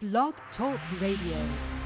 Blog 0.00 0.32
Talk 0.56 0.80
Radio. 0.98 1.79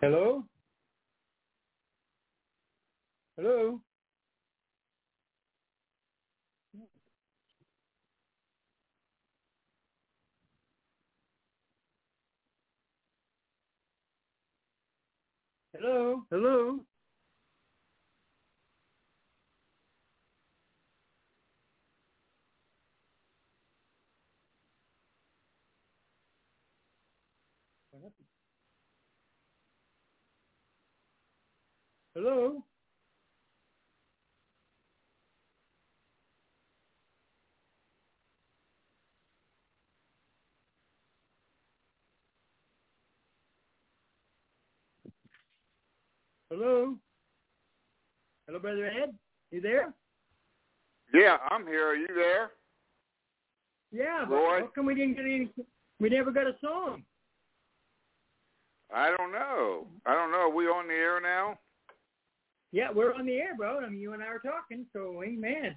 Hello? 0.00 0.44
Hello? 3.36 3.80
Hello? 15.74 16.26
Hello? 16.30 16.80
Hello? 32.22 32.62
Hello? 46.50 46.94
Hello, 48.46 48.58
Brother 48.58 48.84
Ed? 48.84 49.14
You 49.50 49.62
there? 49.62 49.94
Yeah, 51.14 51.38
I'm 51.50 51.66
here. 51.66 51.88
Are 51.88 51.96
you 51.96 52.06
there? 52.14 52.50
Yeah, 53.92 54.26
but 54.28 54.34
Roy? 54.34 54.60
how 54.60 54.66
come 54.74 54.84
we 54.84 54.94
didn't 54.94 55.14
get 55.14 55.24
any? 55.24 55.48
We 55.98 56.10
never 56.10 56.30
got 56.30 56.46
a 56.46 56.52
song. 56.60 57.02
I 58.94 59.08
don't 59.16 59.32
know. 59.32 59.86
I 60.04 60.14
don't 60.14 60.30
know. 60.30 60.50
Are 60.50 60.54
we 60.54 60.66
on 60.66 60.86
the 60.86 60.92
air 60.92 61.18
now? 61.22 61.58
Yeah, 62.72 62.88
we're 62.94 63.14
on 63.14 63.26
the 63.26 63.36
air, 63.36 63.56
bro. 63.56 63.80
I 63.80 63.88
mean, 63.88 64.00
you 64.00 64.12
and 64.12 64.22
I 64.22 64.26
are 64.26 64.38
talking, 64.38 64.86
so 64.92 65.22
amen. 65.24 65.76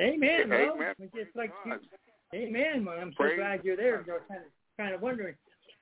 Amen, 0.00 0.48
bro. 0.48 0.74
Amen. 0.74 0.94
It's 0.98 1.14
just 1.14 1.36
like 1.36 1.52
God. 1.64 1.78
Amen. 2.34 2.84
Well, 2.84 2.98
I'm 2.98 3.12
so 3.12 3.24
Praise 3.24 3.38
glad 3.38 3.64
you're 3.64 3.76
there. 3.76 4.04
I 4.08 4.12
was 4.12 4.20
kind 4.28 4.40
of 4.40 4.50
kind 4.76 4.94
of 4.94 5.00
wondering. 5.00 5.34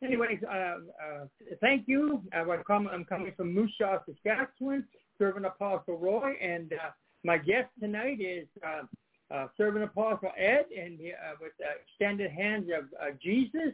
Anyways, 0.02 0.38
uh, 0.48 0.54
uh, 0.54 1.24
thank 1.60 1.88
you. 1.88 2.22
Com- 2.66 2.88
I'm 2.92 3.04
coming 3.06 3.32
from 3.36 3.54
Moose 3.54 3.72
Jaw, 3.78 3.98
Saskatchewan, 4.06 4.84
Servant 5.18 5.46
Apostle 5.46 5.98
Roy, 5.98 6.34
and 6.40 6.72
uh, 6.74 6.90
my 7.24 7.38
guest 7.38 7.70
tonight 7.80 8.20
is 8.20 8.46
uh, 8.66 9.34
uh, 9.34 9.46
Servant 9.56 9.84
Apostle 9.84 10.30
Ed, 10.36 10.66
and 10.76 10.98
uh, 11.00 11.36
with 11.40 11.52
uh, 11.60 11.72
extended 11.82 12.30
hands 12.30 12.68
of 12.76 12.84
uh, 13.00 13.14
Jesus. 13.22 13.72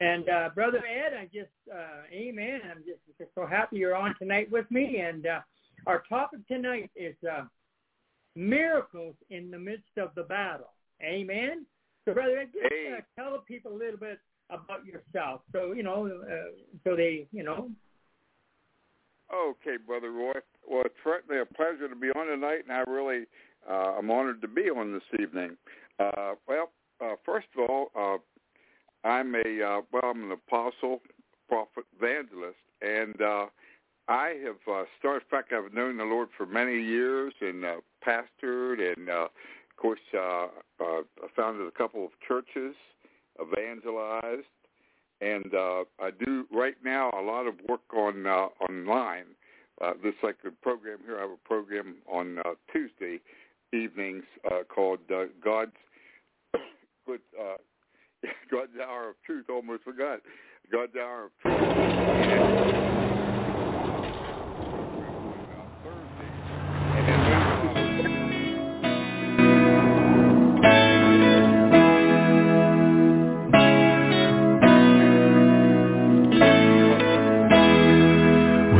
And 0.00 0.28
uh, 0.28 0.50
Brother 0.54 0.82
Ed, 0.86 1.14
I 1.18 1.24
just, 1.24 1.50
uh, 1.72 2.02
Amen. 2.12 2.60
I'm 2.70 2.78
just, 2.78 3.00
just 3.18 3.30
so 3.34 3.46
happy 3.46 3.76
you're 3.76 3.96
on 3.96 4.14
tonight 4.18 4.50
with 4.50 4.70
me. 4.70 4.98
And 4.98 5.26
uh, 5.26 5.40
our 5.86 6.02
topic 6.08 6.46
tonight 6.48 6.90
is 6.96 7.14
uh, 7.30 7.44
miracles 8.34 9.14
in 9.30 9.50
the 9.50 9.58
midst 9.58 9.96
of 9.98 10.10
the 10.14 10.22
battle. 10.22 10.72
Amen. 11.02 11.66
So, 12.04 12.14
Brother 12.14 12.38
Ed, 12.38 12.48
just 12.52 12.64
uh, 12.64 12.68
Hey. 12.70 13.00
tell 13.18 13.32
the 13.32 13.38
people 13.38 13.72
a 13.72 13.78
little 13.78 13.98
bit 13.98 14.20
about 14.50 14.84
yourself. 14.86 15.42
So, 15.52 15.72
you 15.72 15.82
know, 15.82 16.06
uh, 16.06 16.50
so 16.84 16.96
they, 16.96 17.26
you 17.32 17.42
know, 17.42 17.70
Okay, 19.32 19.76
Brother 19.84 20.12
Roy. 20.12 20.34
Well, 20.68 20.82
it's 20.84 20.94
certainly 21.02 21.40
a 21.40 21.44
pleasure 21.44 21.88
to 21.88 21.96
be 21.96 22.10
on 22.10 22.26
tonight, 22.26 22.60
and 22.68 22.72
I 22.72 22.88
really, 22.88 23.24
uh, 23.68 23.94
I'm 23.98 24.10
honored 24.10 24.40
to 24.42 24.48
be 24.48 24.70
on 24.70 24.92
this 24.92 25.20
evening. 25.20 25.56
Uh, 25.98 26.34
well, 26.46 26.70
uh, 27.00 27.16
first 27.24 27.48
of 27.56 27.68
all, 27.68 27.90
uh, 27.98 28.18
I'm 29.06 29.34
a, 29.34 29.38
uh, 29.38 29.80
well, 29.92 30.04
I'm 30.04 30.24
an 30.24 30.32
apostle, 30.32 31.00
prophet, 31.48 31.84
evangelist, 32.00 32.56
and 32.82 33.20
uh, 33.20 33.46
I 34.08 34.34
have 34.44 34.56
uh, 34.72 34.84
started, 34.98 35.24
in 35.24 35.30
fact, 35.30 35.52
I've 35.52 35.72
known 35.72 35.96
the 35.96 36.04
Lord 36.04 36.28
for 36.36 36.46
many 36.46 36.80
years 36.80 37.32
and 37.40 37.64
uh, 37.64 37.76
pastored, 38.06 38.80
and 38.80 39.08
uh, 39.08 39.24
of 39.24 39.76
course, 39.76 40.00
uh, 40.14 40.46
uh, 40.80 41.02
founded 41.34 41.66
a 41.66 41.72
couple 41.72 42.04
of 42.04 42.10
churches, 42.26 42.76
evangelized, 43.40 44.46
and 45.20 45.52
uh, 45.54 45.84
I 46.00 46.10
do 46.24 46.46
right 46.52 46.76
now 46.84 47.10
a 47.10 47.22
lot 47.22 47.46
of 47.46 47.54
work 47.68 47.80
on 47.94 48.26
uh, 48.26 48.48
online. 48.68 49.24
Uh, 49.82 49.92
just 50.02 50.16
like 50.22 50.36
the 50.42 50.50
program 50.62 50.98
here, 51.04 51.18
I 51.18 51.22
have 51.22 51.30
a 51.30 51.48
program 51.48 51.96
on 52.10 52.38
uh, 52.38 52.54
Tuesday 52.72 53.20
evenings 53.72 54.24
uh, 54.50 54.62
called 54.68 55.00
uh, 55.12 55.24
God's 55.44 55.72
Good 57.06 57.20
uh, 57.38 57.56
God's 58.50 58.72
Hour 58.82 59.10
of 59.10 59.16
Truth. 59.24 59.46
Almost 59.50 59.84
forgot 59.84 60.20
God's 60.70 60.96
Hour 60.96 61.24
of 61.24 61.30
Truth. 61.42 61.60
And 61.60 62.95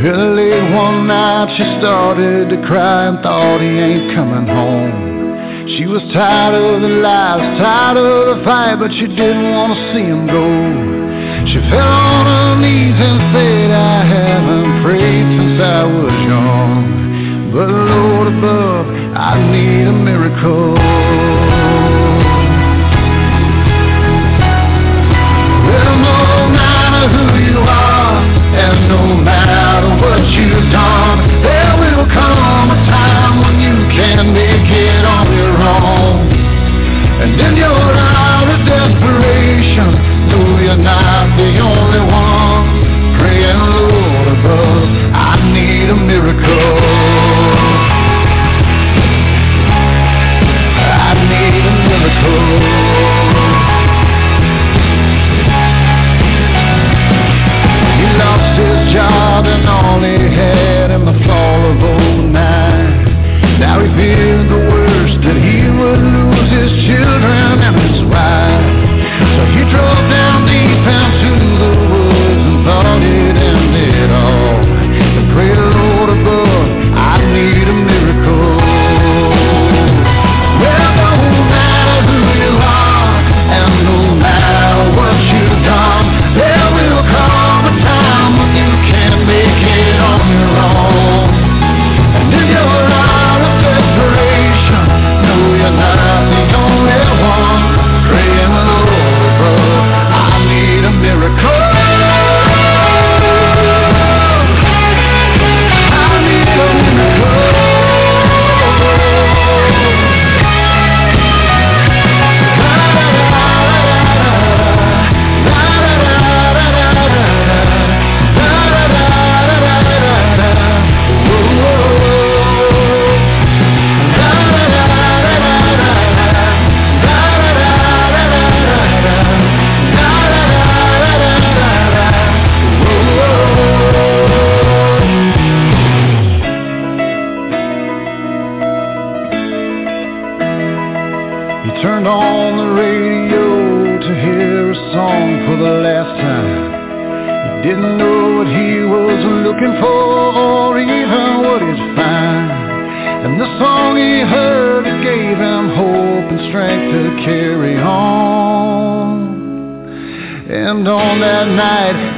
Late 0.06 0.70
one 0.70 1.08
night 1.08 1.50
she 1.56 1.64
started 1.82 2.48
to 2.50 2.58
cry 2.68 3.08
and 3.08 3.18
thought 3.26 3.58
he 3.60 3.66
ain't 3.66 4.14
coming 4.14 4.46
home. 4.46 5.66
She 5.74 5.86
was 5.86 6.00
tired 6.14 6.54
of 6.54 6.80
the 6.80 7.02
lies, 7.02 7.58
tired 7.58 7.98
of 7.98 8.38
the 8.38 8.44
fight, 8.44 8.76
but 8.78 8.92
she 8.92 9.10
didn't 9.10 9.50
want 9.50 9.74
to 9.74 9.80
see 9.90 10.06
him 10.06 10.30
go. 10.30 10.46
She 11.50 11.58
fell 11.74 11.90
on 11.90 12.22
her 12.22 12.54
knees 12.62 12.94
and 12.94 13.18
said, 13.34 13.70
I 13.74 14.06
haven't 14.06 14.82
prayed 14.86 15.26
since 15.26 15.58
I 15.58 15.82
was 15.90 16.14
young. 16.30 17.50
But 17.50 17.66
Lord 17.66 18.28
above, 18.30 18.86
I 19.10 19.42
need 19.50 19.90
a 19.90 19.92
miracle. 19.92 21.35
You've 30.36 30.70
done, 30.70 31.18
there 31.42 31.74
will 31.80 32.06
come 32.12 32.70
a 32.70 32.78
time 32.86 33.34
when 33.42 33.56
you 33.60 33.76
can 33.96 34.32
make 34.32 34.68
it 34.68 35.04
on 35.04 35.26
your 35.32 35.56
own. 35.56 36.28
And 37.22 37.40
in 37.40 37.56
your 37.56 37.72
hour 37.72 38.50
of 38.52 38.62
desperation, 38.66 40.16
you're 40.66 40.76
not 40.76 41.36
the 41.36 41.58
only 41.60 42.00
one. 42.00 42.66
Praying, 43.18 43.58
Lord 43.58 44.28
above, 44.34 44.82
I 45.14 45.52
need 45.52 45.88
a 45.90 45.96
miracle. 45.96 46.55
feared 63.94 64.48
the 64.50 64.60
worst 64.72 65.18
that 65.22 65.36
he 65.36 65.70
would 65.70 66.00
lose 66.02 66.50
his 66.50 66.72
children 66.86 67.62
and 67.62 67.76
his 67.86 68.02
wife. 68.10 68.65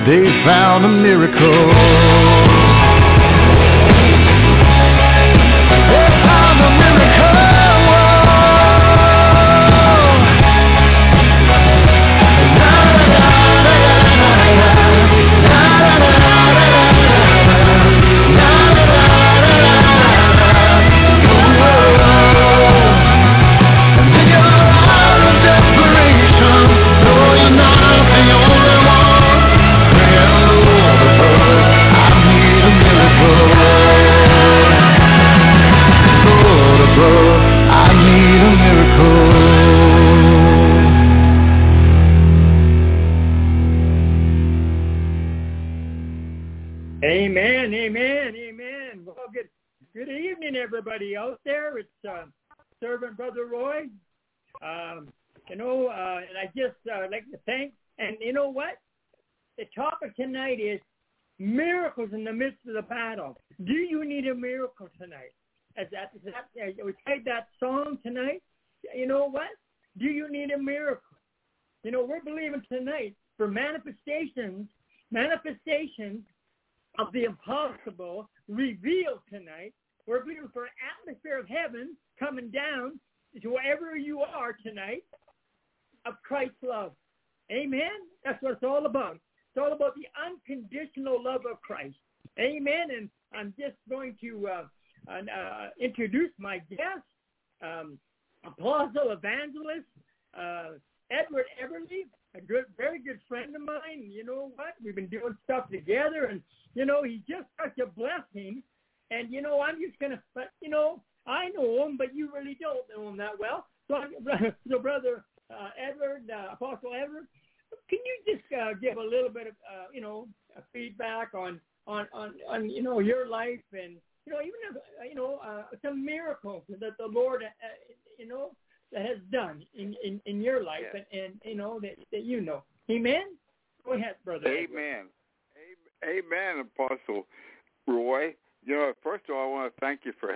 They 0.08 0.24
found 0.42 0.86
a 0.86 0.88
miracle. 0.88 2.17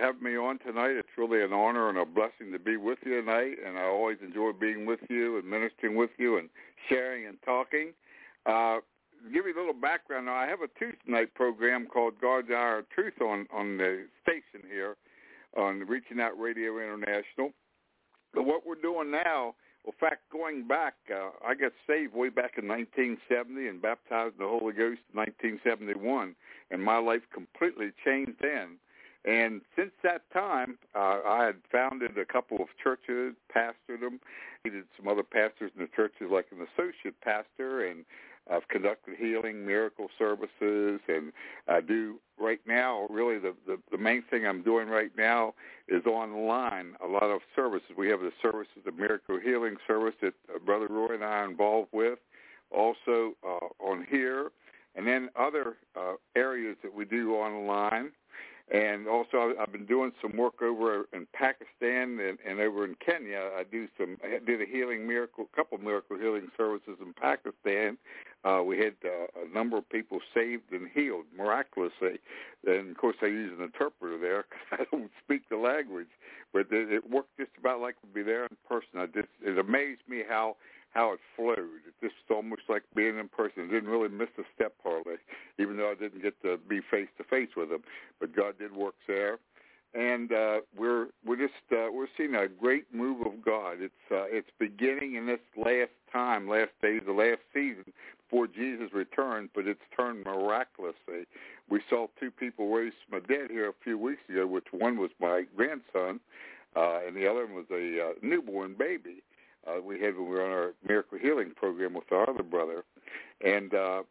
Having 0.03 0.23
me 0.23 0.35
on 0.35 0.59
tonight. 0.59 0.91
It's 0.91 1.17
really 1.17 1.41
an 1.41 1.53
honor 1.53 1.87
and 1.87 1.97
a 1.97 2.05
blessing 2.05 2.51
to 2.51 2.59
be 2.59 2.75
with 2.75 2.99
you 3.05 3.21
tonight, 3.21 3.55
and 3.65 3.77
I 3.77 3.83
always 3.83 4.17
enjoy 4.21 4.51
being 4.51 4.85
with 4.85 4.99
you 5.09 5.37
and 5.37 5.49
ministering 5.49 5.95
with 5.95 6.09
you 6.17 6.37
and 6.37 6.49
sharing 6.89 7.25
and 7.25 7.37
talking. 7.45 7.93
Uh, 8.45 8.79
give 9.33 9.45
you 9.45 9.55
a 9.55 9.57
little 9.57 9.73
background. 9.73 10.25
Now, 10.25 10.35
I 10.35 10.47
have 10.47 10.59
a 10.59 10.67
Tuesday 10.77 11.07
night 11.07 11.33
program 11.35 11.87
called 11.87 12.15
God's 12.21 12.51
Hour 12.51 12.79
of 12.79 12.89
Truth 12.89 13.21
on 13.21 13.47
on 13.53 13.77
the 13.77 14.05
station 14.21 14.67
here 14.69 14.97
on 15.55 15.87
Reaching 15.87 16.19
Out 16.19 16.37
Radio 16.37 16.79
International. 16.79 17.51
But 18.33 18.43
what 18.43 18.65
we're 18.65 18.75
doing 18.75 19.09
now, 19.11 19.55
in 19.85 19.93
fact, 19.99 20.23
going 20.31 20.67
back, 20.67 20.95
uh, 21.09 21.29
I 21.47 21.53
got 21.53 21.71
saved 21.87 22.13
way 22.13 22.27
back 22.27 22.57
in 22.57 22.67
1970 22.67 23.67
and 23.67 23.81
baptized 23.81 24.35
in 24.37 24.43
the 24.43 24.49
Holy 24.49 24.73
Ghost 24.73 24.99
in 25.13 25.19
1971 25.19 26.35
and 26.71 26.83
my 26.83 26.97
life 26.97 27.21
completely 27.33 27.91
changed 28.03 28.33
then. 28.41 28.79
And 29.25 29.61
since 29.75 29.91
that 30.03 30.29
time, 30.31 30.77
uh, 30.93 31.19
I 31.25 31.45
had 31.45 31.55
founded 31.71 32.17
a 32.17 32.25
couple 32.25 32.57
of 32.57 32.67
churches, 32.81 33.35
pastored 33.55 34.01
them, 34.01 34.19
needed 34.65 34.83
some 34.97 35.07
other 35.07 35.23
pastors 35.23 35.71
in 35.75 35.81
the 35.81 35.89
churches, 35.95 36.27
like 36.29 36.47
an 36.51 36.67
associate 36.73 37.19
pastor, 37.21 37.85
and 37.85 38.03
I've 38.51 38.67
conducted 38.67 39.15
healing, 39.17 39.65
miracle 39.65 40.09
services, 40.19 40.99
and 41.07 41.31
I 41.69 41.79
do 41.79 42.19
right 42.37 42.59
now. 42.67 43.07
Really, 43.09 43.39
the, 43.39 43.53
the 43.65 43.79
the 43.89 43.97
main 43.97 44.23
thing 44.29 44.45
I'm 44.45 44.63
doing 44.63 44.89
right 44.89 45.11
now 45.17 45.53
is 45.87 46.05
online. 46.05 46.95
A 47.01 47.07
lot 47.07 47.23
of 47.23 47.39
services. 47.55 47.91
We 47.97 48.09
have 48.09 48.19
the 48.19 48.33
services, 48.41 48.83
the 48.85 48.91
miracle 48.91 49.39
healing 49.39 49.77
service 49.87 50.15
that 50.21 50.33
uh, 50.53 50.59
Brother 50.59 50.87
Roy 50.89 51.13
and 51.13 51.23
I 51.23 51.27
are 51.27 51.49
involved 51.49 51.89
with. 51.93 52.19
Also 52.69 53.33
uh, 53.47 53.67
on 53.79 54.05
here, 54.09 54.49
and 54.95 55.07
then 55.07 55.29
other 55.39 55.77
uh, 55.95 56.15
areas 56.35 56.75
that 56.83 56.93
we 56.93 57.05
do 57.05 57.35
online. 57.35 58.11
And 58.71 59.07
also, 59.07 59.53
I've 59.59 59.71
been 59.73 59.85
doing 59.85 60.13
some 60.21 60.37
work 60.37 60.61
over 60.61 61.05
in 61.11 61.27
Pakistan 61.33 62.19
and, 62.19 62.37
and 62.47 62.59
over 62.59 62.85
in 62.85 62.95
Kenya. 62.95 63.49
I 63.57 63.63
do 63.63 63.87
some, 63.97 64.17
I 64.23 64.39
did 64.43 64.61
a 64.61 64.65
healing 64.65 65.05
miracle, 65.05 65.49
couple 65.53 65.77
miracle 65.79 66.17
healing 66.17 66.49
services 66.55 66.97
in 67.01 67.13
Pakistan. 67.13 67.97
Uh, 68.45 68.61
we 68.63 68.77
had 68.77 68.95
uh, 69.03 69.41
a 69.45 69.53
number 69.53 69.77
of 69.77 69.87
people 69.89 70.19
saved 70.33 70.71
and 70.71 70.87
healed 70.93 71.25
miraculously. 71.37 72.19
And 72.65 72.91
of 72.91 72.97
course, 72.97 73.17
I 73.21 73.27
use 73.27 73.51
an 73.57 73.63
interpreter 73.63 74.17
there 74.17 74.45
because 74.69 74.87
I 74.87 74.95
don't 74.95 75.11
speak 75.23 75.49
the 75.49 75.57
language, 75.57 76.09
but 76.53 76.67
it, 76.71 76.91
it 76.91 77.09
worked 77.09 77.37
just 77.37 77.51
about 77.59 77.81
like 77.81 77.95
we'd 78.01 78.13
be 78.13 78.23
there 78.23 78.45
in 78.45 78.57
person. 78.67 78.97
I 78.97 79.07
just, 79.07 79.29
it 79.41 79.57
amazed 79.57 80.01
me 80.07 80.23
how 80.27 80.55
how 80.93 81.13
it 81.13 81.19
flowed. 81.35 81.57
It 81.87 81.93
just 82.01 82.15
almost 82.29 82.63
like 82.69 82.83
being 82.95 83.17
in 83.17 83.27
person. 83.27 83.67
Didn't 83.69 83.89
really 83.89 84.09
miss 84.09 84.29
a 84.37 84.43
step 84.55 84.73
hardly, 84.83 85.15
even 85.59 85.77
though 85.77 85.91
I 85.91 85.95
didn't 85.95 86.21
get 86.21 86.39
to 86.43 86.57
be 86.69 86.81
face 86.91 87.09
to 87.17 87.23
face 87.23 87.49
with 87.57 87.71
him. 87.71 87.83
But 88.19 88.35
God 88.35 88.57
did 88.59 88.75
work 88.75 88.95
there, 89.07 89.39
and 89.93 90.31
uh, 90.31 90.61
we're 90.77 91.07
we're 91.25 91.37
just 91.37 91.53
uh, 91.71 91.89
we're 91.91 92.07
seeing 92.15 92.35
a 92.35 92.47
great 92.47 92.93
move 92.93 93.25
of 93.25 93.43
God. 93.43 93.77
It's 93.79 93.93
uh, 94.11 94.25
it's 94.25 94.49
beginning 94.59 95.15
in 95.15 95.25
this 95.25 95.39
last 95.57 95.91
time, 96.11 96.47
last 96.47 96.71
days, 96.81 97.01
the 97.05 97.11
last 97.11 97.41
season 97.53 97.91
before 98.29 98.47
Jesus 98.47 98.93
returned, 98.93 99.49
but 99.53 99.67
it's 99.67 99.81
turned 99.95 100.25
miraculously. 100.25 101.25
We 101.69 101.81
saw 101.89 102.07
two 102.19 102.31
people 102.31 102.71
raised 102.71 102.95
from 103.09 103.21
the 103.21 103.27
dead 103.27 103.49
here 103.49 103.69
a 103.69 103.73
few 103.83 103.97
weeks 103.97 104.21
ago, 104.29 104.45
which 104.45 104.67
one 104.71 104.97
was 104.97 105.11
my 105.19 105.43
grandson, 105.55 106.19
uh, 106.75 106.99
and 107.05 107.15
the 107.15 107.27
other 107.27 107.45
one 107.45 107.55
was 107.55 107.65
a 107.71 108.09
uh, 108.09 108.13
newborn 108.21 108.75
baby 108.77 109.23
uh, 109.67 109.81
we 109.81 109.99
had 109.99 110.15
when 110.15 110.29
we 110.29 110.35
were 110.35 110.45
on 110.45 110.51
our 110.51 110.73
miracle 110.87 111.17
healing 111.17 111.51
program 111.55 111.93
with 111.93 112.11
our 112.11 112.29
other 112.29 112.43
brother, 112.43 112.83
and 113.43 113.73
uh, 113.73 114.03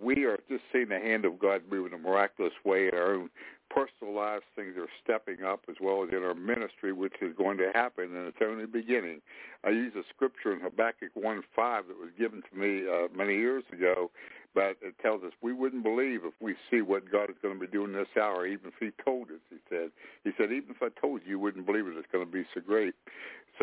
we 0.00 0.24
are 0.24 0.38
just 0.48 0.64
seeing 0.72 0.88
the 0.88 0.98
hand 0.98 1.24
of 1.24 1.38
God 1.38 1.62
move 1.70 1.86
in 1.86 1.94
a 1.94 1.98
miraculous 1.98 2.52
way 2.64 2.88
in 2.88 2.94
our 2.94 3.14
own 3.14 3.30
personal 3.70 4.14
lives. 4.14 4.44
Things 4.54 4.74
are 4.76 4.88
stepping 5.02 5.44
up 5.44 5.60
as 5.68 5.76
well 5.80 6.02
as 6.02 6.10
in 6.10 6.22
our 6.22 6.34
ministry, 6.34 6.92
which 6.92 7.14
is 7.20 7.34
going 7.36 7.58
to 7.58 7.70
happen, 7.74 8.16
and 8.16 8.26
it's 8.26 8.38
only 8.42 8.66
beginning. 8.66 9.20
I 9.64 9.70
use 9.70 9.92
a 9.96 10.02
scripture 10.14 10.52
in 10.52 10.60
Habakkuk 10.60 11.14
1.5 11.16 11.42
that 11.56 11.98
was 11.98 12.10
given 12.18 12.42
to 12.42 12.58
me 12.58 12.82
uh, 12.88 13.08
many 13.16 13.36
years 13.36 13.64
ago, 13.72 14.10
but 14.54 14.76
it 14.82 14.98
tells 15.00 15.22
us 15.22 15.32
we 15.40 15.52
wouldn't 15.52 15.82
believe 15.82 16.20
if 16.24 16.34
we 16.40 16.54
see 16.70 16.82
what 16.82 17.10
God 17.10 17.30
is 17.30 17.36
going 17.40 17.54
to 17.54 17.60
be 17.60 17.70
doing 17.70 17.92
this 17.92 18.08
hour, 18.20 18.46
even 18.46 18.68
if 18.68 18.74
he 18.78 18.90
told 19.02 19.28
us, 19.28 19.40
he 19.48 19.56
said. 19.70 19.90
He 20.24 20.32
said, 20.36 20.52
even 20.52 20.70
if 20.70 20.82
I 20.82 20.88
told 21.00 21.22
you, 21.24 21.30
you 21.30 21.38
wouldn't 21.38 21.64
believe 21.64 21.86
it. 21.86 21.94
It's 21.96 22.06
going 22.12 22.26
to 22.26 22.30
be 22.30 22.44
so 22.54 22.60
great. 22.60 22.94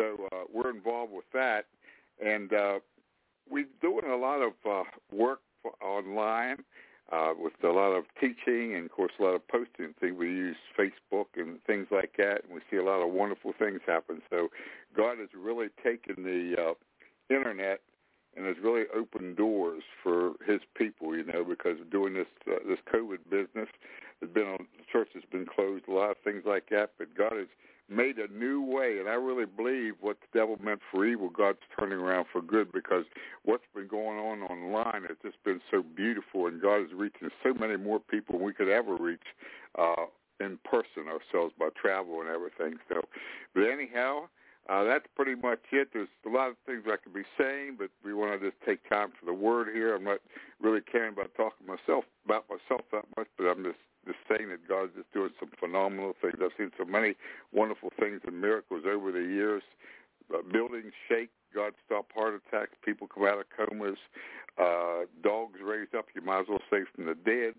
So 0.00 0.28
uh, 0.32 0.44
we're 0.50 0.70
involved 0.70 1.12
with 1.12 1.26
that, 1.34 1.66
and 2.24 2.50
uh, 2.54 2.78
we're 3.50 3.66
doing 3.82 4.06
a 4.10 4.16
lot 4.16 4.40
of 4.40 4.52
uh, 4.66 4.84
work 5.12 5.40
for, 5.62 5.72
online 5.82 6.64
uh, 7.12 7.34
with 7.38 7.52
a 7.62 7.68
lot 7.68 7.92
of 7.92 8.04
teaching 8.18 8.74
and, 8.74 8.86
of 8.86 8.92
course, 8.92 9.12
a 9.20 9.22
lot 9.22 9.34
of 9.34 9.46
posting. 9.46 9.92
Things. 10.00 10.16
We 10.18 10.28
use 10.28 10.56
Facebook 10.78 11.26
and 11.36 11.62
things 11.66 11.88
like 11.90 12.14
that, 12.16 12.44
and 12.44 12.54
we 12.54 12.60
see 12.70 12.78
a 12.78 12.82
lot 12.82 13.02
of 13.02 13.12
wonderful 13.12 13.52
things 13.58 13.80
happen. 13.86 14.22
So 14.30 14.48
God 14.96 15.18
has 15.18 15.28
really 15.36 15.68
taken 15.84 16.24
the 16.24 16.56
uh, 16.58 17.34
internet 17.34 17.80
and 18.34 18.46
has 18.46 18.56
really 18.62 18.84
opened 18.96 19.36
doors 19.36 19.82
for 20.02 20.32
His 20.46 20.60
people. 20.74 21.14
You 21.14 21.24
know, 21.24 21.44
because 21.44 21.76
doing 21.90 22.14
this 22.14 22.28
uh, 22.50 22.60
this 22.66 22.78
COVID 22.90 23.18
business, 23.28 23.68
has 24.22 24.30
been 24.30 24.46
on, 24.46 24.66
the 24.78 24.84
church 24.90 25.08
has 25.12 25.24
been 25.30 25.44
closed, 25.44 25.88
a 25.88 25.92
lot 25.92 26.10
of 26.10 26.16
things 26.24 26.44
like 26.46 26.70
that. 26.70 26.92
But 26.96 27.14
God 27.14 27.34
has 27.36 27.48
made 27.90 28.18
a 28.18 28.32
new 28.32 28.62
way, 28.62 28.98
and 28.98 29.08
I 29.08 29.14
really 29.14 29.46
believe 29.46 29.94
what 30.00 30.18
the 30.20 30.38
devil 30.38 30.56
meant 30.62 30.80
for 30.90 31.04
evil, 31.04 31.28
God's 31.28 31.58
turning 31.78 31.98
around 31.98 32.26
for 32.32 32.40
good 32.40 32.72
because 32.72 33.04
what's 33.44 33.64
been 33.74 33.88
going 33.88 34.18
on 34.18 34.42
online 34.42 35.02
has 35.08 35.16
just 35.22 35.42
been 35.44 35.60
so 35.70 35.82
beautiful, 35.82 36.46
and 36.46 36.62
God 36.62 36.82
is 36.82 36.92
reaching 36.94 37.28
so 37.42 37.52
many 37.52 37.76
more 37.76 37.98
people 37.98 38.38
we 38.38 38.52
could 38.52 38.68
ever 38.68 38.94
reach 38.96 39.20
uh, 39.78 40.06
in 40.38 40.58
person 40.64 41.08
ourselves 41.08 41.52
by 41.58 41.68
travel 41.80 42.20
and 42.20 42.30
everything. 42.30 42.78
So, 42.88 43.02
but 43.54 43.62
anyhow, 43.62 44.28
uh, 44.68 44.84
that's 44.84 45.06
pretty 45.16 45.34
much 45.34 45.60
it. 45.72 45.88
There's 45.92 46.08
a 46.24 46.30
lot 46.30 46.50
of 46.50 46.56
things 46.66 46.84
I 46.86 46.96
could 46.96 47.12
be 47.12 47.24
saying, 47.36 47.76
but 47.78 47.90
we 48.04 48.14
want 48.14 48.40
to 48.40 48.50
just 48.50 48.60
take 48.64 48.88
time 48.88 49.10
for 49.18 49.26
the 49.26 49.34
word 49.34 49.68
here. 49.74 49.94
I'm 49.94 50.04
not 50.04 50.20
really 50.60 50.80
caring 50.80 51.12
about 51.12 51.34
talking 51.36 51.66
myself 51.66 52.04
about 52.24 52.44
myself 52.48 52.82
that 52.92 53.04
much, 53.16 53.26
but 53.36 53.44
I'm 53.44 53.64
just 53.64 53.78
just 54.06 54.18
saying 54.28 54.48
that 54.50 54.66
God's 54.66 54.92
just 54.96 55.12
doing 55.12 55.30
some 55.38 55.50
phenomenal 55.58 56.14
things. 56.20 56.36
I've 56.42 56.56
seen 56.58 56.70
so 56.78 56.84
many 56.84 57.14
wonderful 57.52 57.90
things 57.98 58.20
and 58.26 58.40
miracles 58.40 58.84
over 58.86 59.12
the 59.12 59.20
years. 59.20 59.62
Uh, 60.32 60.42
buildings 60.50 60.92
shake, 61.08 61.30
God 61.54 61.72
stop 61.84 62.06
heart 62.14 62.40
attacks, 62.46 62.72
people 62.84 63.08
come 63.08 63.24
out 63.24 63.40
of 63.40 63.46
comas, 63.50 63.98
uh, 64.58 65.06
dogs 65.22 65.58
raised 65.62 65.94
up, 65.94 66.06
you 66.14 66.22
might 66.22 66.40
as 66.40 66.46
well 66.48 66.62
say 66.70 66.84
from 66.94 67.06
the 67.06 67.14
dead. 67.14 67.54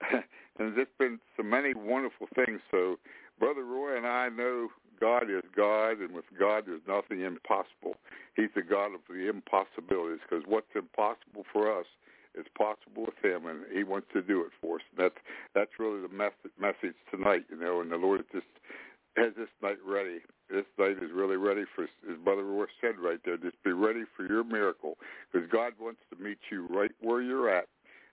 and 0.58 0.76
there's 0.76 0.86
been 0.98 1.18
so 1.36 1.42
many 1.42 1.74
wonderful 1.74 2.28
things. 2.34 2.60
So 2.70 2.98
Brother 3.38 3.64
Roy 3.64 3.96
and 3.96 4.06
I 4.06 4.28
know 4.28 4.68
God 5.00 5.24
is 5.24 5.42
God, 5.54 5.98
and 5.98 6.12
with 6.12 6.26
God 6.38 6.64
there's 6.66 6.82
nothing 6.86 7.22
impossible. 7.22 7.96
He's 8.36 8.50
the 8.54 8.62
God 8.62 8.94
of 8.94 9.00
the 9.08 9.28
impossibilities, 9.28 10.20
because 10.22 10.44
what's 10.46 10.70
impossible 10.74 11.44
for 11.52 11.76
us 11.76 11.86
is 12.34 12.46
possible 12.56 13.06
with 13.06 13.18
Him, 13.22 13.46
and 13.46 13.60
He 13.72 13.84
wants 13.84 14.08
to 14.12 14.22
do 14.22 14.40
it 14.42 14.50
for 14.60 14.76
us. 14.76 14.82
And 14.90 15.04
that's 15.04 15.20
that's 15.54 15.78
really 15.78 16.00
the 16.00 16.08
message 16.08 16.52
message 16.58 16.96
tonight, 17.10 17.44
you 17.50 17.56
know. 17.56 17.80
And 17.80 17.90
the 17.90 17.96
Lord 17.96 18.24
just 18.32 18.46
has 19.16 19.32
this 19.36 19.48
night 19.62 19.78
ready. 19.86 20.20
This 20.50 20.64
night 20.78 21.02
is 21.02 21.10
really 21.14 21.36
ready 21.36 21.64
for, 21.74 21.84
as 21.84 22.18
Brother 22.24 22.44
Roy 22.44 22.66
said 22.80 22.98
right 22.98 23.18
there, 23.24 23.36
just 23.36 23.62
be 23.62 23.72
ready 23.72 24.04
for 24.16 24.26
your 24.26 24.44
miracle, 24.44 24.98
because 25.30 25.48
God 25.50 25.72
wants 25.80 26.00
to 26.10 26.22
meet 26.22 26.38
you 26.50 26.66
right 26.68 26.90
where 27.00 27.22
you're 27.22 27.48
at, 27.48 27.68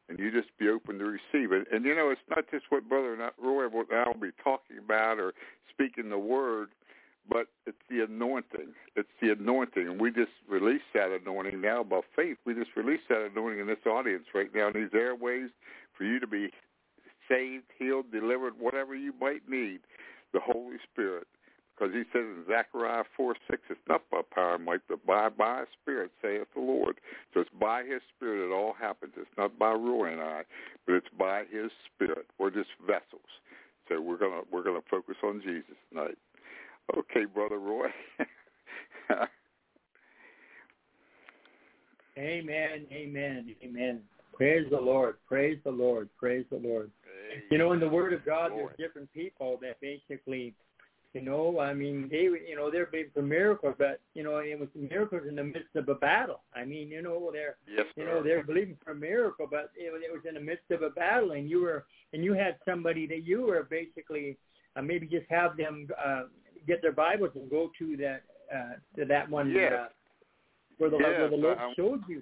and 0.07 0.19
you 0.19 0.31
just 0.31 0.49
be 0.57 0.69
open 0.69 0.99
to 0.99 1.05
receive 1.05 1.51
it. 1.51 1.67
And 1.71 1.85
you 1.85 1.95
know, 1.95 2.09
it's 2.09 2.21
not 2.29 2.45
just 2.51 2.65
what 2.69 2.87
Brother 2.87 3.17
Roy 3.41 3.67
will 3.67 3.85
now 3.91 4.13
be 4.19 4.31
talking 4.43 4.77
about 4.77 5.19
or 5.19 5.33
speaking 5.69 6.09
the 6.09 6.19
word 6.19 6.69
but 7.27 7.47
it's 7.65 7.77
the 7.89 8.03
anointing. 8.03 8.73
It's 8.95 9.09
the 9.21 9.31
anointing, 9.31 9.87
and 9.87 9.99
we 10.01 10.11
just 10.11 10.31
release 10.47 10.81
that 10.93 11.11
anointing 11.11 11.61
now 11.61 11.83
by 11.83 12.01
faith. 12.15 12.37
We 12.45 12.53
just 12.53 12.71
release 12.75 13.01
that 13.09 13.29
anointing 13.31 13.59
in 13.61 13.67
this 13.67 13.85
audience 13.85 14.25
right 14.33 14.49
now 14.53 14.67
in 14.69 14.73
these 14.73 14.93
airways 14.93 15.49
for 15.97 16.03
you 16.05 16.19
to 16.19 16.27
be 16.27 16.49
saved, 17.29 17.65
healed, 17.77 18.11
delivered, 18.11 18.53
whatever 18.59 18.95
you 18.95 19.13
might 19.19 19.47
need. 19.49 19.81
The 20.33 20.41
Holy 20.41 20.77
Spirit, 20.91 21.27
because 21.75 21.93
He 21.93 22.03
says 22.13 22.23
in 22.25 22.45
Zechariah 22.47 23.05
four 23.17 23.35
six, 23.49 23.63
it's 23.69 23.79
not 23.89 24.03
by 24.11 24.21
power 24.35 24.55
and 24.55 24.65
might, 24.65 24.81
but 24.89 25.05
by 25.05 25.29
by 25.29 25.63
Spirit, 25.81 26.11
saith 26.21 26.47
the 26.55 26.61
Lord. 26.61 26.99
So 27.33 27.41
it's 27.41 27.49
by 27.59 27.83
His 27.83 28.01
Spirit 28.15 28.47
it 28.49 28.53
all 28.53 28.73
happens. 28.79 29.13
It's 29.17 29.29
not 29.37 29.57
by 29.59 29.71
Roy 29.73 30.11
and 30.13 30.21
I, 30.21 30.43
but 30.85 30.95
it's 30.95 31.07
by 31.17 31.45
His 31.51 31.71
Spirit. 31.95 32.27
We're 32.39 32.51
just 32.51 32.69
vessels. 32.85 33.29
So 33.89 34.01
we're 34.01 34.17
gonna 34.19 34.41
we're 34.51 34.63
gonna 34.63 34.81
focus 34.91 35.15
on 35.23 35.41
Jesus 35.41 35.77
tonight. 35.91 36.17
Okay, 36.97 37.25
Brother 37.25 37.59
Roy. 37.59 37.87
amen, 42.17 42.85
amen, 42.91 43.55
amen. 43.63 44.01
Praise 44.33 44.65
the 44.71 44.79
Lord, 44.79 45.17
praise 45.27 45.59
the 45.63 45.71
Lord, 45.71 46.09
praise 46.17 46.45
the 46.49 46.57
Lord. 46.57 46.89
Amen. 47.05 47.43
You 47.51 47.57
know, 47.57 47.73
in 47.73 47.79
the 47.79 47.89
Word 47.89 48.13
of 48.13 48.25
God, 48.25 48.51
Lord. 48.51 48.73
there's 48.77 48.89
different 48.89 49.13
people 49.13 49.59
that 49.61 49.79
basically, 49.81 50.55
you 51.13 51.21
know, 51.21 51.59
I 51.59 51.73
mean, 51.73 52.07
they, 52.09 52.23
you 52.23 52.55
know, 52.55 52.71
they're 52.71 52.87
big 52.87 53.13
for 53.13 53.21
miracles, 53.21 53.75
but 53.77 53.99
you 54.15 54.23
know, 54.23 54.37
it 54.37 54.59
was 54.59 54.69
miracles 54.73 55.23
in 55.27 55.35
the 55.35 55.43
midst 55.43 55.75
of 55.75 55.89
a 55.89 55.95
battle. 55.95 56.41
I 56.55 56.65
mean, 56.65 56.89
you 56.89 57.01
know, 57.01 57.29
they're, 57.31 57.57
yes, 57.67 57.85
you 57.95 58.05
know, 58.05 58.23
they're 58.23 58.43
believing 58.43 58.77
for 58.83 58.91
a 58.91 58.95
miracle, 58.95 59.47
but 59.49 59.71
it, 59.75 59.91
it 59.93 60.11
was 60.11 60.21
in 60.27 60.35
the 60.35 60.39
midst 60.39 60.71
of 60.71 60.81
a 60.81 60.89
battle, 60.89 61.31
and 61.31 61.49
you 61.49 61.61
were, 61.61 61.85
and 62.13 62.23
you 62.23 62.33
had 62.33 62.55
somebody 62.67 63.05
that 63.07 63.25
you 63.25 63.41
were 63.45 63.67
basically, 63.69 64.37
uh, 64.75 64.81
maybe 64.81 65.05
just 65.05 65.25
have 65.29 65.55
them. 65.57 65.87
Uh, 66.03 66.23
get 66.67 66.81
their 66.81 66.91
Bibles 66.91 67.31
and 67.35 67.49
go 67.49 67.71
to 67.79 67.97
that 67.97 68.23
uh, 68.53 68.73
to 68.97 69.05
that 69.05 69.29
one 69.29 69.51
yes. 69.51 69.73
uh, 69.73 69.87
where 70.77 70.89
the 70.89 70.97
yes, 70.97 71.07
where 71.07 71.29
the 71.29 71.35
Lord 71.35 71.57
I, 71.57 71.73
showed 71.75 72.01
you. 72.07 72.21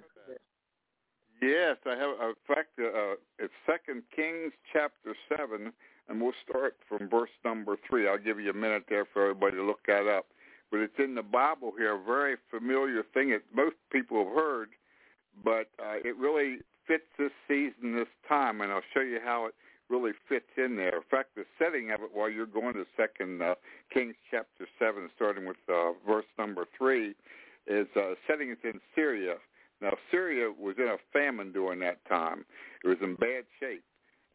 Yes, 1.40 1.76
I 1.86 1.90
have. 1.90 2.10
In 2.20 2.34
fact, 2.46 2.70
uh, 2.78 3.14
it's 3.38 3.52
Second 3.64 4.02
Kings 4.14 4.52
chapter 4.72 5.14
seven, 5.28 5.72
and 6.08 6.20
we'll 6.20 6.32
start 6.48 6.76
from 6.88 7.08
verse 7.08 7.30
number 7.44 7.76
three. 7.88 8.08
I'll 8.08 8.18
give 8.18 8.40
you 8.40 8.50
a 8.50 8.54
minute 8.54 8.84
there 8.88 9.06
for 9.12 9.22
everybody 9.22 9.56
to 9.56 9.64
look 9.64 9.80
that 9.86 10.06
up. 10.08 10.26
But 10.70 10.80
it's 10.80 10.98
in 10.98 11.14
the 11.14 11.22
Bible 11.22 11.72
here, 11.78 11.94
a 11.94 12.02
very 12.02 12.36
familiar 12.50 13.02
thing 13.14 13.30
that 13.30 13.42
most 13.54 13.76
people 13.90 14.24
have 14.24 14.34
heard, 14.34 14.68
but 15.42 15.70
uh, 15.78 15.96
it 16.04 16.16
really 16.16 16.58
fits 16.86 17.04
this 17.18 17.30
season, 17.46 17.94
this 17.94 18.08
time, 18.28 18.60
and 18.60 18.72
I'll 18.72 18.82
show 18.92 19.00
you 19.00 19.18
how 19.24 19.46
it 19.46 19.54
really 19.88 20.12
fits 20.28 20.46
in 20.56 20.76
there. 20.76 20.96
In 20.96 21.08
fact, 21.10 21.30
the 21.34 21.44
setting 21.58 21.90
of 21.90 22.02
it 22.02 22.10
while 22.12 22.28
you're 22.28 22.46
going 22.46 22.74
to 22.74 22.84
Second 22.96 23.42
uh, 23.42 23.54
Kings 23.92 24.14
chapter 24.30 24.66
seven, 24.78 25.08
starting 25.16 25.46
with 25.46 25.56
uh, 25.68 25.92
verse 26.06 26.26
number 26.38 26.66
three, 26.76 27.14
is 27.66 27.86
uh, 27.96 28.14
setting 28.26 28.50
it 28.50 28.58
in 28.64 28.80
Syria. 28.94 29.36
Now, 29.80 29.92
Syria 30.10 30.50
was 30.50 30.76
in 30.78 30.88
a 30.88 30.96
famine 31.12 31.52
during 31.52 31.80
that 31.80 32.04
time. 32.08 32.44
It 32.84 32.88
was 32.88 32.98
in 33.02 33.14
bad 33.14 33.44
shape. 33.60 33.84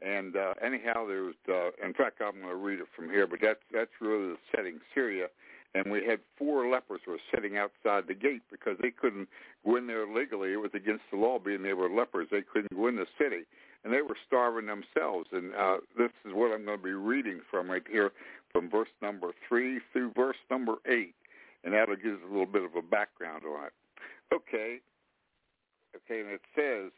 And 0.01 0.35
uh, 0.35 0.53
anyhow, 0.63 1.07
there 1.07 1.23
was. 1.23 1.35
Uh, 1.47 1.85
in 1.85 1.93
fact, 1.93 2.21
I'm 2.21 2.41
going 2.41 2.49
to 2.49 2.55
read 2.55 2.79
it 2.79 2.87
from 2.95 3.09
here, 3.09 3.25
but 3.27 3.39
that's 3.41 3.63
that's 3.71 3.91
really 4.01 4.29
the 4.29 4.37
setting. 4.53 4.79
Syria, 4.93 5.27
and 5.75 5.91
we 5.91 6.05
had 6.05 6.19
four 6.37 6.69
lepers 6.69 7.01
who 7.05 7.11
were 7.11 7.17
sitting 7.33 7.57
outside 7.57 8.07
the 8.07 8.13
gate 8.13 8.43
because 8.51 8.77
they 8.81 8.91
couldn't 8.91 9.27
go 9.65 9.75
in 9.75 9.87
there 9.87 10.07
legally. 10.07 10.53
It 10.53 10.57
was 10.57 10.71
against 10.73 11.03
the 11.11 11.17
law 11.17 11.39
being 11.39 11.63
they 11.63 11.73
were 11.73 11.89
lepers. 11.89 12.27
They 12.31 12.41
couldn't 12.41 12.75
go 12.75 12.87
in 12.87 12.95
the 12.95 13.07
city 13.17 13.45
and 13.83 13.93
they 13.93 14.01
were 14.01 14.17
starving 14.25 14.67
themselves. 14.67 15.27
And 15.31 15.53
uh, 15.55 15.77
this 15.97 16.11
is 16.25 16.33
what 16.33 16.53
I'm 16.53 16.65
going 16.65 16.77
to 16.77 16.83
be 16.83 16.91
reading 16.91 17.41
from 17.49 17.69
right 17.69 17.83
here, 17.89 18.11
from 18.51 18.69
verse 18.69 18.89
number 19.01 19.31
three 19.47 19.79
through 19.91 20.11
verse 20.15 20.37
number 20.49 20.75
eight, 20.87 21.15
and 21.63 21.73
that'll 21.73 21.95
give 21.95 22.13
us 22.13 22.19
a 22.25 22.31
little 22.31 22.45
bit 22.45 22.63
of 22.63 22.75
a 22.75 22.81
background 22.81 23.43
on 23.45 23.65
it. 23.65 23.73
Okay, 24.33 24.79
okay, 25.95 26.21
and 26.21 26.29
it 26.29 26.41
says, 26.55 26.91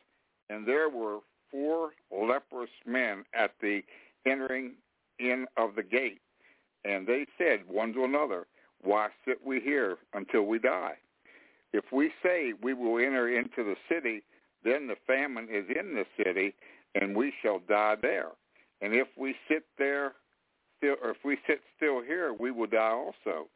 and 0.49 0.67
there 0.67 0.89
were 0.89 1.19
four 1.51 1.91
leprous 2.11 2.69
men 2.85 3.23
at 3.33 3.51
the 3.61 3.81
entering 4.25 4.73
in 5.19 5.45
of 5.57 5.75
the 5.75 5.83
gate, 5.83 6.21
and 6.83 7.07
they 7.07 7.25
said 7.37 7.61
one 7.67 7.93
to 7.93 8.03
another, 8.03 8.45
Why 8.85 9.09
sit 9.27 9.45
we 9.45 9.59
here 9.59 9.97
until 10.13 10.43
we 10.43 10.59
die? 10.59 10.95
If 11.73 11.85
we 11.91 12.11
say 12.23 12.53
we 12.61 12.73
will 12.73 12.99
enter 12.99 13.27
into 13.27 13.63
the 13.63 13.75
city, 13.89 14.23
then 14.63 14.87
the 14.87 14.95
famine 15.07 15.47
is 15.51 15.65
in 15.69 15.95
the 15.95 16.05
city, 16.23 16.53
and 16.93 17.15
we 17.15 17.33
shall 17.41 17.59
die 17.67 17.95
there. 18.01 18.29
And 18.81 18.93
if 18.93 19.07
we 19.17 19.35
sit 19.49 19.65
there 19.77 20.13
still, 20.77 20.95
or 21.03 21.11
if 21.11 21.17
we 21.25 21.37
sit 21.47 21.61
still 21.75 22.01
here, 22.01 22.33
we 22.33 22.51
will 22.51 22.67
die 22.67 22.91
also. 22.91 23.47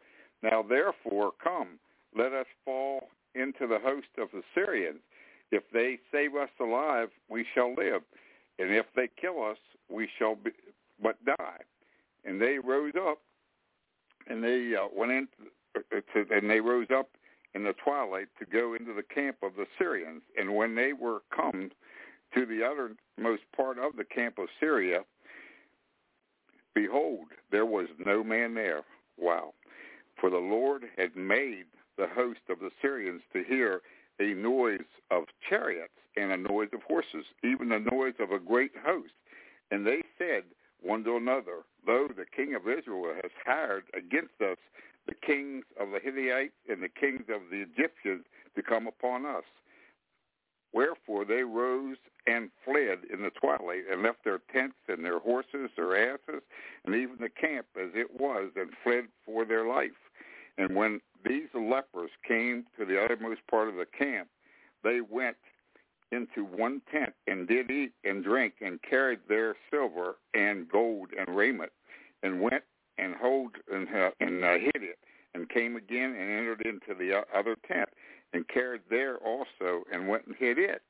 Now 0.42 0.64
therefore, 0.68 1.32
come, 1.42 1.80
let 2.18 2.34
us 2.34 2.48
fall 2.66 3.10
into 3.36 3.68
the 3.68 3.80
host 3.80 4.08
of 4.18 4.30
the 4.34 4.42
Syrians. 4.56 5.00
If 5.52 5.64
they 5.74 6.00
save 6.12 6.36
us 6.36 6.50
alive, 6.60 7.10
we 7.30 7.46
shall 7.54 7.74
live, 7.74 8.02
and 8.60 8.72
if 8.72 8.86
they 8.96 9.10
kill 9.20 9.44
us, 9.44 9.58
we 9.90 10.08
shall 10.18 10.36
be, 10.36 10.52
but 11.02 11.24
die. 11.26 11.62
And 12.26 12.42
they 12.42 12.60
rose 12.60 12.94
up, 13.00 13.20
and 14.30 14.44
they 14.44 14.74
uh, 14.76 14.88
went 14.96 15.12
in, 15.12 15.28
uh, 15.76 16.00
to, 16.14 16.26
and 16.32 16.50
they 16.50 16.60
rose 16.60 16.88
up 16.96 17.10
in 17.56 17.64
the 17.64 17.74
twilight 17.84 18.28
to 18.40 18.46
go 18.46 18.76
into 18.76 18.94
the 18.94 19.04
camp 19.04 19.38
of 19.42 19.56
the 19.58 19.66
Syrians. 19.78 20.22
And 20.38 20.56
when 20.56 20.76
they 20.76 20.94
were 20.94 21.22
come 21.36 21.72
to 22.36 22.46
the 22.46 22.64
uttermost 22.64 23.44
part 23.56 23.78
of 23.80 23.96
the 23.98 24.04
camp 24.04 24.38
of 24.38 24.48
Syria, 24.60 25.00
behold, 26.76 27.28
there 27.52 27.66
was 27.66 27.88
no 28.06 28.24
man 28.24 28.54
there. 28.54 28.82
Wow. 29.18 29.54
For 30.22 30.30
the 30.30 30.38
Lord 30.38 30.84
had 30.98 31.16
made 31.16 31.66
the 31.98 32.08
host 32.08 32.42
of 32.50 32.60
the 32.60 32.72
Syrians 32.82 33.22
to 33.34 33.44
hear 33.44 33.82
a 34.20 34.34
noise 34.34 34.80
of 35.12 35.24
chariots 35.50 35.94
and 36.18 36.32
a 36.32 36.38
noise 36.38 36.70
of 36.74 36.82
horses, 36.84 37.26
even 37.44 37.70
the 37.70 37.86
noise 37.92 38.16
of 38.20 38.32
a 38.32 38.40
great 38.40 38.72
host. 38.86 39.14
And 39.72 39.86
they 39.86 40.02
said 40.18 40.44
one 40.82 41.04
to 41.04 41.18
another, 41.18 41.64
Lo, 41.88 42.08
the 42.08 42.26
king 42.26 42.56
of 42.56 42.68
Israel 42.68 43.14
has 43.22 43.32
hired 43.46 43.84
against 43.94 44.42
us 44.42 44.58
the 45.08 45.16
kings 45.16 45.64
of 45.80 45.90
the 45.92 46.00
Hittites 46.00 46.54
and 46.70 46.84
the 46.84 46.90
kings 46.90 47.24
of 47.30 47.42
the 47.50 47.62
Egyptians 47.62 48.26
to 48.56 48.62
come 48.62 48.88
upon 48.88 49.26
us. 49.26 49.44
Wherefore 50.72 51.26
they 51.26 51.44
rose 51.44 51.98
and 52.28 52.52
fled 52.64 53.00
in 53.12 53.24
the 53.24 53.32
twilight 53.32 53.86
and 53.92 54.04
left 54.04 54.24
their 54.24 54.40
tents 54.54 54.76
and 54.88 55.04
their 55.04 55.20
horses, 55.20 55.72
their 55.76 56.14
asses, 56.14 56.44
and 56.86 56.94
even 56.94 57.18
the 57.20 57.30
camp 57.30 57.66
as 57.76 57.90
it 57.96 58.20
was, 58.20 58.52
and 58.56 58.70
fled 58.84 59.06
for 59.26 59.46
their 59.46 59.66
life. 59.66 59.98
And 60.58 60.76
when 60.76 61.02
these 61.26 61.48
lepers 61.56 62.12
came 62.28 62.66
to 62.78 62.86
the 62.86 63.02
uttermost 63.02 63.42
part 63.50 63.68
of 63.68 63.76
the 63.76 63.86
camp, 63.86 64.28
they 64.84 65.02
went 65.02 65.38
into 66.12 66.44
one 66.44 66.82
tent 66.92 67.14
and 67.28 67.48
did 67.48 67.70
eat 67.70 67.92
and 68.04 68.24
drink 68.24 68.56
and 68.62 68.82
carried 68.82 69.20
their 69.28 69.56
silver 69.72 70.18
and 70.34 70.70
gold 70.70 71.10
and 71.18 71.36
raiment 71.36 71.72
and 72.24 72.42
went 72.42 72.64
and 72.98 73.16
hold 73.16 73.52
and, 73.72 73.88
uh, 73.90 74.12
and 74.20 74.44
uh, 74.44 74.54
hid 74.54 74.84
it 74.84 75.00
and 75.34 75.50
came 75.50 75.76
again 75.76 76.16
and 76.16 76.32
entered 76.32 76.62
into 76.66 76.98
the 76.98 77.24
other 77.36 77.56
tent 77.68 77.90
and 78.34 78.48
carried 78.48 78.82
there 78.90 79.18
also 79.18 79.84
and 79.92 80.08
went 80.08 80.26
and 80.26 80.36
hid 80.38 80.58
it. 80.58 80.82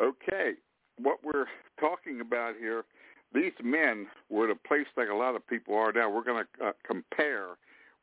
Okay, 0.00 0.52
what 1.00 1.18
we're 1.22 1.46
talking 1.78 2.20
about 2.20 2.54
here, 2.58 2.84
these 3.34 3.52
men 3.62 4.06
were 4.30 4.50
at 4.50 4.56
a 4.56 4.68
place 4.68 4.86
like 4.96 5.08
a 5.08 5.14
lot 5.14 5.34
of 5.34 5.46
people 5.46 5.74
are 5.74 5.92
now. 5.92 6.10
We're 6.10 6.24
going 6.24 6.44
to 6.58 6.66
uh, 6.66 6.72
compare 6.86 7.48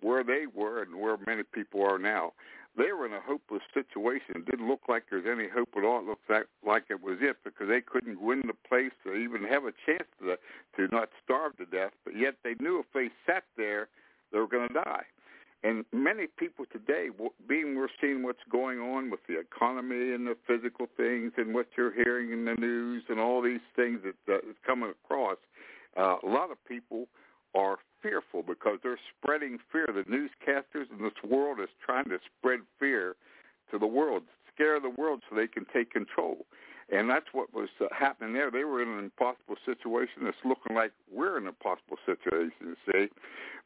where 0.02 0.24
they 0.24 0.46
were 0.54 0.82
and 0.82 0.96
where 0.96 1.18
many 1.26 1.44
people 1.44 1.84
are 1.84 2.00
now. 2.00 2.34
They 2.80 2.94
were 2.94 3.06
in 3.06 3.12
a 3.12 3.20
hopeless 3.20 3.62
situation. 3.74 4.36
It 4.38 4.46
didn't 4.46 4.70
look 4.70 4.88
like 4.88 5.04
there's 5.12 5.28
any 5.30 5.50
hope 5.50 5.76
at 5.76 5.84
all. 5.84 6.00
It 6.00 6.06
looked 6.06 6.30
like, 6.30 6.48
like 6.66 6.86
it 6.90 7.04
was 7.04 7.18
it 7.20 7.36
because 7.44 7.68
they 7.68 7.82
couldn't 7.82 8.22
win 8.22 8.44
the 8.48 8.54
place 8.54 8.96
or 9.06 9.16
even 9.16 9.44
have 9.44 9.66
a 9.66 9.74
chance 9.86 10.08
to 10.22 10.38
to 10.78 10.96
not 10.96 11.10
starve 11.22 11.58
to 11.58 11.66
death. 11.66 11.92
But 12.06 12.16
yet 12.16 12.36
they 12.42 12.56
knew 12.62 12.80
if 12.80 12.86
they 12.94 13.10
sat 13.28 13.44
there, 13.58 13.90
they 14.32 14.40
were 14.40 14.48
going 14.48 14.70
to 14.70 14.74
die. 14.74 15.04
And 15.62 15.84
many 15.92 16.28
people 16.28 16.64
today, 16.72 17.10
being 17.50 17.76
we're 17.76 17.90
seeing 18.00 18.24
what's 18.24 18.40
going 18.50 18.80
on 18.80 19.12
with 19.12 19.20
the 19.28 19.38
economy 19.38 20.14
and 20.14 20.26
the 20.26 20.38
physical 20.48 20.88
things 20.96 21.34
and 21.36 21.54
what 21.54 21.68
you're 21.76 21.92
hearing 21.92 22.32
in 22.32 22.46
the 22.46 22.56
news 22.56 23.04
and 23.10 23.20
all 23.20 23.42
these 23.42 23.60
things 23.76 24.00
that 24.06 24.34
uh, 24.34 24.40
coming 24.66 24.94
across, 25.04 25.36
uh, 25.98 26.16
a 26.24 26.28
lot 26.28 26.50
of 26.50 26.64
people 26.66 27.08
are 27.54 27.78
fearful 28.02 28.44
because 28.44 28.80
they're 28.84 29.00
spreading 29.18 29.60
fear. 29.72 29.88
The 29.88 30.04
newscasters 30.04 30.90
in 30.92 31.04
this 31.04 31.14
world 31.24 31.60
is 31.60 31.70
trying 31.84 32.06
to 32.06 32.20
spread 32.38 32.60
fear 32.80 33.16
to 33.72 33.78
the 33.78 33.88
world, 33.88 34.24
scare 34.54 34.80
the 34.80 34.90
world 34.90 35.22
so 35.30 35.36
they 35.36 35.48
can 35.48 35.66
take 35.74 35.92
control. 35.92 36.46
And 36.92 37.10
that's 37.10 37.28
what 37.34 37.54
was 37.54 37.70
uh, 37.80 37.86
happening 37.98 38.34
there. 38.34 38.50
They 38.50 38.64
were 38.64 38.82
in 38.82 38.90
an 38.90 39.00
impossible 39.00 39.58
situation. 39.66 40.24
It's 40.24 40.38
looking 40.44 40.76
like 40.76 40.92
we're 41.12 41.38
in 41.38 41.44
an 41.44 41.50
impossible 41.50 41.98
situation, 42.06 42.76
see. 42.92 43.08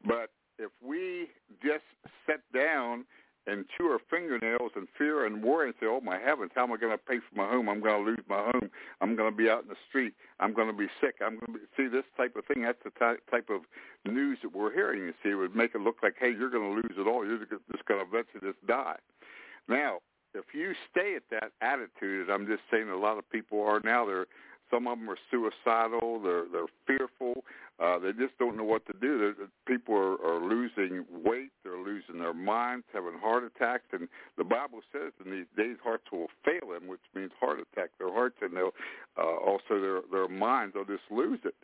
But 0.06 0.30
if 0.60 0.72
we 0.86 1.30
just 1.64 1.86
sit 2.28 2.42
down 2.54 3.06
and 3.46 3.66
chew 3.78 3.90
her 3.90 4.00
fingernails 4.10 4.72
in 4.76 4.88
fear 4.98 5.26
and 5.26 5.44
worry 5.44 5.68
and 5.68 5.76
say, 5.80 5.86
oh, 5.86 6.00
my 6.02 6.18
heavens, 6.18 6.52
how 6.56 6.64
am 6.64 6.72
I 6.72 6.78
going 6.78 6.94
to 6.94 6.98
pay 6.98 7.18
for 7.18 7.36
my 7.36 7.50
home? 7.50 7.68
I'm 7.68 7.82
going 7.82 8.04
to 8.04 8.12
lose 8.12 8.24
my 8.30 8.40
home. 8.40 8.70
I'm 9.02 9.16
going 9.16 9.32
to 9.32 9.36
be 9.36 9.50
out 9.50 9.64
in 9.64 9.70
the 9.70 9.76
street. 9.90 10.14
I'm 10.40 10.54
going 10.54 10.68
to 10.68 10.74
be 10.74 10.88
sick. 11.02 11.16
I'm 11.22 11.40
going 11.40 11.54
to 11.54 11.60
be, 11.60 11.66
see 11.76 11.88
this 11.88 12.06
type 12.16 12.36
of 12.36 12.46
thing. 12.46 12.64
That's 12.64 12.82
the 12.84 12.92
ty- 12.92 13.22
type 13.30 13.50
of 13.50 13.62
news 14.10 14.40
that 14.44 14.56
we're 14.56 14.74
hearing. 14.74 15.02
You 15.02 15.14
see, 15.22 15.30
it 15.32 15.36
would 15.36 15.56
make 15.56 15.76
it 15.76 15.82
look 15.82 15.98
like, 16.02 16.16
hey, 16.20 16.32
you're 16.32 16.50
going 16.50 16.70
to 16.70 16.76
lose 16.76 16.98
it 16.98 17.08
all. 17.08 17.26
You're 17.26 17.40
just 17.40 17.86
going 17.86 18.00
to 18.00 18.06
eventually 18.06 18.42
just 18.42 18.66
die. 18.66 18.98
Now, 19.68 20.00
if 20.34 20.46
you 20.54 20.74
stay 20.90 21.16
at 21.16 21.24
that 21.32 21.52
attitude, 21.62 22.30
I'm 22.30 22.48
just 22.48 22.64
saying 22.72 22.90
a 22.90 22.98
lot 22.98 23.18
of 23.18 23.30
people 23.30 23.62
are 23.62 23.82
now, 23.84 24.06
they're 24.06 24.26
some 24.74 24.88
of 24.88 24.98
them 24.98 25.10
are 25.10 25.18
suicidal. 25.30 26.20
They're 26.24 26.46
they're 26.52 26.74
fearful. 26.88 27.44
Uh, 27.80 28.00
they 28.00 28.12
just 28.12 28.38
don't 28.40 28.58
know 28.58 28.64
what 28.64 28.86
to 28.86 28.94
do. 29.00 29.20
They're, 29.20 29.48
people 29.68 29.96
are, 29.96 30.18
are 30.26 30.42
losing 30.42 31.06
weight. 31.24 31.52
They're 31.64 31.78
losing 31.78 32.20
their 32.20 32.34
minds, 32.34 32.86
having 32.94 33.20
heart 33.20 33.44
attacks. 33.44 33.86
And 33.92 34.08
the 34.38 34.44
Bible 34.44 34.82
says 34.92 35.12
in 35.24 35.32
these 35.32 35.50
days 35.58 35.78
hearts 35.84 36.06
will 36.12 36.28
fail 36.46 36.72
them, 36.72 36.88
which 36.88 37.02
means 37.16 37.32
heart 37.40 37.60
attack. 37.60 37.90
Their 38.00 38.12
hearts 38.12 38.38
and 38.42 38.56
they'll 38.56 38.74
uh, 39.18 39.38
also 39.38 39.80
their 39.80 40.02
their 40.12 40.28
minds. 40.28 40.74
They'll 40.74 40.86
just 40.86 41.10
lose 41.12 41.40
it. 41.46 41.56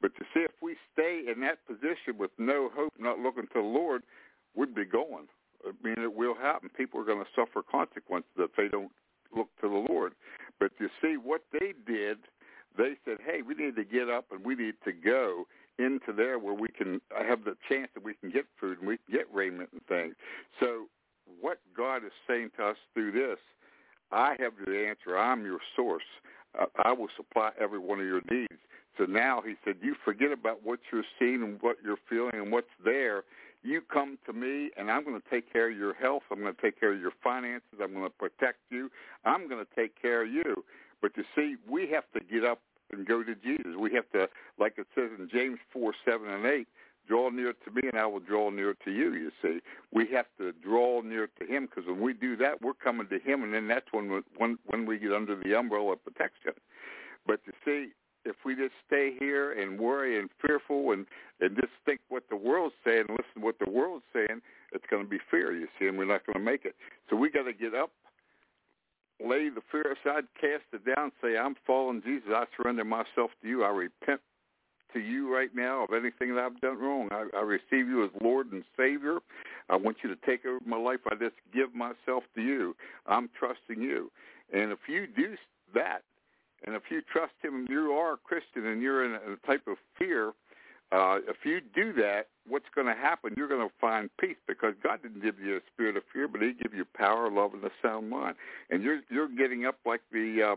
But 0.00 0.14
to 0.16 0.24
see 0.34 0.40
if 0.40 0.52
we 0.60 0.76
stay 0.92 1.24
in 1.32 1.40
that 1.40 1.64
position 1.66 2.18
with 2.18 2.30
no 2.38 2.70
hope, 2.74 2.92
not 2.98 3.18
looking 3.18 3.44
to 3.44 3.54
the 3.54 3.60
Lord, 3.60 4.02
we'd 4.54 4.74
be 4.74 4.84
going. 4.84 5.26
I 5.64 5.72
mean, 5.82 5.96
it 5.98 6.14
will 6.14 6.34
happen. 6.34 6.68
People 6.76 7.00
are 7.00 7.04
going 7.04 7.24
to 7.24 7.30
suffer 7.34 7.62
consequences 7.62 8.30
if 8.38 8.50
they 8.56 8.68
don't 8.68 8.92
look 9.34 9.48
to 9.62 9.68
the 9.68 9.86
Lord. 9.92 10.12
But 10.60 10.72
you 10.78 10.88
see, 11.00 11.16
what 11.16 11.42
they 11.52 11.72
did 11.86 12.18
they 12.76 12.94
said, 13.04 13.18
hey, 13.24 13.42
we 13.42 13.54
need 13.54 13.76
to 13.76 13.84
get 13.84 14.08
up 14.08 14.26
and 14.30 14.44
we 14.44 14.54
need 14.54 14.74
to 14.84 14.92
go 14.92 15.46
into 15.78 16.12
there 16.14 16.38
where 16.38 16.54
we 16.54 16.68
can 16.68 17.00
have 17.16 17.44
the 17.44 17.56
chance 17.68 17.88
that 17.94 18.02
we 18.02 18.14
can 18.14 18.30
get 18.30 18.46
food 18.60 18.78
and 18.78 18.88
we 18.88 18.96
can 18.96 19.14
get 19.14 19.34
raiment 19.34 19.68
and 19.72 19.84
things. 19.86 20.14
So 20.60 20.86
what 21.40 21.58
God 21.76 22.04
is 22.04 22.12
saying 22.26 22.50
to 22.56 22.68
us 22.68 22.76
through 22.94 23.12
this, 23.12 23.38
I 24.12 24.36
have 24.38 24.52
the 24.64 24.86
answer. 24.86 25.18
I'm 25.18 25.44
your 25.44 25.58
source. 25.74 26.04
Uh, 26.58 26.66
I 26.84 26.92
will 26.92 27.08
supply 27.16 27.50
every 27.60 27.78
one 27.78 28.00
of 28.00 28.06
your 28.06 28.22
needs. 28.30 28.60
So 28.96 29.04
now 29.04 29.42
he 29.46 29.54
said, 29.64 29.76
you 29.82 29.94
forget 30.04 30.32
about 30.32 30.64
what 30.64 30.80
you're 30.90 31.04
seeing 31.18 31.42
and 31.42 31.60
what 31.60 31.76
you're 31.84 31.98
feeling 32.08 32.34
and 32.34 32.50
what's 32.50 32.66
there. 32.82 33.24
You 33.62 33.82
come 33.82 34.16
to 34.26 34.32
me 34.32 34.70
and 34.76 34.90
I'm 34.90 35.04
going 35.04 35.20
to 35.20 35.30
take 35.30 35.52
care 35.52 35.70
of 35.70 35.76
your 35.76 35.92
health. 35.92 36.22
I'm 36.30 36.40
going 36.40 36.54
to 36.54 36.62
take 36.62 36.78
care 36.80 36.92
of 36.94 37.00
your 37.00 37.12
finances. 37.22 37.80
I'm 37.82 37.92
going 37.92 38.04
to 38.04 38.10
protect 38.10 38.58
you. 38.70 38.90
I'm 39.24 39.48
going 39.48 39.62
to 39.62 39.70
take 39.74 40.00
care 40.00 40.22
of 40.24 40.30
you. 40.30 40.64
But 41.02 41.12
you 41.16 41.24
see, 41.34 41.56
we 41.68 41.90
have 41.90 42.04
to 42.14 42.20
get 42.20 42.44
up 42.44 42.60
and 42.92 43.06
go 43.06 43.22
to 43.22 43.34
Jesus. 43.34 43.74
We 43.78 43.92
have 43.94 44.10
to, 44.12 44.28
like 44.58 44.74
it 44.78 44.86
says 44.94 45.10
in 45.18 45.28
James 45.32 45.58
4, 45.72 45.92
7, 46.04 46.28
and 46.28 46.46
8, 46.46 46.66
draw 47.06 47.30
near 47.30 47.52
to 47.52 47.70
me 47.70 47.82
and 47.88 47.98
I 47.98 48.06
will 48.06 48.20
draw 48.20 48.50
near 48.50 48.74
to 48.84 48.90
you, 48.90 49.14
you 49.14 49.30
see. 49.42 49.60
We 49.92 50.08
have 50.12 50.26
to 50.38 50.52
draw 50.52 51.00
near 51.02 51.28
to 51.38 51.46
him 51.46 51.66
because 51.66 51.88
when 51.88 52.00
we 52.00 52.12
do 52.12 52.36
that, 52.38 52.62
we're 52.62 52.74
coming 52.74 53.08
to 53.08 53.18
him, 53.18 53.42
and 53.42 53.54
then 53.54 53.68
that's 53.68 53.86
when, 53.92 54.22
when, 54.36 54.58
when 54.66 54.86
we 54.86 54.98
get 54.98 55.12
under 55.12 55.36
the 55.36 55.56
umbrella 55.56 55.92
of 55.92 56.04
protection. 56.04 56.52
But 57.26 57.40
you 57.46 57.52
see, 57.64 57.92
if 58.24 58.36
we 58.44 58.54
just 58.56 58.74
stay 58.86 59.14
here 59.18 59.52
and 59.52 59.78
worry 59.78 60.18
and 60.18 60.28
fearful 60.44 60.92
and, 60.92 61.06
and 61.40 61.54
just 61.56 61.72
think 61.84 62.00
what 62.08 62.24
the 62.28 62.36
world's 62.36 62.74
saying 62.84 63.04
listen 63.08 63.24
to 63.36 63.40
what 63.40 63.56
the 63.64 63.70
world's 63.70 64.04
saying, 64.12 64.40
it's 64.72 64.84
going 64.90 65.04
to 65.04 65.08
be 65.08 65.18
fear, 65.30 65.52
you 65.52 65.68
see, 65.78 65.86
and 65.86 65.96
we're 65.96 66.06
not 66.06 66.26
going 66.26 66.34
to 66.34 66.44
make 66.44 66.64
it. 66.64 66.74
So 67.08 67.16
we 67.16 67.30
got 67.30 67.44
to 67.44 67.52
get 67.52 67.74
up 67.74 67.90
lay 69.20 69.48
the 69.48 69.62
fear 69.70 69.96
aside, 70.02 70.24
cast 70.40 70.64
it 70.72 70.94
down, 70.94 71.12
say, 71.22 71.36
I'm 71.36 71.56
fallen, 71.66 72.02
Jesus. 72.04 72.28
I 72.34 72.44
surrender 72.56 72.84
myself 72.84 73.30
to 73.42 73.48
you. 73.48 73.64
I 73.64 73.70
repent 73.70 74.20
to 74.92 75.00
you 75.00 75.32
right 75.34 75.54
now 75.54 75.84
of 75.84 75.90
anything 75.92 76.34
that 76.34 76.44
I've 76.44 76.60
done 76.60 76.78
wrong. 76.78 77.08
I, 77.10 77.26
I 77.36 77.40
receive 77.40 77.88
you 77.88 78.04
as 78.04 78.10
Lord 78.22 78.52
and 78.52 78.64
Savior. 78.76 79.18
I 79.68 79.76
want 79.76 79.98
you 80.02 80.14
to 80.14 80.26
take 80.26 80.46
over 80.46 80.60
my 80.64 80.78
life. 80.78 81.00
I 81.10 81.14
just 81.16 81.34
give 81.52 81.74
myself 81.74 82.24
to 82.34 82.42
you. 82.42 82.76
I'm 83.06 83.28
trusting 83.38 83.82
you. 83.82 84.10
And 84.52 84.70
if 84.70 84.78
you 84.88 85.06
do 85.06 85.36
that, 85.74 86.02
and 86.64 86.74
if 86.74 86.82
you 86.90 87.02
trust 87.02 87.34
him 87.42 87.54
and 87.54 87.68
you 87.68 87.92
are 87.92 88.14
a 88.14 88.16
Christian 88.16 88.66
and 88.66 88.80
you're 88.80 89.04
in 89.04 89.12
a, 89.12 89.32
a 89.32 89.46
type 89.46 89.66
of 89.66 89.76
fear, 89.98 90.32
uh, 90.92 91.18
if 91.28 91.36
you 91.44 91.60
do 91.74 91.92
that, 91.94 92.28
what's 92.48 92.66
going 92.74 92.86
to 92.86 92.94
happen? 92.94 93.34
You're 93.36 93.48
going 93.48 93.66
to 93.66 93.74
find 93.80 94.08
peace 94.20 94.36
because 94.46 94.74
God 94.82 95.02
didn't 95.02 95.22
give 95.22 95.40
you 95.40 95.56
a 95.56 95.60
spirit 95.72 95.96
of 95.96 96.04
fear, 96.12 96.28
but 96.28 96.42
He 96.42 96.52
gave 96.52 96.74
you 96.74 96.84
power, 96.96 97.30
love, 97.30 97.54
and 97.54 97.64
a 97.64 97.70
sound 97.82 98.08
mind. 98.08 98.36
And 98.70 98.82
you're 98.82 99.00
you're 99.10 99.28
getting 99.28 99.66
up 99.66 99.78
like 99.84 100.02
the 100.12 100.52
uh, 100.52 100.56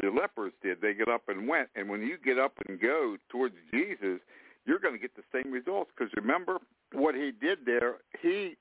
the 0.00 0.10
lepers 0.10 0.52
did. 0.62 0.80
They 0.82 0.92
get 0.92 1.08
up 1.08 1.22
and 1.28 1.48
went. 1.48 1.68
And 1.74 1.88
when 1.88 2.02
you 2.02 2.18
get 2.22 2.38
up 2.38 2.52
and 2.68 2.78
go 2.80 3.16
towards 3.30 3.54
Jesus, 3.72 4.20
you're 4.66 4.78
going 4.78 4.94
to 4.94 5.00
get 5.00 5.16
the 5.16 5.22
same 5.32 5.50
results. 5.50 5.90
Because 5.96 6.12
remember 6.16 6.58
what 6.92 7.14
He 7.14 7.32
did 7.32 7.60
there. 7.64 7.94
He 8.20 8.56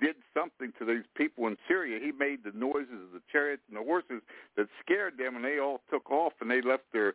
did 0.00 0.16
something 0.34 0.72
to 0.78 0.84
these 0.84 1.04
people 1.16 1.46
in 1.46 1.56
Syria. 1.66 1.98
He 2.02 2.12
made 2.12 2.44
the 2.44 2.56
noises 2.56 3.00
of 3.06 3.12
the 3.12 3.22
chariots 3.30 3.62
and 3.68 3.78
the 3.78 3.84
horses 3.84 4.22
that 4.56 4.66
scared 4.84 5.16
them, 5.18 5.36
and 5.36 5.44
they 5.44 5.58
all 5.58 5.80
took 5.90 6.10
off 6.10 6.34
and 6.40 6.50
they 6.50 6.60
left 6.60 6.84
their 6.92 7.14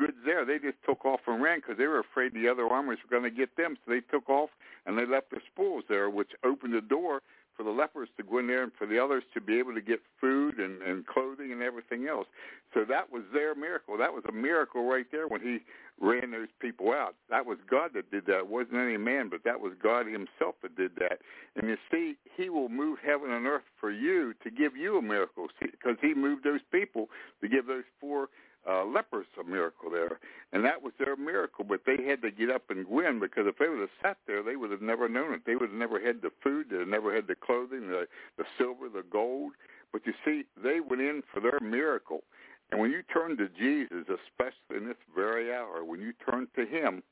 goods 0.00 0.16
there. 0.24 0.44
They 0.44 0.58
just 0.58 0.78
took 0.86 1.04
off 1.04 1.20
and 1.26 1.42
ran 1.42 1.58
because 1.60 1.76
they 1.76 1.86
were 1.86 2.00
afraid 2.00 2.32
the 2.32 2.48
other 2.48 2.66
armies 2.66 2.98
were 3.04 3.20
going 3.20 3.30
to 3.30 3.36
get 3.36 3.56
them. 3.56 3.76
So 3.84 3.92
they 3.92 4.00
took 4.00 4.28
off 4.28 4.50
and 4.86 4.96
they 4.96 5.06
left 5.06 5.30
their 5.30 5.42
spoils 5.52 5.84
there, 5.88 6.08
which 6.08 6.30
opened 6.42 6.74
the 6.74 6.80
door 6.80 7.20
for 7.56 7.64
the 7.64 7.70
lepers 7.70 8.08
to 8.16 8.22
go 8.22 8.38
in 8.38 8.46
there 8.46 8.62
and 8.62 8.72
for 8.78 8.86
the 8.86 8.98
others 8.98 9.22
to 9.34 9.40
be 9.40 9.58
able 9.58 9.74
to 9.74 9.82
get 9.82 10.00
food 10.18 10.58
and, 10.58 10.80
and 10.80 11.06
clothing 11.06 11.52
and 11.52 11.60
everything 11.60 12.08
else. 12.08 12.26
So 12.72 12.84
that 12.88 13.12
was 13.12 13.22
their 13.34 13.54
miracle. 13.54 13.98
That 13.98 14.14
was 14.14 14.24
a 14.26 14.32
miracle 14.32 14.88
right 14.88 15.04
there 15.12 15.28
when 15.28 15.42
he 15.42 15.58
ran 16.00 16.30
those 16.30 16.48
people 16.58 16.90
out. 16.92 17.16
That 17.28 17.44
was 17.44 17.58
God 17.70 17.90
that 17.94 18.10
did 18.10 18.24
that. 18.26 18.38
It 18.38 18.48
wasn't 18.48 18.76
any 18.76 18.96
man, 18.96 19.28
but 19.28 19.44
that 19.44 19.60
was 19.60 19.74
God 19.82 20.06
himself 20.06 20.54
that 20.62 20.74
did 20.74 20.92
that. 20.96 21.18
And 21.54 21.68
you 21.68 21.76
see, 21.90 22.14
he 22.34 22.48
will 22.48 22.70
move 22.70 22.98
heaven 23.04 23.30
and 23.30 23.46
earth 23.46 23.68
for 23.78 23.92
you 23.92 24.32
to 24.42 24.50
give 24.50 24.74
you 24.74 24.96
a 24.96 25.02
miracle 25.02 25.48
because 25.60 25.96
he 26.00 26.14
moved 26.14 26.44
those 26.44 26.64
people 26.72 27.08
to 27.42 27.48
give 27.48 27.66
those 27.66 27.84
four 28.00 28.28
uh, 28.68 28.84
lepers 28.84 29.26
a 29.40 29.44
miracle 29.44 29.90
there, 29.90 30.20
and 30.52 30.64
that 30.64 30.82
was 30.82 30.92
their 30.98 31.16
miracle. 31.16 31.64
But 31.64 31.80
they 31.86 32.04
had 32.04 32.22
to 32.22 32.30
get 32.30 32.50
up 32.50 32.70
and 32.70 32.86
win 32.86 33.20
because 33.20 33.46
if 33.46 33.58
they 33.58 33.68
would 33.68 33.80
have 33.80 33.88
sat 34.02 34.18
there, 34.26 34.42
they 34.42 34.56
would 34.56 34.70
have 34.70 34.82
never 34.82 35.08
known 35.08 35.32
it. 35.32 35.42
They 35.46 35.56
would 35.56 35.70
have 35.70 35.78
never 35.78 36.00
had 36.00 36.22
the 36.22 36.30
food, 36.42 36.66
they 36.68 36.76
would 36.76 36.82
have 36.82 36.88
never 36.88 37.14
had 37.14 37.26
the 37.26 37.34
clothing, 37.36 37.88
the 37.88 38.06
the 38.36 38.44
silver, 38.58 38.88
the 38.88 39.04
gold. 39.10 39.52
But 39.92 40.02
you 40.06 40.12
see, 40.24 40.44
they 40.62 40.80
went 40.80 41.02
in 41.02 41.22
for 41.32 41.40
their 41.40 41.58
miracle. 41.60 42.22
And 42.70 42.80
when 42.80 42.92
you 42.92 43.02
turn 43.02 43.36
to 43.38 43.48
Jesus, 43.48 44.06
especially 44.06 44.76
in 44.76 44.86
this 44.86 44.96
very 45.14 45.52
hour, 45.52 45.84
when 45.84 46.00
you 46.00 46.12
turn 46.30 46.46
to 46.54 46.64
Him, 46.64 47.02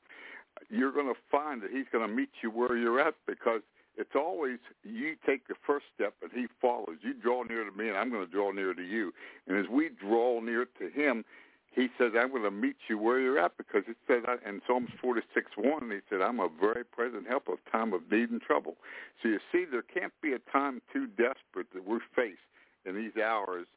you're 0.69 0.91
going 0.91 1.13
to 1.13 1.19
find 1.29 1.61
that 1.61 1.71
He's 1.71 1.87
going 1.91 2.07
to 2.07 2.13
meet 2.13 2.29
you 2.41 2.49
where 2.49 2.77
you're 2.77 2.99
at 2.99 3.15
because 3.27 3.61
it's 3.99 4.15
always 4.15 4.59
you 4.83 5.15
take 5.25 5.47
the 5.47 5.55
first 5.67 5.85
step 5.93 6.13
and 6.21 6.31
he 6.33 6.47
follows. 6.61 6.97
You 7.01 7.13
draw 7.13 7.43
near 7.43 7.69
to 7.69 7.71
me 7.71 7.89
and 7.89 7.97
I'm 7.97 8.09
going 8.09 8.25
to 8.25 8.31
draw 8.31 8.51
near 8.51 8.73
to 8.73 8.81
you. 8.81 9.13
And 9.45 9.57
as 9.57 9.69
we 9.69 9.89
draw 9.89 10.39
near 10.39 10.65
to 10.79 10.89
him, 10.89 11.25
he 11.71 11.87
says, 11.97 12.13
I'm 12.17 12.31
going 12.31 12.43
to 12.43 12.51
meet 12.51 12.77
you 12.87 12.97
where 12.97 13.19
you're 13.19 13.37
at 13.37 13.57
because 13.57 13.83
it 13.87 13.97
says 14.07 14.23
uh, 14.27 14.37
in 14.47 14.61
Psalms 14.65 14.89
46, 15.01 15.51
1, 15.57 15.91
he 15.91 15.99
said, 16.09 16.21
I'm 16.21 16.39
a 16.39 16.49
very 16.59 16.83
present 16.83 17.27
help 17.27 17.47
of 17.47 17.59
time 17.71 17.93
of 17.93 18.09
need 18.09 18.31
and 18.31 18.41
trouble. 18.41 18.75
So 19.21 19.29
you 19.29 19.39
see, 19.51 19.65
there 19.69 19.83
can't 19.83 20.13
be 20.21 20.33
a 20.33 20.39
time 20.51 20.81
too 20.91 21.05
desperate 21.05 21.67
that 21.73 21.87
we 21.87 21.99
face 22.15 22.41
in 22.85 22.95
these 22.95 23.21
hours 23.21 23.67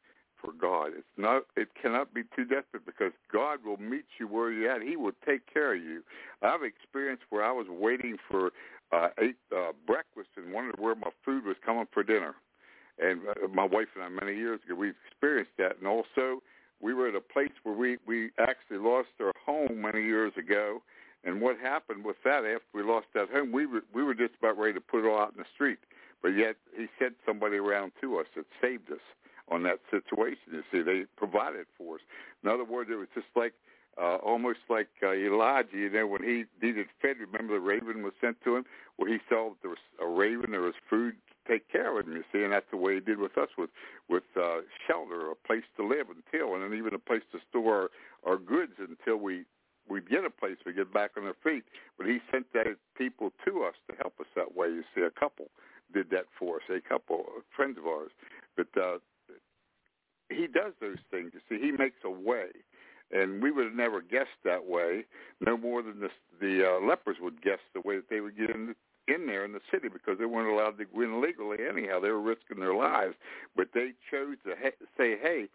for 0.43 0.51
God. 0.51 0.91
It's 0.97 1.07
not. 1.17 1.43
It 1.55 1.69
cannot 1.79 2.13
be 2.13 2.23
too 2.35 2.45
desperate 2.45 2.85
because 2.85 3.11
God 3.31 3.59
will 3.65 3.77
meet 3.77 4.05
you 4.19 4.27
where 4.27 4.51
you're 4.51 4.71
at. 4.71 4.81
He 4.81 4.95
will 4.95 5.13
take 5.25 5.51
care 5.51 5.73
of 5.73 5.81
you. 5.81 6.03
I've 6.41 6.63
experienced 6.63 7.23
where 7.29 7.43
I 7.43 7.51
was 7.51 7.67
waiting 7.69 8.17
for 8.29 8.51
uh, 8.91 9.09
ate 9.19 9.37
uh, 9.55 9.71
breakfast 9.87 10.29
and 10.35 10.53
wondered 10.53 10.79
where 10.79 10.95
my 10.95 11.09
food 11.25 11.45
was 11.45 11.55
coming 11.65 11.87
for 11.93 12.03
dinner. 12.03 12.35
And 12.99 13.21
uh, 13.27 13.47
my 13.47 13.65
wife 13.65 13.87
and 13.95 14.03
I, 14.03 14.09
many 14.09 14.37
years 14.37 14.59
ago, 14.65 14.75
we 14.75 14.91
experienced 15.09 15.53
that. 15.57 15.77
And 15.79 15.87
also, 15.87 16.43
we 16.81 16.93
were 16.93 17.07
at 17.07 17.15
a 17.15 17.21
place 17.21 17.51
where 17.63 17.75
we 17.75 17.97
we 18.05 18.31
actually 18.39 18.77
lost 18.77 19.09
our 19.19 19.33
home 19.45 19.81
many 19.81 20.03
years 20.03 20.33
ago. 20.37 20.81
And 21.25 21.39
what 21.39 21.57
happened 21.57 22.03
with 22.03 22.17
that 22.25 22.43
after 22.43 22.67
we 22.73 22.83
lost 22.83 23.07
that 23.15 23.29
home, 23.29 23.51
we 23.51 23.65
were 23.65 23.83
we 23.93 24.03
were 24.03 24.13
just 24.13 24.33
about 24.39 24.57
ready 24.57 24.73
to 24.73 24.81
put 24.81 25.05
it 25.05 25.07
all 25.07 25.19
out 25.19 25.33
in 25.33 25.39
the 25.39 25.47
street. 25.53 25.79
But 26.21 26.29
yet 26.29 26.55
he 26.75 26.87
sent 26.99 27.15
somebody 27.25 27.57
around 27.57 27.91
to 28.01 28.19
us 28.19 28.27
that 28.35 28.45
saved 28.61 28.91
us 28.91 29.03
on 29.53 29.63
that 29.63 29.79
situation. 29.91 30.51
You 30.51 30.63
see, 30.71 30.81
they 30.81 31.05
provided 31.15 31.65
for 31.77 31.95
us. 31.95 32.01
In 32.43 32.49
other 32.49 32.65
words, 32.65 32.89
it 32.91 32.95
was 32.95 33.07
just 33.13 33.27
like 33.35 33.53
uh, 34.01 34.15
almost 34.25 34.59
like 34.69 34.89
uh, 35.03 35.11
Elijah, 35.13 35.77
you 35.77 35.89
know, 35.89 36.07
when 36.07 36.23
he 36.23 36.45
needed 36.65 36.87
fed. 37.01 37.17
Remember, 37.19 37.53
the 37.53 37.59
raven 37.59 38.01
was 38.01 38.13
sent 38.19 38.37
to 38.43 38.57
him. 38.57 38.65
Well, 38.97 39.09
he 39.09 39.19
saw 39.29 39.49
that 39.49 39.57
there 39.61 39.69
was 39.69 39.85
a 40.01 40.07
raven, 40.07 40.51
there 40.51 40.61
was 40.61 40.73
food 40.89 41.15
to 41.29 41.51
take 41.51 41.71
care 41.71 41.99
of 41.99 42.07
him. 42.07 42.13
You 42.15 42.23
see, 42.33 42.43
and 42.43 42.51
that's 42.51 42.69
the 42.71 42.77
way 42.77 42.95
he 42.95 42.99
did 42.99 43.19
with 43.19 43.37
us, 43.37 43.49
with 43.57 43.69
with 44.09 44.23
uh, 44.35 44.61
shelter, 44.87 45.29
a 45.29 45.35
place 45.35 45.63
to 45.77 45.85
live 45.85 46.07
until, 46.09 46.55
and 46.55 46.63
then 46.63 46.77
even 46.77 46.93
a 46.93 46.99
place 46.99 47.21
to 47.31 47.39
store 47.49 47.89
our, 48.25 48.33
our 48.33 48.37
goods 48.37 48.73
until 48.79 49.17
we 49.17 49.45
we 49.87 50.01
get 50.01 50.25
a 50.25 50.29
place 50.29 50.57
we 50.65 50.73
get 50.73 50.91
back 50.93 51.11
on 51.17 51.25
our 51.25 51.35
feet. 51.43 51.63
But 51.97 52.07
he 52.07 52.19
sent 52.31 52.51
that 52.53 52.67
people 52.97 53.31
to 53.45 53.63
us 53.63 53.75
to 53.89 53.95
help 54.01 54.19
us 54.19 54.27
that 54.35 54.55
way. 54.55 54.67
You 54.67 54.83
see, 54.95 55.01
a 55.01 55.11
couple 55.11 55.49
did 55.93 56.09
that 56.09 56.25
for 56.39 56.57
us, 56.57 56.63
a 56.69 56.81
couple 56.81 57.25
friends 57.55 57.77
of 57.77 57.85
ours. 57.85 58.11
But 58.57 58.67
uh, 58.79 58.97
he 60.29 60.47
does 60.47 60.73
those 60.79 60.97
things. 61.11 61.31
You 61.33 61.41
see, 61.49 61.63
he 61.63 61.71
makes 61.71 61.97
a 62.03 62.09
way, 62.09 62.47
and 63.11 63.41
we 63.41 63.51
would 63.51 63.65
have 63.65 63.75
never 63.75 64.01
guessed 64.01 64.41
that 64.43 64.65
way, 64.65 65.05
no 65.39 65.57
more 65.57 65.81
than 65.81 65.99
the 65.99 66.09
the 66.39 66.67
uh, 66.67 66.85
lepers 66.85 67.17
would 67.21 67.41
guess 67.41 67.59
the 67.73 67.81
way 67.81 67.95
that 67.95 68.09
they 68.09 68.21
would 68.21 68.37
get 68.37 68.49
in 68.49 68.75
in 69.07 69.27
there 69.27 69.43
in 69.43 69.51
the 69.51 69.59
city 69.71 69.89
because 69.89 70.17
they 70.17 70.25
weren't 70.25 70.49
allowed 70.49 70.77
to 70.77 70.85
go 70.85 71.01
in 71.01 71.21
legally 71.21 71.57
anyhow. 71.67 71.99
They 71.99 72.09
were 72.09 72.21
risking 72.21 72.59
their 72.59 72.73
lives, 72.75 73.15
but 73.55 73.67
they 73.73 73.91
chose 74.09 74.37
to 74.45 74.55
ha- 74.61 74.87
say, 74.97 75.17
"Hey, 75.17 75.49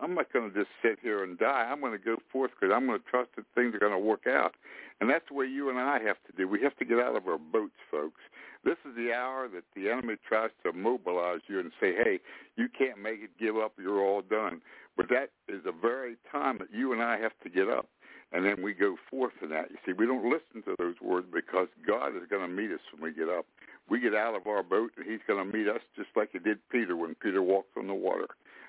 I'm 0.00 0.14
not 0.14 0.32
going 0.32 0.50
to 0.50 0.56
just 0.56 0.70
sit 0.82 0.98
here 1.02 1.22
and 1.22 1.38
die. 1.38 1.68
I'm 1.70 1.80
going 1.80 1.92
to 1.92 2.04
go 2.04 2.16
forth 2.32 2.50
because 2.58 2.74
I'm 2.74 2.86
going 2.86 2.98
to 2.98 3.10
trust 3.10 3.30
that 3.36 3.44
things 3.54 3.74
are 3.74 3.78
going 3.78 3.92
to 3.92 3.98
work 3.98 4.26
out." 4.26 4.54
And 5.00 5.10
that's 5.10 5.30
what 5.30 5.44
you 5.44 5.70
and 5.70 5.78
I 5.78 5.98
have 6.02 6.16
to 6.26 6.32
do. 6.36 6.48
We 6.48 6.62
have 6.62 6.76
to 6.76 6.84
get 6.84 6.98
out 6.98 7.16
of 7.16 7.26
our 7.26 7.38
boats, 7.38 7.74
folks. 7.90 8.20
This 8.64 8.76
is 8.88 8.96
the 8.96 9.12
hour 9.12 9.48
that 9.48 9.64
the 9.76 9.90
enemy 9.90 10.14
tries 10.26 10.50
to 10.64 10.72
mobilize 10.72 11.40
you 11.48 11.60
and 11.60 11.70
say, 11.80 11.92
hey, 11.94 12.20
you 12.56 12.68
can't 12.68 12.98
make 12.98 13.20
it, 13.20 13.30
give 13.38 13.56
up, 13.56 13.74
you're 13.78 14.00
all 14.00 14.22
done. 14.22 14.62
But 14.96 15.08
that 15.10 15.30
is 15.48 15.64
the 15.64 15.72
very 15.72 16.16
time 16.30 16.58
that 16.58 16.72
you 16.72 16.92
and 16.92 17.02
I 17.02 17.18
have 17.18 17.32
to 17.42 17.50
get 17.50 17.68
up. 17.68 17.88
And 18.32 18.44
then 18.44 18.62
we 18.62 18.72
go 18.72 18.96
forth 19.10 19.34
in 19.42 19.50
that. 19.50 19.70
You 19.70 19.76
see, 19.84 19.92
we 19.92 20.06
don't 20.06 20.24
listen 20.24 20.62
to 20.64 20.74
those 20.78 20.94
words 21.02 21.26
because 21.32 21.68
God 21.86 22.16
is 22.16 22.22
going 22.30 22.42
to 22.42 22.48
meet 22.48 22.70
us 22.70 22.80
when 22.92 23.02
we 23.02 23.16
get 23.16 23.28
up. 23.28 23.44
We 23.88 24.00
get 24.00 24.14
out 24.14 24.34
of 24.34 24.46
our 24.46 24.62
boat 24.62 24.92
and 24.96 25.04
he's 25.04 25.20
going 25.26 25.44
to 25.44 25.56
meet 25.56 25.68
us 25.68 25.82
just 25.94 26.08
like 26.16 26.30
he 26.32 26.38
did 26.38 26.58
Peter 26.70 26.96
when 26.96 27.14
Peter 27.16 27.42
walked 27.42 27.76
on 27.76 27.86
the 27.86 27.94
water. 27.94 28.28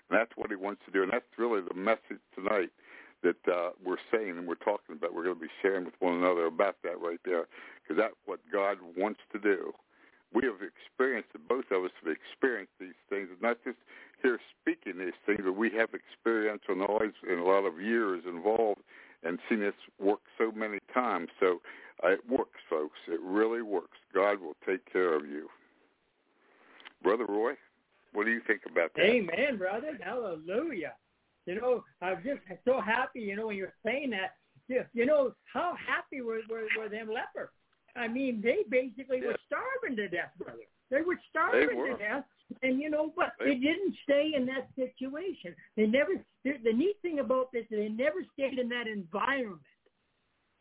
And 0.09 0.19
that's 0.19 0.31
what 0.35 0.49
he 0.49 0.55
wants 0.55 0.81
to 0.85 0.91
do. 0.91 1.03
And 1.03 1.11
that's 1.11 1.25
really 1.37 1.61
the 1.61 1.75
message 1.75 2.21
tonight 2.35 2.69
that 3.23 3.41
uh, 3.51 3.71
we're 3.83 4.01
saying 4.11 4.37
and 4.37 4.47
we're 4.47 4.55
talking 4.55 4.95
about. 4.97 5.13
We're 5.13 5.23
going 5.23 5.35
to 5.35 5.41
be 5.41 5.51
sharing 5.61 5.85
with 5.85 5.95
one 5.99 6.15
another 6.15 6.45
about 6.45 6.77
that 6.83 7.01
right 7.01 7.19
there 7.25 7.47
because 7.81 7.97
that's 7.97 8.15
what 8.25 8.39
God 8.51 8.77
wants 8.95 9.19
to 9.33 9.39
do 9.39 9.73
we 10.35 10.43
have 10.43 10.59
experienced 10.61 11.29
it. 11.33 11.47
Both 11.47 11.71
of 11.71 11.85
us 11.85 11.91
have 12.03 12.13
experienced 12.13 12.73
these 12.79 12.99
things, 13.09 13.29
not 13.41 13.57
just 13.63 13.77
here 14.21 14.37
speaking 14.61 14.99
these 14.99 15.17
things, 15.25 15.39
but 15.43 15.53
we 15.55 15.71
have 15.71 15.89
experiential 15.93 16.75
knowledge 16.75 17.15
and 17.27 17.39
a 17.39 17.43
lot 17.43 17.65
of 17.65 17.81
years 17.81 18.23
involved 18.27 18.81
and 19.23 19.39
seen 19.47 19.61
this 19.61 19.73
work 19.99 20.19
so 20.37 20.51
many 20.51 20.79
times. 20.93 21.29
So 21.39 21.61
uh, 22.03 22.09
it 22.09 22.29
works, 22.29 22.59
folks. 22.69 22.99
It 23.07 23.21
really 23.21 23.61
works. 23.61 23.97
God 24.13 24.41
will 24.41 24.57
take 24.67 24.91
care 24.91 25.15
of 25.15 25.25
you. 25.25 25.47
Brother 27.01 27.25
Roy, 27.25 27.53
what 28.15 28.25
do 28.25 28.31
you 28.31 28.41
think 28.47 28.61
about 28.69 28.91
that? 28.95 29.03
Amen, 29.03 29.57
brother. 29.57 29.99
Hallelujah. 30.03 30.93
You 31.45 31.61
know, 31.61 31.83
I'm 32.01 32.23
just 32.23 32.39
so 32.65 32.81
happy, 32.81 33.19
you 33.19 33.35
know, 33.35 33.47
when 33.47 33.57
you're 33.57 33.73
saying 33.85 34.09
that. 34.11 34.33
You 34.67 35.05
know, 35.05 35.33
how 35.53 35.75
happy 35.75 36.21
were, 36.21 36.39
were, 36.49 36.65
were 36.75 36.89
them 36.89 37.07
lepers? 37.07 37.51
I 37.95 38.07
mean, 38.07 38.41
they 38.43 38.65
basically 38.67 39.19
yeah. 39.21 39.27
were 39.27 39.37
starving 39.45 39.95
to 39.97 40.07
death, 40.07 40.31
brother. 40.39 40.65
They 40.89 41.01
were 41.01 41.19
starving 41.29 41.69
they 41.69 41.75
were. 41.75 41.89
to 41.89 41.97
death. 41.97 42.23
And 42.63 42.79
you 42.79 42.89
know, 42.89 43.13
but 43.15 43.33
they, 43.39 43.45
they 43.45 43.55
didn't 43.55 43.95
stay 44.03 44.31
in 44.35 44.45
that 44.47 44.67
situation. 44.75 45.55
They 45.77 45.85
never. 45.85 46.13
The 46.43 46.73
neat 46.73 46.95
thing 47.01 47.19
about 47.19 47.51
this, 47.51 47.65
is 47.69 47.77
they 47.77 47.89
never 47.89 48.23
stayed 48.33 48.57
in 48.57 48.69
that 48.69 48.87
environment. 48.87 49.61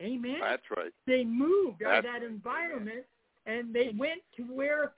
Amen. 0.01 0.37
That's 0.41 0.63
right. 0.75 0.91
They 1.07 1.23
moved 1.23 1.83
out 1.83 1.99
of 1.99 2.03
that 2.05 2.23
environment, 2.23 3.05
and 3.45 3.73
they 3.73 3.91
went 3.97 4.21
to 4.37 4.43
where 4.43 4.93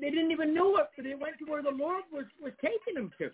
they 0.00 0.10
didn't 0.10 0.30
even 0.30 0.54
know 0.54 0.76
it, 0.76 0.88
but 0.96 1.04
they 1.04 1.14
went 1.14 1.38
to 1.38 1.44
where 1.44 1.62
the 1.62 1.70
Lord 1.70 2.04
was 2.12 2.26
was 2.42 2.52
taking 2.60 2.94
them 2.94 3.12
to. 3.18 3.30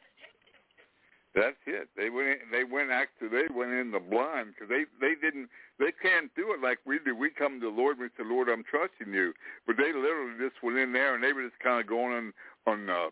That's 1.35 1.59
it. 1.67 1.89
They 1.97 2.11
went. 2.11 2.29
In, 2.29 2.39
they 2.53 2.63
went 2.63 2.91
actually. 2.91 3.29
They 3.29 3.51
went 3.53 3.73
in 3.73 3.91
the 3.91 3.99
blind 3.99 4.55
because 4.55 4.71
they 4.71 4.87
they 5.03 5.19
didn't. 5.19 5.51
They 5.79 5.91
can't 5.91 6.31
do 6.37 6.55
it 6.55 6.63
like 6.63 6.79
we 6.87 7.01
do. 7.05 7.17
We 7.17 7.31
come 7.31 7.59
to 7.61 7.67
the 7.67 7.75
Lord 7.75 7.99
and 7.99 8.07
we 8.07 8.15
say, 8.15 8.29
Lord, 8.29 8.49
I'm 8.49 8.63
trusting 8.63 9.13
you. 9.13 9.35
But 9.67 9.77
they 9.77 9.91
literally 9.91 10.39
just 10.39 10.63
went 10.63 10.79
in 10.79 10.93
there 10.93 11.15
and 11.15 11.25
they 11.25 11.33
were 11.33 11.43
just 11.43 11.59
kind 11.59 11.81
of 11.81 11.89
going 11.89 12.15
on 12.15 12.33
on 12.71 12.89
uh, 12.89 13.11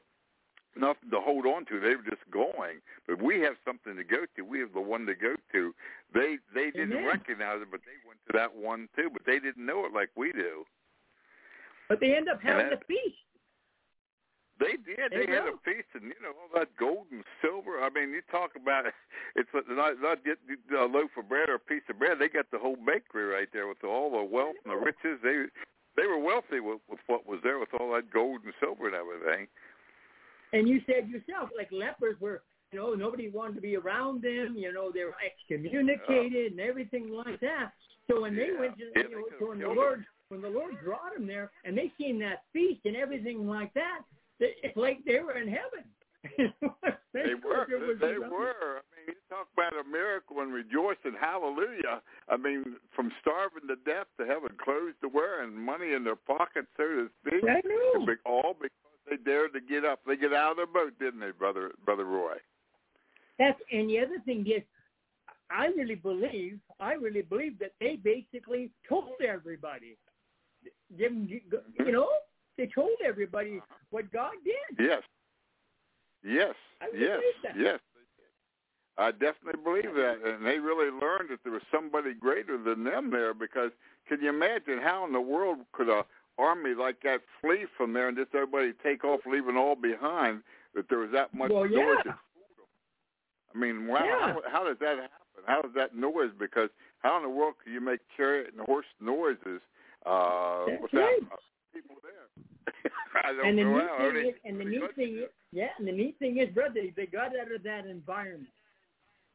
nothing 0.76 1.10
to 1.10 1.20
hold 1.20 1.46
on 1.46 1.66
to. 1.66 1.80
They 1.80 1.98
were 1.98 2.06
just 2.06 2.22
going. 2.30 2.78
But 3.08 3.20
we 3.20 3.40
have 3.40 3.58
something 3.66 3.96
to 3.96 4.04
go 4.04 4.22
to. 4.36 4.42
We 4.42 4.60
have 4.60 4.72
the 4.72 4.80
one 4.80 5.04
to 5.06 5.14
go 5.14 5.34
to. 5.52 5.74
They 6.14 6.38
they 6.54 6.70
didn't 6.70 7.02
Amen. 7.02 7.10
recognize 7.10 7.58
it, 7.58 7.74
but 7.74 7.82
they 7.82 7.98
went 8.06 8.22
to 8.30 8.38
that 8.38 8.54
one 8.54 8.88
too. 8.94 9.10
But 9.12 9.26
they 9.26 9.40
didn't 9.40 9.66
know 9.66 9.84
it 9.84 9.92
like 9.92 10.10
we 10.14 10.30
do. 10.30 10.62
But 11.92 12.00
they 12.00 12.16
end 12.16 12.32
up 12.32 12.40
having 12.40 12.72
that, 12.72 12.80
a 12.80 12.86
feast. 12.88 13.20
They 14.56 14.80
did. 14.80 15.12
They 15.12 15.28
had 15.28 15.44
a 15.44 15.60
feast, 15.60 15.92
and 15.92 16.08
you 16.08 16.16
know 16.24 16.32
all 16.32 16.48
that 16.56 16.72
gold 16.80 17.04
and 17.12 17.20
silver. 17.44 17.84
I 17.84 17.92
mean, 17.92 18.16
you 18.16 18.24
talk 18.32 18.56
about 18.56 18.88
it, 18.88 18.96
it's 19.36 19.52
not 19.68 20.00
not 20.00 20.24
get 20.24 20.40
a 20.72 20.88
loaf 20.88 21.12
of 21.20 21.28
bread 21.28 21.52
or 21.52 21.60
a 21.60 21.68
piece 21.68 21.84
of 21.92 21.98
bread. 21.98 22.16
They 22.16 22.32
got 22.32 22.48
the 22.48 22.56
whole 22.56 22.80
bakery 22.80 23.28
right 23.28 23.48
there 23.52 23.68
with 23.68 23.84
all 23.84 24.08
the 24.08 24.24
wealth 24.24 24.56
and 24.64 24.72
the 24.72 24.80
riches. 24.80 25.20
They 25.20 25.44
they 26.00 26.08
were 26.08 26.16
wealthy 26.16 26.64
with, 26.64 26.80
with 26.88 27.04
what 27.12 27.28
was 27.28 27.40
there 27.44 27.58
with 27.58 27.68
all 27.78 27.92
that 27.92 28.08
gold 28.08 28.40
and 28.48 28.56
silver 28.56 28.88
and 28.88 28.96
everything. 28.96 29.52
And 30.56 30.64
you 30.64 30.80
said 30.88 31.12
yourself, 31.12 31.52
like 31.52 31.68
lepers 31.72 32.16
were, 32.24 32.40
you 32.72 32.80
know, 32.80 32.94
nobody 32.94 33.28
wanted 33.28 33.56
to 33.56 33.60
be 33.60 33.76
around 33.76 34.22
them. 34.22 34.56
You 34.56 34.72
know, 34.72 34.88
they 34.88 35.04
were 35.04 35.20
excommunicated 35.20 36.52
uh, 36.52 36.56
and 36.56 36.60
everything 36.60 37.12
like 37.12 37.40
that. 37.40 37.76
So 38.08 38.22
when 38.22 38.32
yeah, 38.32 38.44
they 38.48 38.58
went 38.58 38.78
to, 38.78 38.84
yeah, 38.96 39.02
you 39.12 39.28
know, 39.28 39.46
when 39.46 39.58
the 39.60 39.68
Lord. 39.68 40.06
When 40.32 40.40
the 40.40 40.48
Lord 40.48 40.72
brought 40.82 41.12
them 41.14 41.26
there, 41.26 41.50
and 41.66 41.76
they 41.76 41.92
seen 42.00 42.18
that 42.20 42.44
feast 42.54 42.80
and 42.86 42.96
everything 42.96 43.46
like 43.46 43.72
that, 43.74 44.00
it's 44.40 44.76
like 44.76 45.04
they 45.04 45.20
were 45.20 45.36
in 45.36 45.46
heaven. 45.46 45.84
they 47.12 47.34
were. 47.36 47.66
They 48.00 48.16
were. 48.16 48.80
I 48.80 48.84
mean, 48.96 49.08
you 49.08 49.14
talk 49.28 49.48
about 49.52 49.74
a 49.78 49.86
miracle 49.86 50.40
and 50.40 50.54
rejoicing, 50.54 51.18
hallelujah. 51.20 52.00
I 52.30 52.38
mean, 52.38 52.76
from 52.96 53.12
starving 53.20 53.68
to 53.68 53.76
death 53.84 54.06
to 54.18 54.26
having 54.26 54.56
clothes 54.56 54.94
to 55.02 55.08
wear 55.08 55.42
and 55.42 55.54
money 55.54 55.92
in 55.92 56.02
their 56.02 56.16
pockets, 56.16 56.68
so 56.78 56.84
to 56.84 57.08
speak. 57.20 57.44
I 57.44 57.60
know. 57.68 58.06
All 58.24 58.54
because 58.54 58.70
they 59.10 59.16
dared 59.16 59.52
to 59.52 59.60
get 59.60 59.84
up. 59.84 60.00
They 60.06 60.16
get 60.16 60.32
out 60.32 60.52
of 60.52 60.56
their 60.56 60.66
boat, 60.66 60.94
didn't 60.98 61.20
they, 61.20 61.32
brother, 61.32 61.72
brother 61.84 62.06
Roy? 62.06 62.36
That's 63.38 63.60
and 63.70 63.90
the 63.90 63.98
other 63.98 64.20
thing 64.24 64.46
is, 64.46 64.62
I 65.50 65.66
really 65.76 65.96
believe, 65.96 66.58
I 66.80 66.92
really 66.94 67.22
believe 67.22 67.58
that 67.58 67.72
they 67.80 67.96
basically 67.96 68.70
told 68.88 69.20
everybody, 69.20 69.98
them, 70.98 71.28
you 71.28 71.92
know, 71.92 72.08
they 72.58 72.68
told 72.74 72.90
everybody 73.04 73.60
what 73.90 74.12
God 74.12 74.32
did. 74.44 74.86
Yes. 74.86 75.02
Yes. 76.24 76.54
yes. 76.96 77.20
Yes. 77.56 77.80
I 78.98 79.10
definitely 79.10 79.62
believe 79.64 79.94
that, 79.94 80.18
and 80.24 80.44
they 80.44 80.58
really 80.58 80.90
learned 80.90 81.30
that 81.30 81.40
there 81.44 81.52
was 81.52 81.62
somebody 81.72 82.12
greater 82.14 82.62
than 82.62 82.84
them 82.84 83.10
there. 83.10 83.32
Because 83.32 83.70
can 84.06 84.20
you 84.20 84.28
imagine 84.28 84.78
how 84.82 85.06
in 85.06 85.12
the 85.12 85.20
world 85.20 85.58
could 85.72 85.88
a 85.88 86.04
army 86.38 86.74
like 86.74 87.00
that 87.02 87.20
flee 87.40 87.66
from 87.76 87.92
there 87.92 88.08
and 88.08 88.16
just 88.16 88.34
everybody 88.34 88.72
take 88.82 89.04
off, 89.04 89.20
leaving 89.26 89.56
all 89.56 89.74
behind? 89.74 90.42
That 90.74 90.88
there 90.88 90.98
was 90.98 91.10
that 91.12 91.34
much 91.34 91.50
well, 91.50 91.64
noise. 91.64 91.96
Yeah. 92.04 92.12
I 93.54 93.58
mean, 93.58 93.86
wow, 93.86 94.04
yeah. 94.04 94.32
how, 94.32 94.42
how 94.50 94.64
does 94.64 94.78
that 94.80 94.96
happen? 94.96 95.08
How 95.46 95.62
does 95.62 95.72
that 95.74 95.94
noise? 95.94 96.30
Because 96.38 96.68
how 97.00 97.16
in 97.16 97.22
the 97.22 97.28
world 97.28 97.54
can 97.62 97.72
you 97.72 97.80
make 97.80 98.00
chariot 98.16 98.52
and 98.56 98.64
horse 98.66 98.86
noises 99.00 99.60
uh, 100.06 100.66
That's 100.66 100.92
right. 100.92 101.18
people 101.72 101.96
there? 102.02 102.28
I 103.24 103.32
don't 103.32 103.48
and 103.48 103.58
the 103.58 103.62
know 103.64 103.74
neat 103.74 103.86
how. 103.86 104.10
thing 104.12 104.28
is, 104.28 104.34
and 104.44 104.60
the 104.60 104.64
neat 104.64 104.94
thing 104.96 105.18
is, 105.18 105.30
yeah, 105.52 105.68
and 105.78 105.86
the 105.86 105.92
neat 105.92 106.18
thing 106.18 106.38
is, 106.38 106.52
brother, 106.54 106.80
they 106.96 107.06
got 107.06 107.36
out 107.38 107.52
of 107.54 107.62
that 107.62 107.86
environment, 107.86 108.52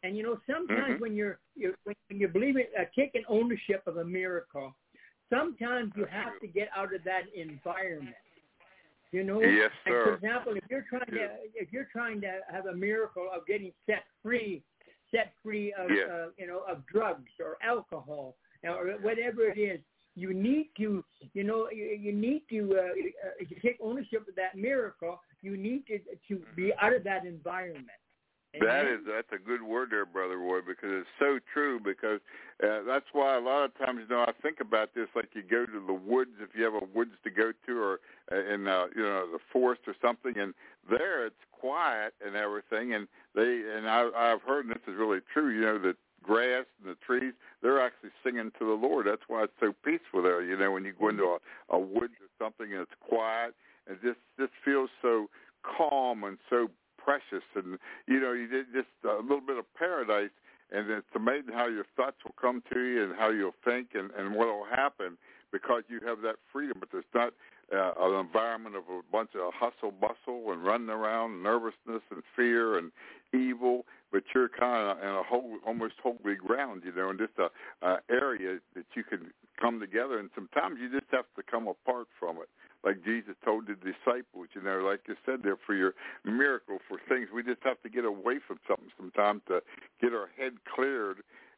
And 0.04 0.16
you 0.16 0.24
know, 0.24 0.40
sometimes 0.46 0.96
Mhm. 0.96 1.00
when 1.02 1.16
you're, 1.16 1.40
you're 1.56 1.74
when 1.84 1.96
you 2.10 2.28
believe 2.28 2.58
it, 2.58 2.72
uh, 2.80 2.86
taking 2.96 3.24
ownership 3.28 3.86
of 3.88 3.98
a 3.98 4.06
miracle, 4.06 4.76
sometimes 5.30 5.92
you 5.96 6.06
have 6.06 6.40
to 6.40 6.48
get 6.48 6.70
out 6.76 6.94
of 6.94 7.04
that 7.04 7.24
environment. 7.34 8.16
You 9.12 9.24
know, 9.24 9.42
Yes, 9.42 9.72
and 9.86 9.96
for 9.96 10.16
example, 10.16 10.56
if 10.58 10.64
you're 10.70 10.86
trying 10.90 11.10
Yes. 11.12 11.32
to 11.56 11.62
if 11.62 11.72
you're 11.72 11.90
trying 11.92 12.22
to 12.22 12.42
have 12.52 12.66
a 12.68 12.74
miracle 12.76 13.30
of 13.34 13.46
getting 13.48 13.72
set 13.86 14.04
free, 14.22 14.64
set 15.12 15.34
free 15.42 15.74
of 15.74 15.90
Yes. 15.92 16.10
uh, 16.10 16.28
you 16.38 16.46
know 16.48 16.60
of 16.68 16.86
drugs 16.88 17.32
or 17.40 17.58
alcohol 17.64 18.36
or 18.64 18.92
whatever 19.02 19.48
it 19.48 19.58
is, 19.58 19.80
you 20.18 20.34
need 20.34 20.70
to 20.78 21.04
you 21.34 21.44
know 21.44 21.70
you, 21.72 21.86
you 21.86 22.12
need 22.12 22.42
to 22.50 22.76
uh, 22.76 22.82
uh, 22.82 23.46
take 23.62 23.78
ownership 23.82 24.28
of 24.28 24.36
that 24.36 24.58
miracle. 24.58 25.22
You 25.42 25.56
need 25.56 25.86
to 25.88 26.00
to 26.28 26.42
be 26.56 26.74
out 26.82 26.94
of 26.94 27.04
that 27.04 27.26
environment. 27.26 27.88
That 28.60 28.86
is 28.88 29.02
that's 29.06 29.28
a 29.32 29.38
good 29.38 29.62
word 29.62 29.90
there, 29.92 30.06
brother 30.06 30.38
Roy, 30.38 30.62
because 30.62 30.90
it's 30.90 31.08
so 31.20 31.38
true. 31.54 31.80
Because 31.80 32.20
uh, 32.64 32.82
that's 32.88 33.06
why 33.14 33.38
a 33.38 33.40
lot 33.40 33.66
of 33.66 33.78
times, 33.78 34.00
you 34.10 34.16
know, 34.16 34.24
I 34.24 34.32
think 34.42 34.60
about 34.60 34.96
this 34.96 35.08
like 35.16 35.30
you 35.34 35.44
go 35.44 35.66
to 35.66 35.86
the 35.86 35.94
woods 35.94 36.32
if 36.42 36.50
you 36.58 36.64
have 36.64 36.74
a 36.74 36.86
woods 36.96 37.12
to 37.24 37.30
go 37.30 37.52
to, 37.68 37.80
or 37.80 38.00
uh, 38.32 38.54
in 38.54 38.68
uh, 38.68 38.86
you 38.96 39.04
know 39.04 39.28
the 39.32 39.40
forest 39.54 39.82
or 39.86 39.94
something, 40.02 40.34
and 40.38 40.56
there 40.90 41.28
it's 41.28 41.36
quiet 41.52 42.14
and 42.26 42.36
everything, 42.36 42.94
and 42.94 43.08
they 43.36 43.62
and 43.76 43.88
I, 43.88 44.10
I've 44.16 44.42
heard 44.42 44.66
and 44.66 44.74
this 44.74 44.82
is 44.88 44.96
really 44.98 45.20
true. 45.32 45.54
You 45.54 45.62
know, 45.62 45.78
the 45.78 45.96
grass 46.28 46.66
and 46.84 46.92
the 46.92 46.98
trees, 47.06 47.34
they're 47.64 47.80
actually 47.80 48.12
singing 48.24 48.52
to 48.60 48.66
the 48.66 48.88
Lord. 48.88 49.08
That's 49.08 49.24
why 49.28 49.44
it's 49.44 49.60
so 49.60 49.74
peaceful 49.84 50.22
there. 50.22 50.44
You 50.44 50.58
know, 50.58 50.72
when 50.72 50.84
you 50.84 50.94
go 51.00 51.10
into 51.10 51.24
a, 51.24 51.40
a 51.70 51.80
woods 51.80 52.20
or 52.20 52.30
something 52.38 52.72
and 52.72 52.82
it's 52.82 53.00
quiet, 53.00 53.56
and 53.88 53.98
just 54.04 54.20
just 54.38 54.52
feels 54.64 54.90
so 55.02 55.30
calm 55.64 56.24
and 56.24 56.38
so 56.50 56.68
precious 56.98 57.46
and 57.56 57.80
you 58.08 58.20
know 58.20 58.34
you 58.34 58.48
just 58.74 58.88
a 59.06 59.22
little 59.22 59.42
bit 59.42 59.58
of 59.58 59.66
paradise 59.76 60.36
and 60.72 60.90
it's 60.90 61.08
amazing 61.16 61.54
how 61.54 61.68
your 61.68 61.86
thoughts 61.96 62.18
will 62.26 62.36
come 62.40 62.62
to 62.72 62.80
you 62.80 63.04
and 63.04 63.16
how 63.18 63.30
you'll 63.30 63.56
think 63.64 63.90
and 63.94 64.12
and 64.18 64.36
what 64.36 64.48
will 64.48 64.68
happen 64.70 65.18
because 65.52 65.84
you 65.88 66.00
have 66.06 66.22
that 66.22 66.36
freedom 66.52 66.76
but 66.80 66.90
there's 66.92 67.06
not 67.16 67.34
uh, 67.74 67.92
an 68.00 68.20
environment 68.20 68.76
of 68.76 68.84
a 68.90 69.02
bunch 69.12 69.30
of 69.36 69.54
hustle 69.54 69.92
bustle 69.92 70.52
and 70.52 70.66
running 70.66 70.90
around 70.90 71.42
nervousness 71.42 72.04
and 72.12 72.24
fear 72.36 72.78
and 72.78 72.92
evil 73.34 73.86
but 74.12 74.24
you're 74.34 74.50
kind 74.50 74.90
of 74.90 74.98
in 75.04 75.10
a 75.10 75.24
whole 75.24 75.58
almost 75.66 75.96
holy 76.02 76.36
ground 76.36 76.82
you 76.86 76.94
know 76.94 77.10
and 77.10 77.20
just 77.20 77.34
a, 77.38 77.50
a 77.86 77.98
area 78.10 78.60
that 78.76 78.86
you 78.96 79.04
can 79.04 79.32
come 79.60 79.80
together. 79.80 80.20
And 80.20 80.30
sometimes 80.36 80.78
you 80.80 80.90
just 80.90 81.12
have 81.12 81.26
to 81.36 81.44
come 81.44 81.68
apart 81.68 82.08
from 82.20 82.38
it. 82.38 82.50
Like 82.84 83.04
Jesus 83.04 83.36
told 83.44 83.68
the 83.68 83.76
disciples, 83.76 84.48
you 84.54 84.62
know, 84.62 84.80
like 84.80 85.02
you 85.08 85.16
said 85.26 85.40
there, 85.44 85.58
for 85.66 85.76
your 85.76 85.94
miracle, 86.24 86.78
for 86.88 87.00
things, 87.10 87.30
we 87.34 87.44
just 87.44 87.64
have 87.64 87.82
to 87.82 87.90
get 87.90 88.06
away 88.06 88.40
from 88.46 88.60
something 88.68 88.90
sometimes 88.98 89.42
to 89.48 89.62
get 90.02 90.14
our 90.14 90.30
head 90.38 90.54
cleared 90.74 91.18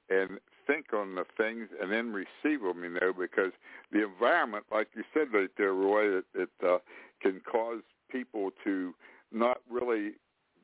and 0.09 0.39
think 0.65 0.93
on 0.93 1.15
the 1.15 1.25
things 1.37 1.67
and 1.81 1.91
then 1.91 2.13
receive 2.13 2.61
them, 2.61 2.83
you 2.83 2.89
know, 2.89 3.13
because 3.13 3.51
the 3.91 4.03
environment, 4.03 4.65
like 4.71 4.87
you 4.95 5.03
said 5.13 5.27
right 5.33 5.51
there, 5.57 5.73
Roy, 5.73 6.19
it, 6.19 6.25
it 6.33 6.49
uh, 6.65 6.77
can 7.21 7.41
cause 7.41 7.81
people 8.09 8.51
to 8.63 8.95
not 9.31 9.57
really 9.69 10.13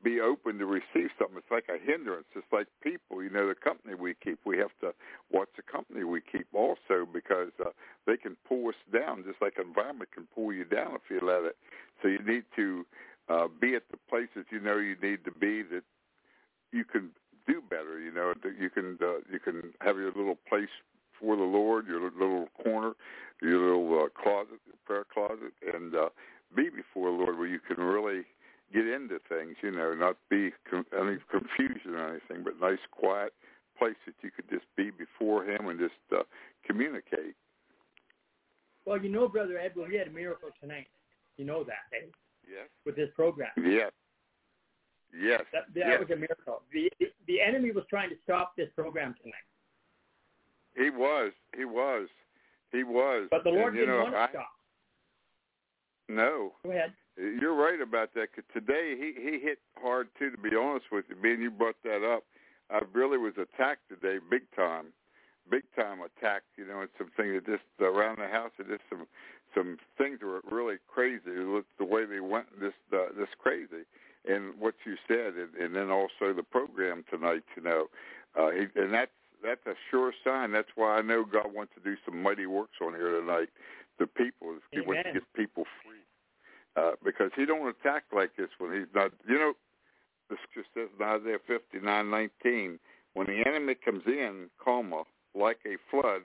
be 0.06 0.20
open 0.20 0.56
to 0.58 0.66
receive 0.66 1.10
something. 1.18 1.36
It's 1.36 1.50
like 1.50 1.66
a 1.68 1.84
hindrance. 1.84 2.30
It's 2.36 2.46
like 2.52 2.68
people, 2.80 3.24
you 3.24 3.30
know, 3.30 3.48
the 3.48 3.56
company 3.56 3.96
we 3.96 4.14
keep. 4.22 4.38
We 4.46 4.56
have 4.58 4.70
to 4.80 4.94
watch 5.32 5.48
the 5.56 5.66
company 5.66 6.04
we 6.04 6.20
keep 6.20 6.46
also 6.54 7.10
because 7.12 7.50
uh, 7.58 7.70
they 8.06 8.16
can 8.16 8.36
pull 8.46 8.68
us 8.68 8.78
down, 8.92 9.24
just 9.26 9.42
like 9.42 9.54
environment 9.58 10.10
can 10.14 10.28
pull 10.32 10.52
you 10.52 10.64
down 10.64 10.94
if 10.94 11.10
you 11.10 11.18
let 11.26 11.42
it. 11.42 11.56
So 12.00 12.06
you 12.06 12.20
need 12.24 12.44
to 12.54 12.86
uh, 13.28 13.48
be 13.60 13.74
at 13.74 13.82
the 13.90 13.98
places 14.08 14.46
you 14.52 14.60
know 14.60 14.76
you 14.76 14.94
need 15.02 15.24
to 15.24 15.32
be 15.32 15.62
that 15.74 15.82
you 16.70 16.84
can 16.84 17.10
do 17.48 17.60
better. 17.68 17.98
You 17.98 18.12
know 18.12 18.32
that 18.44 18.54
you 18.60 18.70
can 18.70 18.98
uh, 19.02 19.26
you 19.28 19.40
can 19.40 19.74
have 19.80 19.96
your 19.96 20.12
little 20.14 20.38
place 20.48 20.70
for 21.18 21.34
the 21.34 21.42
Lord, 21.42 21.88
your 21.88 22.00
little 22.00 22.46
corner, 22.62 22.92
your 23.42 23.58
little 23.58 24.04
uh, 24.04 24.22
closet, 24.22 24.60
prayer 24.84 25.06
closet, 25.12 25.50
and 25.74 25.96
uh, 25.96 26.10
be 26.54 26.68
before 26.70 27.10
the 27.10 27.16
Lord 27.24 27.38
where 27.38 27.48
you 27.48 27.58
can 27.58 27.82
really 27.82 28.22
get 28.72 28.86
into 28.86 29.18
things. 29.28 29.56
You 29.62 29.70
know, 29.70 29.94
not 29.94 30.16
be 30.30 30.50
con- 30.68 30.86
any 30.96 31.18
confusion 31.30 31.94
or 31.94 32.08
anything, 32.08 32.44
but 32.44 32.60
nice 32.60 32.78
quiet 32.90 33.32
place 33.78 33.96
that 34.06 34.14
you 34.22 34.30
could 34.30 34.48
just 34.48 34.66
be 34.76 34.90
before 34.90 35.44
Him 35.44 35.68
and 35.68 35.78
just 35.78 35.94
uh, 36.12 36.22
communicate. 36.66 37.34
Well, 38.84 39.02
you 39.02 39.10
know, 39.10 39.28
brother 39.28 39.58
Edward, 39.58 39.90
we 39.90 39.96
had 39.96 40.08
a 40.08 40.10
miracle 40.12 40.48
tonight. 40.60 40.86
You 41.36 41.44
know 41.44 41.64
that 41.64 41.92
eh? 41.92 42.06
Yes. 42.48 42.68
with 42.84 42.96
this 42.96 43.10
program. 43.14 43.50
Yes. 43.56 43.90
Yes. 45.12 45.42
That, 45.52 45.64
that 45.74 45.88
yes. 45.88 46.00
was 46.00 46.10
a 46.10 46.16
miracle. 46.16 46.62
The 46.72 46.90
the 47.26 47.40
enemy 47.40 47.72
was 47.72 47.84
trying 47.90 48.10
to 48.10 48.16
stop 48.22 48.54
this 48.56 48.68
program 48.74 49.14
tonight, 49.22 49.34
He 50.76 50.90
was. 50.90 51.32
He 51.56 51.64
was. 51.64 52.08
He 52.72 52.84
was. 52.84 53.28
but 53.30 53.44
the 53.44 53.50
Lord 53.50 53.74
and, 53.74 53.76
didn't 53.76 53.94
know, 53.94 54.02
want 54.02 54.14
to 54.14 54.18
I, 54.18 54.28
stop. 54.30 54.48
No. 56.08 56.52
Go 56.62 56.70
ahead. 56.70 56.92
You're 57.16 57.54
right 57.54 57.80
about 57.80 58.12
that. 58.14 58.34
Cause 58.34 58.44
today 58.52 58.94
he 58.98 59.14
he 59.18 59.38
hit 59.40 59.58
hard 59.80 60.08
too. 60.18 60.30
To 60.30 60.36
be 60.36 60.54
honest 60.54 60.86
with 60.92 61.06
you, 61.08 61.16
being 61.16 61.40
you 61.40 61.50
brought 61.50 61.82
that 61.82 62.04
up, 62.04 62.24
I 62.70 62.80
really 62.92 63.16
was 63.16 63.32
attacked 63.40 63.88
today, 63.88 64.18
big 64.30 64.42
time, 64.54 64.86
big 65.50 65.62
time 65.74 66.00
attacked. 66.00 66.44
You 66.58 66.66
know, 66.66 66.80
and 66.80 66.90
some 66.98 67.10
things 67.16 67.32
that 67.34 67.46
just 67.46 67.64
around 67.80 68.18
the 68.18 68.28
house, 68.28 68.52
and 68.58 68.68
just 68.68 68.82
some 68.90 69.06
some 69.54 69.78
things 69.96 70.20
were 70.22 70.42
really 70.50 70.76
crazy. 70.92 71.32
The 71.78 71.84
way 71.84 72.04
they 72.04 72.20
went, 72.20 72.46
just 72.60 72.76
uh, 72.92 73.08
just 73.18 73.38
crazy. 73.38 73.88
And 74.28 74.52
what 74.58 74.74
you 74.84 74.96
said, 75.08 75.34
and, 75.38 75.54
and 75.54 75.74
then 75.74 75.90
also 75.90 76.34
the 76.34 76.42
program 76.42 77.04
tonight. 77.10 77.44
You 77.56 77.62
know, 77.62 77.86
uh, 78.38 78.50
he, 78.50 78.66
and 78.78 78.92
that's 78.92 79.16
that's 79.42 79.64
a 79.66 79.74
sure 79.90 80.12
sign. 80.22 80.52
That's 80.52 80.68
why 80.74 80.98
I 80.98 81.02
know 81.02 81.24
God 81.24 81.54
wants 81.54 81.72
to 81.76 81.80
do 81.80 81.96
some 82.04 82.22
mighty 82.22 82.44
works 82.44 82.76
on 82.82 82.92
here 82.92 83.18
tonight. 83.20 83.48
The 83.98 84.06
people, 84.06 84.56
He 84.70 84.80
wants 84.80 85.04
to 85.04 85.12
get 85.14 85.32
people 85.34 85.64
free 85.82 85.95
uh, 86.76 86.92
because 87.04 87.30
he 87.36 87.46
don't 87.46 87.68
attack 87.68 88.04
like 88.14 88.36
this 88.36 88.48
when 88.58 88.72
he's 88.72 88.88
not. 88.94 89.12
You 89.28 89.38
know, 89.38 89.52
the 90.28 90.36
scripture 90.48 90.68
says 90.74 90.88
in 90.98 91.04
Isaiah 91.04 91.38
fifty 91.46 91.84
nine 91.84 92.10
nineteen, 92.10 92.78
when 93.14 93.26
the 93.26 93.42
enemy 93.46 93.74
comes 93.74 94.02
in, 94.06 94.48
comma, 94.62 95.04
like 95.34 95.58
a 95.66 95.76
flood, 95.90 96.22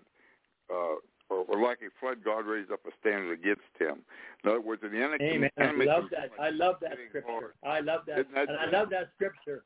uh, 0.69 0.95
or, 1.29 1.45
or 1.47 1.61
like 1.61 1.79
a 1.79 1.89
flood, 1.99 2.23
God 2.23 2.45
raised 2.45 2.71
up 2.71 2.81
a 2.85 2.91
standard 2.99 3.39
against 3.39 3.61
him. 3.79 4.03
In 4.43 4.49
other 4.49 4.61
words, 4.61 4.81
the 4.81 4.87
enemy, 4.87 5.17
Amen. 5.21 5.49
I 5.57 5.63
enemy 5.63 5.85
love 5.85 6.01
comes 6.01 6.11
that. 6.11 6.25
in, 6.25 6.43
I 6.43 6.49
love 6.49 6.75
that 6.81 6.97
scripture. 7.09 7.29
hard. 7.29 7.53
I 7.63 7.79
love 7.79 8.01
that, 8.07 8.27
that 8.33 8.49
and 8.49 8.57
I 8.57 8.69
love 8.69 8.89
that 8.89 9.11
scripture. 9.15 9.63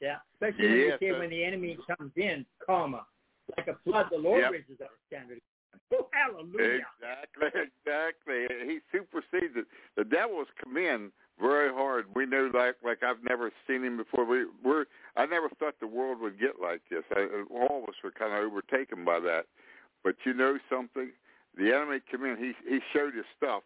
Yeah, 0.00 0.16
especially 0.34 0.68
when 0.68 0.78
you 0.78 0.92
say 1.00 1.12
when 1.12 1.30
the 1.30 1.42
enemy 1.42 1.76
comes 1.86 2.12
in, 2.16 2.46
comma, 2.64 3.04
like 3.56 3.66
a 3.66 3.76
flood, 3.84 4.06
the 4.12 4.18
Lord 4.18 4.42
Yep. 4.42 4.52
raises 4.52 4.80
up 4.80 4.90
a 4.90 5.06
standard. 5.08 5.40
Hallelujah! 6.12 6.80
Exactly, 6.98 7.62
exactly. 7.62 8.46
He 8.66 8.78
supersedes 8.92 9.54
it. 9.56 9.66
The 9.96 10.04
devil's 10.04 10.48
come 10.62 10.76
in 10.76 11.10
very 11.40 11.72
hard. 11.72 12.06
We 12.14 12.26
know 12.26 12.50
like 12.52 12.76
like 12.84 13.02
I've 13.02 13.22
never 13.28 13.50
seen 13.66 13.84
him 13.84 13.96
before. 13.96 14.24
We 14.24 14.46
we're 14.64 14.84
I 15.16 15.26
never 15.26 15.48
thought 15.58 15.74
the 15.80 15.86
world 15.86 16.20
would 16.20 16.38
get 16.38 16.60
like 16.60 16.82
this. 16.90 17.04
I, 17.14 17.44
all 17.50 17.82
of 17.82 17.88
us 17.88 17.94
were 18.02 18.10
kind 18.10 18.32
of 18.32 18.50
overtaken 18.50 19.04
by 19.04 19.20
that. 19.20 19.46
But 20.04 20.16
you 20.24 20.34
know 20.34 20.58
something? 20.70 21.10
The 21.56 21.74
enemy 21.74 22.00
came 22.10 22.24
in. 22.24 22.36
He 22.36 22.52
he 22.68 22.80
showed 22.92 23.14
his 23.14 23.24
stuff, 23.36 23.62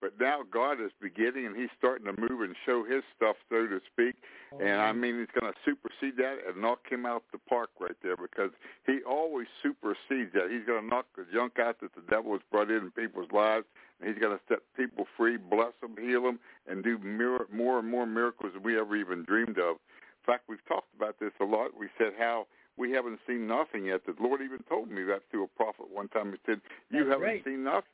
but 0.00 0.18
now 0.20 0.40
God 0.50 0.80
is 0.80 0.90
beginning 1.00 1.46
and 1.46 1.56
he's 1.56 1.70
starting 1.78 2.06
to 2.06 2.20
move 2.20 2.42
and 2.42 2.54
show 2.66 2.84
his 2.84 3.02
stuff, 3.16 3.36
so 3.48 3.66
to 3.66 3.80
speak. 3.90 4.16
Oh, 4.52 4.60
and 4.60 4.80
I 4.80 4.92
mean, 4.92 5.18
he's 5.18 5.40
going 5.40 5.52
to 5.52 5.58
supersede 5.64 6.16
that 6.18 6.38
and 6.46 6.60
knock 6.60 6.80
him 6.90 7.06
out 7.06 7.24
the 7.32 7.38
park 7.38 7.70
right 7.80 7.96
there 8.02 8.16
because 8.16 8.50
he 8.86 9.00
always 9.08 9.46
supersedes 9.62 10.32
that. 10.34 10.50
He's 10.50 10.66
going 10.66 10.82
to 10.82 10.88
knock 10.88 11.06
the 11.16 11.26
junk 11.32 11.58
out 11.58 11.80
that 11.80 11.94
the 11.94 12.02
devil 12.10 12.32
has 12.32 12.42
brought 12.50 12.70
in 12.70 12.90
people's 12.90 13.32
lives, 13.32 13.64
and 14.00 14.08
he's 14.08 14.20
going 14.20 14.36
to 14.36 14.42
set 14.48 14.58
people 14.76 15.06
free, 15.16 15.36
bless 15.36 15.72
them, 15.80 15.96
heal 15.98 16.22
them, 16.22 16.38
and 16.68 16.84
do 16.84 16.98
mir- 16.98 17.46
more 17.52 17.78
and 17.78 17.88
more 17.88 18.06
miracles 18.06 18.52
than 18.52 18.62
we 18.62 18.78
ever 18.78 18.96
even 18.96 19.24
dreamed 19.24 19.58
of. 19.58 19.76
In 19.76 20.32
fact, 20.32 20.44
we've 20.48 20.64
talked 20.66 20.94
about 20.96 21.18
this 21.20 21.32
a 21.40 21.44
lot. 21.44 21.70
We 21.78 21.88
said 21.98 22.12
how 22.18 22.46
we 22.76 22.92
haven't 22.92 23.20
seen 23.26 23.46
nothing 23.46 23.86
yet. 23.86 24.02
The 24.06 24.14
Lord 24.20 24.40
even 24.42 24.62
told 24.68 24.90
me 24.90 25.02
that 25.04 25.22
through 25.30 25.44
a 25.44 25.48
prophet 25.48 25.86
one 25.92 26.08
time. 26.08 26.32
He 26.32 26.38
said, 26.46 26.60
"You 26.90 27.04
That's 27.04 27.10
haven't 27.10 27.26
right. 27.26 27.44
seen 27.44 27.64
nothing." 27.64 27.88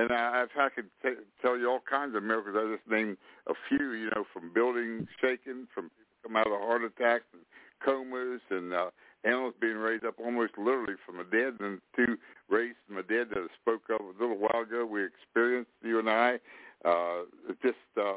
And 0.00 0.12
I, 0.12 0.46
I've 0.56 0.72
could 0.72 0.88
t- 1.02 1.22
tell 1.42 1.58
you 1.58 1.68
all 1.68 1.82
kinds 1.88 2.16
of 2.16 2.22
miracles. 2.22 2.56
I 2.56 2.74
just 2.74 2.90
named 2.90 3.18
a 3.46 3.52
few, 3.68 3.92
you 3.92 4.08
know, 4.16 4.24
from 4.32 4.50
buildings 4.52 5.08
shaking, 5.20 5.68
from 5.74 5.90
people 5.90 6.16
come 6.22 6.36
out 6.36 6.46
of 6.46 6.58
heart 6.58 6.84
attacks 6.84 7.24
and 7.34 7.42
comas, 7.84 8.40
and 8.48 8.72
uh, 8.72 8.88
animals 9.24 9.52
being 9.60 9.76
raised 9.76 10.06
up 10.06 10.14
almost 10.18 10.56
literally 10.56 10.94
from 11.04 11.18
the 11.18 11.24
dead, 11.24 11.60
and 11.60 11.80
two 11.94 12.16
raised 12.48 12.78
from 12.86 12.96
the 12.96 13.02
dead 13.02 13.28
that 13.28 13.44
I 13.44 13.48
spoke 13.60 13.82
of 13.90 14.00
a 14.00 14.16
little 14.18 14.38
while 14.38 14.62
ago. 14.62 14.86
We 14.86 15.04
experienced 15.04 15.70
you 15.82 15.98
and 15.98 16.08
I. 16.08 16.40
Uh, 16.82 17.28
just 17.62 17.76
uh, 18.00 18.16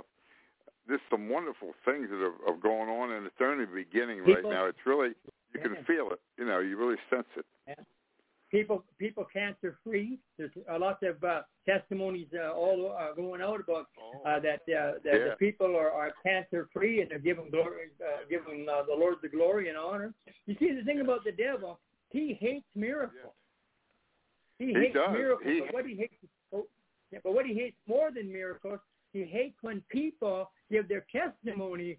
just 0.87 1.03
some 1.11 1.27
wonderful 1.27 1.71
things 1.83 2.07
that 2.09 2.23
are, 2.23 2.35
are 2.47 2.57
going 2.57 2.87
on, 2.87 3.11
and 3.11 3.25
it's 3.25 3.35
only 3.43 3.65
beginning 3.65 4.19
right 4.19 4.37
People- 4.37 4.51
now. 4.51 4.67
It's 4.67 4.85
really 4.85 5.11
you 5.53 5.59
can 5.59 5.75
feel 5.83 6.11
it. 6.11 6.21
You 6.37 6.45
know, 6.45 6.59
you 6.59 6.77
really 6.77 6.97
sense 7.09 7.27
it. 7.35 7.45
People 8.53 8.83
people 8.99 9.25
cancer 9.25 9.77
free. 9.83 10.19
There's 10.37 10.51
a 10.69 10.77
lot 10.77 11.01
of 11.03 11.21
uh, 11.23 11.41
testimonies 11.65 12.27
uh, 12.39 12.51
all 12.53 12.95
uh, 12.97 13.13
going 13.13 13.41
out 13.41 13.59
about 13.59 13.87
uh, 14.25 14.39
that 14.39 14.61
uh, 14.73 14.99
that 15.03 15.13
Yeah. 15.19 15.29
the 15.31 15.35
people 15.39 15.75
are, 15.75 15.91
are 15.91 16.11
cancer 16.23 16.69
free 16.71 17.01
and 17.01 17.09
they're 17.09 17.19
giving 17.19 17.49
glory, 17.49 17.87
uh, 17.99 18.23
giving 18.29 18.67
uh, 18.69 18.83
the 18.83 18.93
Lord 18.93 19.15
the 19.23 19.27
glory 19.29 19.69
and 19.69 19.77
honor. 19.77 20.13
You 20.45 20.55
see, 20.59 20.71
the 20.71 20.83
thing 20.83 21.01
about 21.01 21.23
the 21.25 21.31
devil, 21.31 21.79
he 22.11 22.37
hates 22.39 22.67
miracles. 22.75 23.33
He, 24.59 24.67
He 24.67 24.73
hates 24.73 24.93
does. 24.93 25.11
miracles, 25.11 25.51
He- 25.51 25.59
but 25.61 25.73
what 25.73 25.85
he 25.85 25.95
hates, 25.95 26.13
oh, 26.53 26.67
yeah, 27.11 27.19
but 27.23 27.33
what 27.33 27.45
he 27.47 27.55
hates 27.55 27.77
more 27.87 28.11
than 28.11 28.31
miracles, 28.31 28.79
he 29.13 29.23
hates 29.25 29.57
when 29.61 29.81
people 29.89 30.51
give 30.71 30.87
their 30.87 31.05
testimony 31.11 31.97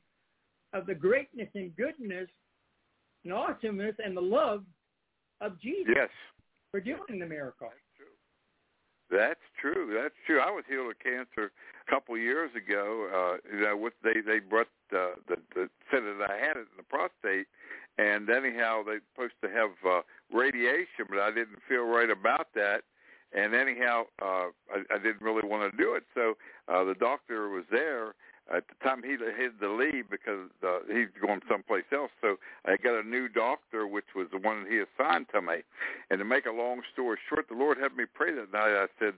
of 0.73 0.87
the 0.87 0.95
greatness 0.95 1.49
and 1.57 1.75
goodness 1.77 2.29
and 3.25 3.33
awesomeness 3.33 3.97
and 4.05 4.17
the 4.17 4.21
love 4.39 4.65
of 5.41 5.61
Jesus 5.61 5.93
Yes. 5.97 6.11
For 6.75 6.81
doing 6.81 7.21
the 7.21 7.27
miracle. 7.27 7.69
That's 9.09 9.47
true. 9.61 9.95
That's 9.95 10.15
true. 10.27 10.41
I 10.41 10.51
was 10.51 10.65
healed 10.69 10.91
of 10.91 10.99
cancer 10.99 11.53
a 11.87 11.91
couple 11.91 12.17
of 12.17 12.21
years 12.21 12.51
ago. 12.57 13.07
Uh, 13.15 13.57
you 13.57 13.63
know, 13.63 13.77
what 13.77 13.93
they 14.03 14.21
they 14.27 14.41
brought 14.41 14.67
uh, 14.91 15.15
the 15.29 15.37
the 15.55 15.69
said 15.89 16.03
that 16.03 16.29
I 16.29 16.35
had 16.35 16.57
it 16.57 16.67
in 16.67 16.77
the 16.77 16.83
prostate, 16.83 17.47
and 17.97 18.29
anyhow 18.29 18.83
they 18.83 18.99
supposed 19.15 19.39
to 19.45 19.51
have 19.51 19.71
uh, 19.87 20.01
radiation, 20.35 21.07
but 21.09 21.21
I 21.21 21.31
didn't 21.31 21.63
feel 21.69 21.85
right 21.85 22.11
about 22.11 22.49
that. 22.57 22.83
And 23.31 23.55
anyhow, 23.55 24.11
uh, 24.21 24.51
I, 24.75 24.83
I 24.91 24.99
didn't 24.99 25.23
really 25.23 25.47
want 25.47 25.71
to 25.71 25.77
do 25.79 25.95
it. 25.95 26.03
So 26.13 26.35
uh, 26.67 26.83
the 26.83 26.95
doctor 26.95 27.51
was 27.51 27.65
there 27.71 28.15
at 28.53 28.65
the 28.69 28.75
time. 28.85 29.03
He 29.03 29.13
had 29.13 29.59
to 29.61 29.73
leave 29.73 30.11
because 30.11 30.51
uh, 30.67 30.81
he's 30.87 31.09
going 31.21 31.41
someplace 31.49 31.85
else. 31.93 32.11
So 32.21 32.37
I 32.67 32.77
got 32.77 32.99
a 32.99 33.07
new 33.07 33.29
doctor, 33.29 33.87
which 33.87 34.15
was 34.15 34.27
the 34.33 34.39
one 34.39 34.65
that 34.65 34.73
he 34.73 34.81
assigned 34.81 35.27
to 35.35 35.41
me. 35.41 35.63
And 36.11 36.19
to 36.19 36.25
make 36.25 36.47
a 36.47 36.53
long 36.53 36.83
story 36.93 37.19
short, 37.29 37.49
the 37.49 37.57
Lord 37.57 37.79
had 37.79 37.97
me 37.97 38.05
pray 38.13 38.33
that 38.35 38.53
night. 38.53 38.75
I 38.75 38.87
said, 38.99 39.15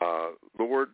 uh, 0.00 0.30
Lord, 0.58 0.90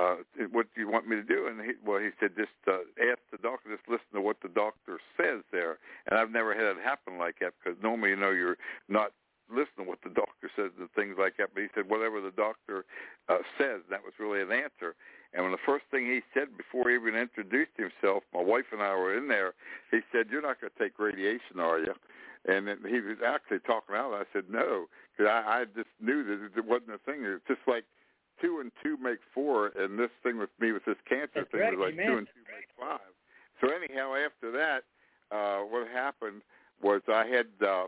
uh, 0.00 0.16
what 0.50 0.66
do 0.74 0.80
you 0.80 0.88
want 0.88 1.06
me 1.06 1.16
to 1.16 1.22
do? 1.22 1.46
And 1.46 1.60
he, 1.60 1.72
well, 1.84 1.98
he 1.98 2.10
said, 2.18 2.30
just 2.36 2.56
uh, 2.66 2.80
ask 2.96 3.20
the 3.30 3.38
doctor, 3.42 3.68
just 3.76 3.88
listen 3.88 4.08
to 4.14 4.20
what 4.22 4.38
the 4.42 4.48
doctor 4.48 4.98
says 5.16 5.42
there. 5.52 5.78
And 6.06 6.18
I've 6.18 6.30
never 6.30 6.54
had 6.54 6.64
it 6.64 6.82
happen 6.82 7.18
like 7.18 7.36
that 7.40 7.52
because 7.62 7.78
normally, 7.82 8.10
you 8.10 8.16
know, 8.16 8.30
you're 8.30 8.56
not 8.88 9.12
listening 9.48 9.84
to 9.86 9.90
what 9.90 10.02
the 10.02 10.10
doctor 10.10 10.50
says 10.56 10.70
and 10.78 10.90
things 10.92 11.16
like 11.18 11.36
that. 11.38 11.50
But 11.54 11.62
he 11.62 11.68
said, 11.74 11.88
whatever 11.88 12.20
the 12.20 12.30
doctor 12.30 12.84
uh, 13.28 13.38
says, 13.58 13.80
that 13.90 14.02
was 14.02 14.14
really 14.18 14.42
an 14.42 14.52
answer. 14.52 14.94
And 15.34 15.44
when 15.44 15.52
the 15.52 15.64
first 15.64 15.84
thing 15.90 16.06
he 16.06 16.20
said 16.34 16.56
before 16.56 16.90
he 16.90 16.96
even 16.96 17.14
introduced 17.14 17.72
himself, 17.76 18.22
my 18.34 18.42
wife 18.42 18.66
and 18.72 18.82
I 18.82 18.94
were 18.94 19.16
in 19.16 19.28
there, 19.28 19.54
he 19.90 20.00
said, 20.12 20.26
you're 20.30 20.42
not 20.42 20.60
going 20.60 20.72
to 20.76 20.78
take 20.78 20.98
radiation, 20.98 21.58
are 21.58 21.78
you? 21.78 21.94
And 22.44 22.66
then 22.66 22.78
he 22.86 23.00
was 23.00 23.18
actually 23.24 23.60
talking 23.60 23.94
out. 23.94 24.12
I 24.12 24.24
said, 24.32 24.44
no, 24.50 24.86
because 25.16 25.30
I, 25.30 25.60
I 25.60 25.64
just 25.64 25.88
knew 26.00 26.24
that 26.24 26.58
it 26.58 26.66
wasn't 26.66 26.92
a 26.94 26.98
thing. 26.98 27.22
It's 27.24 27.46
just 27.46 27.62
like 27.66 27.84
two 28.40 28.58
and 28.60 28.72
two 28.82 28.96
make 28.96 29.20
four, 29.32 29.70
and 29.78 29.98
this 29.98 30.10
thing 30.22 30.38
with 30.38 30.50
me 30.58 30.72
with 30.72 30.84
this 30.84 30.98
cancer 31.08 31.30
That's 31.46 31.50
thing 31.52 31.60
right, 31.60 31.78
was 31.78 31.86
like 31.86 31.94
amen. 31.94 32.06
two 32.06 32.18
and 32.18 32.26
two 32.26 32.42
make 32.50 32.68
five. 32.78 33.12
So 33.60 33.70
anyhow, 33.70 34.14
after 34.18 34.50
that, 34.50 34.82
uh, 35.30 35.62
what 35.62 35.86
happened 35.88 36.42
was 36.82 37.00
I 37.08 37.24
had 37.26 37.46
uh, 37.64 37.86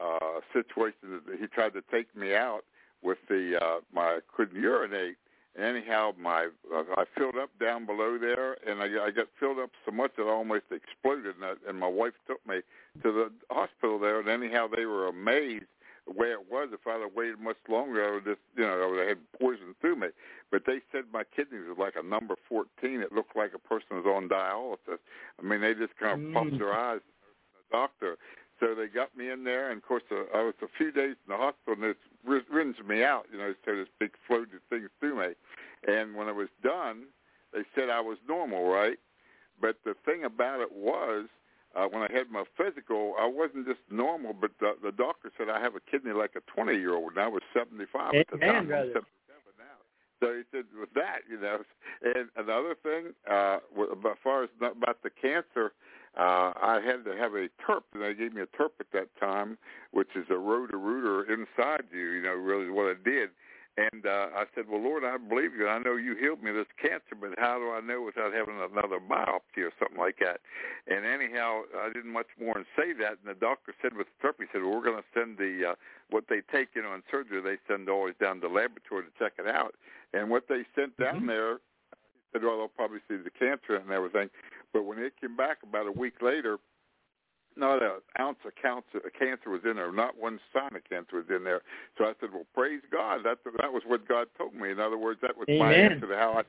uh, 0.00 0.40
situation 0.52 1.20
that 1.26 1.38
he 1.40 1.46
tried 1.46 1.72
to 1.74 1.82
take 1.90 2.14
me 2.16 2.34
out 2.34 2.64
with 3.02 3.18
the 3.28 3.58
uh, 3.62 3.80
my 3.92 4.02
I 4.02 4.18
couldn't 4.34 4.60
urinate. 4.60 5.16
And 5.56 5.64
anyhow, 5.64 6.12
my 6.18 6.48
uh, 6.74 6.82
I 6.96 7.04
filled 7.16 7.36
up 7.36 7.50
down 7.60 7.86
below 7.86 8.18
there, 8.18 8.56
and 8.68 8.80
I, 8.82 9.06
I 9.06 9.10
got 9.12 9.28
filled 9.38 9.58
up 9.60 9.70
so 9.84 9.92
much 9.92 10.12
that 10.16 10.24
I 10.24 10.30
almost 10.30 10.64
exploded. 10.72 11.36
And, 11.36 11.44
I, 11.44 11.52
and 11.68 11.78
my 11.78 11.86
wife 11.88 12.14
took 12.26 12.44
me 12.46 12.56
to 13.02 13.12
the 13.12 13.30
hospital 13.54 13.98
there, 14.00 14.18
and 14.18 14.28
anyhow, 14.28 14.66
they 14.74 14.84
were 14.84 15.06
amazed 15.06 15.66
the 16.06 16.12
way 16.12 16.28
it 16.28 16.50
was. 16.50 16.70
If 16.72 16.86
I'd 16.86 17.00
have 17.00 17.14
waited 17.14 17.38
much 17.38 17.56
longer, 17.68 18.04
I 18.04 18.14
would 18.14 18.24
just 18.24 18.40
you 18.56 18.64
know 18.64 18.82
I 18.82 18.90
would 18.90 18.98
have 18.98 19.08
had 19.08 19.18
poison 19.40 19.76
through 19.80 19.96
me. 19.96 20.08
But 20.50 20.62
they 20.66 20.80
said 20.90 21.04
my 21.12 21.22
kidneys 21.36 21.68
was 21.68 21.78
like 21.78 21.94
a 21.96 22.06
number 22.06 22.34
14. 22.48 23.00
It 23.00 23.12
looked 23.12 23.36
like 23.36 23.52
a 23.54 23.58
person 23.58 23.96
was 24.02 24.06
on 24.06 24.28
dialysis. 24.28 24.98
I 25.38 25.42
mean, 25.46 25.60
they 25.60 25.74
just 25.74 25.96
kind 25.96 26.12
of 26.14 26.18
Mm. 26.18 26.34
pumped 26.34 26.58
their 26.58 26.72
eyes. 26.72 27.00
The 27.70 27.76
doctor. 27.76 28.16
So 28.60 28.74
they 28.74 28.86
got 28.86 29.16
me 29.16 29.30
in 29.30 29.44
there, 29.44 29.70
and 29.70 29.78
of 29.78 29.86
course, 29.86 30.04
uh, 30.10 30.36
I 30.36 30.42
was 30.42 30.54
a 30.62 30.68
few 30.78 30.92
days 30.92 31.16
in 31.26 31.28
the 31.28 31.36
hospital, 31.36 31.74
and 31.74 31.84
it 31.84 31.96
rinsed 32.24 32.84
me 32.84 33.02
out, 33.02 33.26
you 33.32 33.38
know, 33.38 33.52
so 33.64 33.74
this 33.74 33.88
big 33.98 34.12
floated 34.26 34.60
things 34.70 34.88
through 35.00 35.18
me. 35.18 35.34
And 35.88 36.14
when 36.14 36.28
it 36.28 36.34
was 36.34 36.48
done, 36.62 37.04
they 37.52 37.62
said 37.74 37.90
I 37.90 38.00
was 38.00 38.18
normal, 38.28 38.68
right? 38.68 38.98
But 39.60 39.76
the 39.84 39.94
thing 40.04 40.24
about 40.24 40.60
it 40.60 40.72
was, 40.72 41.26
uh, 41.74 41.86
when 41.86 42.02
I 42.02 42.12
had 42.12 42.30
my 42.30 42.44
physical, 42.56 43.14
I 43.18 43.26
wasn't 43.26 43.66
just 43.66 43.80
normal, 43.90 44.32
but 44.32 44.52
the, 44.60 44.74
the 44.82 44.92
doctor 44.92 45.32
said 45.36 45.48
I 45.48 45.60
have 45.60 45.74
a 45.74 45.80
kidney 45.90 46.12
like 46.12 46.32
a 46.36 46.60
20-year-old, 46.60 47.12
and 47.12 47.20
I 47.20 47.28
was 47.28 47.42
75 47.52 48.14
at 48.14 48.26
the 48.30 48.38
time. 48.38 48.56
I'm 48.56 48.66
brother. 48.68 48.86
77. 48.94 49.04
So 50.20 50.32
he 50.32 50.42
said, 50.52 50.64
with 50.78 50.94
that, 50.94 51.26
you 51.28 51.40
know. 51.40 51.58
And 52.02 52.28
another 52.36 52.74
thing, 52.82 53.12
uh, 53.30 53.58
as 53.76 54.16
far 54.22 54.44
as 54.44 54.50
about 54.60 55.02
the 55.02 55.10
cancer, 55.10 55.72
uh, 56.18 56.52
I 56.60 56.80
had 56.84 57.04
to 57.04 57.16
have 57.16 57.34
a 57.34 57.48
TURP, 57.66 57.82
and 57.92 58.02
they 58.02 58.14
gave 58.14 58.32
me 58.32 58.42
a 58.42 58.46
TURP 58.46 58.72
at 58.80 58.92
that 58.92 59.08
time, 59.18 59.58
which 59.90 60.10
is 60.14 60.26
a 60.30 60.36
rotor-rooter 60.36 61.32
inside 61.32 61.84
you, 61.92 62.10
you 62.10 62.22
know, 62.22 62.34
really 62.34 62.70
what 62.70 62.86
it 62.86 63.04
did. 63.04 63.30
And 63.76 64.06
uh, 64.06 64.30
I 64.38 64.44
said, 64.54 64.66
well, 64.70 64.80
Lord, 64.80 65.02
I 65.02 65.16
believe 65.18 65.50
you. 65.58 65.66
I 65.66 65.80
know 65.80 65.96
you 65.96 66.14
healed 66.14 66.40
me 66.44 66.50
of 66.50 66.56
this 66.56 66.70
cancer, 66.80 67.18
but 67.20 67.34
how 67.36 67.58
do 67.58 67.72
I 67.74 67.80
know 67.80 68.02
without 68.02 68.32
having 68.32 68.54
another 68.54 69.00
biopsy 69.02 69.66
or 69.66 69.72
something 69.80 69.98
like 69.98 70.18
that? 70.20 70.38
And 70.86 71.04
anyhow, 71.04 71.62
I 71.76 71.90
didn't 71.92 72.12
much 72.12 72.30
more 72.38 72.54
than 72.54 72.66
say 72.78 72.92
that. 73.02 73.18
And 73.18 73.26
the 73.26 73.34
doctor 73.34 73.74
said 73.82 73.96
with 73.96 74.06
the 74.06 74.28
TURP, 74.28 74.36
he 74.38 74.46
said, 74.52 74.62
well, 74.62 74.78
we're 74.78 74.84
going 74.86 75.02
to 75.02 75.10
send 75.12 75.38
the, 75.38 75.70
uh, 75.70 75.74
what 76.10 76.30
they 76.30 76.38
take, 76.54 76.68
you 76.76 76.82
know, 76.82 76.94
in 76.94 77.02
surgery, 77.10 77.42
they 77.42 77.58
send 77.66 77.88
always 77.88 78.14
down 78.22 78.40
to 78.42 78.46
the 78.46 78.54
laboratory 78.54 79.02
to 79.02 79.12
check 79.18 79.32
it 79.42 79.48
out. 79.50 79.74
And 80.12 80.30
what 80.30 80.46
they 80.46 80.62
sent 80.78 80.96
down 80.96 81.26
Mhm. 81.26 81.26
there, 81.26 81.54
he 81.58 82.38
said, 82.38 82.44
well, 82.44 82.58
they'll 82.58 82.68
probably 82.68 83.02
see 83.08 83.16
the 83.16 83.30
cancer 83.30 83.74
and 83.74 83.90
everything. 83.90 84.30
But 84.74 84.84
when 84.84 84.98
it 84.98 85.14
came 85.18 85.36
back 85.36 85.58
about 85.62 85.86
a 85.86 85.92
week 85.92 86.20
later, 86.20 86.58
not 87.56 87.82
an 87.82 87.92
ounce 88.18 88.38
of 88.44 88.52
cancer, 88.60 89.08
cancer 89.16 89.48
was 89.48 89.60
in 89.64 89.76
there. 89.76 89.92
Not 89.92 90.18
one 90.18 90.40
sign 90.52 90.74
of 90.74 90.82
cancer 90.88 91.16
was 91.16 91.26
in 91.30 91.44
there. 91.44 91.62
So 91.96 92.04
I 92.04 92.12
said, 92.20 92.30
well, 92.32 92.46
praise 92.52 92.82
God. 92.90 93.20
That 93.24 93.38
that 93.58 93.72
was 93.72 93.84
what 93.86 94.06
God 94.08 94.26
told 94.36 94.54
me. 94.54 94.70
In 94.70 94.80
other 94.80 94.98
words, 94.98 95.20
that 95.22 95.38
was 95.38 95.46
my 95.48 95.72
answer 95.72 96.08
to 96.08 96.16
how 96.16 96.32
I 96.32 96.42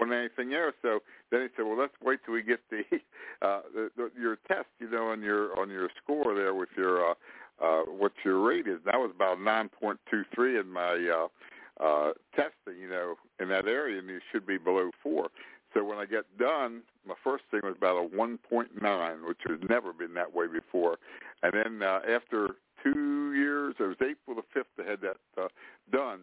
want 0.00 0.12
anything 0.12 0.50
there. 0.50 0.74
So 0.82 0.98
then 1.30 1.42
he 1.42 1.46
said, 1.56 1.64
well, 1.64 1.78
let's 1.78 1.94
wait 2.02 2.18
till 2.24 2.34
we 2.34 2.42
get 2.42 2.60
the, 2.70 2.82
uh, 3.42 3.60
the, 3.72 3.90
the 3.96 4.10
your 4.20 4.36
test, 4.48 4.66
you 4.80 4.90
know, 4.90 5.08
on 5.08 5.22
your 5.22 5.58
on 5.58 5.70
your 5.70 5.88
score 6.02 6.34
there 6.34 6.54
with 6.54 6.70
your 6.76 7.10
uh, 7.10 7.14
uh, 7.62 7.82
what 7.82 8.12
your 8.24 8.40
rate 8.40 8.66
is. 8.66 8.80
That 8.84 8.98
was 8.98 9.12
about 9.14 9.38
9.23 9.38 10.60
in 10.60 10.68
my 10.68 10.98
uh, 11.08 11.28
uh, 11.82 12.12
testing, 12.34 12.80
you 12.80 12.88
know, 12.88 13.14
in 13.40 13.48
that 13.48 13.66
area, 13.66 13.98
and 13.98 14.08
you 14.08 14.20
should 14.30 14.46
be 14.46 14.58
below 14.58 14.90
four. 15.02 15.28
So 15.74 15.84
when 15.84 15.98
I 15.98 16.06
got 16.06 16.24
done, 16.38 16.82
my 17.06 17.14
first 17.22 17.44
thing 17.50 17.60
was 17.62 17.74
about 17.76 17.96
a 17.96 18.08
1.9, 18.08 19.26
which 19.26 19.38
has 19.48 19.58
never 19.68 19.92
been 19.92 20.14
that 20.14 20.32
way 20.34 20.46
before. 20.46 20.98
And 21.42 21.52
then 21.52 21.82
uh, 21.82 22.00
after 22.08 22.56
two 22.82 23.32
years, 23.34 23.74
it 23.78 23.84
was 23.84 23.96
April 24.02 24.36
the 24.36 24.42
5th 24.58 24.84
I 24.84 24.90
had 24.90 25.00
that 25.00 25.16
uh, 25.40 25.48
done 25.90 26.20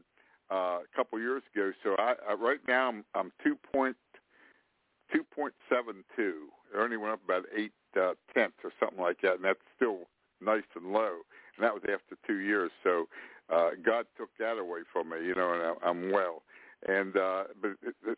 uh, 0.51 0.79
a 0.83 0.87
couple 0.95 1.19
years 1.19 1.43
ago. 1.53 1.71
So 1.83 1.95
I, 1.97 2.15
I 2.29 2.33
right 2.33 2.59
now 2.67 2.89
I'm, 2.89 3.05
I'm 3.15 3.31
2.2.72. 3.45 3.93
It 6.17 6.77
only 6.77 6.97
went 6.97 7.13
up 7.13 7.23
about 7.23 7.45
eight 7.55 7.71
uh, 7.99 8.13
tenths 8.33 8.57
or 8.63 8.71
something 8.79 8.99
like 8.99 9.21
that, 9.21 9.35
and 9.35 9.43
that's 9.43 9.59
still 9.75 10.07
nice 10.41 10.63
and 10.75 10.93
low. 10.93 11.17
And 11.57 11.63
that 11.65 11.73
was 11.73 11.83
after 11.83 12.15
two 12.27 12.39
years. 12.39 12.71
So 12.83 13.07
uh, 13.49 13.71
God 13.83 14.05
took 14.17 14.29
that 14.39 14.57
away 14.57 14.79
from 14.91 15.09
me, 15.09 15.25
you 15.25 15.35
know, 15.35 15.53
and 15.53 15.61
I, 15.61 15.73
I'm 15.89 16.11
well 16.11 16.43
and 16.87 17.17
uh 17.17 17.43
but 17.61 17.71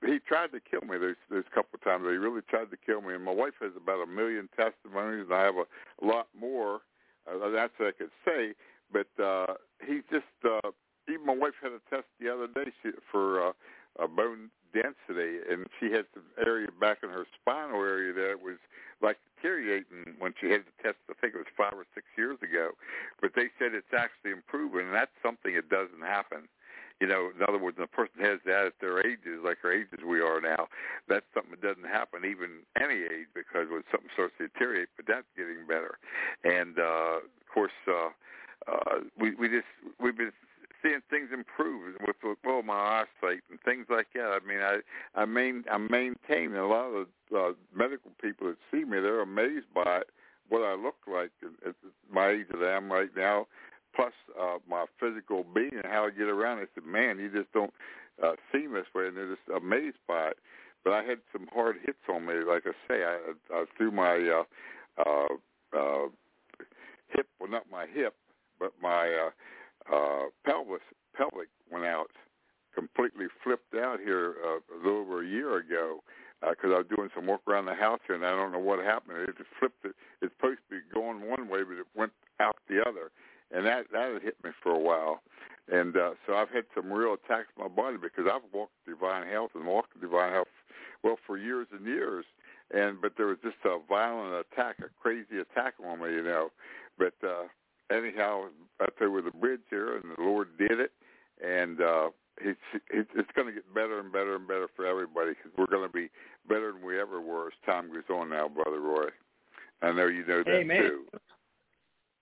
he 0.05 0.20
tried 0.20 0.51
to 0.51 0.59
kill 0.59 0.82
me. 0.82 0.97
There's 0.97 1.18
there's 1.30 1.45
a 1.51 1.55
couple 1.55 1.76
of 1.76 1.84
times 1.84 2.03
he 2.05 2.18
really 2.18 2.41
tried 2.47 2.70
to 2.72 2.78
kill 2.78 3.01
me. 3.01 3.16
And 3.16 3.24
my 3.24 3.34
wife 3.34 3.53
has 3.62 3.72
about 3.76 4.03
a 4.03 4.05
million 4.05 4.49
testimonies 4.55 5.26
and 5.26 5.34
i 5.34 5.43
have 5.43 5.55
a, 5.55 5.66
lot 6.05 6.28
more 6.38 6.82
uh, 7.28 7.49
that's 7.49 7.74
what 7.78 7.89
i 7.89 7.91
could 7.91 8.12
say. 8.26 8.53
But 8.91 9.09
uh 9.24 9.55
he 9.86 10.01
just 10.12 10.30
uh 10.45 10.70
even 11.09 11.26
my 11.26 11.36
wife 11.36 11.57
had 11.62 11.72
a 11.72 11.82
test 11.89 12.05
the 12.20 12.30
other 12.30 12.47
day 12.47 12.72
she, 12.84 12.91
for 13.12 13.49
uh 13.49 13.53
a 13.99 14.07
bone 14.07 14.49
density 14.74 15.41
and 15.49 15.68
she 15.80 15.91
had 15.91 16.05
some 16.14 16.24
area 16.45 16.68
back 16.80 16.99
in 17.03 17.09
her 17.09 17.26
spinal 17.41 17.82
area 17.82 18.14
that 18.14 18.39
was 18.41 18.57
like 19.01 19.18
deteriorating 19.36 20.14
when 20.20 20.34
she 20.39 20.51
had 20.51 20.62
the 20.62 20.84
test. 20.84 20.97
I 21.09 21.14
think 21.20 21.34
it 21.34 21.41
was 21.41 21.49
five 21.57 21.74
or 21.74 21.86
six 21.95 22.05
years 22.16 22.38
ago. 22.43 22.72
But 23.20 23.32
they 23.36 23.49
said 23.57 23.74
it's 23.74 23.91
actually 23.91 24.32
improving 24.32 24.86
and 24.86 24.95
that's 24.95 25.12
something 25.26 25.55
that 25.55 25.68
doesn't 25.68 26.05
happen 26.05 26.47
you 27.01 27.07
know, 27.07 27.31
in 27.35 27.41
other 27.41 27.57
words, 27.57 27.77
when 27.77 27.85
a 27.85 27.87
person 27.87 28.21
has 28.21 28.37
that 28.45 28.67
at 28.67 28.73
their 28.79 28.99
ages, 28.99 29.41
like 29.43 29.57
our 29.63 29.73
ages 29.73 29.99
we 30.07 30.21
are 30.21 30.39
now, 30.39 30.67
that's 31.09 31.25
something 31.33 31.57
that 31.57 31.61
doesn't 31.61 31.89
happen 31.89 32.21
even 32.23 32.61
any 32.79 33.01
age 33.01 33.25
because 33.33 33.67
when 33.73 33.81
something 33.89 34.09
starts 34.13 34.35
to 34.37 34.47
deteriorate, 34.47 34.89
but 34.95 35.07
that's 35.07 35.25
getting 35.35 35.65
better. 35.67 35.97
And 36.45 36.77
uh, 36.77 37.25
of 37.25 37.47
course, 37.51 37.73
uh, 37.89 38.13
uh, 38.71 38.99
we 39.19 39.33
we 39.33 39.49
just 39.49 39.65
we've 39.99 40.15
been 40.15 40.31
seeing 40.83 41.01
things 41.09 41.29
improve 41.33 41.97
with, 42.05 42.37
well 42.45 42.61
my 42.61 43.01
eyesight 43.01 43.41
and 43.49 43.59
things 43.65 43.87
like 43.89 44.07
that. 44.13 44.37
I 44.37 44.45
mean, 44.47 44.61
I 44.61 44.77
I 45.15 45.25
main 45.25 45.65
I 45.71 45.77
maintain 45.77 46.53
a 46.53 46.67
lot 46.67 46.93
of 46.93 47.07
uh, 47.35 47.53
medical 47.75 48.11
people 48.21 48.47
that 48.47 48.57
see 48.69 48.85
me, 48.85 49.01
they're 49.01 49.21
amazed 49.21 49.73
by 49.73 50.05
it, 50.05 50.09
what 50.49 50.61
I 50.61 50.75
look 50.75 50.97
like 51.07 51.31
at 51.41 51.69
at 51.69 51.75
my 52.13 52.29
age 52.29 52.45
that 52.51 52.63
I 52.63 52.77
am 52.77 52.91
right 52.91 53.09
now 53.17 53.47
plus 53.95 54.13
uh, 54.39 54.57
my 54.69 54.85
physical 54.99 55.45
being 55.53 55.73
and 55.73 55.85
how 55.85 56.05
I 56.05 56.09
get 56.11 56.27
around. 56.27 56.59
I 56.59 56.65
said, 56.73 56.85
man, 56.85 57.19
you 57.19 57.29
just 57.29 57.51
don't 57.53 57.73
uh, 58.23 58.33
see 58.51 58.67
this 58.67 58.85
way, 58.93 59.07
and 59.07 59.17
they're 59.17 59.35
just 59.35 59.47
amazed 59.55 59.97
by 60.07 60.29
it. 60.29 60.37
But 60.83 60.93
I 60.93 61.03
had 61.03 61.19
some 61.31 61.47
hard 61.53 61.77
hits 61.85 61.99
on 62.09 62.25
me. 62.25 62.35
Like 62.47 62.63
I 62.65 62.71
say, 62.87 63.03
I, 63.03 63.17
I 63.53 63.65
threw 63.77 63.91
my 63.91 64.17
uh, 64.17 64.43
uh, 64.97 65.33
uh, 65.77 66.07
hip, 67.09 67.27
well, 67.39 67.49
not 67.49 67.65
my 67.71 67.85
hip, 67.93 68.15
but 68.59 68.71
my 68.81 69.09
uh, 69.09 69.95
uh, 69.95 70.25
pelvis, 70.45 70.81
pelvic 71.15 71.49
went 71.71 71.85
out, 71.85 72.09
completely 72.73 73.25
flipped 73.43 73.75
out 73.75 73.99
here 73.99 74.35
uh, 74.45 74.57
a 74.75 74.77
little 74.83 75.01
over 75.01 75.23
a 75.23 75.27
year 75.27 75.57
ago 75.57 76.01
because 76.41 76.71
uh, 76.71 76.75
I 76.75 76.77
was 76.79 76.87
doing 76.95 77.09
some 77.15 77.27
work 77.27 77.41
around 77.47 77.65
the 77.65 77.75
house 77.75 77.99
here, 78.07 78.15
and 78.15 78.25
I 78.25 78.31
don't 78.31 78.51
know 78.51 78.59
what 78.59 78.79
happened. 78.79 79.17
It 79.29 79.37
just 79.37 79.49
flipped. 79.59 79.85
It. 79.85 79.93
It's 80.21 80.33
supposed 80.37 80.59
to 80.69 80.75
be 80.75 80.81
going 80.93 81.29
one 81.29 81.47
way, 81.47 81.61
but 81.63 81.77
it 81.77 81.85
went 81.95 82.13
out 82.39 82.57
the 82.67 82.81
other, 82.81 83.11
and 83.53 83.65
that 83.65 83.85
that 83.91 84.13
had 84.13 84.21
hit 84.21 84.37
me 84.43 84.51
for 84.61 84.71
a 84.71 84.79
while. 84.79 85.21
And 85.71 85.95
uh, 85.95 86.11
so 86.25 86.33
I've 86.33 86.49
had 86.49 86.65
some 86.75 86.91
real 86.91 87.13
attacks 87.13 87.47
on 87.57 87.63
my 87.63 87.67
body 87.69 87.97
because 88.01 88.25
I've 88.31 88.41
walked 88.53 88.73
divine 88.85 89.27
health 89.27 89.51
and 89.55 89.65
walked 89.65 89.99
divine 90.01 90.33
health 90.33 90.47
well 91.03 91.17
for 91.25 91.37
years 91.37 91.67
and 91.71 91.85
years. 91.85 92.25
And 92.73 93.01
but 93.01 93.13
there 93.17 93.27
was 93.27 93.37
just 93.43 93.57
a 93.65 93.77
violent 93.87 94.33
attack, 94.33 94.77
a 94.79 94.89
crazy 95.01 95.39
attack 95.39 95.75
on 95.85 95.99
me, 96.01 96.13
you 96.13 96.23
know. 96.23 96.51
But 96.97 97.13
uh, 97.23 97.47
anyhow, 97.93 98.45
up 98.81 98.93
there 98.97 99.11
with 99.11 99.25
the 99.25 99.31
bridge 99.31 99.61
here, 99.69 99.97
and 99.97 100.03
the 100.17 100.21
Lord 100.21 100.57
did 100.57 100.79
it, 100.79 100.91
and 101.43 101.81
uh, 101.81 102.09
it's 102.39 102.59
it's 102.89 103.31
going 103.35 103.47
to 103.47 103.53
get 103.53 103.73
better 103.73 103.99
and 103.99 104.11
better 104.11 104.35
and 104.35 104.47
better 104.47 104.67
for 104.75 104.85
everybody 104.85 105.31
because 105.31 105.51
we're 105.57 105.65
going 105.67 105.87
to 105.87 105.93
be 105.93 106.09
better 106.47 106.71
than 106.71 106.81
we 106.81 106.99
ever 106.99 107.21
were 107.21 107.47
as 107.47 107.53
time 107.65 107.93
goes 107.93 108.03
on 108.09 108.29
now, 108.29 108.47
Brother 108.47 108.79
Roy. 108.79 109.07
I 109.81 109.91
know 109.91 110.07
you 110.07 110.25
know 110.25 110.43
that 110.43 110.49
Amen. 110.49 110.81
too. 110.81 111.05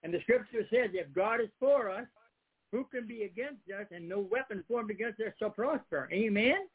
And 0.03 0.13
the 0.13 0.19
scripture 0.21 0.65
says, 0.69 0.91
if 0.93 1.13
God 1.13 1.41
is 1.41 1.49
for 1.59 1.89
us, 1.89 2.05
who 2.71 2.85
can 2.85 3.07
be 3.07 3.23
against 3.23 3.61
us? 3.77 3.87
And 3.91 4.07
no 4.07 4.19
weapon 4.19 4.63
formed 4.67 4.91
against 4.91 5.19
us 5.19 5.33
shall 5.39 5.49
prosper. 5.49 6.07
Amen? 6.13 6.67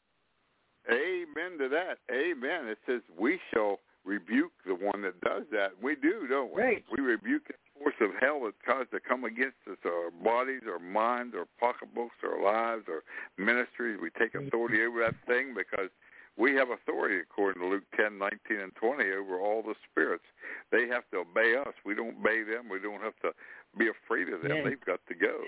Amen 0.89 1.57
to 1.57 1.69
that. 1.69 1.97
Amen. 2.11 2.67
It 2.67 2.77
says 2.85 3.01
we 3.17 3.39
shall 3.53 3.79
rebuke 4.03 4.51
the 4.67 4.75
one 4.75 5.01
that 5.01 5.19
does 5.21 5.43
that. 5.51 5.71
We 5.81 5.95
do, 5.95 6.27
don't 6.29 6.53
we? 6.53 6.61
Right. 6.61 6.85
We 6.95 7.03
rebuke 7.03 7.47
the 7.47 7.55
force 7.79 7.95
of 8.01 8.11
hell 8.21 8.41
that 8.45 8.53
tries 8.63 8.85
to 8.91 8.99
come 8.99 9.23
against 9.23 9.57
us, 9.69 9.77
our 9.83 10.11
bodies, 10.11 10.61
our 10.69 10.79
minds, 10.79 11.33
our 11.35 11.47
pocketbooks, 11.59 12.15
our 12.23 12.43
lives, 12.43 12.85
our 12.87 13.01
ministries. 13.43 13.97
We 13.99 14.11
take 14.19 14.35
authority 14.35 14.83
over 14.85 14.99
that 14.99 15.15
thing 15.25 15.55
because 15.55 15.89
we 16.37 16.53
have 16.55 16.69
authority 16.69 17.19
according 17.19 17.61
to 17.61 17.67
Luke 17.67 17.83
10, 17.95 18.17
19, 18.17 18.59
and 18.59 18.75
20 18.75 19.03
over 19.11 19.39
all 19.39 19.61
the 19.63 19.75
spirits. 19.89 20.25
They 20.71 20.87
have 20.87 21.03
to 21.11 21.19
obey 21.23 21.55
us. 21.55 21.73
We 21.85 21.95
don't 21.95 22.17
obey 22.19 22.43
them. 22.43 22.67
We 22.69 22.79
don't 22.79 23.01
have 23.01 23.15
to 23.23 23.31
be 23.77 23.87
afraid 23.87 24.29
of 24.33 24.41
them. 24.41 24.51
Yes. 24.57 24.65
They've 24.67 24.85
got 24.85 24.99
to 25.07 25.15
go. 25.15 25.43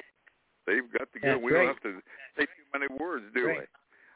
They've 0.66 0.92
got 0.98 1.12
to 1.14 1.20
go. 1.20 1.28
That's 1.28 1.44
we 1.44 1.52
right. 1.52 1.66
don't 1.66 1.74
have 1.76 1.84
to 1.84 2.02
say 2.38 2.46
too 2.46 2.80
many 2.80 2.88
words, 3.00 3.26
do 3.36 3.48
Right. 3.48 3.68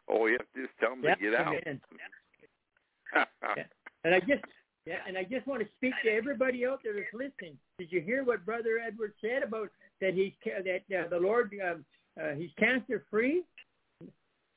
we? 0.07 0.13
All 0.13 0.21
we 0.23 0.31
have 0.31 0.41
to 0.41 0.55
do 0.55 0.63
is 0.63 0.69
tell 0.79 0.91
them 0.91 1.03
Yeah, 1.03 1.15
to 1.15 1.21
get 1.21 1.35
out. 1.35 1.55
Yeah. 1.65 3.63
And 4.03 4.15
I 4.15 4.19
just 4.19 4.43
yeah, 4.85 4.97
and 5.07 5.15
I 5.15 5.23
just 5.23 5.45
want 5.45 5.61
to 5.61 5.67
speak 5.77 5.93
to 6.03 6.09
everybody 6.11 6.65
out 6.65 6.79
there 6.83 6.93
that's 6.93 7.13
listening. 7.13 7.55
Did 7.77 7.91
you 7.91 8.01
hear 8.01 8.23
what 8.23 8.43
Brother 8.45 8.79
Edward 8.85 9.13
said 9.21 9.43
about 9.43 9.69
that 9.99 10.15
he's 10.15 10.33
ca- 10.43 10.63
that 10.63 11.05
uh, 11.05 11.07
the 11.07 11.19
Lord 11.19 11.53
um, 11.63 11.85
uh, 12.19 12.31
he's 12.33 12.49
cancer 12.57 13.05
free? 13.11 13.43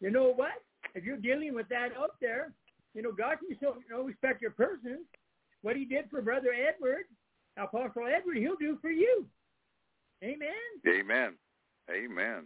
You 0.01 0.11
know 0.11 0.33
what? 0.33 0.62
If 0.95 1.05
you're 1.05 1.17
dealing 1.17 1.55
with 1.55 1.69
that 1.69 1.91
out 1.99 2.13
there, 2.21 2.53
you 2.95 3.03
know 3.03 3.13
God 3.13 3.39
can 3.39 3.57
show 3.61 3.77
no 3.91 4.03
respect 4.03 4.41
your 4.43 4.53
person. 4.53 5.05
What 5.63 5.77
He 5.77 5.85
did 5.85 6.11
for 6.11 6.23
Brother 6.23 6.53
Edward, 6.53 7.05
Apostle 7.57 8.05
Edward, 8.07 8.37
He'll 8.37 8.57
do 8.57 8.79
for 8.81 8.91
you. 8.91 9.27
Amen. 10.23 10.49
Amen. 10.89 11.35
Amen. 11.91 12.45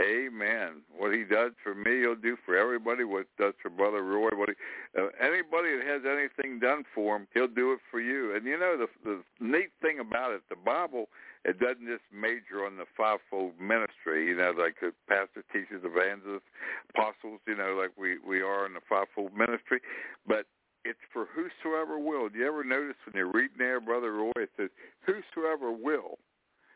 Amen. 0.00 0.82
What 0.96 1.14
he 1.14 1.22
does 1.22 1.52
for 1.62 1.74
me, 1.74 2.00
he'll 2.00 2.16
do 2.16 2.36
for 2.44 2.56
everybody. 2.56 3.04
What 3.04 3.26
does 3.38 3.54
for 3.62 3.70
Brother 3.70 4.02
Roy, 4.02 4.30
what 4.34 4.48
he, 4.48 4.54
uh, 5.00 5.06
anybody 5.20 5.76
that 5.76 5.86
has 5.86 6.02
anything 6.04 6.58
done 6.58 6.82
for 6.92 7.14
him, 7.16 7.28
he'll 7.32 7.46
do 7.46 7.72
it 7.72 7.78
for 7.90 8.00
you. 8.00 8.34
And 8.34 8.44
you 8.44 8.58
know 8.58 8.76
the 8.76 8.88
the 9.04 9.22
neat 9.38 9.70
thing 9.80 10.00
about 10.00 10.32
it, 10.32 10.42
the 10.48 10.56
Bible, 10.56 11.08
it 11.44 11.60
doesn't 11.60 11.86
just 11.86 12.04
major 12.12 12.64
on 12.64 12.76
the 12.76 12.88
fivefold 12.96 13.52
ministry. 13.60 14.28
You 14.28 14.36
know, 14.36 14.52
like 14.56 14.80
the 14.80 14.92
pastor, 15.08 15.44
teachers, 15.52 15.84
evangelists, 15.84 16.48
apostles. 16.90 17.40
You 17.46 17.56
know, 17.56 17.76
like 17.78 17.92
we 17.96 18.18
we 18.18 18.40
are 18.40 18.66
in 18.66 18.72
the 18.72 18.84
fivefold 18.88 19.36
ministry, 19.36 19.80
but 20.26 20.46
it's 20.84 21.00
for 21.12 21.26
whosoever 21.32 21.98
will. 21.98 22.28
Do 22.28 22.38
you 22.38 22.46
ever 22.46 22.64
notice 22.64 22.96
when 23.04 23.16
you're 23.16 23.32
reading 23.32 23.58
there, 23.58 23.80
Brother 23.80 24.12
Roy, 24.12 24.32
it 24.36 24.50
says 24.56 24.70
whosoever 25.06 25.72
will. 25.72 26.18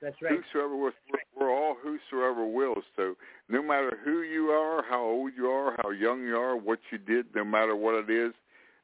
That's 0.01 0.16
right. 0.23 0.33
Whosoever 0.33 0.77
will, 0.77 0.93
we're 1.37 1.51
all 1.51 1.75
whosoever 1.75 2.47
wills. 2.47 2.85
So 2.97 3.14
no 3.49 3.62
matter 3.62 3.99
who 4.05 4.23
you 4.23 4.51
are, 4.51 4.85
how 4.89 5.03
old 5.03 5.33
you 5.37 5.49
are, 5.49 5.77
how 5.83 5.91
young 5.91 6.23
you 6.23 6.37
are, 6.37 6.57
what 6.57 6.79
you 6.93 6.99
did, 6.99 7.27
no 7.35 7.45
matter 7.45 7.75
what 7.75 7.95
it 7.95 8.11
is, 8.11 8.33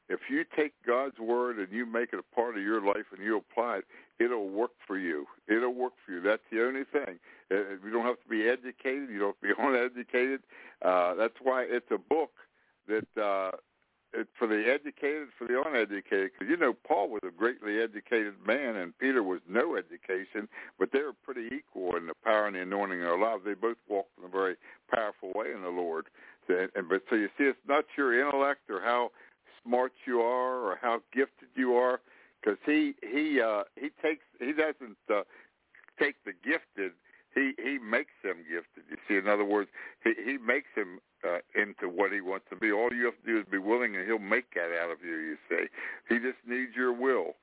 if 0.09 0.19
you 0.29 0.45
take 0.55 0.73
God's 0.85 1.17
word 1.19 1.57
and 1.57 1.71
you 1.71 1.85
make 1.85 2.09
it 2.13 2.19
a 2.19 2.35
part 2.35 2.57
of 2.57 2.63
your 2.63 2.81
life 2.81 3.05
and 3.15 3.23
you 3.23 3.37
apply 3.37 3.77
it, 3.77 3.85
it'll 4.23 4.49
work 4.49 4.71
for 4.85 4.97
you. 4.97 5.25
It'll 5.47 5.73
work 5.73 5.93
for 6.05 6.11
you. 6.13 6.21
That's 6.21 6.43
the 6.51 6.63
only 6.63 6.83
thing. 6.83 7.19
Uh, 7.51 7.75
You 7.83 7.91
don't 7.91 8.05
have 8.05 8.21
to 8.21 8.29
be 8.29 8.47
educated. 8.47 9.09
You 9.09 9.19
don't 9.19 9.35
have 9.35 9.41
to 9.41 9.47
be 9.47 9.53
uneducated. 9.59 10.41
Uh, 10.83 11.15
that's 11.15 11.35
why 11.41 11.65
it's 11.67 11.89
a 11.91 11.97
book 11.97 12.31
that 12.87 13.21
uh, 13.21 13.57
it's 14.13 14.29
for 14.37 14.47
the 14.47 14.63
educated, 14.71 15.29
for 15.37 15.47
the 15.47 15.61
uneducated. 15.65 16.31
Because 16.33 16.49
you 16.49 16.57
know, 16.57 16.75
Paul 16.87 17.09
was 17.09 17.21
a 17.27 17.31
greatly 17.31 17.81
educated 17.81 18.35
man, 18.45 18.75
and 18.75 18.97
Peter 18.99 19.23
was 19.23 19.41
no 19.49 19.75
education, 19.75 20.47
but 20.79 20.89
they 20.93 20.99
were 20.99 21.17
pretty 21.23 21.49
equal 21.53 21.95
in 21.95 22.07
the 22.07 22.13
power 22.23 22.47
and 22.47 22.55
the 22.55 22.61
anointing 22.61 23.01
of 23.01 23.07
their 23.07 23.19
lives. 23.19 23.41
They 23.43 23.55
both 23.55 23.77
walked 23.89 24.17
in 24.19 24.25
a 24.25 24.29
very 24.29 24.55
powerful 24.93 25.31
way 25.33 25.47
in 25.53 25.63
the 25.63 25.69
Lord. 25.69 26.05
So, 26.47 26.67
and, 26.75 26.87
but 26.87 27.01
so 27.09 27.15
you 27.15 27.27
see, 27.37 27.45
it's 27.45 27.57
not 27.67 27.85
your 27.97 28.19
intellect 28.19 28.69
or 28.69 28.79
how 28.81 29.09
smart 29.65 29.93
you 30.05 30.21
are 30.21 30.59
or 30.59 30.77
how 30.81 30.99
gifted 31.13 31.49
you 31.55 31.75
are, 31.75 31.99
because 32.41 32.57
he 32.65 32.93
he 33.01 33.41
uh, 33.41 33.63
he 33.75 33.89
takes 34.01 34.23
he 34.39 34.53
doesn't 34.53 34.97
uh, 35.13 35.23
take 35.99 36.15
the 36.25 36.33
gifted. 36.43 36.91
He 37.33 37.53
he 37.57 37.77
makes 37.79 38.13
them 38.23 38.37
gifted. 38.49 38.83
You 38.89 38.97
see, 39.07 39.17
in 39.17 39.27
other 39.27 39.45
words, 39.45 39.69
he 40.03 40.13
he 40.23 40.37
makes 40.37 40.69
them 40.75 40.99
uh, 41.25 41.39
into 41.59 41.89
what 41.89 42.11
he 42.11 42.21
wants 42.21 42.45
to 42.49 42.55
be. 42.55 42.71
All 42.71 42.93
you 42.93 43.05
have 43.05 43.19
to 43.23 43.25
do 43.25 43.39
is 43.39 43.45
be 43.49 43.57
willing, 43.57 43.95
and 43.95 44.05
he'll 44.05 44.19
make 44.19 44.53
that 44.53 44.71
out 44.81 44.91
of 44.91 45.03
you. 45.03 45.15
You 45.15 45.37
see, 45.49 45.65
he 46.07 46.15
just 46.15 46.39
needs 46.47 46.71
your 46.75 46.93
will, 46.93 47.35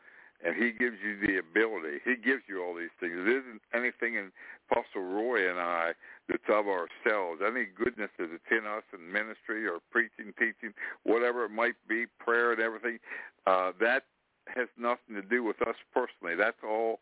and 0.45 0.55
he 0.57 0.73
gives 0.73 0.97
you 1.05 1.19
the 1.21 1.39
ability. 1.39 1.99
He 2.05 2.17
gives 2.17 2.43
you 2.49 2.63
all 2.63 2.75
these 2.75 2.95
things. 3.01 3.15
It 3.17 3.29
isn't 3.29 3.61
anything 3.75 4.15
in 4.15 4.33
Apostle 4.71 5.03
Roy 5.03 5.51
and 5.51 5.59
I 5.59 5.93
that's 6.29 6.49
of 6.49 6.67
ourselves. 6.67 7.43
Any 7.45 7.67
goodness 7.67 8.11
that's 8.19 8.31
in 8.51 8.67
us 8.67 8.85
in 8.95 9.13
ministry 9.13 9.67
or 9.67 9.79
preaching, 9.91 10.33
teaching, 10.39 10.73
whatever 11.05 11.45
it 11.45 11.51
might 11.51 11.77
be, 11.89 12.07
prayer 12.19 12.53
and 12.53 12.61
everything, 12.61 12.99
uh, 13.47 13.73
that 13.81 14.05
has 14.49 14.69
nothing 14.79 15.15
to 15.15 15.23
do 15.23 15.45
with 15.45 15.61
us 15.63 15.77
personally. 15.93 16.37
That's 16.37 16.63
all 16.65 17.01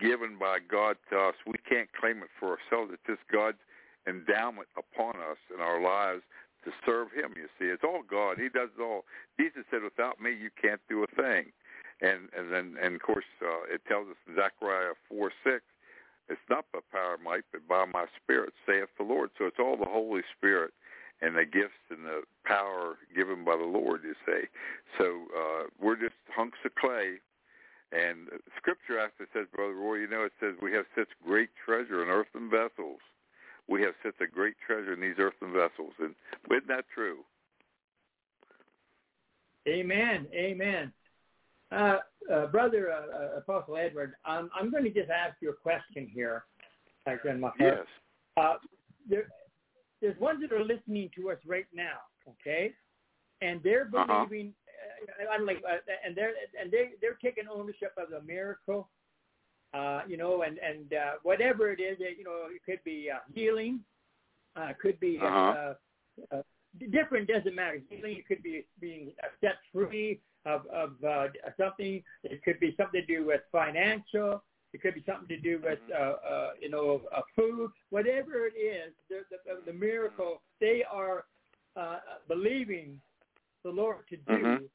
given 0.00 0.38
by 0.38 0.58
God 0.58 0.96
to 1.10 1.18
us. 1.18 1.34
We 1.46 1.54
can't 1.72 1.88
claim 1.98 2.18
it 2.18 2.28
for 2.38 2.58
ourselves. 2.58 2.92
It's 2.92 3.06
just 3.06 3.24
God's 3.32 3.62
endowment 4.06 4.68
upon 4.76 5.16
us 5.16 5.40
in 5.54 5.60
our 5.60 5.80
lives 5.80 6.22
to 6.64 6.70
serve 6.84 7.08
him, 7.10 7.32
you 7.34 7.48
see. 7.58 7.72
It's 7.72 7.82
all 7.84 8.02
God. 8.08 8.36
He 8.36 8.48
does 8.48 8.68
it 8.76 8.82
all. 8.82 9.04
Jesus 9.40 9.64
said, 9.70 9.82
without 9.82 10.20
me, 10.20 10.30
you 10.30 10.50
can't 10.60 10.80
do 10.88 11.02
a 11.02 11.10
thing. 11.16 11.52
And 12.02 12.28
and 12.36 12.52
then 12.52 12.74
and 12.82 12.96
of 12.96 13.02
course 13.02 13.24
uh, 13.40 13.72
it 13.72 13.80
tells 13.86 14.08
us 14.08 14.16
in 14.26 14.34
Zechariah 14.34 14.94
four 15.08 15.30
six, 15.44 15.62
it's 16.28 16.48
not 16.50 16.64
by 16.72 16.80
power 16.90 17.14
and 17.14 17.22
might, 17.22 17.44
but 17.52 17.66
by 17.68 17.84
my 17.86 18.06
spirit, 18.18 18.52
saith 18.66 18.90
the 18.98 19.04
Lord. 19.04 19.30
So 19.38 19.46
it's 19.46 19.60
all 19.60 19.76
the 19.76 19.86
Holy 19.88 20.22
Spirit 20.36 20.72
and 21.20 21.36
the 21.36 21.44
gifts 21.44 21.78
and 21.90 22.04
the 22.04 22.22
power 22.44 22.98
given 23.14 23.44
by 23.44 23.56
the 23.56 23.70
Lord, 23.70 24.00
you 24.02 24.14
see. 24.26 24.48
So 24.98 25.26
uh, 25.30 25.62
we're 25.80 25.94
just 25.94 26.18
hunks 26.34 26.58
of 26.64 26.74
clay 26.74 27.22
and 27.92 28.28
Scripture 28.56 28.98
actually 28.98 29.26
says, 29.32 29.46
Brother 29.54 29.74
Roy, 29.74 29.96
you 29.96 30.08
know, 30.08 30.24
it 30.24 30.32
says 30.40 30.54
we 30.62 30.72
have 30.72 30.86
such 30.96 31.08
great 31.24 31.50
treasure 31.64 32.02
in 32.02 32.08
earthen 32.08 32.48
vessels. 32.50 33.00
We 33.68 33.82
have 33.82 33.94
such 34.02 34.14
a 34.20 34.26
great 34.26 34.54
treasure 34.66 34.94
in 34.94 35.00
these 35.00 35.18
earthen 35.18 35.52
vessels. 35.52 35.92
And 35.98 36.14
isn't 36.50 36.68
that 36.68 36.84
true? 36.94 37.18
Amen. 39.68 40.26
Amen. 40.34 40.92
Uh, 41.70 41.98
uh, 42.32 42.46
Brother 42.46 42.90
uh, 42.92 43.36
uh, 43.36 43.38
Apostle 43.38 43.76
Edward, 43.76 44.14
um, 44.24 44.50
I'm 44.58 44.70
going 44.70 44.84
to 44.84 44.90
just 44.90 45.10
ask 45.10 45.36
you 45.40 45.50
a 45.50 45.54
question 45.54 46.10
here. 46.12 46.44
My 47.06 47.16
heart. 47.16 47.52
Yes. 47.58 47.78
Uh, 48.36 48.54
there, 49.08 49.24
there's 50.00 50.18
ones 50.20 50.40
that 50.40 50.52
are 50.52 50.64
listening 50.64 51.10
to 51.16 51.30
us 51.30 51.38
right 51.46 51.66
now, 51.74 51.98
okay, 52.28 52.72
and 53.40 53.60
they're 53.62 53.88
Uh-huh. 53.92 54.24
believing. 54.26 54.54
Uh, 55.08 55.30
I'm 55.32 55.44
like, 55.46 55.62
uh, 55.68 55.78
and 56.04 56.16
they're 56.16 56.32
and 56.60 56.70
they 56.70 56.90
they're 57.00 57.18
taking 57.22 57.44
ownership 57.48 57.92
of 57.96 58.10
the 58.10 58.20
miracle, 58.22 58.88
uh, 59.74 60.02
you 60.06 60.16
know, 60.16 60.42
and 60.42 60.58
and 60.58 60.92
uh, 60.92 61.12
whatever 61.22 61.70
it 61.72 61.80
is, 61.80 61.96
it, 62.00 62.18
you 62.18 62.24
know, 62.24 62.46
it 62.50 62.62
could 62.64 62.82
be 62.84 63.10
uh, 63.10 63.18
healing, 63.34 63.80
uh, 64.56 64.72
could 64.80 64.98
be 65.00 65.18
uh, 65.20 65.26
Uh-huh. 65.26 65.74
uh, 66.32 66.42
different. 66.90 67.28
Doesn't 67.28 67.54
matter. 67.54 67.80
Healing. 67.88 68.16
It 68.18 68.26
could 68.26 68.42
be 68.42 68.66
being 68.80 69.12
set 69.40 69.56
free 69.72 70.20
of 70.44 70.66
of 70.66 70.90
uh, 71.04 71.28
something. 71.56 72.02
It 72.24 72.42
could 72.44 72.58
be 72.60 72.74
something 72.76 73.00
to 73.00 73.06
do 73.06 73.24
with 73.26 73.42
financial. 73.50 74.42
It 74.74 74.80
could 74.80 74.94
be 74.94 75.02
something 75.04 75.28
to 75.28 75.36
do 75.36 75.60
with, 75.62 75.78
uh, 75.94 75.98
uh, 76.32 76.50
you 76.58 76.70
know, 76.70 77.02
uh, 77.14 77.20
food, 77.36 77.70
whatever 77.90 78.46
it 78.46 78.54
is. 78.58 78.94
The, 79.10 79.18
the, 79.30 79.70
the 79.70 79.72
miracle 79.78 80.40
they 80.60 80.82
are 80.90 81.26
uh, 81.76 81.98
believing 82.26 82.98
the 83.64 83.70
Lord 83.70 83.98
to 84.08 84.16
do. 84.16 84.32
Mhm. 84.32 84.68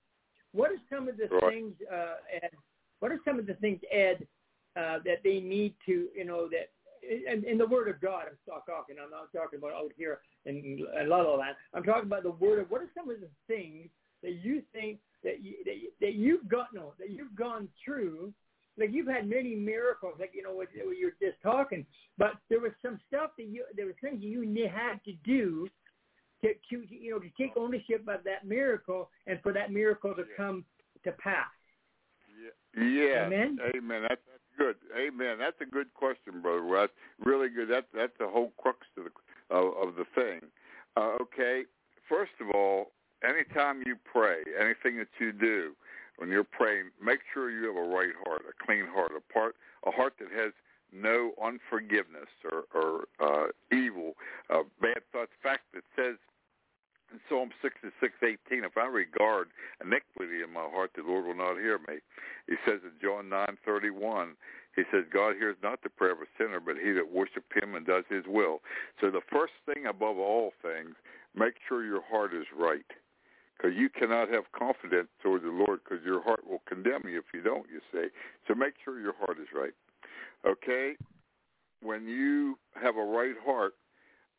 What 0.57 0.71
are 0.71 0.81
some 0.89 1.07
of 1.07 1.17
the 1.17 1.27
Right. 1.27 1.53
things, 1.53 1.75
uh, 1.89 2.15
Ed? 2.41 2.51
What 2.99 3.11
are 3.11 3.19
some 3.23 3.37
of 3.37 3.45
the 3.45 3.53
things, 3.55 3.79
Ed, 3.91 4.27
uh, 4.75 4.99
that 5.05 5.21
they 5.23 5.39
need 5.39 5.75
to, 5.85 6.09
you 6.15 6.25
know, 6.25 6.49
that 6.49 6.71
in, 7.03 7.43
in 7.45 7.57
the 7.57 7.67
Word 7.67 7.87
of 7.87 8.01
God, 8.01 8.25
I'm 8.27 8.63
talking. 8.65 8.95
I'm 9.01 9.11
not 9.11 9.31
talking 9.31 9.59
about 9.59 9.73
out 9.73 9.91
here 9.95 10.19
in, 10.45 10.55
in 10.99 11.09
La 11.09 11.21
La 11.21 11.35
Land. 11.35 11.55
I'm 11.75 11.83
talking 11.83 12.07
about 12.07 12.23
the 12.23 12.31
Word 12.31 12.59
of. 12.59 12.71
What 12.71 12.81
are 12.81 12.89
some 12.95 13.09
of 13.09 13.21
the 13.21 13.29
things 13.47 13.89
that 14.23 14.43
you 14.43 14.63
think 14.73 14.99
that 15.23 15.43
you, 15.43 15.55
that, 15.65 15.77
you, 15.77 15.91
that 16.01 16.15
you've 16.15 16.47
got 16.49 16.73
no 16.73 16.93
that 16.97 17.11
you've 17.11 17.35
gone 17.35 17.69
through? 17.85 18.33
Like 18.79 18.91
you've 18.91 19.07
had 19.07 19.27
many 19.29 19.55
miracles, 19.55 20.15
like 20.19 20.31
you 20.33 20.43
know 20.43 20.53
what 20.53 20.69
what 20.83 20.97
you're 20.97 21.11
just 21.21 21.41
talking. 21.41 21.85
But 22.17 22.33
there 22.49 22.59
was 22.59 22.73
some 22.81 22.99
stuff 23.07 23.31
that 23.37 23.45
you 23.45 23.63
there 23.75 23.85
was 23.85 23.95
things 24.01 24.23
you 24.23 24.41
had 24.73 25.03
to 25.05 25.13
do 25.23 25.69
to, 26.41 26.53
to 26.69 26.83
you 26.89 27.11
know 27.11 27.19
to 27.19 27.29
take 27.39 27.51
ownership 27.57 28.01
of 28.07 28.23
that 28.23 28.45
miracle 28.45 29.09
and 29.25 29.39
for 29.41 29.53
that 29.53 29.71
miracle 29.71 30.13
to 30.13 30.23
come 30.35 30.63
to 31.03 31.11
pass. 31.13 31.47
Yeah. 32.75 32.83
yeah. 32.83 33.25
Amen? 33.25 33.57
Amen. 33.75 34.01
That's, 34.07 34.21
that's 34.29 34.57
good. 34.57 34.75
Amen. 34.95 35.37
That's 35.39 35.59
a 35.61 35.65
good 35.65 35.93
question, 35.93 36.41
brother. 36.41 36.67
That's 36.71 36.91
really 37.23 37.49
good. 37.49 37.69
That's 37.69 37.87
that's 37.93 38.13
the 38.19 38.27
whole 38.27 38.53
crux 38.57 38.79
of 38.97 39.05
the 39.05 39.55
of, 39.55 39.89
of 39.89 39.95
the 39.95 40.05
thing. 40.15 40.41
Uh, 40.95 41.17
okay. 41.21 41.63
First 42.09 42.33
of 42.39 42.55
all, 42.55 42.91
anytime 43.23 43.83
you 43.85 43.95
pray, 44.11 44.43
anything 44.59 44.97
that 44.97 45.09
you 45.19 45.31
do, 45.31 45.73
when 46.17 46.29
you're 46.29 46.43
praying, 46.43 46.89
make 47.03 47.19
sure 47.33 47.51
you 47.51 47.67
have 47.67 47.75
a 47.75 47.89
right 47.89 48.13
heart, 48.25 48.43
a 48.49 48.65
clean 48.65 48.85
heart, 48.87 49.11
a 49.15 49.33
part, 49.33 49.55
a 49.85 49.91
heart 49.91 50.13
that 50.19 50.29
has 50.31 50.53
no 50.93 51.31
unforgiveness 51.43 52.29
or, 52.51 52.65
or 52.73 53.07
uh, 53.19 53.47
evil, 53.75 54.13
uh, 54.49 54.63
bad 54.81 55.01
thoughts. 55.11 55.31
In 55.43 55.49
fact, 55.49 55.63
it 55.73 55.83
says 55.95 56.15
in 57.11 57.19
Psalm 57.29 57.49
66:18, 57.63 58.65
if 58.65 58.77
I 58.77 58.85
regard 58.85 59.49
iniquity 59.81 60.43
in 60.43 60.51
my 60.51 60.67
heart, 60.69 60.91
the 60.95 61.03
Lord 61.03 61.25
will 61.25 61.35
not 61.35 61.57
hear 61.57 61.79
me. 61.87 61.99
He 62.47 62.55
says 62.65 62.81
in 62.83 62.91
John 63.01 63.29
9:31, 63.29 64.35
he 64.77 64.83
says, 64.91 65.05
God 65.11 65.35
hears 65.35 65.57
not 65.63 65.81
the 65.81 65.89
prayer 65.89 66.11
of 66.11 66.21
a 66.21 66.29
sinner, 66.37 66.59
but 66.59 66.77
he 66.77 66.91
that 66.91 67.11
worships 67.11 67.49
him 67.55 67.73
and 67.73 67.85
does 67.85 68.03
his 68.09 68.23
will. 68.27 68.61
So 69.01 69.09
the 69.09 69.25
first 69.31 69.53
thing 69.65 69.87
above 69.87 70.17
all 70.19 70.53
things, 70.61 70.95
make 71.35 71.55
sure 71.67 71.83
your 71.83 72.03
heart 72.03 72.31
is 72.33 72.45
right. 72.55 72.85
Because 73.57 73.75
you 73.75 73.89
cannot 73.89 74.29
have 74.29 74.51
confidence 74.51 75.09
toward 75.23 75.41
the 75.41 75.49
Lord 75.49 75.79
because 75.83 76.05
your 76.05 76.21
heart 76.21 76.45
will 76.47 76.61
condemn 76.67 77.09
you 77.09 77.17
if 77.17 77.25
you 77.33 77.41
don't, 77.41 77.65
you 77.73 77.81
see. 77.91 78.09
So 78.47 78.53
make 78.53 78.75
sure 78.85 78.99
your 78.99 79.15
heart 79.17 79.39
is 79.41 79.47
right. 79.51 79.73
Okay? 80.45 80.93
When 81.81 82.07
you 82.07 82.57
have 82.81 82.97
a 82.97 83.03
right 83.03 83.35
heart, 83.45 83.73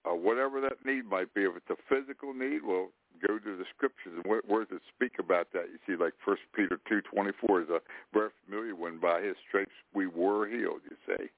uh, 0.09 0.15
whatever 0.15 0.61
that 0.61 0.85
need 0.85 1.05
might 1.07 1.33
be, 1.35 1.43
if 1.43 1.53
it's 1.57 1.71
a 1.71 1.77
physical 1.89 2.35
need, 2.35 2.61
well, 2.67 2.89
go 3.27 3.39
to 3.39 3.57
the 3.57 3.65
scriptures 3.75 4.15
and 4.15 4.25
where, 4.27 4.43
where 4.47 4.65
does 4.65 4.77
it 4.77 4.83
speak 4.95 5.19
about 5.19 5.49
that? 5.53 5.67
You 5.73 5.79
see, 5.87 6.01
like 6.01 6.15
First 6.25 6.43
Peter 6.55 6.79
two 6.89 7.01
twenty 7.03 7.33
four 7.41 7.63
is 7.63 7.69
a 7.69 7.81
very 8.13 8.31
familiar 8.45 8.75
one. 8.77 8.99
By 8.99 9.23
His 9.23 9.35
stripes 9.49 9.75
we 9.95 10.07
were 10.07 10.47
healed. 10.47 10.83
You 10.89 10.97
say, 11.07 11.31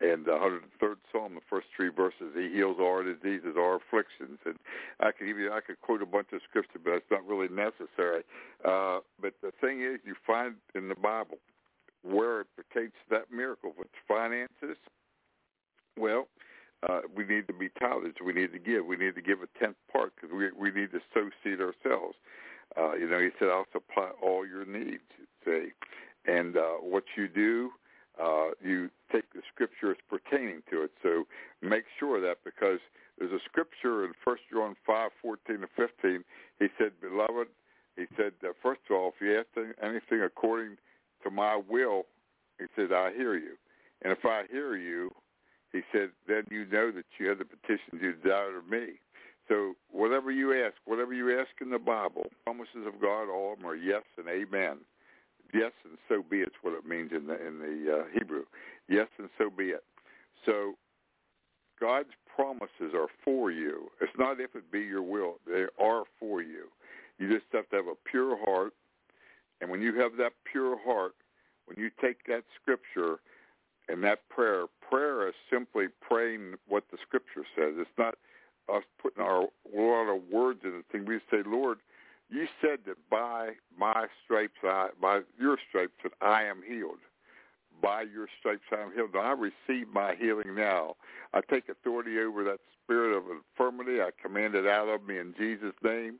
and 0.00 0.26
the 0.26 0.38
hundred 0.38 0.62
third 0.78 0.98
Psalm, 1.10 1.34
the 1.34 1.40
first 1.48 1.68
three 1.74 1.88
verses, 1.88 2.36
He 2.36 2.52
heals 2.52 2.76
our 2.80 3.02
diseases, 3.02 3.56
our 3.56 3.76
afflictions, 3.76 4.38
and 4.44 4.56
I 5.00 5.12
could 5.12 5.26
even 5.28 5.48
I 5.52 5.60
could 5.60 5.80
quote 5.80 6.02
a 6.02 6.06
bunch 6.06 6.28
of 6.32 6.40
scripture, 6.48 6.80
but 6.84 6.94
it's 6.94 7.10
not 7.10 7.26
really 7.26 7.48
necessary. 7.48 8.24
Uh, 8.64 9.00
but 9.20 9.32
the 9.42 9.52
thing 9.60 9.80
is, 9.80 10.00
you 10.04 10.14
find 10.26 10.56
in 10.74 10.88
the 10.88 10.96
Bible 10.96 11.38
where 12.02 12.42
it 12.42 12.46
pertains 12.56 12.92
to 12.92 13.16
that 13.16 13.32
miracle. 13.34 13.72
It's 13.80 13.90
finances, 14.06 14.76
well, 15.98 16.28
uh, 16.88 17.02
we 17.14 17.24
need 17.24 17.46
to 17.46 17.52
be 17.52 17.68
tithers. 17.68 18.14
We 18.24 18.32
need 18.32 18.52
to 18.52 18.58
give. 18.58 18.86
We 18.86 18.96
need 18.96 19.14
to 19.14 19.22
give 19.22 19.38
a 19.42 19.58
tenth 19.58 19.76
part 19.92 20.12
because 20.16 20.34
we 20.34 20.50
we 20.52 20.70
need 20.70 20.90
to 20.92 21.00
sow 21.14 21.30
seed 21.42 21.60
ourselves. 21.60 22.16
Uh, 22.76 22.94
you 22.94 23.08
know, 23.08 23.20
he 23.20 23.30
said, 23.38 23.48
"I'll 23.48 23.66
supply 23.72 24.10
all 24.22 24.46
your 24.46 24.64
needs." 24.64 25.04
Say, 25.44 25.72
and 26.26 26.56
uh, 26.56 26.78
what 26.80 27.04
you 27.16 27.28
do, 27.28 27.70
uh, 28.20 28.50
you 28.62 28.90
take 29.12 29.32
the 29.32 29.42
scriptures 29.52 29.96
pertaining 30.08 30.62
to 30.70 30.82
it. 30.82 30.90
So 31.02 31.24
make 31.60 31.84
sure 32.00 32.20
that 32.20 32.38
because 32.44 32.80
there's 33.18 33.32
a 33.32 33.44
scripture 33.44 34.04
in 34.04 34.12
First 34.24 34.42
John 34.52 34.74
five 34.86 35.10
fourteen 35.20 35.60
to 35.60 35.68
fifteen. 35.76 36.24
He 36.58 36.66
said, 36.78 36.92
"Beloved," 37.00 37.48
he 37.96 38.06
said, 38.16 38.32
uh, 38.42 38.52
first 38.62 38.80
of 38.88 38.96
all, 38.96 39.12
if 39.14 39.20
you 39.20 39.38
ask 39.38 39.48
anything 39.82 40.22
according 40.22 40.76
to 40.76 40.82
my 41.30 41.60
will, 41.68 42.06
he 42.58 42.66
says, 42.76 42.90
"I 42.92 43.12
hear 43.16 43.34
you," 43.36 43.56
and 44.02 44.12
if 44.12 44.24
I 44.24 44.44
hear 44.50 44.76
you, 44.76 45.10
he 45.72 45.80
said, 45.90 46.10
then 46.28 46.44
you 46.50 46.66
know 46.66 46.92
that 46.92 47.06
you 47.18 47.28
have 47.28 47.38
the 47.38 47.46
petitions 47.46 48.00
you 48.00 48.12
desire 48.12 48.58
of 48.58 48.68
me. 48.68 49.00
So 49.48 49.74
whatever 49.90 50.30
you 50.30 50.52
ask, 50.64 50.74
whatever 50.84 51.14
you 51.14 51.38
ask 51.38 51.50
in 51.60 51.70
the 51.70 51.78
Bible, 51.78 52.26
promises 52.44 52.86
of 52.86 53.00
God, 53.00 53.28
all 53.28 53.54
of 53.54 53.58
them 53.58 53.66
are 53.66 53.74
yes 53.74 54.02
and 54.18 54.28
amen. 54.28 54.78
Yes 55.52 55.72
and 55.84 55.98
so 56.08 56.22
be 56.28 56.40
it's 56.40 56.54
what 56.62 56.74
it 56.74 56.86
means 56.86 57.10
in 57.12 57.26
the 57.26 57.34
in 57.34 57.58
the 57.58 58.00
uh, 58.00 58.04
Hebrew. 58.14 58.44
Yes 58.88 59.08
and 59.18 59.28
so 59.36 59.50
be 59.50 59.66
it. 59.66 59.84
So 60.46 60.74
God's 61.80 62.08
promises 62.34 62.94
are 62.94 63.08
for 63.24 63.50
you. 63.50 63.88
It's 64.00 64.12
not 64.18 64.40
if 64.40 64.54
it 64.54 64.70
be 64.70 64.80
your 64.80 65.02
will; 65.02 65.40
they 65.46 65.66
are 65.78 66.04
for 66.18 66.40
you. 66.40 66.68
You 67.18 67.28
just 67.28 67.44
have 67.52 67.68
to 67.70 67.76
have 67.76 67.86
a 67.86 68.08
pure 68.10 68.38
heart, 68.42 68.72
and 69.62 69.70
when 69.70 69.80
you 69.80 69.94
have 70.00 70.16
that 70.18 70.32
pure 70.50 70.76
heart, 70.84 71.14
when 71.66 71.78
you 71.78 71.88
take 72.00 72.26
that 72.26 72.42
scripture 72.60 73.20
and 73.88 74.02
that 74.02 74.28
prayer, 74.28 74.64
prayer 74.80 75.28
is 75.28 75.34
simply 75.50 75.86
praying 76.00 76.54
what 76.66 76.84
the 76.90 76.98
scripture 77.00 77.46
says. 77.56 77.74
It's 77.78 77.88
not 77.96 78.16
us 78.68 78.82
putting 79.00 79.22
our 79.22 79.44
a 79.44 79.80
lot 79.80 80.14
of 80.14 80.22
words 80.30 80.60
in 80.64 80.72
the 80.72 80.82
thing. 80.90 81.06
We 81.06 81.20
say, 81.30 81.42
Lord, 81.46 81.78
you 82.28 82.48
said 82.60 82.80
that 82.86 82.96
by 83.08 83.50
my 83.78 84.06
stripes, 84.24 84.58
I, 84.64 84.88
by 85.00 85.20
your 85.38 85.56
stripes, 85.68 85.92
that 86.02 86.12
I 86.20 86.42
am 86.42 86.62
healed. 86.66 86.98
By 87.80 88.02
your 88.02 88.26
stripes, 88.38 88.62
I 88.72 88.80
am 88.80 88.92
healed. 88.92 89.10
Now, 89.14 89.20
I 89.20 89.32
receive 89.32 89.88
my 89.92 90.14
healing 90.14 90.54
now. 90.54 90.96
I 91.34 91.40
take 91.40 91.68
authority 91.68 92.18
over 92.18 92.42
that 92.44 92.60
spirit 92.82 93.16
of 93.16 93.24
infirmity. 93.30 94.00
I 94.00 94.10
command 94.20 94.54
it 94.54 94.66
out 94.66 94.88
of 94.88 95.06
me 95.06 95.18
in 95.18 95.34
Jesus' 95.38 95.74
name, 95.82 96.16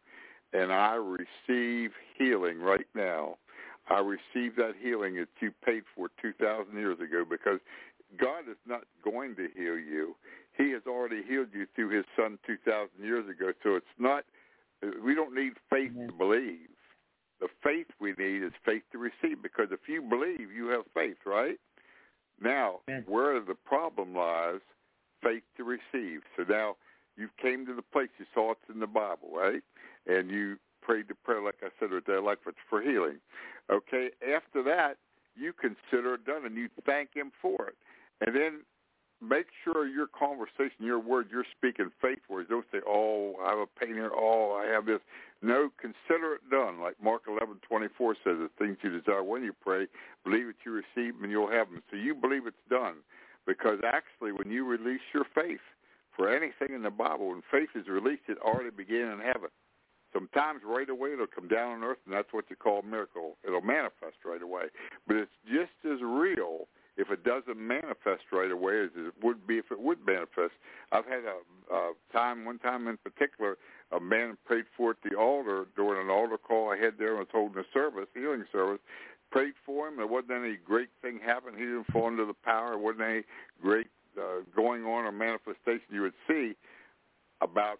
and 0.53 0.73
I 0.73 0.95
receive 0.95 1.93
healing 2.19 2.61
right 2.61 2.87
now. 2.95 3.37
I 3.91 3.99
receive 3.99 4.57
that 4.57 4.75
healing 4.81 5.17
that 5.17 5.29
you 5.41 5.53
paid 5.65 5.83
for 5.95 6.09
2,000 6.21 6.77
years 6.77 7.01
ago 7.01 7.25
because 7.29 7.59
God 8.19 8.49
is 8.51 8.57
not 8.67 8.83
going 9.05 9.35
to 9.37 9.49
heal 9.57 9.79
you. 9.79 10.15
He 10.57 10.71
has 10.73 10.83
already 10.87 11.23
healed 11.27 11.49
you 11.53 11.67
through 11.75 11.91
his 11.97 12.05
son 12.17 12.39
2,000 12.47 12.89
years 13.03 13.29
ago. 13.29 13.53
So 13.63 13.77
it's 13.77 13.87
not, 13.99 14.25
we 15.05 15.15
don't 15.15 15.35
need 15.35 15.55
faith 15.71 15.93
to 16.09 16.13
believe. 16.13 16.69
The 17.41 17.49
faith 17.63 17.87
we 18.01 18.15
need 18.19 18.45
is 18.45 18.53
faith 18.65 18.83
to 18.93 18.99
receive 18.99 19.43
because 19.43 19.69
if 19.73 19.89
you 19.89 20.03
believe, 20.03 20.53
you 20.53 20.69
have 20.69 20.85
faith, 20.95 21.17
right? 21.27 21.59
Now, 22.41 22.81
where 23.07 23.41
the 23.41 23.55
problem 23.55 24.15
lies, 24.15 24.61
faith 25.23 25.43
to 25.57 25.65
receive. 25.65 26.21
So 26.37 26.45
now 26.49 26.77
you 27.17 27.29
came 27.41 27.67
to 27.67 27.75
the 27.75 27.83
place, 27.83 28.09
you 28.19 28.27
saw 28.35 28.53
it's 28.53 28.61
in 28.73 28.81
the 28.81 28.87
Bible, 28.87 29.31
right? 29.33 29.63
And 30.07 30.31
you 30.31 30.57
prayed 30.81 31.09
the 31.09 31.15
prayer, 31.15 31.43
like 31.43 31.63
I 31.63 31.69
said, 31.79 31.93
or 31.93 32.01
that 32.01 32.25
like 32.25 32.39
for, 32.69 32.83
healing. 32.83 33.19
Okay, 33.71 34.11
after 34.35 34.63
that, 34.65 34.97
you 35.37 35.53
consider 35.53 36.15
it 36.15 36.25
done 36.25 36.45
and 36.45 36.57
you 36.57 36.69
thank 36.85 37.15
him 37.15 37.31
for 37.41 37.69
it. 37.69 37.77
And 38.21 38.35
then 38.35 38.61
make 39.21 39.47
sure 39.63 39.87
your 39.87 40.09
conversation, 40.09 40.81
your 40.81 40.99
words, 40.99 41.29
you're 41.31 41.47
speaking 41.57 41.91
faith 42.01 42.19
words. 42.29 42.49
Don't 42.51 42.67
say, 42.73 42.79
oh, 42.87 43.35
I 43.45 43.51
have 43.51 43.59
a 43.59 43.67
pain 43.67 43.95
here. 43.95 44.11
Oh, 44.15 44.61
I 44.61 44.71
have 44.73 44.87
this. 44.87 45.01
No, 45.43 45.71
consider 45.81 46.35
it 46.35 46.51
done. 46.51 46.81
Like 46.81 46.97
Mark 47.03 47.23
eleven 47.29 47.57
twenty 47.67 47.89
four 47.97 48.15
says, 48.25 48.37
the 48.39 48.51
things 48.59 48.79
you 48.83 48.91
desire 48.91 49.23
when 49.23 49.43
you 49.43 49.53
pray, 49.61 49.87
believe 50.25 50.47
that 50.47 50.57
you 50.67 50.73
receive 50.73 51.15
them 51.15 51.25
and 51.25 51.31
you'll 51.33 51.51
have 51.51 51.69
them. 51.69 51.83
So 51.91 51.97
you 51.97 52.15
believe 52.15 52.47
it's 52.47 52.57
done. 52.69 52.97
Because 53.47 53.79
actually, 53.85 54.33
when 54.33 54.51
you 54.51 54.65
release 54.65 55.01
your 55.13 55.25
faith 55.35 55.61
for 56.17 56.29
anything 56.29 56.75
in 56.75 56.83
the 56.83 56.91
Bible, 56.91 57.29
when 57.31 57.43
faith 57.51 57.71
is 57.75 57.89
released, 57.89 58.23
it 58.29 58.39
already 58.39 58.71
began 58.71 59.13
in 59.13 59.21
heaven. 59.21 59.49
Sometimes 60.13 60.61
right 60.65 60.89
away 60.89 61.15
it'll 61.15 61.27
come 61.27 61.49
down 61.49 61.73
on 61.73 61.85
earth, 61.85 61.99
and 62.05 62.15
that's 62.15 62.33
what 62.33 62.45
you 62.51 62.57
call 62.57 62.81
a 62.81 62.83
miracle. 62.83 63.39
It'll 63.47 63.63
manifest 63.63 64.17
right 64.25 64.43
away. 64.43 64.65
But 65.07 65.17
it's 65.17 65.31
just 65.47 65.73
as 65.91 66.01
real 66.03 66.69
if 66.99 67.11
it 67.11 67.25
doesn't 67.25 67.57
manifest 67.57 68.25
right 68.31 68.51
away 68.51 68.85
as 68.85 68.91
it 68.95 69.15
would 69.23 69.47
be 69.47 69.57
if 69.57 69.71
it 69.71 69.81
would 69.81 70.05
manifest. 70.07 70.53
I've 70.93 71.07
had 71.07 71.23
a, 71.25 71.75
a 71.75 71.93
time, 72.13 72.45
one 72.45 72.59
time 72.59 72.87
in 72.89 72.99
particular, 72.99 73.57
a 73.91 74.01
man 74.01 74.37
prayed 74.45 74.67
for 74.77 74.91
at 74.91 74.97
the 75.03 75.17
altar 75.17 75.67
during 75.77 76.05
an 76.05 76.11
altar 76.11 76.37
call 76.37 76.71
I 76.71 76.77
had 76.77 76.99
there 76.99 77.11
and 77.11 77.21
was 77.21 77.29
holding 77.33 77.59
a 77.59 77.67
service, 77.73 78.09
healing 78.15 78.45
service. 78.53 78.81
Prayed 79.31 79.55
for 79.65 79.89
him. 79.89 79.97
There 79.97 80.07
wasn't 80.07 80.33
any 80.33 80.57
great 80.63 80.91
thing 81.01 81.19
happen. 81.25 81.55
He 81.55 81.65
didn't 81.65 81.91
fall 81.91 82.09
into 82.09 82.27
the 82.27 82.35
power. 82.35 82.71
There 82.71 82.79
wasn't 82.79 83.05
any 83.05 83.23
great 83.63 83.87
uh, 84.19 84.43
going 84.55 84.85
on 84.85 85.05
or 85.05 85.13
manifestation 85.13 85.87
you 85.91 86.03
would 86.03 86.19
see. 86.29 86.55
About 87.41 87.79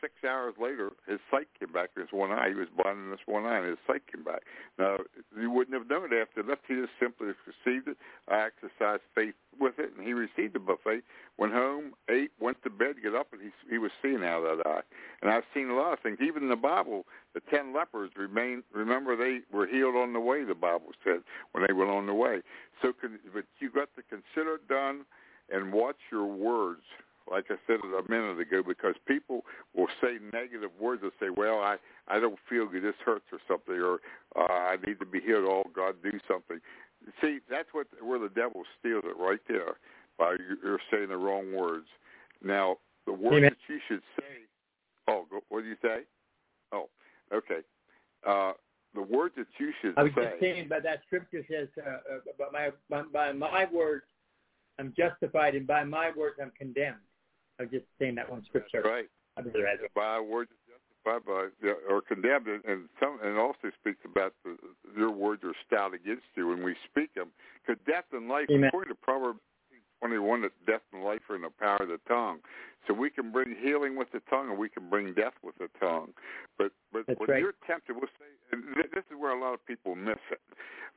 six 0.00 0.14
hours 0.24 0.54
later, 0.60 0.90
his 1.06 1.20
sight 1.30 1.48
came 1.58 1.72
back 1.72 1.90
in 1.96 2.02
his 2.02 2.12
one 2.12 2.32
eye. 2.32 2.48
He 2.48 2.54
was 2.54 2.68
blind 2.74 2.98
in 2.98 3.10
this 3.10 3.20
one 3.26 3.44
eye, 3.44 3.58
and 3.58 3.68
his 3.68 3.78
sight 3.86 4.02
came 4.10 4.24
back. 4.24 4.42
Now, 4.78 4.98
you 5.38 5.50
wouldn't 5.50 5.76
have 5.76 5.88
known 5.88 6.12
it 6.12 6.16
after 6.16 6.42
that. 6.42 6.58
He 6.66 6.74
just 6.74 6.92
simply 6.98 7.28
received 7.46 7.88
it. 7.88 7.96
I 8.28 8.48
exercised 8.48 9.02
faith 9.14 9.34
with 9.58 9.78
it, 9.78 9.92
and 9.96 10.06
he 10.06 10.14
received 10.14 10.54
the 10.54 10.58
buffet, 10.58 11.02
went 11.38 11.52
home, 11.52 11.92
ate, 12.08 12.32
went 12.40 12.62
to 12.62 12.70
bed, 12.70 12.96
get 13.02 13.14
up, 13.14 13.28
and 13.32 13.42
he 13.42 13.50
he 13.68 13.78
was 13.78 13.90
seeing 14.02 14.24
out 14.24 14.42
of 14.44 14.58
that 14.58 14.66
eye. 14.66 14.86
And 15.22 15.30
I've 15.30 15.44
seen 15.52 15.68
a 15.68 15.74
lot 15.74 15.92
of 15.92 16.00
things. 16.00 16.18
Even 16.22 16.44
in 16.44 16.48
the 16.48 16.56
Bible, 16.56 17.04
the 17.34 17.40
ten 17.50 17.74
lepers 17.74 18.10
remain. 18.16 18.62
Remember, 18.72 19.16
they 19.16 19.40
were 19.52 19.66
healed 19.66 19.96
on 19.96 20.12
the 20.12 20.20
way. 20.20 20.44
The 20.44 20.54
Bible 20.54 20.92
said 21.04 21.20
when 21.52 21.66
they 21.66 21.72
went 21.72 21.90
on 21.90 22.06
the 22.06 22.14
way. 22.14 22.40
So, 22.80 22.92
but 23.34 23.44
you 23.58 23.70
got 23.70 23.90
to 23.96 24.02
consider 24.02 24.58
done 24.68 25.04
and 25.50 25.72
watch 25.72 25.96
your 26.10 26.26
words 26.26 26.82
like 27.30 27.46
I 27.48 27.54
said 27.66 27.78
a 27.84 28.10
minute 28.10 28.40
ago, 28.40 28.62
because 28.66 28.94
people 29.06 29.44
will 29.74 29.88
say 30.00 30.18
negative 30.32 30.70
words. 30.80 31.02
They'll 31.02 31.10
say, 31.20 31.30
"Well, 31.30 31.60
I 31.60 31.76
I 32.08 32.18
don't 32.18 32.38
feel 32.48 32.66
good. 32.66 32.82
This 32.82 32.96
hurts 33.04 33.26
or 33.32 33.38
something," 33.46 33.74
or 33.74 34.00
uh, 34.36 34.52
"I 34.52 34.76
need 34.84 34.98
to 34.98 35.06
be 35.06 35.20
healed." 35.20 35.44
Oh, 35.46 35.64
God, 35.74 35.96
do 36.02 36.18
something. 36.26 36.60
See, 37.20 37.38
that's 37.48 37.68
what 37.72 37.86
where 38.02 38.18
the 38.18 38.28
devil 38.28 38.64
steals 38.78 39.04
it 39.06 39.16
right 39.16 39.40
there 39.48 39.76
by 40.18 40.36
you're 40.62 40.80
saying 40.90 41.08
the 41.08 41.16
wrong 41.16 41.52
words. 41.54 41.86
Now, 42.42 42.78
the 43.06 43.12
words 43.12 43.36
Amen. 43.36 43.56
that 43.56 43.72
you 43.72 43.80
should 43.88 44.02
say. 44.18 44.24
Oh, 45.08 45.26
what 45.48 45.62
do 45.62 45.68
you 45.68 45.76
say? 45.82 46.00
Oh, 46.72 46.88
okay. 47.32 47.60
Uh, 48.26 48.52
the 48.94 49.02
words 49.02 49.34
that 49.36 49.46
you 49.58 49.72
should 49.80 49.94
say 49.94 50.00
I 50.00 50.02
was 50.02 50.12
say. 50.16 50.22
just 50.24 50.40
saying, 50.40 50.66
but 50.68 50.82
that 50.82 51.00
scripture 51.06 51.44
says, 51.48 51.68
uh, 51.78 51.90
uh, 51.90 52.18
by 52.38 52.46
my 52.52 52.70
by, 52.88 53.02
by 53.02 53.32
my 53.32 53.66
words, 53.72 54.04
I'm 54.80 54.94
justified, 54.96 55.54
and 55.54 55.66
by 55.66 55.84
my 55.84 56.10
words, 56.16 56.36
I'm 56.40 56.52
condemned. 56.58 57.04
I 57.58 57.64
was 57.64 57.70
just 57.70 57.84
saying 57.98 58.14
that 58.14 58.30
one 58.30 58.42
scripture. 58.46 58.80
Right. 58.82 59.06
I 59.36 59.42
by 59.94 60.20
words 60.20 60.50
justified 61.04 61.24
by 61.26 61.48
or 61.88 62.00
condemned, 62.00 62.46
and 62.48 62.88
some 62.98 63.18
and 63.22 63.38
also 63.38 63.70
speaks 63.78 64.00
about 64.04 64.32
the, 64.44 64.56
your 64.96 65.10
words 65.10 65.44
are 65.44 65.54
stout 65.66 65.94
against 65.94 66.24
you 66.34 66.48
when 66.48 66.62
we 66.62 66.74
speak 66.90 67.14
them. 67.14 67.28
Because 67.60 67.80
death 67.86 68.04
and 68.12 68.28
life, 68.28 68.46
Amen. 68.50 68.68
according 68.68 68.94
to 68.94 69.00
Proverbs 69.00 69.40
21, 70.00 70.42
that 70.42 70.52
death 70.66 70.80
and 70.92 71.04
life 71.04 71.20
are 71.28 71.36
in 71.36 71.42
the 71.42 71.50
power 71.50 71.78
of 71.80 71.88
the 71.88 72.00
tongue. 72.08 72.38
So 72.86 72.94
we 72.94 73.10
can 73.10 73.30
bring 73.30 73.54
healing 73.62 73.96
with 73.96 74.10
the 74.12 74.20
tongue, 74.30 74.48
and 74.48 74.58
we 74.58 74.68
can 74.68 74.88
bring 74.88 75.12
death 75.12 75.34
with 75.42 75.56
the 75.58 75.68
tongue. 75.78 76.12
But 76.56 76.72
but 76.92 77.04
That's 77.06 77.20
when 77.20 77.30
right. 77.30 77.40
you're 77.40 77.54
tempted, 77.66 77.94
we'll 77.94 78.08
say, 78.18 78.26
and 78.52 78.64
this 78.92 79.04
is 79.10 79.16
where 79.18 79.32
a 79.32 79.40
lot 79.40 79.54
of 79.54 79.64
people 79.66 79.94
miss 79.94 80.18
it. 80.30 80.40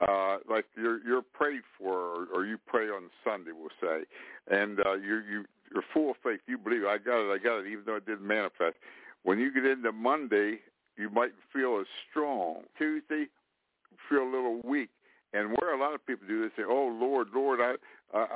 Uh, 0.01 0.37
like 0.49 0.65
you're 0.75 1.05
you're 1.05 1.21
prayed 1.21 1.61
for, 1.77 1.93
or, 1.93 2.27
or 2.33 2.45
you 2.45 2.57
pray 2.65 2.85
on 2.85 3.09
Sunday, 3.23 3.51
we'll 3.51 3.69
say, 3.81 4.05
and 4.49 4.79
uh, 4.79 4.93
you 4.93 5.21
you 5.29 5.45
you're 5.73 5.83
full 5.93 6.11
of 6.11 6.17
faith. 6.23 6.39
You 6.47 6.57
believe 6.57 6.85
I 6.85 6.97
got 6.97 7.19
it, 7.19 7.31
I 7.31 7.37
got 7.37 7.59
it, 7.59 7.67
even 7.67 7.83
though 7.85 7.97
it 7.97 8.05
didn't 8.05 8.25
manifest. 8.25 8.77
When 9.23 9.39
you 9.39 9.53
get 9.53 9.65
into 9.65 9.91
Monday, 9.91 10.59
you 10.97 11.09
might 11.09 11.31
feel 11.51 11.79
as 11.79 11.87
strong. 12.09 12.63
Tuesday, 12.77 13.25
feel 14.09 14.23
a 14.23 14.31
little 14.31 14.61
weak. 14.63 14.89
And 15.33 15.55
where 15.59 15.73
a 15.73 15.79
lot 15.79 15.95
of 15.95 16.05
people 16.05 16.27
do, 16.27 16.41
they 16.41 16.55
say, 16.55 16.65
"Oh 16.67 16.95
Lord, 16.99 17.27
Lord, 17.33 17.59
I, 17.59 17.75
uh, 18.13 18.27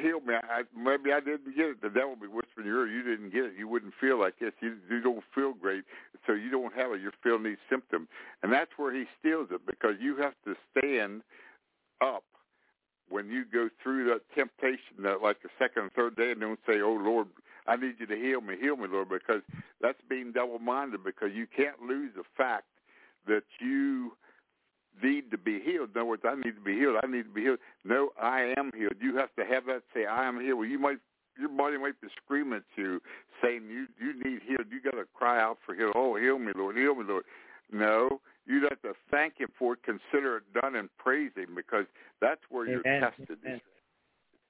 heal 0.00 0.20
me. 0.20 0.34
I, 0.34 0.62
maybe 0.76 1.12
I 1.12 1.20
didn't 1.20 1.54
get 1.56 1.66
it." 1.66 1.82
The 1.82 1.90
devil 1.90 2.16
be 2.16 2.26
whispering 2.26 2.66
in 2.66 2.72
your 2.72 2.86
"You 2.88 3.02
didn't 3.02 3.30
get 3.30 3.44
it. 3.44 3.52
You 3.58 3.68
wouldn't 3.68 3.94
feel 4.00 4.18
like 4.18 4.38
this. 4.38 4.52
You, 4.60 4.76
you 4.90 5.00
don't 5.00 5.24
feel 5.34 5.52
great, 5.52 5.84
so 6.26 6.32
you 6.32 6.50
don't 6.50 6.74
have 6.74 6.92
it. 6.92 7.00
You're 7.00 7.12
feeling 7.22 7.44
these 7.44 7.62
symptoms." 7.68 8.08
And 8.42 8.52
that's 8.52 8.70
where 8.76 8.94
he 8.94 9.04
steals 9.18 9.48
it 9.50 9.66
because 9.66 9.94
you 10.00 10.16
have 10.16 10.34
to 10.44 10.54
stand 10.72 11.22
up 12.00 12.24
when 13.08 13.30
you 13.30 13.44
go 13.44 13.68
through 13.82 14.06
that 14.06 14.22
temptation, 14.34 15.02
that 15.02 15.22
like 15.22 15.42
the 15.42 15.48
second 15.58 15.82
and 15.82 15.92
third 15.92 16.16
day, 16.16 16.32
and 16.32 16.40
don't 16.40 16.60
say, 16.66 16.80
"Oh 16.80 16.98
Lord, 17.00 17.28
I 17.66 17.76
need 17.76 17.96
you 17.98 18.06
to 18.06 18.16
heal 18.16 18.40
me, 18.40 18.56
heal 18.60 18.76
me, 18.76 18.88
Lord," 18.88 19.08
because 19.08 19.42
that's 19.80 20.00
being 20.08 20.32
double-minded. 20.32 21.04
Because 21.04 21.30
you 21.32 21.46
can't 21.46 21.80
lose 21.82 22.12
the 22.16 22.24
fact 22.36 22.66
that 23.26 23.44
you 23.60 24.16
need 25.02 25.30
to 25.30 25.38
be 25.38 25.60
healed. 25.60 25.90
In 25.94 26.00
other 26.00 26.04
words, 26.04 26.22
I 26.24 26.34
need 26.34 26.54
to 26.54 26.60
be 26.64 26.74
healed. 26.74 26.96
I 27.02 27.06
need 27.06 27.24
to 27.24 27.30
be 27.30 27.42
healed. 27.42 27.58
No, 27.84 28.10
I 28.20 28.54
am 28.56 28.70
healed. 28.74 28.94
You 29.00 29.16
have 29.16 29.34
to 29.36 29.44
have 29.44 29.66
that 29.66 29.82
say, 29.94 30.06
I 30.06 30.26
am 30.26 30.40
healed. 30.40 30.58
Well, 30.58 30.68
you 30.68 30.78
might, 30.78 30.98
your 31.38 31.48
body 31.48 31.78
might 31.78 32.00
be 32.00 32.08
screaming 32.24 32.60
at 32.60 32.64
you, 32.76 33.00
saying 33.42 33.62
you 33.68 33.86
you 34.00 34.14
need 34.14 34.40
healed. 34.46 34.66
You 34.70 34.80
got 34.80 34.96
to 34.96 35.04
cry 35.14 35.40
out 35.40 35.58
for 35.64 35.74
healing. 35.74 35.92
Oh, 35.94 36.16
heal 36.16 36.38
me, 36.38 36.52
Lord, 36.56 36.76
heal 36.76 36.94
me, 36.94 37.04
Lord. 37.06 37.24
No, 37.70 38.20
you 38.46 38.62
have 38.70 38.80
to 38.82 38.92
thank 39.10 39.38
Him 39.38 39.48
for 39.58 39.74
it, 39.74 39.80
consider 39.82 40.38
it 40.38 40.44
done, 40.60 40.76
and 40.76 40.88
praise 40.98 41.32
Him 41.36 41.54
because 41.54 41.84
that's 42.20 42.40
where 42.48 42.66
you're 42.66 42.82
tested. 42.82 43.38
Amen. 43.44 43.60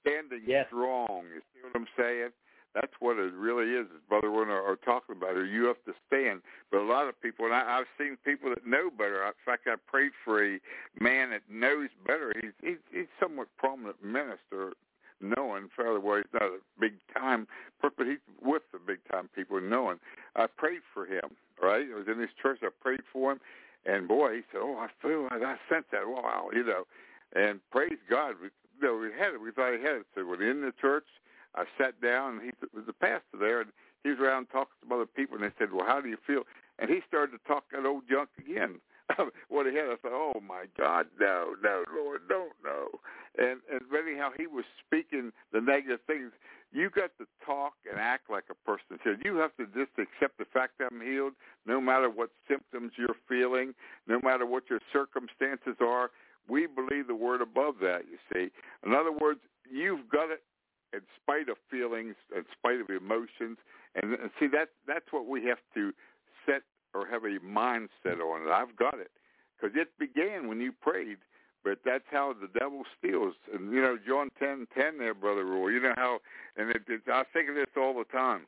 Standing 0.02 0.42
Yes. 0.46 0.66
strong. 0.68 1.24
You 1.34 1.40
see 1.52 1.60
what 1.62 1.74
I'm 1.74 1.88
saying? 1.96 2.30
That's 2.76 2.92
what 3.00 3.16
it 3.16 3.32
really 3.32 3.72
is, 3.72 3.86
as 3.90 4.02
Brother 4.06 4.30
Warner 4.30 4.60
are 4.60 4.76
talking 4.76 5.16
about. 5.16 5.34
Or 5.34 5.46
you 5.46 5.64
have 5.64 5.82
to 5.86 5.94
stand. 6.06 6.42
But 6.70 6.80
a 6.80 6.84
lot 6.84 7.08
of 7.08 7.18
people, 7.22 7.46
and 7.46 7.54
I, 7.54 7.78
I've 7.78 7.86
seen 7.98 8.18
people 8.22 8.50
that 8.50 8.66
know 8.66 8.90
better. 8.90 9.24
In 9.24 9.32
fact, 9.46 9.66
I 9.66 9.76
prayed 9.86 10.12
for 10.22 10.44
a 10.44 10.60
man 11.00 11.30
that 11.30 11.40
knows 11.50 11.88
better. 12.06 12.34
He's 12.38 12.52
he's, 12.60 12.76
he's 12.92 13.06
somewhat 13.18 13.48
prominent 13.56 14.04
minister, 14.04 14.74
knowing 15.22 15.70
fairly 15.74 16.00
well. 16.00 16.18
He's 16.18 16.26
not 16.34 16.42
a 16.42 16.58
big 16.78 16.92
time, 17.16 17.48
but 17.80 17.94
he's 17.98 18.18
with 18.42 18.62
the 18.74 18.78
big 18.78 18.98
time 19.10 19.30
people, 19.34 19.58
knowing. 19.58 19.98
I 20.36 20.46
prayed 20.46 20.82
for 20.92 21.06
him. 21.06 21.30
Right, 21.62 21.86
I 21.90 21.96
was 21.96 22.08
in 22.12 22.20
his 22.20 22.28
church. 22.42 22.58
I 22.62 22.68
prayed 22.82 23.00
for 23.10 23.32
him, 23.32 23.40
and 23.86 24.06
boy, 24.06 24.34
he 24.34 24.42
said, 24.52 24.60
"Oh, 24.62 24.76
I 24.76 24.88
feel 25.00 25.22
like 25.22 25.42
I 25.42 25.56
sent 25.72 25.90
that. 25.92 26.06
Wow, 26.06 26.50
you 26.52 26.62
know." 26.62 26.84
And 27.32 27.60
praise 27.70 27.96
God, 28.10 28.34
we, 28.42 28.48
you 28.78 28.86
know, 28.86 28.98
we 28.98 29.08
had 29.18 29.32
it. 29.32 29.40
We 29.40 29.50
thought 29.50 29.72
he 29.72 29.80
had 29.80 29.96
it. 29.96 30.06
So 30.14 30.26
we're 30.26 30.50
in 30.50 30.60
the 30.60 30.72
church. 30.78 31.06
I 31.56 31.64
sat 31.78 32.00
down, 32.00 32.38
and 32.38 32.42
he 32.42 32.50
was 32.74 32.84
the 32.86 32.92
pastor 32.92 33.38
there, 33.38 33.60
and 33.60 33.70
he 34.04 34.10
was 34.10 34.18
around 34.18 34.46
talking 34.46 34.76
to 34.86 34.94
other 34.94 35.06
people, 35.06 35.36
and 35.36 35.44
they 35.44 35.54
said, 35.58 35.72
"Well, 35.72 35.86
how 35.86 36.00
do 36.00 36.08
you 36.08 36.18
feel?" 36.26 36.42
And 36.78 36.90
he 36.90 37.00
started 37.08 37.32
to 37.32 37.48
talk 37.48 37.64
that 37.72 37.86
old 37.86 38.04
junk 38.08 38.28
again. 38.38 38.80
what 39.48 39.66
he 39.66 39.74
had, 39.74 39.86
I 39.86 39.96
thought, 39.96 40.12
"Oh 40.12 40.40
my 40.40 40.64
God, 40.76 41.06
no, 41.18 41.54
no, 41.62 41.84
Lord, 41.94 42.22
don't, 42.28 42.52
no." 42.64 42.88
And 43.38 43.60
and 43.70 43.82
anyhow, 43.94 44.30
he 44.36 44.46
was 44.46 44.64
speaking 44.84 45.32
the 45.52 45.60
negative 45.60 46.00
things. 46.06 46.32
You 46.72 46.90
got 46.90 47.10
to 47.18 47.26
talk 47.44 47.74
and 47.90 47.98
act 47.98 48.28
like 48.28 48.44
a 48.50 48.54
person. 48.66 48.98
So 49.04 49.14
you 49.24 49.36
have 49.36 49.56
to 49.56 49.66
just 49.66 49.92
accept 49.98 50.38
the 50.38 50.44
fact 50.52 50.74
that 50.78 50.88
I'm 50.90 51.00
healed, 51.00 51.32
no 51.64 51.80
matter 51.80 52.10
what 52.10 52.30
symptoms 52.48 52.92
you're 52.98 53.16
feeling, 53.28 53.74
no 54.06 54.20
matter 54.22 54.44
what 54.44 54.64
your 54.68 54.80
circumstances 54.92 55.76
are. 55.80 56.10
We 56.48 56.66
believe 56.66 57.06
the 57.06 57.14
word 57.14 57.40
above 57.40 57.76
that. 57.80 58.02
You 58.10 58.18
see, 58.32 58.50
in 58.84 58.92
other 58.92 59.12
words, 59.12 59.40
you've 59.70 60.08
got 60.08 60.30
it 60.30 60.42
in 60.96 61.02
spite 61.20 61.48
of 61.48 61.56
feelings, 61.70 62.16
in 62.34 62.44
spite 62.58 62.80
of 62.80 62.88
emotions, 62.90 63.58
and, 63.94 64.14
and 64.14 64.30
see 64.38 64.48
that 64.48 64.68
that's 64.86 65.08
what 65.12 65.26
we 65.26 65.44
have 65.44 65.62
to 65.74 65.92
set 66.44 66.62
or 66.94 67.06
have 67.06 67.24
a 67.24 67.38
mindset 67.44 68.18
on 68.20 68.48
it. 68.48 68.50
I've 68.50 68.74
got 68.76 68.98
it 68.98 69.10
because 69.54 69.76
it 69.76 69.88
began 69.98 70.48
when 70.48 70.60
you 70.60 70.72
prayed, 70.72 71.18
but 71.64 71.78
that's 71.84 72.08
how 72.10 72.32
the 72.32 72.48
devil 72.58 72.82
steals. 72.98 73.34
And 73.52 73.72
you 73.72 73.80
know, 73.80 73.98
John 74.06 74.30
ten 74.38 74.66
ten 74.76 74.98
there, 74.98 75.14
brother 75.14 75.44
Roy. 75.44 75.68
You 75.68 75.80
know 75.80 75.94
how, 75.96 76.18
and 76.56 76.70
it, 76.70 76.82
it, 76.88 77.02
I 77.12 77.24
think 77.32 77.48
of 77.50 77.54
this 77.54 77.66
all 77.76 77.94
the 77.94 78.04
time. 78.04 78.46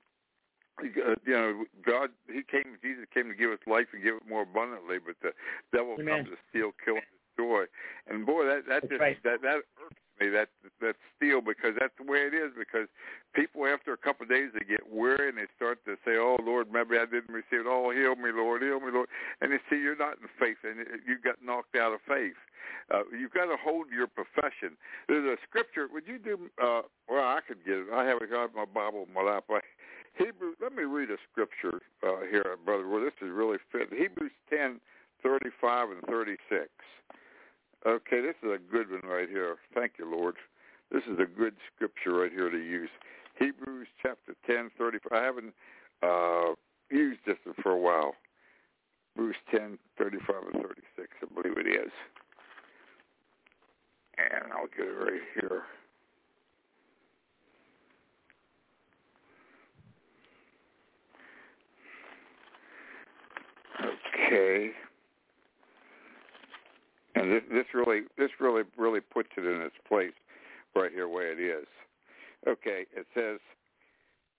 Uh, 0.80 1.14
You 1.26 1.32
know, 1.32 1.64
God, 1.84 2.10
He 2.26 2.42
came. 2.42 2.78
Jesus 2.82 3.04
came 3.12 3.28
to 3.28 3.34
give 3.34 3.50
us 3.50 3.58
life 3.66 3.88
and 3.92 4.02
give 4.02 4.16
it 4.16 4.28
more 4.28 4.42
abundantly, 4.42 4.98
but 5.04 5.16
the 5.22 5.32
devil 5.76 5.96
Amen. 5.98 6.24
comes 6.24 6.28
to 6.30 6.36
steal, 6.48 6.70
kill, 6.84 6.96
and 6.96 7.04
destroy. 7.26 7.64
And 8.06 8.24
boy, 8.24 8.44
that 8.46 8.66
that 8.68 8.82
That's 8.82 8.88
just 8.88 9.00
right. 9.00 9.22
that 9.24 9.42
that 9.42 9.56
irks 9.82 10.02
me. 10.20 10.28
That 10.28 10.48
that 10.80 10.96
steal 11.16 11.40
because 11.40 11.74
that's 11.78 11.94
the 11.98 12.10
way 12.10 12.26
it 12.26 12.34
is. 12.34 12.52
Because 12.56 12.88
people 13.34 13.66
after 13.66 13.92
a 13.92 13.96
couple 13.96 14.24
of 14.24 14.30
days 14.30 14.50
they 14.52 14.64
get 14.64 14.84
weary 14.90 15.28
and 15.28 15.38
they 15.38 15.48
start 15.56 15.84
to 15.86 15.96
say, 16.04 16.16
"Oh 16.16 16.38
Lord, 16.42 16.68
maybe 16.72 16.98
I 16.98 17.06
didn't 17.06 17.32
receive 17.32 17.64
it. 17.64 17.70
Oh, 17.70 17.90
heal 17.90 18.16
me, 18.16 18.30
Lord, 18.34 18.62
heal 18.62 18.80
me, 18.80 18.90
Lord." 18.92 19.08
And 19.40 19.52
they 19.52 19.58
see 19.70 19.76
you're 19.76 19.96
not 19.96 20.18
in 20.18 20.28
faith, 20.38 20.58
and 20.64 20.78
you 21.06 21.18
got 21.22 21.42
knocked 21.42 21.76
out 21.76 21.92
of 21.92 22.00
faith. 22.06 22.38
Uh, 22.92 23.02
you've 23.12 23.32
got 23.32 23.46
to 23.46 23.56
hold 23.56 23.86
your 23.90 24.06
profession. 24.06 24.76
There's 25.08 25.24
a 25.24 25.36
scripture. 25.48 25.88
Would 25.92 26.06
you 26.06 26.18
do? 26.18 26.50
Uh, 26.62 26.82
well, 27.08 27.24
I 27.24 27.40
could 27.46 27.64
get 27.64 27.78
it. 27.78 27.86
I 27.92 28.04
have 28.04 28.20
got 28.30 28.54
my 28.54 28.64
Bible 28.64 29.06
in 29.06 29.14
my 29.14 29.22
lap. 29.22 29.44
I, 29.50 29.60
Hebrew. 30.16 30.52
Let 30.60 30.74
me 30.74 30.84
read 30.84 31.10
a 31.10 31.16
scripture 31.30 31.80
uh, 32.02 32.26
here, 32.30 32.56
brother. 32.64 32.88
Well, 32.88 33.02
this 33.04 33.14
is 33.22 33.30
really 33.30 33.58
fit. 33.70 33.88
Hebrews 33.92 34.32
ten 34.50 34.80
thirty-five 35.22 35.90
and 35.90 36.02
thirty-six. 36.02 36.68
Okay, 37.86 38.20
this 38.20 38.34
is 38.42 38.50
a 38.50 38.72
good 38.72 38.90
one 38.90 39.08
right 39.08 39.28
here. 39.28 39.56
Thank 39.74 39.92
you, 39.98 40.10
Lord. 40.10 40.34
This 40.90 41.02
is 41.04 41.18
a 41.20 41.26
good 41.26 41.54
scripture 41.74 42.12
right 42.12 42.32
here 42.32 42.50
to 42.50 42.58
use. 42.58 42.90
Hebrews 43.38 43.86
chapter 44.02 44.34
10, 44.46 44.70
35. 44.76 45.12
I 45.12 45.24
haven't 45.24 45.54
uh, 46.02 46.54
used 46.90 47.20
this 47.26 47.36
one 47.44 47.54
for 47.62 47.72
a 47.72 47.78
while. 47.78 48.14
Hebrews 49.14 49.36
10, 49.50 49.78
35 49.96 50.36
and 50.54 50.62
36, 50.62 51.08
I 51.22 51.42
believe 51.42 51.58
it 51.58 51.68
is. 51.68 51.92
And 54.18 54.52
I'll 54.52 54.66
get 54.66 54.86
it 54.86 54.90
right 54.90 55.20
here. 55.34 55.62
Okay. 64.26 64.72
And 67.18 67.32
this, 67.32 67.42
this 67.50 67.66
really, 67.74 68.02
this 68.16 68.30
really, 68.40 68.62
really 68.76 69.00
puts 69.00 69.28
it 69.36 69.44
in 69.44 69.60
its 69.62 69.74
place 69.86 70.12
right 70.74 70.92
here, 70.92 71.08
way 71.08 71.24
it 71.24 71.40
is. 71.40 71.66
Okay, 72.46 72.84
it 72.94 73.06
says, 73.14 73.40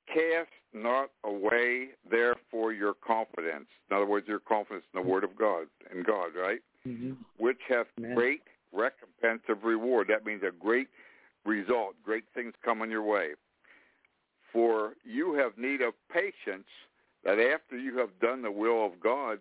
cast 0.08 0.50
not 0.74 1.10
away 1.24 1.90
therefore 2.10 2.74
your 2.74 2.94
confidence. 2.94 3.68
In 3.90 3.98
other 3.98 4.06
words, 4.06 4.28
your 4.28 4.40
confidence 4.40 4.86
in 4.94 5.02
the 5.02 5.08
word 5.08 5.24
of 5.24 5.36
God 5.38 5.68
in 5.94 6.04
God, 6.04 6.32
right? 6.40 6.60
Mm-hmm. 6.88 7.14
Which 7.38 7.60
hath 7.68 7.88
Amen. 7.98 8.16
great 8.16 8.42
recompense 8.72 9.42
of 9.50 9.64
reward. 9.64 10.08
That 10.10 10.26
means 10.26 10.44
a 10.48 10.52
great 10.52 10.88
result, 11.46 11.96
great 12.04 12.26
things 12.34 12.54
coming 12.64 12.92
your 12.92 13.04
way. 13.04 13.30
For 14.54 14.94
you 15.04 15.34
have 15.34 15.58
need 15.58 15.82
of 15.82 15.94
patience 16.12 16.68
that 17.24 17.40
after 17.40 17.78
you 17.78 17.98
have 17.98 18.10
done 18.22 18.42
the 18.42 18.52
will 18.52 18.86
of 18.86 19.00
God, 19.02 19.40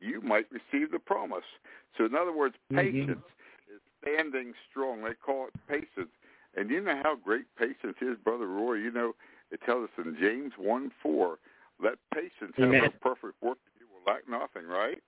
you 0.00 0.20
might 0.20 0.46
receive 0.50 0.90
the 0.90 0.98
promise. 0.98 1.44
So 1.96 2.04
in 2.04 2.14
other 2.14 2.32
words, 2.32 2.54
Mhm. 2.72 2.76
patience 2.76 3.24
is 3.72 3.80
standing 4.02 4.54
strong. 4.70 5.02
They 5.02 5.14
call 5.14 5.48
it 5.48 5.54
patience. 5.68 6.12
And 6.54 6.70
you 6.70 6.80
know 6.80 7.00
how 7.02 7.14
great 7.16 7.46
patience 7.56 7.96
is, 8.00 8.16
Brother 8.18 8.46
Roy. 8.46 8.74
You 8.74 8.90
know, 8.90 9.14
it 9.50 9.60
tells 9.62 9.84
us 9.88 10.04
in 10.04 10.16
James 10.20 10.52
1 10.56 10.90
4, 11.02 11.38
let 11.80 11.98
patience 12.12 12.54
have 12.56 12.82
a 12.82 12.90
perfect 12.90 13.40
work 13.42 13.58
you 13.78 13.86
will 13.86 14.02
lack 14.12 14.28
nothing, 14.28 14.66
right? 14.68 15.02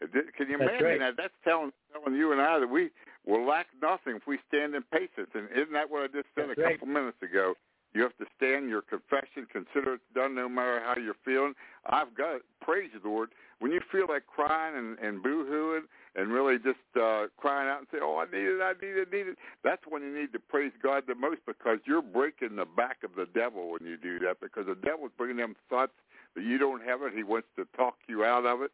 Can 0.00 0.10
you 0.12 0.58
That's 0.58 0.70
imagine 0.70 0.84
right. 0.84 0.98
that? 1.00 1.16
That's 1.16 1.34
telling 1.42 1.72
telling 1.92 2.16
you 2.16 2.32
and 2.32 2.40
I 2.40 2.58
that 2.58 2.68
we 2.68 2.90
will 3.24 3.46
lack 3.46 3.66
nothing 3.80 4.16
if 4.16 4.26
we 4.26 4.38
stand 4.48 4.74
in 4.74 4.82
patience. 4.82 5.30
And 5.34 5.48
isn't 5.50 5.72
that 5.72 5.90
what 5.90 6.02
I 6.02 6.06
just 6.08 6.28
said 6.34 6.48
That's 6.48 6.58
a 6.58 6.62
right. 6.62 6.78
couple 6.78 6.92
minutes 6.92 7.22
ago? 7.22 7.54
You 7.94 8.02
have 8.02 8.16
to 8.18 8.26
stand 8.36 8.68
your 8.68 8.82
confession, 8.82 9.46
consider 9.50 9.94
it 9.94 10.00
done 10.14 10.34
no 10.34 10.48
matter 10.48 10.82
how 10.84 11.00
you're 11.00 11.14
feeling. 11.24 11.54
I've 11.86 12.14
got. 12.14 12.42
Praise 12.60 12.90
the 13.02 13.08
Lord. 13.08 13.30
When 13.58 13.72
you 13.72 13.80
feel 13.90 14.06
like 14.08 14.26
crying 14.26 14.76
and, 14.76 14.98
and 14.98 15.22
boo-hooing 15.22 15.84
and 16.14 16.30
really 16.30 16.58
just 16.58 16.84
uh, 17.00 17.26
crying 17.38 17.68
out 17.68 17.78
and 17.78 17.86
say, 17.90 17.98
oh, 18.02 18.18
I 18.18 18.24
need 18.24 18.44
it, 18.44 18.60
I 18.60 18.72
need 18.72 18.98
it, 19.00 19.08
I 19.10 19.16
need 19.16 19.26
it, 19.28 19.38
that's 19.64 19.82
when 19.88 20.02
you 20.02 20.14
need 20.14 20.32
to 20.34 20.38
praise 20.38 20.72
God 20.82 21.04
the 21.06 21.14
most 21.14 21.40
because 21.46 21.78
you're 21.86 22.02
breaking 22.02 22.56
the 22.56 22.66
back 22.66 22.98
of 23.02 23.10
the 23.16 23.26
devil 23.38 23.70
when 23.70 23.84
you 23.84 23.96
do 23.96 24.18
that 24.20 24.40
because 24.40 24.66
the 24.66 24.74
devil's 24.74 25.12
bringing 25.16 25.38
them 25.38 25.56
thoughts 25.70 25.92
that 26.34 26.44
you 26.44 26.58
don't 26.58 26.82
have 26.82 27.00
it. 27.02 27.12
He 27.16 27.22
wants 27.22 27.48
to 27.56 27.66
talk 27.76 27.94
you 28.08 28.24
out 28.24 28.44
of 28.44 28.60
it. 28.60 28.72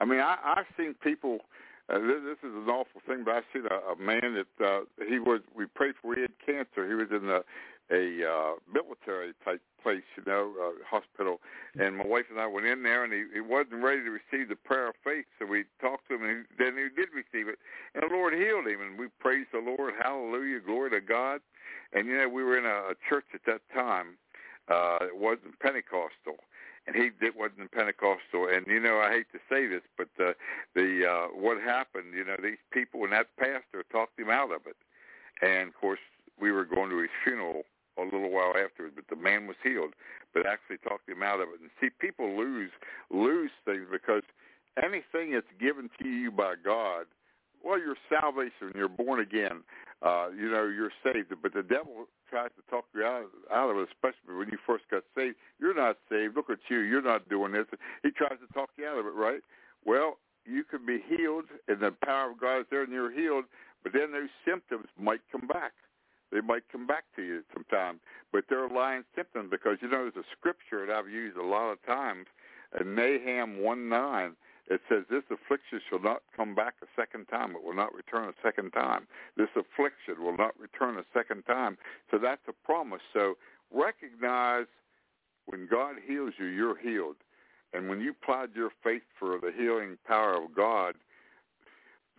I 0.00 0.04
mean, 0.04 0.20
I, 0.20 0.36
I've 0.44 0.66
seen 0.76 0.94
people. 1.02 1.40
Uh, 1.92 1.98
this, 1.98 2.22
this 2.22 2.48
is 2.48 2.54
an 2.54 2.68
awful 2.68 3.02
thing, 3.06 3.22
but 3.24 3.34
I've 3.34 3.44
seen 3.52 3.64
a, 3.68 3.92
a 3.92 3.96
man 3.96 4.36
that 4.38 4.64
uh, 4.64 4.80
he 5.08 5.18
was. 5.18 5.40
We 5.56 5.66
prayed 5.66 5.94
for. 6.00 6.14
He 6.14 6.22
had 6.22 6.30
cancer. 6.44 6.86
He 6.86 6.94
was 6.94 7.08
in 7.10 7.28
a 7.28 7.40
a 7.90 8.24
uh, 8.24 8.52
military 8.72 9.32
type 9.44 9.60
place, 9.82 10.04
you 10.16 10.22
know, 10.26 10.52
uh, 10.60 10.72
hospital. 10.88 11.40
And 11.78 11.96
my 11.96 12.06
wife 12.06 12.26
and 12.30 12.40
I 12.40 12.46
went 12.46 12.66
in 12.66 12.82
there, 12.82 13.04
and 13.04 13.12
he, 13.12 13.24
he 13.34 13.40
wasn't 13.40 13.82
ready 13.82 14.02
to 14.02 14.10
receive 14.10 14.48
the 14.48 14.56
prayer 14.56 14.88
of 14.88 14.94
faith. 15.02 15.26
So 15.38 15.46
we 15.46 15.64
talked 15.80 16.08
to 16.08 16.14
him, 16.14 16.22
and 16.22 16.46
he, 16.46 16.64
then 16.64 16.74
he 16.76 16.88
did 16.94 17.10
receive 17.14 17.48
it, 17.48 17.58
and 17.94 18.04
the 18.08 18.14
Lord 18.14 18.34
healed 18.34 18.66
him. 18.66 18.80
And 18.80 18.98
we 18.98 19.08
praised 19.18 19.48
the 19.52 19.58
Lord. 19.58 19.94
Hallelujah, 20.00 20.60
glory 20.60 20.90
to 20.90 21.00
God. 21.00 21.40
And 21.92 22.06
you 22.06 22.18
know, 22.18 22.28
we 22.28 22.44
were 22.44 22.58
in 22.58 22.64
a, 22.64 22.92
a 22.92 22.94
church 23.08 23.26
at 23.34 23.40
that 23.46 23.62
time. 23.74 24.18
Uh, 24.68 24.98
it 25.02 25.16
wasn't 25.16 25.58
Pentecostal 25.58 26.36
and 26.86 26.96
he 26.96 27.10
did 27.20 27.34
wasn't 27.36 27.70
Pentecostal. 27.72 28.48
And 28.52 28.66
you 28.66 28.80
know, 28.80 28.98
I 28.98 29.10
hate 29.10 29.26
to 29.32 29.38
say 29.50 29.66
this, 29.66 29.82
but 29.98 30.08
the 30.16 30.34
the 30.74 31.06
uh, 31.06 31.26
what 31.36 31.60
happened, 31.60 32.14
you 32.14 32.24
know, 32.24 32.36
these 32.42 32.58
people 32.72 33.04
and 33.04 33.12
that 33.12 33.28
pastor 33.36 33.84
talked 33.92 34.18
him 34.18 34.30
out 34.30 34.52
of 34.52 34.62
it. 34.66 34.76
And 35.42 35.68
of 35.68 35.74
course, 35.74 36.00
we 36.40 36.50
were 36.50 36.64
going 36.64 36.90
to 36.90 36.98
his 36.98 37.10
funeral 37.22 37.62
a 37.98 38.02
little 38.02 38.30
while 38.30 38.54
afterwards, 38.56 38.94
but 38.94 39.08
the 39.08 39.20
man 39.20 39.46
was 39.46 39.56
healed, 39.62 39.94
but 40.32 40.46
actually 40.46 40.78
talked 40.78 41.08
him 41.08 41.22
out 41.22 41.40
of 41.40 41.48
it. 41.48 41.60
And 41.60 41.70
see, 41.80 41.88
people 42.00 42.36
lose 42.36 42.70
lose 43.10 43.50
things 43.64 43.86
because 43.90 44.22
anything 44.82 45.32
that's 45.32 45.50
given 45.60 45.90
to 46.00 46.08
you 46.08 46.30
by 46.30 46.54
God, 46.62 47.06
well, 47.62 47.78
your 47.78 47.96
salvation, 48.08 48.72
you're 48.74 48.88
born 48.88 49.20
again, 49.20 49.62
uh, 50.02 50.28
you 50.30 50.50
know, 50.50 50.64
you're 50.66 50.92
saved. 51.04 51.34
But 51.42 51.52
the 51.52 51.62
devil 51.62 52.08
tries 52.28 52.50
to 52.56 52.70
talk 52.70 52.84
you 52.94 53.04
out, 53.04 53.26
out 53.52 53.70
of 53.70 53.76
it, 53.76 53.88
especially 53.92 54.38
when 54.38 54.48
you 54.48 54.58
first 54.66 54.84
got 54.90 55.02
saved. 55.14 55.36
You're 55.58 55.74
not 55.74 55.96
saved. 56.08 56.36
Look 56.36 56.48
at 56.48 56.58
you. 56.68 56.78
You're 56.78 57.02
not 57.02 57.28
doing 57.28 57.52
this. 57.52 57.66
He 58.02 58.10
tries 58.10 58.38
to 58.40 58.52
talk 58.54 58.70
you 58.78 58.86
out 58.86 58.98
of 58.98 59.06
it, 59.06 59.14
right? 59.14 59.40
Well, 59.84 60.16
you 60.46 60.64
can 60.64 60.86
be 60.86 61.00
healed, 61.06 61.44
and 61.68 61.80
the 61.80 61.92
power 62.04 62.30
of 62.30 62.40
God 62.40 62.60
is 62.60 62.66
there, 62.70 62.82
and 62.82 62.92
you're 62.92 63.12
healed. 63.12 63.44
But 63.82 63.92
then 63.92 64.12
those 64.12 64.30
symptoms 64.46 64.86
might 64.98 65.20
come 65.30 65.46
back. 65.46 65.72
They 66.30 66.40
might 66.40 66.62
come 66.70 66.86
back 66.86 67.04
to 67.16 67.22
you 67.22 67.42
sometime, 67.52 68.00
but 68.32 68.44
they're 68.48 68.68
lying 68.68 69.04
symptoms 69.14 69.50
because 69.50 69.78
you 69.82 69.88
know 69.88 70.08
there's 70.10 70.24
a 70.24 70.36
scripture 70.36 70.86
that 70.86 70.94
I've 70.94 71.08
used 71.08 71.36
a 71.36 71.42
lot 71.44 71.70
of 71.72 71.82
times, 71.84 72.26
in 72.80 72.94
Nahum 72.94 73.60
one 73.62 73.88
nine. 73.88 74.36
It 74.68 74.80
says, 74.88 75.04
"This 75.10 75.24
affliction 75.30 75.80
shall 75.88 75.98
not 75.98 76.22
come 76.36 76.54
back 76.54 76.74
a 76.80 76.86
second 76.94 77.26
time; 77.26 77.56
it 77.56 77.62
will 77.62 77.74
not 77.74 77.92
return 77.92 78.28
a 78.28 78.34
second 78.42 78.70
time. 78.70 79.08
This 79.36 79.50
affliction 79.56 80.22
will 80.22 80.36
not 80.36 80.58
return 80.60 80.96
a 80.96 81.04
second 81.12 81.44
time." 81.46 81.76
So 82.10 82.18
that's 82.18 82.46
a 82.46 82.52
promise. 82.52 83.02
So 83.12 83.36
recognize 83.72 84.66
when 85.46 85.66
God 85.66 85.96
heals 86.06 86.34
you, 86.38 86.46
you're 86.46 86.76
healed, 86.76 87.16
and 87.72 87.88
when 87.88 88.00
you 88.00 88.12
applied 88.12 88.54
your 88.54 88.70
faith 88.84 89.02
for 89.18 89.38
the 89.40 89.50
healing 89.50 89.98
power 90.06 90.34
of 90.34 90.54
God, 90.54 90.94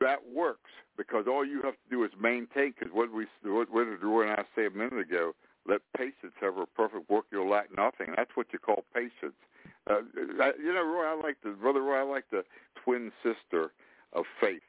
that 0.02 0.20
works 0.34 0.72
because 0.98 1.26
all 1.28 1.46
you 1.46 1.62
have 1.64 1.74
to 1.74 1.90
do 1.90 2.04
is 2.04 2.12
maintain. 2.20 2.74
Because 2.78 2.94
what 2.94 3.12
we 3.14 3.26
what, 3.44 3.72
what 3.72 3.86
did 3.86 4.04
Roy 4.04 4.30
and 4.30 4.32
I 4.32 4.44
say 4.56 4.66
a 4.66 4.70
minute 4.70 5.00
ago? 5.00 5.34
Let 5.68 5.82
patience 5.96 6.34
have 6.42 6.56
her 6.56 6.66
perfect 6.76 7.10
work; 7.10 7.26
you'll 7.32 7.50
lack 7.50 7.70
nothing. 7.76 8.14
That's 8.18 8.32
what 8.36 8.48
you 8.52 8.60
call 8.60 8.84
patience. 8.94 9.38
Uh, 9.90 10.02
I, 10.42 10.52
you 10.58 10.74
know, 10.74 10.84
Roy, 10.84 11.06
I 11.06 11.20
like 11.22 11.38
the 11.44 11.52
brother 11.52 11.82
Roy. 11.82 12.00
I 12.00 12.04
like 12.04 12.26
the 12.32 12.44
twin 12.84 13.12
sister 13.24 13.72
of 14.14 14.26
faith. 14.40 14.62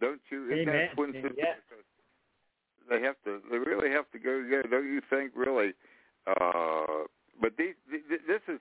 Don't 0.00 0.20
you? 0.30 0.46
Isn't 0.46 0.68
Amen. 0.68 0.74
that 0.74 0.94
twin 0.94 1.12
sister? 1.12 1.28
Because 1.28 1.84
they 2.88 3.00
have 3.02 3.16
to. 3.24 3.40
They 3.50 3.58
really 3.58 3.90
have 3.90 4.10
to 4.12 4.18
go 4.18 4.42
together. 4.42 4.68
Don't 4.68 4.92
you 4.92 5.00
think? 5.08 5.32
Really. 5.36 5.72
Uh, 6.26 7.04
but 7.40 7.52
these, 7.58 7.74
th- 7.90 8.22
this 8.26 8.40
is 8.48 8.60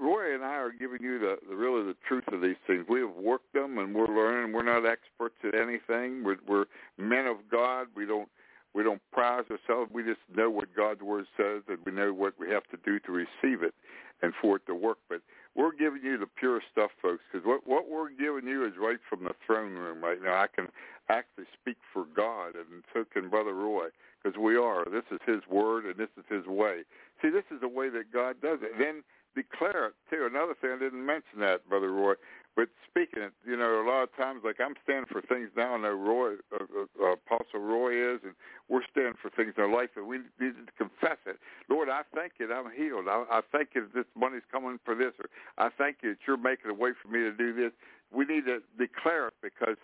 Roy 0.00 0.34
and 0.34 0.44
I 0.44 0.56
are 0.56 0.72
giving 0.72 1.02
you 1.02 1.18
the, 1.18 1.36
the 1.48 1.56
really 1.56 1.84
the 1.84 1.96
truth 2.06 2.24
of 2.32 2.40
these 2.40 2.56
things. 2.66 2.84
We 2.88 3.00
have 3.00 3.14
worked 3.14 3.52
them, 3.52 3.78
and 3.78 3.94
we're 3.94 4.06
learning. 4.06 4.52
We're 4.52 4.62
not 4.62 4.86
experts 4.86 5.36
at 5.44 5.54
anything. 5.54 6.24
We're, 6.24 6.36
we're 6.46 6.66
men 6.98 7.26
of 7.26 7.36
God. 7.50 7.88
We 7.96 8.06
don't 8.06 8.28
we 8.74 8.82
don't 8.82 9.00
prize 9.10 9.44
ourselves. 9.50 9.90
We 9.92 10.02
just 10.02 10.20
know 10.36 10.50
what 10.50 10.74
God's 10.76 11.00
word 11.00 11.24
says, 11.36 11.62
and 11.66 11.78
we 11.86 11.92
know 11.92 12.12
what 12.12 12.34
we 12.38 12.50
have 12.50 12.64
to 12.64 12.76
do 12.84 12.98
to 13.00 13.12
receive 13.12 13.62
it 13.62 13.74
and 14.20 14.34
for 14.40 14.56
it 14.56 14.66
to 14.66 14.74
work. 14.74 14.98
But 15.08 15.22
we're 15.54 15.74
giving 15.74 16.02
you 16.04 16.18
the 16.18 16.26
pure 16.26 16.60
stuff, 16.72 16.90
folks, 17.00 17.22
because 17.32 17.46
what 17.46 17.66
what 17.66 17.88
we're 17.90 18.10
giving 18.10 18.46
you 18.46 18.66
is 18.66 18.72
right 18.78 18.98
from 19.08 19.24
the 19.24 19.34
throne 19.46 19.72
room 19.72 20.04
right 20.04 20.22
now. 20.22 20.34
I 20.34 20.46
can 20.54 20.68
actually 21.08 21.46
speak 21.58 21.78
for 21.92 22.04
God, 22.14 22.54
and 22.54 22.82
so 22.92 23.04
can 23.10 23.30
Brother 23.30 23.54
Roy, 23.54 23.86
because 24.22 24.38
we 24.38 24.56
are. 24.56 24.84
This 24.84 25.04
is 25.10 25.20
His 25.26 25.40
word, 25.50 25.86
and 25.86 25.96
this 25.96 26.10
is 26.18 26.24
His 26.28 26.46
way. 26.46 26.82
See, 27.22 27.30
this 27.30 27.44
is 27.50 27.60
the 27.62 27.68
way 27.68 27.88
that 27.88 28.12
God 28.12 28.36
does 28.42 28.58
it. 28.60 28.72
Then 28.78 29.02
declare 29.36 29.92
it 29.92 29.94
too. 30.10 30.26
Another 30.28 30.54
thing 30.58 30.70
I 30.74 30.78
didn't 30.78 31.04
mention 31.04 31.38
that, 31.40 31.68
Brother 31.68 31.92
Roy, 31.92 32.14
but 32.56 32.68
speaking 32.88 33.22
it, 33.22 33.32
you 33.46 33.54
know, 33.54 33.84
a 33.84 33.86
lot 33.86 34.02
of 34.02 34.16
times, 34.16 34.40
like 34.42 34.56
I'm 34.58 34.74
standing 34.82 35.04
for 35.12 35.20
things 35.20 35.50
now. 35.54 35.74
I 35.74 35.78
know 35.78 35.92
Roy, 35.92 36.40
uh, 36.50 36.64
uh, 37.04 37.12
Apostle 37.12 37.60
Roy 37.60 38.14
is, 38.14 38.20
and 38.24 38.32
we're 38.68 38.86
standing 38.90 39.14
for 39.20 39.30
things 39.30 39.52
in 39.56 39.62
our 39.62 39.70
life, 39.70 39.90
and 39.94 40.08
we 40.08 40.18
need 40.40 40.56
to 40.56 40.72
confess 40.78 41.18
it. 41.26 41.36
Lord, 41.68 41.90
I 41.90 42.00
thank 42.14 42.32
you 42.40 42.48
that 42.48 42.54
I'm 42.54 42.72
healed. 42.72 43.06
I, 43.08 43.24
I 43.30 43.40
thank 43.52 43.70
you 43.74 43.82
that 43.82 43.94
this 43.94 44.08
money's 44.16 44.48
coming 44.50 44.80
for 44.84 44.94
this, 44.94 45.12
or 45.20 45.28
I 45.58 45.68
thank 45.76 45.98
you 46.02 46.16
that 46.16 46.18
you're 46.26 46.38
making 46.38 46.70
a 46.70 46.74
way 46.74 46.90
for 47.00 47.08
me 47.08 47.20
to 47.20 47.32
do 47.32 47.52
this. 47.54 47.72
We 48.10 48.24
need 48.24 48.46
to 48.46 48.60
declare 48.78 49.28
it 49.28 49.34
because 49.42 49.76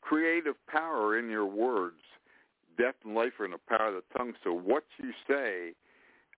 creative 0.00 0.56
power 0.66 1.16
in 1.16 1.30
your 1.30 1.46
words, 1.46 2.02
death 2.76 2.96
and 3.04 3.14
life 3.14 3.38
are 3.38 3.44
in 3.44 3.52
the 3.52 3.62
power 3.68 3.88
of 3.88 3.94
the 3.94 4.18
tongue. 4.18 4.34
So 4.42 4.52
what 4.52 4.84
you 4.98 5.12
say 5.28 5.74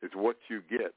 is 0.02 0.10
what 0.14 0.36
you 0.48 0.62
get. 0.68 0.94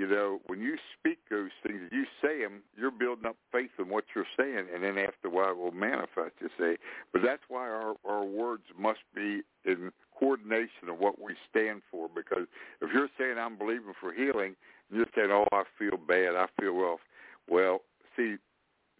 You 0.00 0.08
know, 0.08 0.40
when 0.46 0.62
you 0.62 0.78
speak 0.98 1.18
those 1.28 1.50
things, 1.62 1.82
you 1.92 2.06
say 2.22 2.40
them, 2.40 2.62
you're 2.74 2.90
building 2.90 3.26
up 3.26 3.36
faith 3.52 3.68
in 3.78 3.90
what 3.90 4.04
you're 4.14 4.24
saying, 4.34 4.64
and 4.74 4.82
then 4.82 4.96
after 4.96 5.28
a 5.28 5.30
while 5.30 5.50
it 5.50 5.58
will 5.58 5.72
manifest, 5.72 6.40
you 6.40 6.48
see. 6.58 6.76
But 7.12 7.20
that's 7.22 7.42
why 7.48 7.68
our, 7.68 7.96
our 8.08 8.24
words 8.24 8.62
must 8.78 9.00
be 9.14 9.42
in 9.66 9.92
coordination 10.18 10.88
of 10.88 10.98
what 10.98 11.20
we 11.20 11.34
stand 11.50 11.82
for, 11.90 12.08
because 12.08 12.46
if 12.80 12.88
you're 12.94 13.10
saying 13.18 13.36
I'm 13.38 13.58
believing 13.58 13.92
for 14.00 14.14
healing, 14.14 14.56
and 14.88 14.96
you're 14.96 15.12
saying, 15.14 15.28
oh, 15.30 15.44
I 15.52 15.64
feel 15.78 15.98
bad, 15.98 16.34
I 16.34 16.46
feel 16.58 16.72
rough, 16.72 17.00
well, 17.46 17.80
see, 18.16 18.36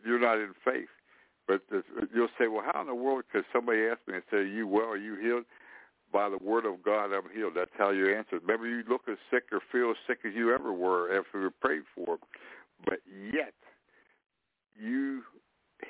you're 0.05 0.20
not 0.20 0.36
in 0.36 0.53
faith. 0.62 0.92
But 1.48 1.62
you'll 2.14 2.28
say, 2.38 2.46
well, 2.46 2.62
how 2.70 2.82
in 2.82 2.88
the 2.88 2.94
world 2.94 3.24
could 3.32 3.44
somebody 3.55 3.86
ask 3.86 4.01
me 4.07 4.16
and 4.16 4.22
say, 4.30 4.46
you 4.46 4.66
well, 4.66 4.90
are 4.90 4.98
you 4.98 5.16
healed? 5.16 5.44
By 6.12 6.28
the 6.28 6.38
word 6.38 6.66
of 6.66 6.82
God, 6.82 7.12
I'm 7.12 7.30
healed. 7.34 7.52
That's 7.56 7.70
how 7.78 7.90
you 7.90 8.14
answer. 8.14 8.40
Maybe 8.46 8.64
you 8.68 8.82
look 8.88 9.02
as 9.11 9.18
sick 9.30 9.44
or 9.52 9.61
feel 9.72 9.90
as 9.90 9.96
sick 10.06 10.18
as 10.26 10.34
you 10.34 10.54
ever 10.54 10.72
were 10.72 11.16
after 11.16 11.40
you 11.40 11.50
prayed 11.61 11.82
for, 11.94 12.18
but 12.84 12.98
yet 13.32 13.54
you 14.78 15.22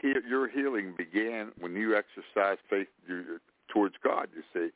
your 0.03 0.49
healing 0.49 0.95
began 0.97 1.53
when 1.59 1.75
you 1.75 1.97
exercised 1.97 2.61
faith 2.69 2.89
towards 3.73 3.95
God. 4.03 4.29
You 4.35 4.43
see, 4.55 4.73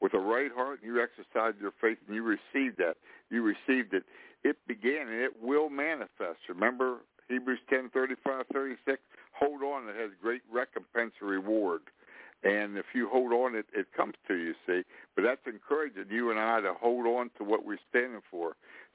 with 0.00 0.14
a 0.14 0.18
right 0.18 0.50
heart, 0.54 0.80
you 0.82 1.02
exercised 1.02 1.56
your 1.60 1.72
faith 1.80 1.98
and 2.06 2.14
you 2.14 2.22
received 2.22 2.78
that. 2.78 2.96
You 3.30 3.42
received 3.42 3.94
it. 3.94 4.04
It 4.44 4.56
began 4.66 5.08
and 5.08 5.20
it 5.20 5.42
will 5.42 5.68
manifest. 5.68 6.38
Remember 6.48 6.98
Hebrews 7.28 7.58
ten 7.68 7.90
thirty 7.92 8.14
five 8.24 8.44
thirty 8.52 8.76
six. 8.86 9.00
Hold 9.32 9.62
on, 9.62 9.88
it 9.88 9.96
has 9.96 10.10
great 10.20 10.42
recompense 10.50 11.12
reward. 11.20 11.82
And 12.44 12.78
if 12.78 12.86
you 12.94 13.08
hold 13.10 13.32
on, 13.32 13.56
it, 13.56 13.66
it 13.74 13.86
comes 13.96 14.14
to 14.28 14.34
you, 14.34 14.54
see. 14.66 14.82
But 15.16 15.22
that's 15.22 15.40
encouraging 15.46 16.06
you 16.10 16.30
and 16.30 16.38
I 16.38 16.60
to 16.60 16.72
hold 16.74 17.06
on 17.06 17.30
to 17.38 17.44
what 17.44 17.64
we're 17.66 17.82
standing 17.88 18.20
for. 18.30 18.54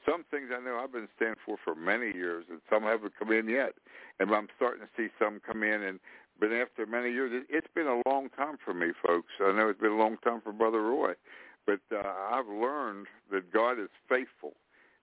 Some 0.09 0.23
things 0.31 0.49
I 0.55 0.63
know 0.63 0.79
I've 0.81 0.93
been 0.93 1.09
standing 1.15 1.39
for 1.45 1.57
for 1.63 1.75
many 1.75 2.13
years, 2.13 2.45
and 2.49 2.61
some 2.69 2.83
haven't 2.83 3.13
come 3.19 3.31
in 3.31 3.49
yet. 3.49 3.73
And 4.19 4.31
I'm 4.31 4.47
starting 4.55 4.81
to 4.81 4.89
see 4.95 5.09
some 5.19 5.41
come 5.45 5.63
in, 5.63 5.83
and 5.83 5.99
but 6.39 6.51
after 6.51 6.85
many 6.85 7.11
years, 7.11 7.31
it, 7.33 7.47
it's 7.49 7.67
been 7.75 7.87
a 7.87 8.01
long 8.09 8.29
time 8.29 8.57
for 8.63 8.73
me, 8.73 8.87
folks. 9.05 9.29
I 9.41 9.51
know 9.51 9.69
it's 9.69 9.79
been 9.79 9.91
a 9.91 9.97
long 9.97 10.17
time 10.23 10.41
for 10.41 10.51
Brother 10.51 10.81
Roy, 10.81 11.13
but 11.65 11.79
uh, 11.91 12.01
I've 12.31 12.47
learned 12.47 13.07
that 13.31 13.51
God 13.51 13.79
is 13.79 13.89
faithful. 14.09 14.53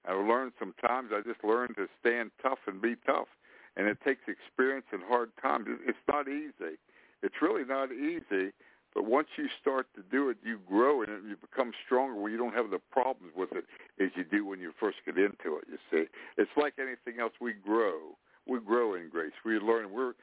I've 0.09 0.27
learned 0.27 0.53
sometimes 0.59 1.11
I 1.13 1.21
just 1.21 1.45
learned 1.45 1.77
to 1.77 1.87
stand 2.01 2.31
tough 2.43 2.59
and 2.67 2.81
be 2.81 2.97
tough, 3.07 3.29
and 3.77 3.87
it 3.87 3.99
takes 4.05 4.23
experience 4.29 4.87
and 4.93 5.03
hard 5.07 5.31
times. 5.41 5.67
It's 5.87 5.99
not 6.09 6.27
easy. 6.29 6.79
It's 7.23 7.37
really 7.43 7.65
not 7.65 7.93
easy, 7.93 8.53
but 8.95 9.05
once 9.05 9.29
you 9.37 9.47
start 9.61 9.87
to 9.95 10.03
do 10.11 10.31
it, 10.31 10.39
you 10.45 10.59
grow 10.69 11.03
and 11.03 11.11
you 11.29 11.37
become 11.37 11.73
stronger 11.85 12.15
where 12.15 12.31
you 12.31 12.39
don't 12.39 12.55
have 12.55 12.71
the 12.71 12.81
problems 12.91 13.33
with 13.37 13.53
it 13.53 13.65
as 14.01 14.11
you 14.17 14.25
do 14.25 14.45
when 14.45 14.61
you 14.61 14.73
first 14.81 14.99
get 15.05 15.17
into 15.17 15.57
it, 15.59 15.65
you 15.71 15.79
see. 15.91 16.05
It's 16.37 16.51
like 16.57 16.75
anything 16.79 17.21
else. 17.21 17.33
We 17.41 17.53
grow. 17.53 18.17
We 18.47 18.59
grow 18.61 18.95
in 18.95 19.09
grace. 19.11 19.33
We 19.45 19.59
learn. 19.59 19.93
We're 19.93 20.15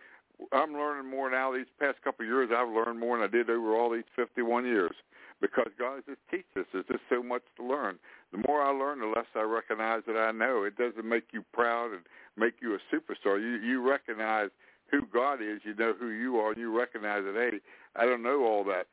I'm 0.52 0.74
learning 0.74 1.10
more 1.10 1.32
now. 1.32 1.52
These 1.52 1.66
past 1.80 1.98
couple 2.04 2.26
of 2.26 2.30
years, 2.30 2.50
I've 2.56 2.70
learned 2.70 3.00
more 3.00 3.18
than 3.18 3.28
I 3.28 3.32
did 3.32 3.50
over 3.50 3.76
all 3.76 3.89
these 3.89 4.08
51 4.16 4.66
years 4.66 4.93
because 5.41 5.70
God 5.78 6.04
just 6.08 6.20
teaches 6.30 6.45
us. 6.58 6.66
There's 6.74 6.86
just 6.86 7.04
so 7.10 7.24
much 7.24 7.41
to 7.58 7.64
learn. 7.64 7.98
The 8.32 8.43
more 8.48 8.62
I 8.62 8.70
learn, 8.70 9.00
the 9.00 9.08
less 9.08 9.26
I 9.36 9.41
recognize 9.41 10.02
that 10.08 10.18
I 10.18 10.32
know. 10.32 10.64
It 10.64 10.78
doesn't 10.78 11.08
make 11.08 11.26
you 11.32 11.43
proud 11.54 11.91
and 11.91 12.02
make 12.36 12.56
you 12.62 12.76
a 12.76 12.80
superstar. 12.93 13.39
You 13.39 13.58
you 13.66 13.88
recognize 13.88 14.50
who 14.91 15.05
God 15.13 15.41
is. 15.41 15.61
You 15.63 15.75
know 15.75 15.93
who 15.97 16.09
you 16.09 16.38
are, 16.38 16.51
and 16.51 16.59
you 16.59 16.77
recognize 16.77 17.23
that. 17.23 17.35
Hey, 17.35 17.59
I 17.95 18.05
don't 18.05 18.23
know 18.23 18.43
all 18.43 18.63
that. 18.65 18.88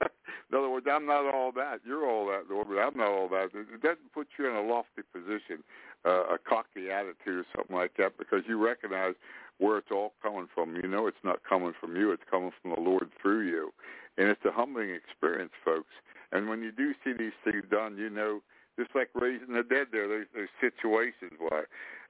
in 0.50 0.58
other 0.58 0.68
words, 0.68 0.86
I'm 0.90 1.06
not 1.06 1.32
all 1.32 1.52
that. 1.52 1.80
You're 1.86 2.08
all 2.08 2.26
that, 2.26 2.44
Lord, 2.50 2.68
but 2.68 2.78
I'm 2.78 2.96
not 2.96 3.08
all 3.08 3.28
that. 3.28 3.50
It 3.54 3.82
doesn't 3.82 4.12
put 4.12 4.28
you 4.38 4.48
in 4.48 4.56
a 4.56 4.62
lofty 4.62 5.02
position, 5.12 5.62
uh, 6.04 6.34
a 6.34 6.38
cocky 6.38 6.90
attitude 6.90 7.38
or 7.38 7.46
something 7.56 7.76
like 7.76 7.96
that, 7.98 8.18
because 8.18 8.42
you 8.46 8.64
recognize 8.64 9.14
where 9.58 9.78
it's 9.78 9.90
all 9.90 10.12
coming 10.22 10.48
from. 10.54 10.76
You 10.76 10.88
know 10.88 11.06
it's 11.06 11.24
not 11.24 11.40
coming 11.48 11.72
from 11.78 11.96
you. 11.96 12.12
It's 12.12 12.22
coming 12.30 12.52
from 12.62 12.74
the 12.74 12.80
Lord 12.80 13.10
through 13.20 13.46
you. 13.46 13.72
And 14.16 14.28
it's 14.28 14.44
a 14.44 14.50
humbling 14.50 14.90
experience, 14.90 15.52
folks. 15.64 15.92
And 16.32 16.48
when 16.48 16.62
you 16.62 16.72
do 16.72 16.92
see 17.04 17.12
these 17.12 17.32
things 17.44 17.64
done, 17.70 17.96
you 17.96 18.10
know, 18.10 18.40
just 18.78 18.94
like 18.94 19.10
raising 19.14 19.54
the 19.54 19.62
dead 19.62 19.88
there, 19.90 20.06
there's, 20.06 20.26
there's 20.32 20.50
situations 20.60 21.32
where 21.38 21.66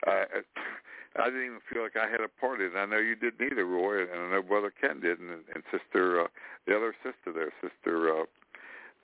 uh, 0.07 0.25
I 1.17 1.25
didn't 1.27 1.59
even 1.59 1.65
feel 1.73 1.83
like 1.83 1.97
I 1.97 2.09
had 2.09 2.21
a 2.21 2.29
part 2.29 2.61
in 2.61 2.77
it. 2.77 2.79
I 2.79 2.87
know 2.87 2.99
you 2.99 3.17
didn't 3.17 3.41
either, 3.41 3.65
Roy, 3.65 4.03
and 4.03 4.11
I 4.13 4.31
know 4.31 4.43
Brother 4.43 4.73
Ken 4.73 5.01
did, 5.01 5.19
and, 5.19 5.43
and 5.55 5.63
Sister, 5.73 6.23
uh, 6.23 6.29
the 6.67 6.77
other 6.77 6.95
sister 7.03 7.33
there, 7.33 7.53
Sister, 7.59 8.23
uh, 8.23 8.27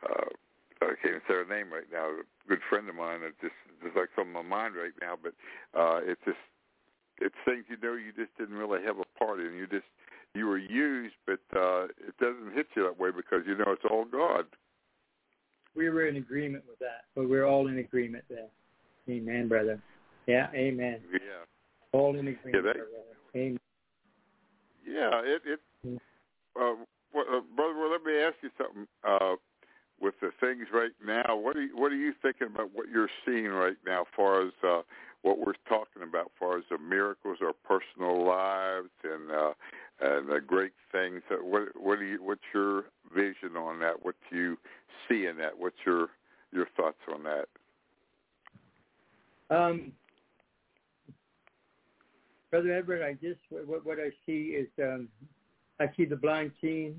uh, 0.06 0.30
I 0.82 0.94
can't 1.00 1.16
even 1.16 1.26
say 1.26 1.34
her 1.34 1.48
name 1.48 1.72
right 1.72 1.88
now, 1.90 2.06
a 2.06 2.48
good 2.48 2.60
friend 2.68 2.88
of 2.88 2.94
mine 2.94 3.22
that 3.22 3.40
just, 3.40 3.56
just 3.82 3.96
like 3.96 4.10
on 4.18 4.32
my 4.32 4.42
mind 4.42 4.74
right 4.76 4.94
now, 5.00 5.16
but 5.16 5.32
uh, 5.72 6.00
it's 6.04 6.20
just 6.24 6.38
it's 7.18 7.34
things 7.44 7.64
you 7.68 7.76
know 7.82 7.94
you 7.94 8.12
just 8.16 8.36
didn't 8.38 8.56
really 8.56 8.82
have 8.84 8.96
a 8.98 9.18
part 9.18 9.40
in. 9.40 9.54
You 9.54 9.66
just 9.66 9.86
you 10.34 10.46
were 10.46 10.58
used, 10.58 11.14
but 11.26 11.40
uh, 11.56 11.84
it 11.84 12.16
doesn't 12.20 12.54
hit 12.54 12.66
you 12.76 12.82
that 12.84 12.98
way 12.98 13.10
because 13.14 13.46
you 13.46 13.56
know 13.56 13.72
it's 13.72 13.84
all 13.88 14.04
God. 14.04 14.46
We 15.76 15.88
were 15.88 16.06
in 16.06 16.16
agreement 16.16 16.64
with 16.68 16.78
that, 16.80 17.04
but 17.14 17.28
we're 17.28 17.46
all 17.46 17.68
in 17.68 17.78
agreement 17.78 18.24
there. 18.28 18.48
Amen, 19.08 19.48
brother. 19.48 19.80
Yeah, 20.26 20.48
amen. 20.54 21.00
Yeah. 21.12 21.44
All 21.92 22.16
in 22.16 22.28
agreement, 22.28 22.54
yeah, 22.54 22.60
that. 22.60 22.76
Amen. 23.38 23.58
Yeah, 24.86 25.20
it 25.24 25.42
it. 25.46 25.60
Mm. 25.86 25.96
Uh, 26.56 26.84
well, 27.14 27.24
uh, 27.30 27.40
brother, 27.56 27.74
well, 27.78 27.90
let 27.90 28.02
me 28.02 28.18
ask 28.18 28.36
you 28.42 28.50
something. 28.58 28.86
Uh, 29.06 29.36
with 30.00 30.14
the 30.20 30.30
things 30.40 30.66
right 30.72 30.90
now, 31.04 31.36
what 31.36 31.56
are 31.56 31.62
you, 31.62 31.76
what 31.76 31.92
are 31.92 31.96
you 31.96 32.12
thinking 32.20 32.48
about 32.48 32.70
what 32.74 32.88
you're 32.88 33.08
seeing 33.24 33.46
right 33.48 33.76
now, 33.86 34.02
as 34.02 34.06
far 34.14 34.42
as 34.42 34.52
uh, 34.62 34.82
what 35.22 35.38
we're 35.38 35.54
talking 35.68 36.02
about, 36.02 36.26
as 36.26 36.32
far 36.38 36.58
as 36.58 36.64
the 36.70 36.78
miracles, 36.78 37.38
our 37.40 37.52
personal 37.52 38.26
lives, 38.26 38.90
and 39.02 39.30
uh, 39.30 39.52
and 40.00 40.28
the 40.28 40.40
great 40.40 40.72
things. 40.92 41.22
What 41.30 41.68
what 41.80 41.98
do 41.98 42.04
you 42.04 42.22
what's 42.22 42.42
your 42.52 42.84
vision 43.14 43.56
on 43.56 43.80
that? 43.80 44.04
What 44.04 44.16
do 44.30 44.36
you 44.36 44.58
see 45.08 45.26
in 45.26 45.36
that? 45.38 45.58
What's 45.58 45.76
your 45.86 46.08
your 46.52 46.66
thoughts 46.76 46.98
on 47.12 47.22
that? 47.24 47.46
Um, 49.50 49.92
Brother 52.54 52.72
Edward, 52.72 53.02
I 53.02 53.14
just 53.14 53.40
what 53.50 53.84
what 53.84 53.98
I 53.98 54.10
see 54.24 54.54
is 54.54 54.68
um, 54.80 55.08
I 55.80 55.86
see 55.96 56.04
the 56.04 56.14
blind 56.14 56.52
seeing, 56.60 56.94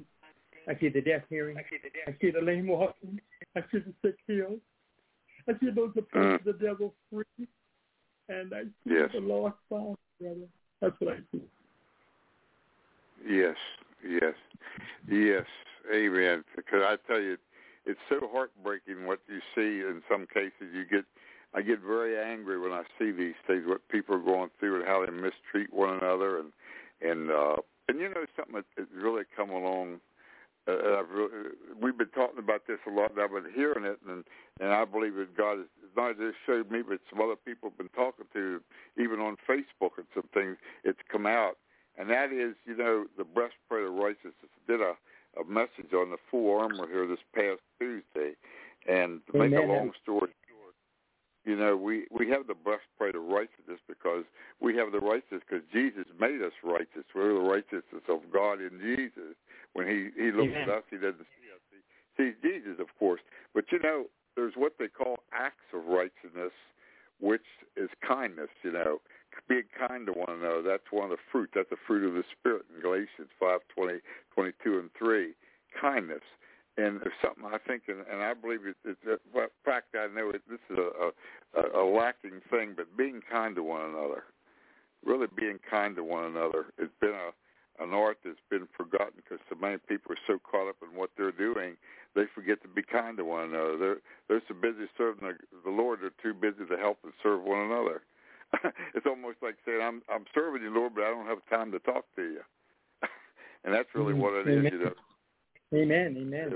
I 0.67 0.77
see 0.77 0.89
the 0.89 0.99
deaf 0.99 1.21
hearing, 1.29 1.55
I 1.55 1.61
see 1.69 1.77
the, 1.81 1.89
deaf. 1.91 2.09
I 2.09 2.17
see 2.19 2.31
the 2.31 2.41
lame 2.41 2.67
walking, 2.67 3.21
I 3.55 3.61
see 3.71 3.77
the 3.77 3.93
sick 4.01 4.17
healed, 4.27 4.59
I 5.47 5.53
see 5.61 5.69
those 5.73 5.93
that 5.95 6.11
put 6.11 6.21
mm. 6.21 6.43
the 6.43 6.51
devil 6.51 6.93
free, 7.09 7.47
and 8.27 8.53
I 8.53 8.63
see 8.63 8.95
yes. 8.95 9.11
the 9.13 9.21
lost 9.21 9.55
found, 9.69 9.95
brother. 10.19 10.41
That's 10.81 10.95
what 10.99 11.13
I 11.13 11.19
see. 11.31 11.43
Yes, 13.25 13.55
yes, 14.05 14.33
yes. 15.09 15.45
Amen. 15.89 16.43
Because 16.53 16.81
I 16.83 16.97
tell 17.07 17.21
you, 17.21 17.37
it's 17.85 17.99
so 18.09 18.27
heartbreaking 18.29 19.07
what 19.07 19.19
you 19.29 19.39
see. 19.55 19.87
In 19.87 20.01
some 20.11 20.27
cases, 20.33 20.73
you 20.73 20.83
get, 20.83 21.05
I 21.55 21.61
get 21.61 21.79
very 21.79 22.17
angry 22.17 22.59
when 22.59 22.71
I 22.71 22.83
see 22.99 23.11
these 23.11 23.35
things, 23.47 23.63
what 23.65 23.87
people 23.89 24.15
are 24.15 24.19
going 24.19 24.49
through 24.59 24.79
and 24.79 24.87
how 24.87 25.05
they 25.05 25.11
mistreat 25.11 25.73
one 25.73 25.97
another, 25.97 26.39
and 26.39 26.51
and 27.01 27.31
uh, 27.31 27.55
and 27.87 27.99
you 27.99 28.09
know 28.09 28.25
something 28.35 28.55
that, 28.55 28.65
that 28.77 28.87
really 28.93 29.23
come 29.35 29.49
along. 29.49 29.99
Uh, 30.67 30.99
I've 30.99 31.09
really, 31.09 31.31
we've 31.79 31.97
been 31.97 32.09
talking 32.09 32.39
about 32.39 32.61
this 32.67 32.79
a 32.87 32.89
lot. 32.89 33.11
And 33.11 33.21
I've 33.21 33.31
been 33.31 33.53
hearing 33.53 33.85
it, 33.85 33.99
and 34.07 34.23
and 34.59 34.73
I 34.73 34.85
believe 34.85 35.15
that 35.15 35.37
God 35.37 35.59
has 35.59 35.67
not 35.95 36.17
just 36.17 36.37
showed 36.45 36.69
me, 36.71 36.81
but 36.81 36.99
some 37.09 37.21
other 37.21 37.35
people 37.35 37.69
have 37.69 37.77
been 37.77 37.89
talking 37.89 38.25
to, 38.33 38.61
even 38.97 39.19
on 39.19 39.37
Facebook 39.47 39.97
and 39.97 40.07
some 40.13 40.27
things. 40.33 40.57
It's 40.83 40.99
come 41.09 41.25
out 41.25 41.57
and 41.97 42.09
that 42.09 42.31
is, 42.31 42.55
you 42.65 42.75
know, 42.75 43.05
the 43.17 43.23
breastplate 43.23 43.85
of 43.85 43.93
righteousness. 43.93 44.51
Did 44.67 44.81
a, 44.81 44.93
a 45.39 45.45
message 45.47 45.93
on 45.93 46.11
the 46.11 46.17
full 46.29 46.57
armor 46.59 46.87
here 46.87 47.07
this 47.07 47.19
past 47.33 47.61
Tuesday, 47.79 48.35
and 48.87 49.21
to 49.31 49.37
make 49.37 49.53
Amen. 49.53 49.69
a 49.69 49.73
long 49.73 49.91
story 50.01 50.31
you 51.45 51.55
know, 51.55 51.77
we 51.77 52.07
we 52.11 52.27
have 52.29 52.47
the 52.47 52.55
breastplate 52.55 53.15
of 53.15 53.23
righteousness 53.23 53.79
because 53.87 54.25
we 54.59 54.75
have 54.77 54.91
the 54.91 54.99
righteousness 54.99 55.41
because 55.47 55.63
Jesus 55.71 56.05
made 56.19 56.41
us 56.41 56.53
righteous. 56.63 57.05
We're 57.13 57.33
the 57.33 57.47
righteousness 57.47 58.03
of 58.09 58.21
God 58.33 58.59
in 58.61 58.81
Jesus. 58.81 59.37
When 59.73 59.87
He 59.87 60.09
He 60.17 60.31
looks 60.31 60.53
Amen. 60.57 60.69
at 60.69 60.81
us, 60.81 60.83
He 60.89 60.97
doesn't 60.97 61.29
see 61.37 61.49
us. 61.53 61.61
He 62.17 62.23
sees 62.23 62.35
Jesus, 62.41 62.79
of 62.79 62.87
course. 62.97 63.21
But 63.53 63.65
you 63.71 63.79
know, 63.79 64.05
there's 64.35 64.53
what 64.55 64.73
they 64.79 64.87
call 64.87 65.19
acts 65.31 65.69
of 65.73 65.85
righteousness, 65.85 66.53
which 67.19 67.45
is 67.77 67.89
kindness. 68.01 68.49
You 68.63 68.73
know, 68.73 69.01
being 69.47 69.69
kind 69.77 70.07
to 70.07 70.13
one 70.13 70.41
another. 70.41 70.61
That's 70.61 70.89
one 70.91 71.05
of 71.05 71.11
the 71.11 71.23
fruit. 71.31 71.49
That's 71.53 71.69
the 71.69 71.77
fruit 71.85 72.07
of 72.07 72.13
the 72.13 72.23
Spirit 72.39 72.65
in 72.73 72.81
Galatians 72.81 73.29
5, 73.39 73.59
20, 73.75 73.99
22, 74.33 74.79
and 74.79 74.89
3. 74.97 75.33
Kindness. 75.79 76.23
And 76.77 76.99
there's 76.99 77.15
something 77.23 77.45
I 77.45 77.57
think, 77.65 77.83
and, 77.87 78.03
and 78.11 78.21
I 78.21 78.33
believe 78.33 78.65
it, 78.65 78.75
it's 78.83 78.99
a 79.07 79.17
well, 79.33 79.47
fact. 79.63 79.95
I 79.95 80.07
know 80.13 80.29
it, 80.31 80.41
this 80.49 80.59
is 80.69 80.77
a, 80.77 81.11
a, 81.55 81.81
a 81.81 81.83
lacking 81.85 82.41
thing, 82.51 82.73
but 82.75 82.97
being 82.97 83.21
kind 83.31 83.55
to 83.55 83.63
one 83.63 83.81
another, 83.81 84.23
really 85.05 85.27
being 85.37 85.59
kind 85.69 85.95
to 85.95 86.03
one 86.03 86.25
another, 86.25 86.65
it's 86.77 86.91
been 86.99 87.15
a 87.15 87.31
an 87.79 87.93
art 87.93 88.17
that's 88.23 88.39
been 88.49 88.67
forgotten 88.75 89.13
because 89.15 89.39
so 89.49 89.55
many 89.59 89.77
people 89.77 90.11
are 90.11 90.25
so 90.27 90.39
caught 90.39 90.69
up 90.69 90.77
in 90.81 90.97
what 90.97 91.09
they're 91.17 91.31
doing, 91.31 91.75
they 92.15 92.23
forget 92.33 92.61
to 92.61 92.69
be 92.69 92.81
kind 92.81 93.17
to 93.17 93.25
one 93.25 93.49
another. 93.49 93.77
They're 93.77 93.97
they're 94.27 94.41
so 94.47 94.53
busy 94.53 94.87
serving 94.97 95.27
the, 95.27 95.35
the 95.63 95.71
Lord, 95.71 95.99
they're 96.01 96.15
too 96.23 96.37
busy 96.37 96.65
to 96.69 96.77
help 96.77 96.99
and 97.03 97.13
serve 97.21 97.43
one 97.43 97.65
another. 97.71 98.01
it's 98.95 99.05
almost 99.05 99.37
like 99.41 99.55
saying, 99.65 99.81
"I'm 99.81 100.01
I'm 100.09 100.25
serving 100.33 100.61
you, 100.61 100.73
Lord, 100.73 100.95
but 100.95 101.03
I 101.03 101.09
don't 101.09 101.27
have 101.27 101.39
time 101.49 101.71
to 101.71 101.79
talk 101.79 102.05
to 102.15 102.21
you." 102.21 102.41
and 103.65 103.73
that's 103.73 103.89
really 103.93 104.13
Mm-hmm. 104.13 104.21
what 104.21 104.33
it 104.33 104.47
is, 104.47 104.71
you 104.71 104.79
know. 104.79 104.93
Amen. 105.73 106.15
Amen. 106.17 106.53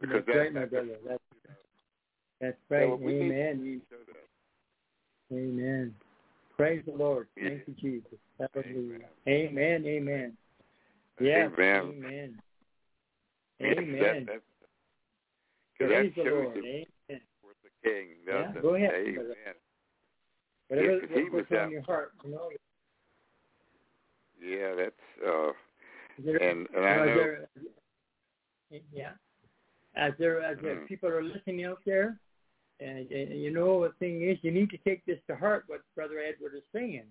Because 0.00 0.22
that's 0.24 0.26
that, 0.26 0.38
right, 0.38 0.54
my 0.54 0.64
brother. 0.66 0.96
That's, 1.06 1.22
that's 2.40 2.56
right. 2.68 2.88
Well, 2.88 2.98
we 2.98 3.20
Amen. 3.20 3.82
that. 3.90 5.36
Amen. 5.36 5.94
Praise 6.56 6.82
the 6.86 6.92
Lord. 6.92 7.28
Yeah. 7.36 7.48
Thank 7.48 7.62
you, 7.66 7.74
Jesus. 7.74 8.18
Hallelujah. 8.38 9.06
Amen. 9.28 9.84
Amen. 9.86 10.32
Yes. 11.20 11.50
Amen. 11.58 11.82
Amen. 11.82 12.38
Yes, 13.58 13.74
Amen. 13.78 13.98
That, 13.98 14.26
that, 14.26 14.42
Praise 15.78 16.12
that 16.16 16.24
the 16.24 16.30
Lord. 16.30 16.56
Amen. 16.58 16.86
worth 17.42 17.56
the 17.62 17.88
King. 17.88 18.08
Yeah, 18.26 18.46
doesn't 18.48 18.62
go 18.62 18.74
ahead, 18.74 18.92
Amen. 18.94 19.14
brother. 19.14 19.34
Whatever 20.68 20.86
Yeah, 20.86 21.22
what's 21.30 21.50
was 21.50 21.58
on 21.60 21.70
your 21.70 21.82
heart, 21.82 22.12
you 22.24 22.30
know. 22.30 22.50
Yeah, 24.40 24.74
that's 24.76 25.26
uh, 25.26 25.52
and 26.18 26.66
and 26.74 26.84
I 26.84 26.96
know, 26.96 27.04
know. 27.04 28.78
yeah. 28.92 29.10
As 29.94 30.12
there, 30.18 30.42
as 30.42 30.58
there 30.62 30.76
Mm. 30.76 30.86
people 30.88 31.08
are 31.08 31.22
listening 31.22 31.64
out 31.64 31.80
there, 31.86 32.18
and, 32.80 33.10
and 33.10 33.40
you 33.40 33.50
know 33.50 33.82
the 33.84 33.92
thing 33.98 34.22
is, 34.22 34.38
you 34.42 34.50
need 34.50 34.70
to 34.70 34.78
take 34.78 35.04
this 35.06 35.18
to 35.28 35.36
heart. 35.36 35.64
What 35.66 35.80
Brother 35.94 36.18
Edward 36.20 36.54
is 36.54 36.62
saying, 36.74 37.04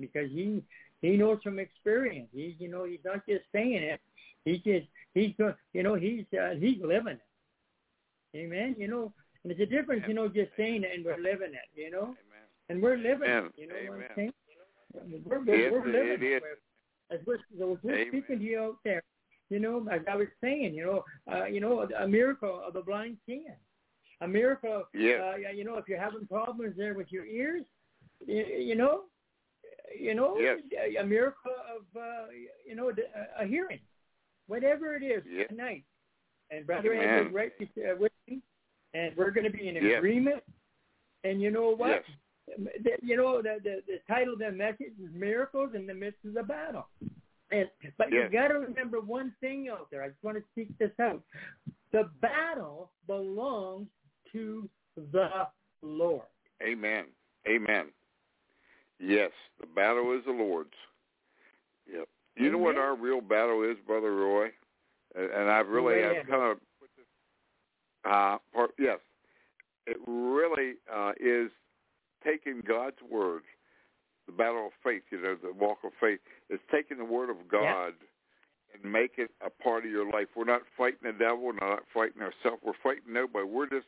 because 0.00 0.30
he 0.30 0.62
he 1.00 1.16
knows 1.16 1.38
from 1.42 1.58
experience. 1.58 2.28
He's 2.32 2.54
you 2.58 2.68
know 2.68 2.84
he's 2.84 3.04
not 3.04 3.24
just 3.28 3.44
saying 3.52 3.82
it. 3.82 4.00
He 4.44 4.58
just 4.58 4.86
he's. 5.14 5.34
You 5.72 5.82
know 5.82 5.94
he's 5.94 6.24
uh, 6.32 6.54
he's 6.58 6.82
living 6.82 7.18
it. 7.18 8.36
Amen. 8.36 8.74
You 8.78 8.88
know, 8.88 9.12
and 9.42 9.52
it's 9.52 9.60
a 9.60 9.66
difference, 9.66 10.04
you 10.08 10.14
know, 10.14 10.28
just 10.28 10.50
saying 10.56 10.84
it 10.84 10.90
and 10.94 11.04
we're 11.04 11.18
living 11.18 11.52
it, 11.52 11.68
you 11.74 11.90
know, 11.90 12.14
Amen. 12.16 12.46
and 12.68 12.82
we're 12.82 12.96
living 12.96 13.28
Amen. 13.28 13.50
it. 13.56 13.60
You 13.60 13.66
know 13.68 13.74
what 13.88 13.98
I'm 13.98 14.06
saying? 14.16 14.32
We're, 15.26 15.40
we're, 15.44 15.72
we're 15.72 15.86
living 15.86 16.12
it 16.12 16.22
it. 16.22 16.42
As 17.12 17.20
we're, 17.26 17.34
as 17.34 17.78
we're 17.82 18.06
speaking 18.08 18.38
to 18.38 18.44
you 18.44 18.60
out 18.60 18.76
there, 18.84 19.02
you 19.50 19.58
know, 19.58 19.86
as 19.92 20.00
I 20.10 20.16
was 20.16 20.28
saying, 20.42 20.74
you 20.74 20.84
know, 20.84 21.04
uh, 21.32 21.44
you 21.44 21.60
know, 21.60 21.86
a 21.98 22.08
miracle 22.08 22.62
of 22.66 22.72
the 22.74 22.80
blind 22.80 23.18
seeing, 23.26 23.54
a 24.20 24.28
miracle. 24.28 24.84
Yes. 24.94 25.20
Uh, 25.20 25.50
you 25.50 25.64
know, 25.64 25.76
if 25.76 25.88
you're 25.88 26.00
having 26.00 26.26
problems 26.26 26.74
there 26.76 26.94
with 26.94 27.12
your 27.12 27.26
ears, 27.26 27.62
you, 28.26 28.44
you 28.44 28.74
know, 28.76 29.02
you 29.98 30.14
know, 30.14 30.38
Yes. 30.38 30.60
a, 30.98 31.04
miracle 31.04 31.52
of, 31.76 32.00
uh, 32.00 32.26
you 32.66 32.74
know, 32.74 32.92
a, 33.38 33.44
hearing, 33.46 33.80
whatever 34.46 34.94
it 34.94 35.02
is 35.02 35.22
Yes. 35.28 35.48
tonight. 35.48 35.84
And 36.50 36.66
brother 36.66 36.94
Amen. 36.94 37.26
Ed 37.26 37.34
right 37.34 37.52
uh, 37.60 37.96
with 37.98 38.12
me, 38.28 38.40
and 38.94 39.14
we're 39.16 39.30
going 39.30 39.44
to 39.44 39.50
be 39.50 39.68
in 39.68 39.74
Yes. 39.74 39.98
agreement. 39.98 40.42
And 41.24 41.40
you 41.40 41.50
know 41.50 41.70
what? 41.74 41.88
Yes. 41.90 42.04
You 43.02 43.16
know, 43.16 43.40
the, 43.42 43.58
the 43.62 43.82
the 43.86 43.98
title 44.08 44.34
of 44.34 44.40
the 44.40 44.50
message 44.50 44.92
is 45.02 45.10
"Miracles 45.14 45.70
in 45.74 45.86
the 45.86 45.94
Midst 45.94 46.24
of 46.24 46.34
the 46.34 46.42
Battle." 46.42 46.86
And 47.50 47.68
but 47.98 48.08
Yes. 48.10 48.30
you 48.32 48.38
got 48.38 48.48
to 48.48 48.54
remember 48.54 49.00
one 49.00 49.34
thing 49.40 49.68
out 49.68 49.88
there. 49.90 50.02
I 50.02 50.08
just 50.08 50.22
want 50.24 50.38
to 50.38 50.44
speak 50.52 50.76
this 50.78 50.90
out. 51.00 51.22
The 51.92 52.10
battle 52.20 52.90
belongs 53.06 53.88
to 54.32 54.68
the 54.96 55.48
Lord. 55.82 56.26
Amen. 56.62 57.04
Amen. 57.46 57.86
Yes, 58.98 59.30
the 59.60 59.66
battle 59.66 60.16
is 60.16 60.24
the 60.24 60.32
Lord's. 60.32 60.70
Yep. 61.92 62.08
You 62.36 62.50
know 62.50 62.58
what 62.58 62.76
our 62.78 62.94
real 62.96 63.20
battle 63.20 63.62
is, 63.62 63.76
Brother 63.86 64.14
Roy? 64.14 64.46
And, 65.14 65.30
and 65.30 65.50
I've 65.50 65.68
really, 65.68 66.02
I've 66.02 66.26
kind 66.26 66.52
of, 66.52 66.58
uh, 68.04 68.38
part, 68.54 68.70
yes, 68.78 69.00
it 69.86 69.98
really 70.06 70.74
uh, 70.92 71.12
is 71.20 71.50
taking 72.24 72.62
God's 72.66 72.96
word, 73.10 73.42
the 74.26 74.32
battle 74.32 74.66
of 74.66 74.72
faith, 74.84 75.02
you 75.10 75.20
know, 75.20 75.36
the 75.42 75.52
walk 75.52 75.78
of 75.84 75.92
faith, 76.00 76.20
is 76.50 76.60
taking 76.70 76.98
the 76.98 77.04
word 77.04 77.30
of 77.30 77.48
God 77.50 77.94
and 78.72 78.92
make 78.92 79.12
it 79.18 79.30
a 79.44 79.50
part 79.50 79.84
of 79.84 79.90
your 79.90 80.10
life. 80.10 80.28
We're 80.36 80.44
not 80.44 80.62
fighting 80.76 81.00
the 81.04 81.12
devil, 81.12 81.42
we're 81.42 81.52
not 81.54 81.82
fighting 81.92 82.22
ourselves, 82.22 82.62
we're 82.64 82.72
fighting 82.82 83.12
nobody. 83.12 83.46
We're 83.46 83.68
just 83.68 83.86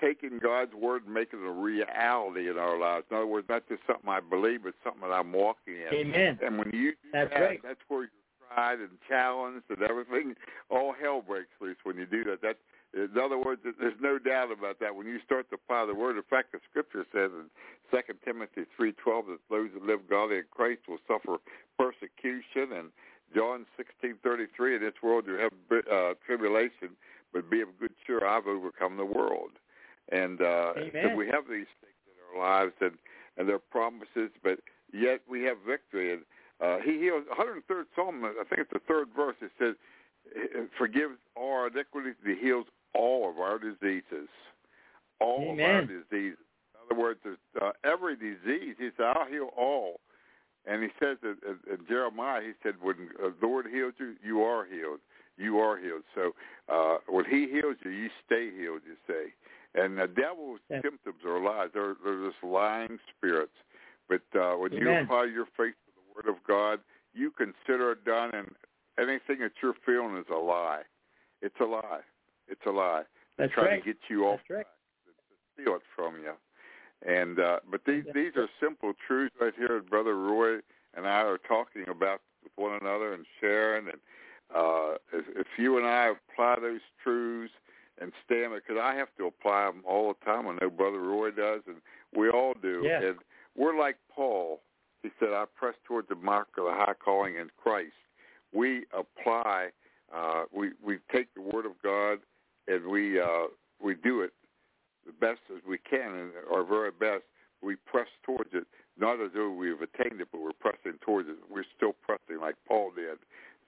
taking 0.00 0.38
God's 0.38 0.74
word 0.74 1.04
and 1.04 1.14
making 1.14 1.40
it 1.40 1.48
a 1.48 1.52
reality 1.52 2.50
in 2.50 2.58
our 2.58 2.78
lives. 2.78 3.06
In 3.10 3.16
other 3.16 3.26
words, 3.26 3.46
not 3.48 3.68
just 3.68 3.82
something 3.86 4.08
I 4.08 4.20
believe, 4.20 4.64
but 4.64 4.74
something 4.82 5.02
that 5.02 5.12
I'm 5.12 5.32
walking 5.32 5.74
in. 5.74 5.94
Amen. 5.94 6.38
And 6.42 6.58
when 6.58 6.70
you 6.72 6.92
do 6.92 7.10
That's 7.12 7.30
that, 7.32 7.40
right. 7.40 7.60
that's 7.62 7.80
where 7.88 8.02
you're 8.02 8.10
tried 8.52 8.80
and 8.80 8.90
challenged 9.08 9.64
and 9.68 9.82
everything. 9.82 10.34
All 10.70 10.94
hell 11.00 11.22
breaks 11.22 11.50
loose 11.60 11.76
when 11.84 11.96
you 11.96 12.06
do 12.06 12.24
that. 12.24 12.42
That, 12.42 12.56
in 12.94 13.18
other 13.18 13.38
words, 13.38 13.60
there's 13.64 14.00
no 14.00 14.18
doubt 14.18 14.52
about 14.52 14.78
that. 14.78 14.94
When 14.94 15.06
you 15.06 15.18
start 15.24 15.48
to 15.50 15.56
apply 15.56 15.86
the 15.86 15.94
word, 15.94 16.16
in 16.16 16.22
fact, 16.22 16.52
the 16.52 16.60
Scripture 16.70 17.04
says 17.12 17.30
in 17.34 17.50
Second 17.90 18.20
Timothy 18.24 18.62
three 18.76 18.92
twelve 18.92 19.26
that 19.26 19.40
those 19.50 19.70
who 19.74 19.84
live 19.84 20.08
godly 20.08 20.38
in 20.38 20.44
Christ 20.50 20.82
will 20.88 21.02
suffer 21.08 21.38
persecution. 21.76 22.72
And 22.72 22.88
John 23.34 23.66
sixteen 23.76 24.14
thirty 24.22 24.46
three, 24.56 24.76
in 24.76 24.82
this 24.82 24.94
world 25.02 25.24
you 25.26 25.34
have 25.34 25.52
uh, 25.90 26.14
tribulation, 26.24 26.94
but 27.32 27.50
be 27.50 27.62
of 27.62 27.68
good 27.80 27.92
cheer. 28.06 28.24
I've 28.24 28.46
overcome 28.46 28.96
the 28.96 29.04
world. 29.04 29.50
And 30.12 30.40
uh, 30.40 30.74
so 30.74 31.16
we 31.16 31.26
have 31.26 31.44
these 31.50 31.70
things 31.82 31.98
in 32.06 32.38
our 32.38 32.62
lives, 32.62 32.74
and 32.80 32.92
and 33.36 33.48
they're 33.48 33.58
promises, 33.58 34.30
but 34.42 34.60
yet 34.92 35.20
we 35.28 35.42
have 35.42 35.56
victory. 35.66 36.12
And 36.12 36.22
uh, 36.60 36.78
he 36.84 36.98
heals. 36.98 37.24
103rd 37.36 37.84
Psalm, 37.96 38.24
I 38.24 38.44
think 38.44 38.60
it's 38.60 38.72
the 38.72 38.80
third 38.86 39.08
verse. 39.16 39.34
It 39.42 39.50
says, 39.58 39.74
"Forgives 40.78 41.18
all 41.36 41.52
our 41.52 41.66
iniquities. 41.66 42.14
He 42.24 42.36
heals 42.40 42.66
all 42.94 43.28
of 43.30 43.38
our 43.38 43.58
diseases. 43.58 44.28
All 45.20 45.52
of 45.52 45.58
our 45.60 45.82
diseases. 45.86 46.38
In 46.74 46.80
other 46.90 47.00
words, 47.00 47.20
uh, 47.60 47.70
every 47.84 48.16
disease. 48.16 48.74
He 48.78 48.90
said, 48.96 49.06
"I'll 49.16 49.26
heal 49.26 49.50
all." 49.56 50.00
And 50.66 50.82
he 50.82 50.88
says 50.98 51.18
that 51.22 51.36
in, 51.46 51.58
in 51.72 51.86
Jeremiah, 51.86 52.42
he 52.42 52.52
said, 52.62 52.74
"When 52.80 53.10
uh, 53.22 53.30
the 53.40 53.46
Lord 53.46 53.66
heals 53.66 53.94
you, 53.98 54.14
you 54.24 54.42
are 54.42 54.64
healed. 54.64 55.00
You 55.36 55.58
are 55.58 55.76
healed." 55.78 56.02
So 56.14 56.34
uh, 56.68 56.98
when 57.08 57.24
He 57.26 57.48
heals 57.48 57.76
you, 57.84 57.90
you 57.90 58.10
stay 58.26 58.50
healed. 58.50 58.82
You 58.86 58.96
say. 59.06 59.32
And 59.74 59.98
the 59.98 60.06
devil's 60.06 60.60
Yes. 60.70 60.82
symptoms 60.82 61.24
are 61.26 61.40
lies. 61.40 61.70
They're, 61.74 61.96
they're 62.04 62.30
just 62.30 62.42
lying 62.44 62.98
spirits. 63.16 63.56
But 64.08 64.22
uh, 64.38 64.54
when 64.54 64.72
you 64.72 64.86
apply 65.02 65.24
your 65.24 65.46
faith 65.56 65.74
to 65.86 65.90
the 65.96 66.14
Word 66.14 66.28
of 66.28 66.42
God, 66.46 66.78
you 67.12 67.32
consider 67.32 67.92
it 67.92 68.04
done, 68.04 68.30
and 68.34 68.54
anything 68.98 69.40
that 69.40 69.52
you're 69.62 69.74
feeling 69.84 70.16
is 70.16 70.26
a 70.32 70.36
lie. 70.38 70.82
It's 71.42 71.58
a 71.60 71.64
lie. 71.64 72.00
It's 72.48 72.60
a 72.66 72.70
lie. 72.70 73.02
That's 73.38 73.52
Trying 73.52 73.66
right. 73.66 73.84
to 73.84 73.92
get 73.92 73.98
you 74.08 74.26
off 74.26 74.40
That's 74.48 74.58
right. 74.58 74.66
steal 75.54 75.74
it 75.74 75.82
from 75.96 76.14
you. 76.16 76.32
And 77.06 77.38
uh, 77.38 77.60
but 77.70 77.82
these 77.86 78.04
That's 78.06 78.14
these 78.14 78.32
are 78.36 78.48
simple 78.62 78.92
truths 79.06 79.34
right 79.40 79.52
here 79.56 79.68
that 79.80 79.90
Brother 79.90 80.16
Roy 80.16 80.58
and 80.96 81.06
I 81.06 81.22
are 81.22 81.38
talking 81.38 81.84
about 81.88 82.20
with 82.42 82.52
one 82.56 82.78
another 82.80 83.12
and 83.12 83.24
sharing. 83.40 83.88
And 83.88 83.98
uh, 84.54 84.94
if, 85.12 85.24
if 85.36 85.46
you 85.58 85.76
and 85.78 85.86
I 85.86 86.12
apply 86.12 86.56
those 86.60 86.80
truths 87.02 87.52
and 88.00 88.12
stand 88.24 88.52
it, 88.54 88.62
because 88.66 88.80
I 88.82 88.94
have 88.94 89.08
to 89.18 89.26
apply 89.26 89.66
them 89.66 89.82
all 89.86 90.08
the 90.08 90.24
time. 90.24 90.46
I 90.48 90.56
know 90.60 90.70
Brother 90.70 91.00
Roy 91.00 91.30
does, 91.30 91.62
and 91.66 91.76
we 92.16 92.28
all 92.28 92.54
do. 92.60 92.82
Yes. 92.84 93.02
And 93.04 93.16
we're 93.56 93.78
like 93.78 93.96
Paul. 94.14 94.60
He 95.02 95.10
said, 95.20 95.30
"I 95.30 95.44
press 95.54 95.74
toward 95.84 96.08
the 96.08 96.14
mark 96.16 96.48
of 96.56 96.64
the 96.64 96.72
high 96.72 96.94
calling 97.04 97.36
in 97.36 97.50
Christ." 97.56 97.92
We 98.52 98.86
apply. 98.96 99.70
Uh, 100.14 100.44
we 100.52 100.70
we 100.82 100.98
take 101.12 101.34
the 101.34 101.42
Word 101.42 101.66
of 101.66 101.72
God 101.82 102.20
and 102.68 102.86
we 102.86 103.20
uh, 103.20 103.46
we 103.82 103.94
do 103.94 104.22
it 104.22 104.32
the 105.06 105.12
best 105.12 105.40
as 105.54 105.62
we 105.68 105.78
can 105.78 106.12
and 106.14 106.30
our 106.52 106.64
very 106.64 106.90
best. 106.90 107.24
We 107.62 107.76
press 107.76 108.08
towards 108.24 108.50
it, 108.52 108.66
not 108.98 109.20
as 109.20 109.30
though 109.34 109.50
we've 109.50 109.80
attained 109.80 110.20
it, 110.20 110.28
but 110.32 110.40
we're 110.40 110.52
pressing 110.52 110.98
towards 111.00 111.28
it. 111.28 111.36
We're 111.50 111.64
still 111.76 111.94
pressing 112.02 112.40
like 112.40 112.56
Paul 112.68 112.90
did. 112.94 113.18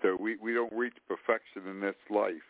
So 0.03 0.17
we, 0.21 0.37
we 0.37 0.53
don't 0.53 0.73
reach 0.73 0.97
perfection 1.09 1.67
in 1.71 1.81
this 1.81 1.97
life, 2.11 2.45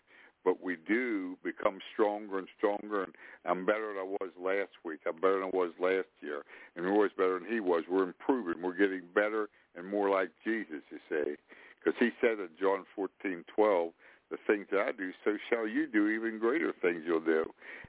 but 0.44 0.62
we 0.62 0.76
do 0.88 1.36
become 1.44 1.78
stronger 1.92 2.38
and 2.38 2.48
stronger. 2.58 3.04
And 3.04 3.14
I'm 3.44 3.64
better 3.64 3.94
than 3.94 3.98
I 3.98 4.16
was 4.20 4.30
last 4.40 4.74
week. 4.84 5.00
I'm 5.06 5.20
better 5.20 5.38
than 5.40 5.50
I 5.52 5.56
was 5.56 5.70
last 5.80 6.10
year. 6.20 6.42
And 6.74 6.84
Roy's 6.84 7.12
better 7.16 7.38
than 7.38 7.48
he 7.48 7.60
was. 7.60 7.84
We're 7.88 8.02
improving. 8.02 8.62
We're 8.62 8.76
getting 8.76 9.02
better 9.14 9.48
and 9.76 9.86
more 9.86 10.10
like 10.10 10.30
Jesus, 10.44 10.82
you 10.90 10.98
say. 11.08 11.36
Because 11.78 11.98
he 12.00 12.10
said 12.20 12.40
in 12.40 12.48
John 12.58 12.84
14:12, 12.98 13.92
the 14.30 14.38
things 14.46 14.66
that 14.72 14.80
I 14.80 14.92
do, 14.92 15.12
so 15.24 15.36
shall 15.48 15.66
you 15.66 15.86
do 15.86 16.08
even 16.08 16.38
greater 16.38 16.72
things 16.82 17.02
you'll 17.06 17.20
do. 17.20 17.44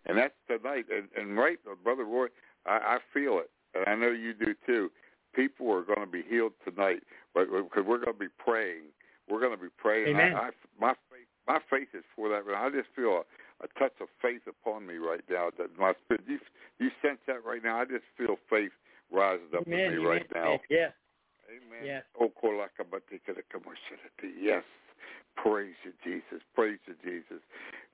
And 0.06 0.18
that's 0.18 0.34
tonight. 0.48 0.86
And, 0.94 1.08
and 1.18 1.38
right, 1.38 1.58
uh, 1.70 1.76
Brother 1.84 2.06
Roy, 2.06 2.28
I, 2.66 2.78
I 2.78 2.98
feel 3.14 3.40
it. 3.40 3.50
And 3.74 3.86
I 3.88 3.96
know 3.96 4.12
you 4.12 4.34
do 4.34 4.54
too. 4.66 4.92
People 5.34 5.72
are 5.72 5.84
going 5.84 6.02
to 6.02 6.08
be 6.08 6.24
healed 6.28 6.54
tonight, 6.64 7.04
but 7.34 7.46
because 7.46 7.86
we're 7.86 8.04
going 8.04 8.14
to 8.14 8.20
be 8.20 8.32
praying, 8.38 8.84
we're 9.30 9.40
going 9.40 9.56
to 9.56 9.62
be 9.62 9.70
praying. 9.78 10.16
Amen. 10.16 10.34
I, 10.36 10.40
I, 10.40 10.50
my 10.80 10.94
faith, 11.10 11.28
my 11.48 11.60
faith 11.70 11.90
is 11.94 12.04
for 12.16 12.30
that. 12.30 12.44
I 12.56 12.70
just 12.70 12.90
feel 12.96 13.22
a, 13.22 13.66
a 13.66 13.68
touch 13.80 13.94
of 14.02 14.08
faith 14.22 14.42
upon 14.48 14.88
me 14.88 14.96
right 14.96 15.24
now. 15.30 15.50
That 15.58 15.78
my 15.78 15.94
spirit, 16.06 16.24
you, 16.28 16.40
you 16.80 16.90
sense 17.02 17.20
that 17.28 17.46
right 17.46 17.64
now. 17.64 17.82
I 17.82 17.86
just 17.86 18.06
feel 18.18 18.38
faith 18.50 18.72
rising 19.12 19.46
up 19.56 19.68
Amen. 19.68 19.80
in 19.80 19.92
me 19.92 19.98
Amen. 19.98 20.08
right 20.08 20.28
now. 20.34 20.60
Yes. 20.70 20.94
Amen. 21.50 21.86
Yes. 21.86 22.04
Oh. 22.20 22.30
Yes. 24.42 24.64
Praise 25.48 25.76
you, 25.86 25.94
Jesus. 26.04 26.44
Praise 26.56 26.80
you, 26.88 26.96
Jesus. 27.04 27.42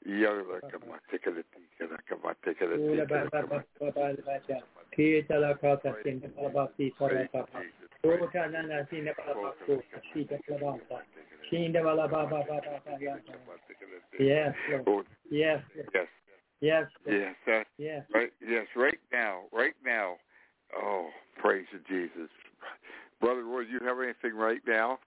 Ula 0.05 0.41
ba 3.05 3.29
ba 3.29 3.41
ba 3.45 3.63
ba 3.79 3.91
ba 3.91 3.91
ba 3.93 4.13
ba. 4.25 4.57
Kita 4.91 5.39
la 5.39 5.53
kata 5.53 5.95
sin 6.03 6.19
ba 6.19 6.49
ba 6.49 6.69
si 6.77 6.91
para 6.97 7.29
ba 7.31 7.45
ba. 7.53 7.61
Ota 8.03 8.47
na 8.49 8.61
na 8.61 8.85
sin 8.89 9.05
ba 9.05 9.13
ba 9.33 9.53
ko 9.65 9.81
si 10.13 10.25
ta 10.25 10.37
ba 10.49 10.79
ba. 10.89 11.01
Sin 11.49 11.71
da 11.71 11.83
ba 11.83 11.93
la 11.93 12.07
ba 12.07 12.25
ba 12.25 12.41
ba 12.41 12.57
ba 12.57 12.81
ba 12.85 12.97
ya. 12.99 13.17
Yes. 14.19 14.55
Lord. 14.85 15.05
Yes. 15.29 15.61
Yes. 15.93 16.07
Yes. 16.59 16.87
Yes. 17.05 17.35
That, 17.45 17.67
Yes. 17.77 18.03
right. 18.13 18.33
Yes. 18.41 18.67
Right 18.75 18.99
now. 19.11 19.45
Right 19.51 19.75
now. 19.85 20.17
Oh, 20.75 21.09
praise 21.37 21.67
you, 21.71 21.79
Jesus. 21.87 22.29
Brother 23.21 23.43
Roy, 23.43 23.65
do 23.65 23.71
you 23.71 23.79
have 23.85 23.99
anything 24.01 24.35
right 24.35 24.61
now? 24.65 24.97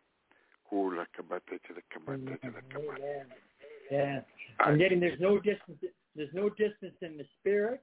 Yeah. 3.91 4.21
I'm 4.61 4.79
getting 4.79 5.01
there's 5.01 5.21
no 5.21 5.39
distance 5.39 5.79
there's 6.15 6.33
no 6.33 6.49
distance 6.49 6.95
in 7.03 7.17
the 7.17 7.27
spirit. 7.41 7.83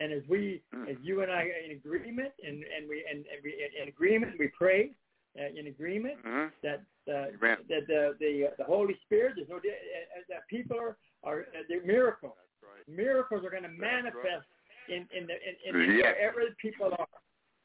And 0.00 0.12
as 0.12 0.22
we 0.28 0.62
Mm. 0.74 0.88
as 0.88 0.96
you 1.02 1.22
and 1.22 1.30
I 1.30 1.42
are 1.42 1.64
in 1.64 1.72
agreement 1.72 2.32
and, 2.44 2.64
and 2.64 2.88
we 2.88 3.04
and, 3.10 3.26
and 3.26 3.42
we 3.42 3.68
in 3.82 3.88
agreement 3.88 4.38
we 4.38 4.48
pray 4.48 4.92
uh, 5.38 5.46
in 5.58 5.66
agreement 5.66 6.18
hmm. 6.24 6.46
that 6.62 6.82
uh, 7.08 7.34
Amen. 7.34 7.58
that 7.68 7.86
the 7.86 8.16
the 8.20 8.50
the 8.58 8.64
Holy 8.64 8.96
Spirit 9.04 9.34
there's 9.36 9.48
no 9.48 9.58
di- 9.58 9.68
uh, 9.68 9.72
uh, 9.72 10.22
that 10.28 10.46
people 10.48 10.78
are 10.78 10.96
are 11.24 11.40
uh, 11.40 11.62
they're 11.68 11.84
miracles. 11.84 12.34
Miracles 12.86 13.44
are 13.44 13.50
going 13.50 13.64
to 13.64 13.68
manifest 13.68 14.46
in 14.88 15.06
in 15.12 15.26
the 15.26 15.34
in, 15.66 15.80
in, 15.82 15.98
Yes. 15.98 16.14
wherever 16.16 16.40
the 16.48 16.54
people 16.60 16.94
are. 16.98 17.08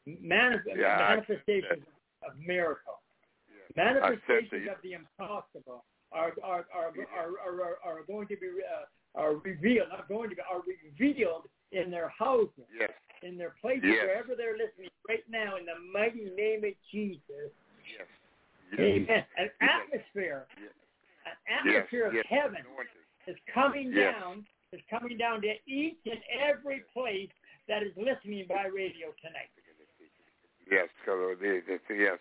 Manif- 0.07 0.65
Yeah, 0.65 0.97
manifestations 0.97 1.85
of 2.27 2.37
miracle 2.37 2.83
I 2.83 2.97
sense 2.97 3.02
manifestations 3.75 4.67
of 4.69 4.81
the 4.83 4.93
impossible 4.93 5.83
are 6.11 6.33
are 6.43 6.65
are 6.73 6.93
are, 7.15 7.31
are, 7.41 7.77
are, 7.83 8.03
going 8.05 8.27
to 8.27 8.35
be 8.37 8.47
uh, 8.61 9.19
are 9.19 9.35
revealed, 9.35 9.87
not 9.89 10.07
going 10.07 10.29
to 10.29 10.35
be, 10.35 10.41
are 10.41 10.61
revealed 10.65 11.47
in 11.71 11.89
their 11.89 12.09
houses, 12.09 12.69
Yes. 12.79 12.91
in 13.23 13.37
their 13.37 13.55
places, 13.61 13.85
Yes. 13.85 14.05
wherever 14.05 14.35
they're 14.35 14.57
listening 14.57 14.89
right 15.09 15.23
now, 15.29 15.57
in 15.57 15.65
the 15.65 15.77
mighty 15.91 16.29
name 16.37 16.63
of 16.63 16.73
Jesus. 16.91 17.49
Yes. 17.89 18.07
Yes. 18.71 18.79
Amen. 18.79 19.25
An 19.37 19.49
atmosphere, 19.61 20.45
Yes. 20.61 20.73
an 21.25 21.35
atmosphere 21.49 22.07
of 22.07 22.13
heaven 22.29 22.63
is 23.27 23.37
coming 23.53 23.91
down, 23.91 24.45
is 24.71 24.81
coming 24.89 25.17
down 25.17 25.41
to 25.41 25.53
each 25.65 25.97
and 26.05 26.21
every 26.29 26.83
place 26.93 27.29
that 27.67 27.81
is 27.81 27.93
listening 27.97 28.45
by 28.47 28.65
radio 28.65 29.13
tonight. 29.21 29.49
Yes, 30.69 30.89
Color. 31.05 31.35
Yes, 31.41 32.19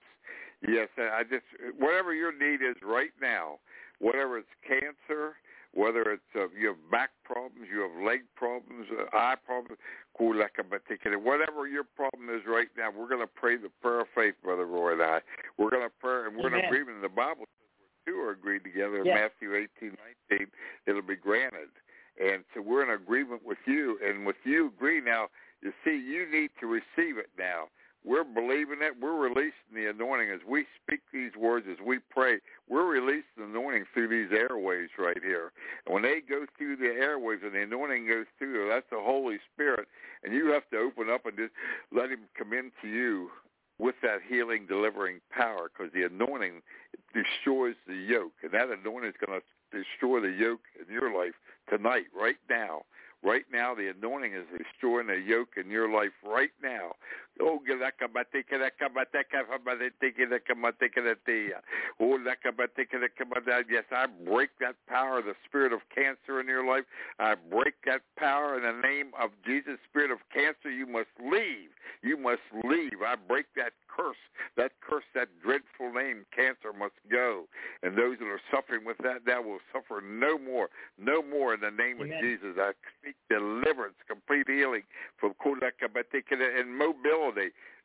yes. 0.66 0.88
I 0.98 1.22
just 1.22 1.44
whatever 1.78 2.14
your 2.14 2.32
need 2.32 2.64
is 2.64 2.76
right 2.82 3.12
now, 3.20 3.58
whether 3.98 4.36
it's 4.36 4.48
cancer, 4.66 5.36
whether 5.74 6.02
it's 6.02 6.22
uh, 6.36 6.48
you 6.58 6.68
have 6.68 6.90
back 6.90 7.10
problems, 7.24 7.68
you 7.72 7.80
have 7.80 8.04
leg 8.04 8.20
problems, 8.36 8.86
uh, 8.92 9.16
eye 9.16 9.36
problems, 9.44 9.78
whatever 10.18 11.66
your 11.66 11.84
problem 11.84 12.28
is 12.28 12.42
right 12.46 12.68
now, 12.76 12.90
we're 12.90 13.08
going 13.08 13.20
to 13.20 13.26
pray 13.26 13.56
the 13.56 13.70
prayer 13.80 14.00
of 14.00 14.08
faith, 14.14 14.34
Brother 14.42 14.66
Roy 14.66 14.92
and 14.92 15.02
I. 15.02 15.20
We're 15.58 15.70
going 15.70 15.82
to 15.82 15.92
pray, 16.00 16.26
and 16.26 16.36
we're 16.36 16.48
in 16.48 16.54
Amen. 16.54 16.64
agreement. 16.66 17.02
The 17.02 17.08
Bible 17.08 17.46
says 17.46 17.70
where 17.78 18.14
two 18.14 18.20
are 18.20 18.32
agreed 18.32 18.64
together 18.64 19.00
in 19.00 19.06
Yes. 19.06 19.30
Matthew 19.40 19.54
eighteen 19.56 19.96
nineteen, 19.98 20.48
it'll 20.86 21.02
be 21.02 21.16
granted. 21.16 21.70
And 22.22 22.44
so 22.54 22.60
we're 22.60 22.82
in 22.82 22.90
agreement 22.90 23.42
with 23.44 23.58
you, 23.66 23.98
and 24.04 24.26
with 24.26 24.36
you 24.44 24.68
agree 24.68 25.00
now. 25.00 25.28
You 25.62 25.72
see, 25.84 25.96
you 25.96 26.30
need 26.30 26.50
to 26.60 26.66
receive 26.66 27.16
it 27.18 27.30
now. 27.38 27.68
We're 28.04 28.24
believing 28.24 28.78
it. 28.82 28.94
We're 29.00 29.16
releasing 29.16 29.74
the 29.74 29.86
anointing 29.88 30.30
as 30.30 30.40
we 30.48 30.66
speak 30.82 31.00
these 31.12 31.30
words, 31.38 31.66
as 31.70 31.78
we 31.84 32.00
pray. 32.10 32.38
We're 32.68 32.86
releasing 32.86 33.22
the 33.38 33.44
anointing 33.44 33.84
through 33.94 34.08
these 34.08 34.36
airways 34.36 34.88
right 34.98 35.22
here. 35.22 35.52
And 35.86 35.94
when 35.94 36.02
they 36.02 36.20
go 36.20 36.46
through 36.58 36.76
the 36.76 36.88
airways 36.88 37.40
and 37.44 37.54
the 37.54 37.62
anointing 37.62 38.08
goes 38.08 38.26
through 38.38 38.68
that's 38.68 38.86
the 38.90 39.00
Holy 39.00 39.38
Spirit. 39.54 39.86
And 40.24 40.34
you 40.34 40.46
have 40.52 40.68
to 40.70 40.78
open 40.78 41.10
up 41.10 41.26
and 41.26 41.36
just 41.36 41.52
let 41.92 42.10
him 42.10 42.20
come 42.36 42.52
into 42.52 42.88
you 42.88 43.30
with 43.78 43.94
that 44.02 44.18
healing, 44.28 44.66
delivering 44.66 45.20
power 45.30 45.70
because 45.70 45.92
the 45.92 46.02
anointing 46.02 46.62
destroys 47.14 47.74
the 47.86 47.94
yoke. 47.94 48.32
And 48.42 48.52
that 48.52 48.68
anointing 48.68 49.10
is 49.10 49.16
going 49.24 49.40
to 49.40 49.76
destroy 49.76 50.20
the 50.20 50.36
yoke 50.36 50.60
in 50.80 50.92
your 50.92 51.16
life 51.16 51.34
tonight, 51.68 52.06
right 52.14 52.36
now. 52.50 52.82
Right 53.24 53.44
now, 53.52 53.72
the 53.72 53.88
anointing 53.88 54.34
is 54.34 54.46
destroying 54.58 55.06
the 55.06 55.14
yoke 55.14 55.50
in 55.56 55.70
your 55.70 55.88
life 55.88 56.10
right 56.26 56.50
now. 56.60 56.92
Oh, 57.40 57.58
Oh, 62.00 62.18
yes, 63.70 63.84
I 63.90 64.06
break 64.24 64.50
that 64.60 64.74
power, 64.88 65.22
the 65.22 65.34
spirit 65.46 65.72
of 65.72 65.80
cancer 65.94 66.40
in 66.40 66.46
your 66.46 66.66
life. 66.66 66.84
I 67.18 67.34
break 67.50 67.74
that 67.86 68.02
power 68.18 68.56
in 68.56 68.62
the 68.62 68.80
name 68.86 69.12
of 69.20 69.30
Jesus. 69.44 69.78
Spirit 69.88 70.10
of 70.10 70.18
cancer, 70.32 70.70
you 70.70 70.86
must 70.86 71.08
leave. 71.20 71.70
You 72.02 72.16
must 72.16 72.42
leave. 72.64 73.02
I 73.06 73.16
break 73.16 73.46
that 73.56 73.72
curse, 73.88 74.16
that 74.56 74.72
curse, 74.80 75.04
that 75.14 75.28
dreadful 75.42 75.92
name, 75.92 76.24
cancer 76.34 76.72
must 76.76 76.94
go. 77.10 77.44
And 77.82 77.96
those 77.96 78.18
that 78.18 78.26
are 78.26 78.40
suffering 78.50 78.84
with 78.84 78.98
that, 78.98 79.24
that 79.26 79.44
will 79.44 79.60
suffer 79.72 80.00
no 80.00 80.38
more, 80.38 80.68
no 80.98 81.22
more 81.22 81.54
in 81.54 81.60
the 81.60 81.70
name 81.70 82.00
Amen. 82.00 82.12
of 82.12 82.20
Jesus. 82.22 82.56
I 82.58 82.72
speak 83.00 83.16
deliverance, 83.28 83.94
complete 84.08 84.48
healing 84.48 84.82
from 85.18 85.34
and 85.42 86.76
mobility. 86.76 87.21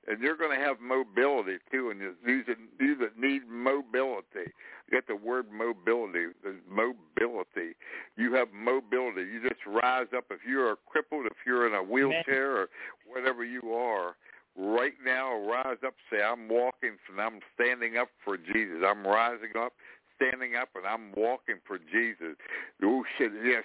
And 0.09 0.21
you're 0.21 0.38
going 0.38 0.57
to 0.57 0.65
have 0.65 0.79
mobility 0.79 1.57
too, 1.69 1.89
and 1.89 1.99
you 1.99 2.43
that, 2.47 2.57
you 2.79 2.95
that 2.97 3.19
need 3.19 3.41
mobility. 3.49 4.53
You 4.89 5.01
got 5.01 5.07
the 5.07 5.17
word 5.17 5.47
mobility. 5.51 6.27
Mobility. 6.69 7.75
You 8.15 8.33
have 8.35 8.47
mobility. 8.53 9.23
You 9.23 9.41
just 9.41 9.65
rise 9.67 10.07
up. 10.15 10.25
If 10.31 10.39
you 10.47 10.61
are 10.61 10.77
crippled, 10.85 11.25
if 11.25 11.33
you're 11.45 11.67
in 11.67 11.73
a 11.73 11.83
wheelchair 11.83 12.55
or 12.55 12.69
whatever 13.05 13.43
you 13.43 13.73
are, 13.73 14.15
right 14.57 14.93
now 15.05 15.38
rise 15.45 15.77
up. 15.85 15.93
Say, 16.09 16.23
I'm 16.23 16.47
walking 16.47 16.97
and 17.09 17.19
I'm 17.19 17.39
standing 17.55 17.97
up 17.97 18.07
for 18.23 18.38
Jesus. 18.38 18.83
I'm 18.88 19.05
rising 19.05 19.51
up, 19.59 19.73
standing 20.15 20.55
up, 20.55 20.69
and 20.75 20.85
I'm 20.85 21.11
walking 21.15 21.57
for 21.67 21.77
Jesus. 21.77 22.35
Oh 22.81 23.03
shit! 23.17 23.31
Yes, 23.43 23.63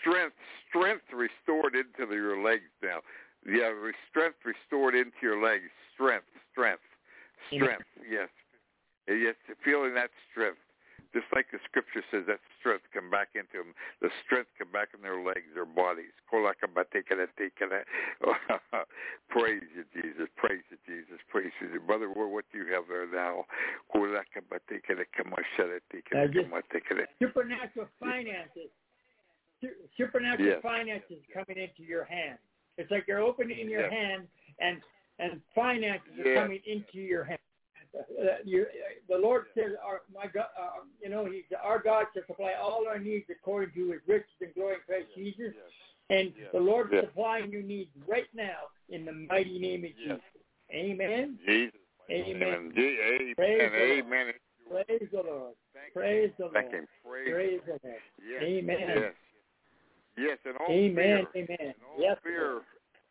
strength, 0.00 0.34
strength 0.68 1.04
restored 1.14 1.76
into 1.76 2.12
your 2.12 2.42
legs 2.42 2.70
now. 2.82 2.98
Yeah, 3.46 3.74
re- 3.74 3.92
strength 4.08 4.38
restored 4.44 4.94
into 4.94 5.16
your 5.22 5.42
legs. 5.42 5.70
Strength, 5.94 6.26
strength, 6.50 6.82
strength. 7.50 7.84
Yes, 8.08 8.28
yes. 9.08 9.34
Feeling 9.64 9.94
that 9.94 10.10
strength, 10.30 10.58
just 11.12 11.26
like 11.34 11.50
the 11.52 11.58
scripture 11.68 12.02
says, 12.10 12.24
that 12.28 12.40
strength 12.58 12.84
come 12.94 13.10
back 13.10 13.34
into 13.34 13.58
them. 13.58 13.74
The 14.00 14.10
strength 14.24 14.50
come 14.58 14.70
back 14.72 14.88
in 14.94 15.02
their 15.02 15.20
legs, 15.20 15.50
their 15.54 15.66
bodies. 15.66 16.14
Praise 19.28 19.62
you, 19.74 19.84
Jesus. 19.92 20.28
Praise 20.36 20.62
you, 20.70 20.78
Jesus. 20.86 21.18
Praise 21.28 21.52
you, 21.60 21.80
brother. 21.80 22.08
What 22.08 22.30
what 22.30 22.44
do 22.52 22.58
you 22.58 22.72
have 22.72 22.84
there 22.88 23.06
now? 23.06 23.44
Uh, 26.14 26.26
just 26.32 26.48
supernatural 27.18 27.88
finances. 28.00 28.70
Supernatural 29.96 30.48
Yes. 30.48 30.62
finances 30.62 31.18
coming 31.32 31.58
into 31.58 31.82
your 31.82 32.04
hand. 32.04 32.38
It's 32.78 32.90
like 32.90 33.04
you're 33.06 33.20
opening 33.20 33.68
your 33.68 33.82
Yes. 33.82 33.92
hand 33.92 34.28
and 34.58 34.82
and 35.18 35.40
finances 35.54 36.18
are 36.24 36.34
coming 36.34 36.60
into 36.66 36.98
your 36.98 37.22
hand. 37.24 37.38
Uh, 37.94 38.38
you, 38.44 38.66
the 39.08 39.16
Lord 39.16 39.44
says, 39.54 39.72
our, 39.84 40.00
"My 40.12 40.26
God, 40.26 40.46
uh, 40.58 40.80
you 41.00 41.10
know, 41.10 41.26
He's 41.26 41.44
our 41.62 41.78
God 41.78 42.06
shall 42.14 42.24
supply 42.26 42.54
all 42.60 42.86
our 42.88 42.98
needs 42.98 43.26
according 43.30 43.74
to 43.74 43.92
His 43.92 44.00
riches 44.06 44.30
and 44.40 44.54
glory 44.54 44.76
in 44.76 44.80
Christ 44.86 45.08
Jesus." 45.14 45.54
And 46.10 46.32
Yes. 46.36 46.48
the 46.52 46.60
Lord 46.60 46.88
is 46.88 46.92
Yes. 46.94 47.04
supplying 47.06 47.50
your 47.52 47.62
needs 47.62 47.90
right 48.06 48.28
now 48.34 48.68
in 48.88 49.04
the 49.04 49.12
mighty 49.12 49.58
name 49.58 49.84
of 49.84 49.90
Yes. 49.98 50.20
Jesus. 50.32 50.42
Amen. 50.72 51.38
Jesus. 51.46 51.80
Amen. 52.10 52.72
G- 52.74 52.98
Amen. 53.00 53.34
Praise 53.36 53.70
the 53.70 53.78
Lord. 53.78 53.90
Amen. 53.90 54.34
Praise 54.68 55.10
the 55.10 55.22
Lord. 55.22 55.54
Praise 55.92 56.32
the 56.38 56.42
Lord. 56.46 56.52
Praise. 57.04 57.30
Praise 57.30 57.60
the 57.66 57.78
Lord. 57.84 58.02
Yes. 58.26 58.42
Amen. 58.42 58.78
Yes. 58.80 59.14
Yes, 60.16 60.38
and 60.44 60.56
all 60.58 60.72
Amen. 60.72 61.26
fear. 61.32 61.44
Amen. 61.44 61.74
all 61.86 62.02
Yes. 62.02 62.18
fear. 62.22 62.50
Lord. 62.50 62.62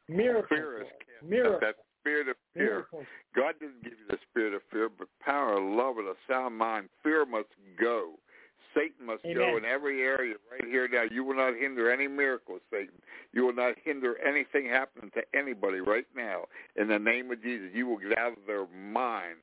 Miracles. 0.07 0.47
Fear 0.49 0.77
is 0.81 0.87
out. 0.87 1.29
Miracles. 1.29 1.61
That 1.61 1.75
spirit 1.99 2.27
of 2.27 2.35
fear. 2.53 2.65
Miracles. 2.65 3.05
God 3.35 3.55
didn't 3.59 3.83
give 3.83 3.93
you 3.93 4.07
the 4.09 4.17
spirit 4.29 4.53
of 4.53 4.61
fear, 4.71 4.89
but 4.89 5.07
power, 5.21 5.59
love, 5.59 5.97
and 5.97 6.07
a 6.07 6.15
sound 6.27 6.57
mind. 6.57 6.89
Fear 7.03 7.25
must 7.25 7.49
go. 7.79 8.13
Satan 8.73 9.05
must 9.05 9.23
go 9.35 9.57
in 9.57 9.65
every 9.65 10.01
area 10.01 10.35
right 10.49 10.63
here 10.65 10.87
now. 10.87 11.03
You 11.11 11.25
will 11.25 11.35
not 11.35 11.55
hinder 11.55 11.91
any 11.91 12.07
miracles, 12.07 12.61
Satan. 12.71 13.01
You 13.33 13.45
will 13.45 13.53
not 13.53 13.75
hinder 13.83 14.17
anything 14.25 14.65
happening 14.65 15.11
to 15.13 15.21
anybody 15.37 15.79
right 15.79 16.05
now. 16.15 16.43
In 16.77 16.87
the 16.87 16.99
name 16.99 17.31
of 17.31 17.41
Jesus, 17.41 17.69
you 17.73 17.85
will 17.85 17.97
get 17.97 18.17
out 18.17 18.31
of 18.31 18.45
their 18.47 18.67
minds. 18.67 19.41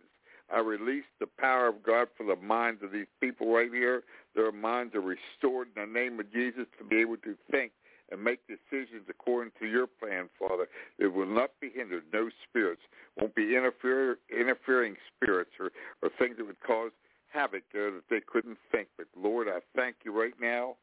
I 0.51 0.61
release 0.61 1.05
the 1.21 1.27
power 1.39 1.69
of 1.69 1.83
God 1.83 2.09
for 2.17 2.25
the 2.25 2.41
minds 2.41 2.83
of 2.83 2.91
these 2.91 3.07
people 3.21 3.53
right 3.53 3.71
here. 3.71 4.03
Their 4.39 4.53
minds 4.53 4.95
are 4.95 5.01
restored 5.01 5.67
in 5.75 5.83
the 5.83 6.01
name 6.01 6.21
of 6.21 6.33
Jesus 6.33 6.67
to 6.79 6.85
be 6.85 7.01
able 7.01 7.17
to 7.17 7.35
think 7.51 7.73
and 8.13 8.23
make 8.23 8.39
decisions 8.47 9.03
according 9.11 9.51
to 9.59 9.67
your 9.67 9.89
plan, 9.89 10.29
Father. 10.39 10.69
It 10.97 11.09
will 11.09 11.27
not 11.27 11.51
be 11.61 11.71
hindered. 11.75 12.05
No 12.13 12.31
spirits 12.49 12.83
won't 13.17 13.35
be 13.35 13.57
interfere, 13.57 14.19
interfering 14.31 14.95
spirits 15.11 15.51
or, 15.59 15.73
or 16.03 16.11
things 16.21 16.37
that 16.37 16.47
would 16.47 16.61
cause 16.61 16.93
havoc 17.33 17.65
there 17.73 17.91
that 17.91 18.05
they 18.09 18.21
couldn't 18.25 18.59
think. 18.71 18.87
But 18.97 19.09
Lord, 19.21 19.49
I 19.49 19.59
thank 19.75 19.97
you 20.05 20.17
right 20.17 20.35
now. 20.41 20.77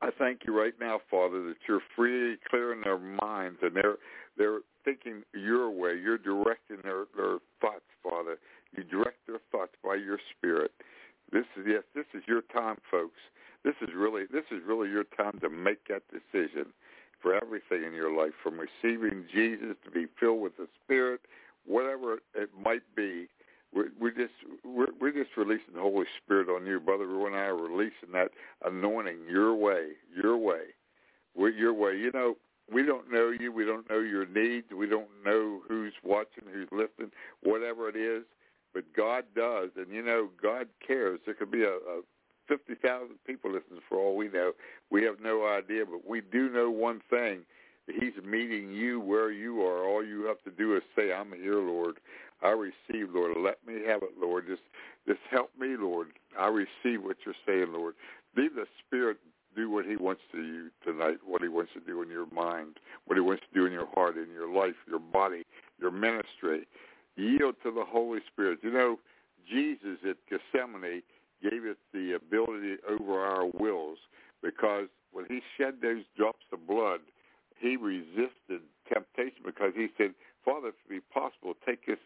I 0.00 0.08
thank 0.18 0.40
you 0.46 0.58
right 0.58 0.74
now, 0.80 1.00
Father, 1.10 1.42
that 1.48 1.56
you're 1.68 1.82
free, 1.94 2.38
clearing 2.48 2.80
their 2.80 2.98
minds 2.98 3.58
and 3.60 3.76
they're 3.76 3.96
they're 4.38 4.60
thinking 4.86 5.22
your 5.34 5.68
way. 5.68 5.98
You're 6.02 6.16
directing 6.16 6.78
their 6.82 7.04
their 7.14 7.38
thoughts, 7.60 7.84
Father. 8.02 8.38
You 8.74 8.84
direct 8.84 9.18
their 9.26 9.40
thoughts 9.52 9.72
by 9.84 9.96
your 9.96 10.18
Spirit. 10.38 10.70
This 11.32 11.44
is 11.56 11.66
yes, 11.68 11.82
this 11.94 12.06
is 12.14 12.22
your 12.26 12.42
time, 12.42 12.76
folks. 12.90 13.18
This 13.64 13.74
is 13.82 13.90
really 13.96 14.24
this 14.32 14.44
is 14.50 14.60
really 14.66 14.90
your 14.90 15.04
time 15.04 15.38
to 15.40 15.50
make 15.50 15.88
that 15.88 16.02
decision 16.10 16.66
for 17.22 17.34
everything 17.34 17.84
in 17.84 17.94
your 17.94 18.16
life, 18.16 18.32
from 18.42 18.58
receiving 18.60 19.24
Jesus 19.32 19.76
to 19.84 19.90
be 19.90 20.06
filled 20.20 20.40
with 20.42 20.56
the 20.56 20.68
Spirit, 20.84 21.20
whatever 21.66 22.18
it 22.34 22.50
might 22.62 22.82
be. 22.94 23.28
We're, 23.74 23.88
we're 24.00 24.10
just 24.12 24.34
we're, 24.64 24.92
we're 25.00 25.12
just 25.12 25.36
releasing 25.36 25.74
the 25.74 25.80
Holy 25.80 26.06
Spirit 26.22 26.48
on 26.48 26.66
you, 26.66 26.80
brother. 26.80 27.06
Roy 27.06 27.26
and 27.26 27.36
I 27.36 27.46
are 27.46 27.56
releasing 27.56 28.12
that 28.12 28.30
anointing 28.64 29.18
your 29.28 29.54
way, 29.54 29.88
your 30.14 30.36
way, 30.36 30.74
We're 31.34 31.50
your 31.50 31.74
way. 31.74 31.96
You 31.98 32.10
know, 32.12 32.36
we 32.72 32.82
don't 32.84 33.10
know 33.12 33.30
you. 33.30 33.52
We 33.52 33.64
don't 33.64 33.88
know 33.90 34.00
your 34.00 34.26
needs. 34.26 34.66
We 34.76 34.86
don't 34.86 35.08
know 35.24 35.60
who's 35.68 35.92
watching, 36.02 36.44
who's 36.52 36.68
listening, 36.72 37.12
whatever 37.42 37.88
it 37.88 37.96
is. 37.96 38.24
But 38.76 38.92
God 38.94 39.24
does, 39.34 39.70
and 39.78 39.90
you 39.90 40.02
know, 40.02 40.28
God 40.42 40.68
cares. 40.86 41.20
There 41.24 41.32
could 41.32 41.50
be 41.50 41.62
a, 41.62 41.76
a 41.76 42.02
fifty 42.46 42.74
thousand 42.74 43.16
people 43.26 43.50
listening 43.50 43.80
for 43.88 43.96
all 43.96 44.14
we 44.14 44.28
know. 44.28 44.52
We 44.90 45.02
have 45.04 45.14
no 45.18 45.46
idea, 45.46 45.86
but 45.86 46.06
we 46.06 46.20
do 46.20 46.50
know 46.50 46.68
one 46.68 47.00
thing: 47.08 47.40
He's 47.86 48.22
meeting 48.22 48.70
you 48.74 49.00
where 49.00 49.32
you 49.32 49.62
are. 49.62 49.88
All 49.88 50.04
you 50.04 50.26
have 50.26 50.42
to 50.44 50.50
do 50.50 50.76
is 50.76 50.82
say, 50.94 51.10
"I'm 51.10 51.32
here, 51.32 51.58
Lord. 51.58 51.96
I 52.42 52.50
receive, 52.50 53.14
Lord. 53.14 53.38
Let 53.38 53.66
me 53.66 53.80
have 53.86 54.02
it, 54.02 54.10
Lord. 54.20 54.46
Just, 54.46 54.60
just 55.08 55.20
help 55.30 55.52
me, 55.58 55.74
Lord. 55.78 56.08
I 56.38 56.48
receive 56.48 57.02
what 57.02 57.16
you're 57.24 57.34
saying, 57.46 57.72
Lord. 57.72 57.94
Leave 58.36 58.56
the 58.56 58.66
Spirit 58.86 59.16
do 59.56 59.70
what 59.70 59.86
he 59.86 59.96
wants 59.96 60.20
to 60.32 60.42
you 60.42 60.70
tonight, 60.84 61.16
what 61.24 61.40
he 61.40 61.48
wants 61.48 61.72
to 61.72 61.80
do 61.80 62.02
in 62.02 62.10
your 62.10 62.26
mind, 62.30 62.78
what 63.06 63.16
he 63.16 63.22
wants 63.22 63.42
to 63.48 63.58
do 63.58 63.64
in 63.64 63.72
your 63.72 63.88
heart, 63.94 64.18
in 64.18 64.30
your 64.32 64.52
life, 64.52 64.74
your 64.86 64.98
body, 64.98 65.44
your 65.80 65.90
ministry. 65.90 66.68
Yield 67.16 67.56
to 67.62 67.70
the 67.72 67.84
Holy 67.84 68.20
Spirit. 68.30 68.60
You 68.62 68.72
know, 68.72 68.98
Jesus 69.48 69.98
at 70.08 70.16
Gethsemane 70.28 71.02
gave 71.42 71.64
us 71.64 71.76
the 71.92 72.12
ability 72.14 72.76
over 72.88 73.20
our 73.20 73.46
wills 73.46 73.98
because 74.42 74.88
when 75.12 75.24
he 75.28 75.40
shed 75.56 75.76
those 75.80 76.02
drops 76.16 76.44
of 76.52 76.66
blood, 76.66 77.00
he 77.58 77.76
resisted 77.76 78.60
temptation 78.92 79.40
because 79.44 79.72
he 79.74 79.88
said, 79.96 80.12
Father, 80.44 80.68
if 80.68 80.74
it 80.86 80.90
be 80.90 81.00
possible, 81.12 81.54
take 81.66 81.86
this, 81.86 81.98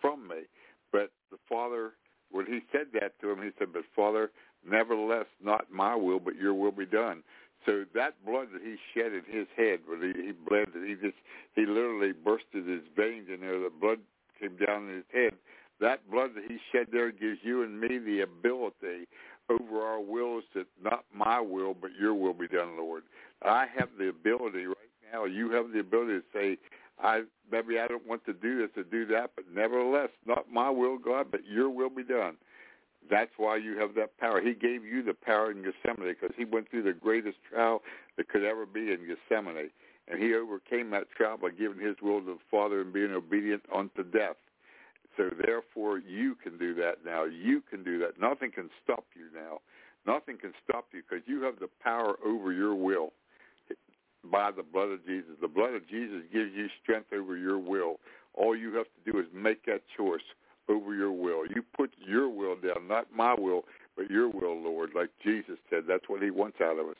from 0.00 0.28
me. 0.28 0.46
But 0.92 1.10
the 1.30 1.38
Father, 1.48 1.92
when 2.30 2.46
he 2.46 2.60
said 2.70 2.88
that 2.94 3.18
to 3.20 3.30
him, 3.30 3.42
he 3.42 3.50
said, 3.58 3.68
but 3.72 3.82
Father, 3.96 4.30
nevertheless, 4.68 5.26
not 5.42 5.66
my 5.72 5.94
will, 5.94 6.20
but 6.20 6.36
your 6.36 6.54
will 6.54 6.72
be 6.72 6.86
done. 6.86 7.22
So 7.66 7.84
that 7.94 8.14
blood 8.24 8.48
that 8.52 8.62
he 8.62 8.76
shed 8.94 9.12
in 9.12 9.24
his 9.26 9.46
head, 9.56 9.80
when 9.86 10.00
he, 10.00 10.28
he 10.28 10.32
bled, 10.32 10.68
he 10.74 10.94
just 10.94 11.18
he 11.54 11.66
literally 11.66 12.12
bursted 12.12 12.66
his 12.66 12.82
veins 12.96 13.26
in 13.32 13.40
there. 13.40 13.58
The 13.58 13.70
blood 13.70 13.98
came 14.40 14.56
down 14.56 14.88
in 14.88 14.96
his 14.96 15.04
head. 15.12 15.32
That 15.80 16.10
blood 16.10 16.30
that 16.34 16.44
he 16.48 16.58
shed 16.72 16.88
there 16.90 17.12
gives 17.12 17.38
you 17.42 17.62
and 17.62 17.80
me 17.80 17.98
the 17.98 18.20
ability 18.20 19.06
over 19.48 19.80
our 19.80 20.00
wills 20.00 20.44
that 20.54 20.66
not 20.82 21.04
my 21.14 21.40
will, 21.40 21.74
but 21.74 21.90
your 21.98 22.14
will 22.14 22.34
be 22.34 22.48
done, 22.48 22.76
Lord. 22.76 23.04
I 23.42 23.66
have 23.78 23.90
the 23.98 24.08
ability 24.08 24.66
right 24.66 24.76
now. 25.12 25.24
You 25.24 25.50
have 25.52 25.72
the 25.72 25.80
ability 25.80 26.14
to 26.14 26.24
say, 26.32 26.58
I 27.00 27.22
maybe 27.50 27.78
I 27.78 27.86
don't 27.86 28.06
want 28.06 28.24
to 28.26 28.32
do 28.32 28.58
this 28.58 28.70
or 28.76 28.82
do 28.82 29.06
that, 29.06 29.30
but 29.36 29.44
nevertheless, 29.54 30.10
not 30.26 30.50
my 30.52 30.68
will, 30.68 30.98
God, 30.98 31.28
but 31.30 31.46
your 31.46 31.70
will 31.70 31.90
be 31.90 32.02
done. 32.02 32.36
That's 33.08 33.30
why 33.36 33.56
you 33.56 33.78
have 33.78 33.94
that 33.94 34.18
power. 34.18 34.40
He 34.40 34.52
gave 34.52 34.84
you 34.84 35.02
the 35.02 35.14
power 35.14 35.50
in 35.50 35.62
Gethsemane 35.62 36.14
because 36.20 36.34
he 36.36 36.44
went 36.44 36.68
through 36.70 36.82
the 36.82 36.92
greatest 36.92 37.38
trial 37.50 37.82
that 38.16 38.28
could 38.28 38.44
ever 38.44 38.66
be 38.66 38.92
in 38.92 39.06
Gethsemane. 39.06 39.70
And 40.10 40.22
he 40.22 40.34
overcame 40.34 40.90
that 40.90 41.10
trial 41.10 41.36
by 41.36 41.50
giving 41.50 41.78
his 41.78 41.96
will 42.02 42.20
to 42.20 42.26
the 42.26 42.38
Father 42.50 42.80
and 42.80 42.92
being 42.92 43.12
obedient 43.12 43.62
unto 43.74 44.02
death. 44.02 44.36
So 45.16 45.30
therefore, 45.44 45.98
you 45.98 46.34
can 46.36 46.56
do 46.58 46.74
that 46.76 47.04
now. 47.04 47.24
You 47.24 47.62
can 47.68 47.82
do 47.84 47.98
that. 47.98 48.20
Nothing 48.20 48.50
can 48.52 48.70
stop 48.82 49.04
you 49.14 49.26
now. 49.34 49.58
Nothing 50.06 50.38
can 50.38 50.52
stop 50.64 50.86
you 50.92 51.02
because 51.08 51.24
you 51.26 51.42
have 51.42 51.58
the 51.58 51.68
power 51.82 52.14
over 52.24 52.52
your 52.52 52.74
will 52.74 53.12
by 54.30 54.50
the 54.50 54.62
blood 54.62 54.90
of 54.90 55.04
Jesus. 55.04 55.32
The 55.40 55.48
blood 55.48 55.74
of 55.74 55.88
Jesus 55.88 56.22
gives 56.32 56.52
you 56.54 56.68
strength 56.82 57.12
over 57.12 57.36
your 57.36 57.58
will. 57.58 57.96
All 58.34 58.56
you 58.56 58.74
have 58.76 58.86
to 58.86 59.12
do 59.12 59.18
is 59.18 59.26
make 59.34 59.66
that 59.66 59.82
choice 59.96 60.20
over 60.68 60.94
your 60.94 61.12
will. 61.12 61.46
You 61.46 61.62
put 61.76 61.92
your 61.98 62.28
will 62.28 62.56
down, 62.56 62.88
not 62.88 63.06
my 63.14 63.34
will, 63.36 63.64
but 63.96 64.10
your 64.10 64.28
will, 64.28 64.56
Lord, 64.62 64.90
like 64.94 65.10
Jesus 65.22 65.58
said. 65.68 65.84
That's 65.88 66.08
what 66.08 66.22
he 66.22 66.30
wants 66.30 66.58
out 66.62 66.78
of 66.78 66.88
us. 66.88 66.96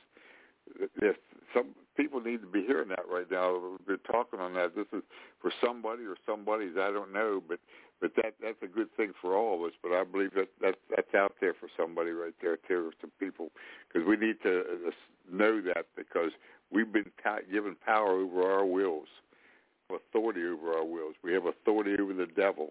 If 1.01 1.17
some 1.55 1.69
people 1.99 2.21
need 2.21 2.41
to 2.41 2.47
be 2.47 2.63
hearing 2.63 2.89
that 2.89 3.05
right 3.11 3.29
now. 3.31 3.59
We've 3.59 3.87
been 3.87 4.13
talking 4.13 4.39
on 4.39 4.55
that. 4.55 4.77
This 4.77 4.87
is 4.93 5.03
for 5.43 5.53
somebody 5.63 6.05
or 6.05 6.17
somebody's. 6.25 6.77
I 6.79 6.93
don't 6.93 7.13
know, 7.13 7.43
but 7.47 7.59
but 8.01 8.13
that 8.17 8.35
that's 8.41 8.63
a 8.63 8.69
good 8.69 8.89
thing 8.97 9.13
for 9.21 9.37
all 9.37 9.57
of 9.57 9.63
us. 9.63 9.73
But 9.83 9.93
I 9.93 10.05
believe 10.05 10.33
that 10.35 10.49
that 10.63 10.77
that's 10.89 11.15
out 11.15 11.35
there 11.41 11.55
for 11.59 11.69
somebody 11.77 12.11
right 12.13 12.35
there 12.41 12.57
too, 12.69 12.93
some 13.01 13.11
people, 13.19 13.51
because 13.89 14.07
we 14.07 14.17
need 14.17 14.37
to 14.45 14.61
uh, 14.61 14.91
know 15.31 15.61
that 15.63 15.87
because 15.97 16.31
we've 16.71 16.93
been 16.93 17.11
given 17.53 17.77
power 17.85 18.13
over 18.13 18.43
our 18.51 18.65
wills, 18.65 19.09
authority 19.93 20.43
over 20.47 20.75
our 20.75 20.85
wills. 20.85 21.17
We 21.25 21.33
have 21.33 21.47
authority 21.47 22.01
over 22.01 22.15
the 22.15 22.27
devil. 22.27 22.71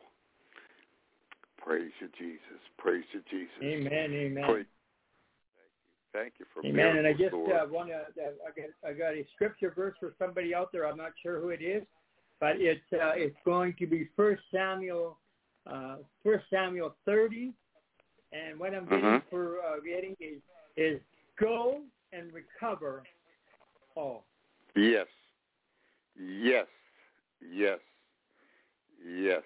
Praise 1.58 1.92
you, 2.00 2.08
Jesus. 2.18 2.62
Praise 2.78 3.04
you, 3.12 3.22
Jesus. 3.30 3.52
Amen. 3.62 4.14
Amen. 4.14 4.46
Praise. 4.48 4.66
Thank 6.18 6.34
you. 6.40 6.46
For 6.54 6.66
Amen. 6.66 6.98
And 6.98 7.06
I 7.08 7.12
just 7.14 7.34
uh, 7.34 7.66
want 7.70 7.90
to. 7.90 7.96
Uh, 7.96 8.32
I 8.48 8.50
got 8.60 8.90
I 8.90 8.94
got 8.94 9.14
a 9.14 9.24
scripture 9.36 9.72
verse 9.76 9.94
for 10.00 10.14
somebody 10.18 10.56
out 10.56 10.72
there. 10.72 10.88
I'm 10.88 10.98
not 10.98 11.12
sure 11.22 11.40
who 11.40 11.50
it 11.50 11.62
is, 11.62 11.84
but 12.40 12.56
it's 12.58 12.82
uh, 12.92 13.12
it's 13.16 13.36
going 13.46 13.76
to 13.78 13.86
be 13.86 14.08
First 14.16 14.42
Samuel, 14.52 15.18
uh, 15.72 15.98
First 16.24 16.46
Samuel 16.50 16.96
30, 17.06 17.54
and 18.34 18.60
what 18.60 18.74
I'm 18.74 18.86
getting 18.86 19.04
Mhm. 19.04 19.30
for 19.30 19.58
uh, 19.60 19.80
getting 19.86 20.16
is 20.20 20.42
is 20.76 21.00
go 21.40 21.82
and 22.14 22.34
recover 22.34 23.04
all. 23.96 24.26
Yes. 24.76 25.08
Yes. 26.20 26.66
Yes. 27.42 27.80
Yes. 29.06 29.44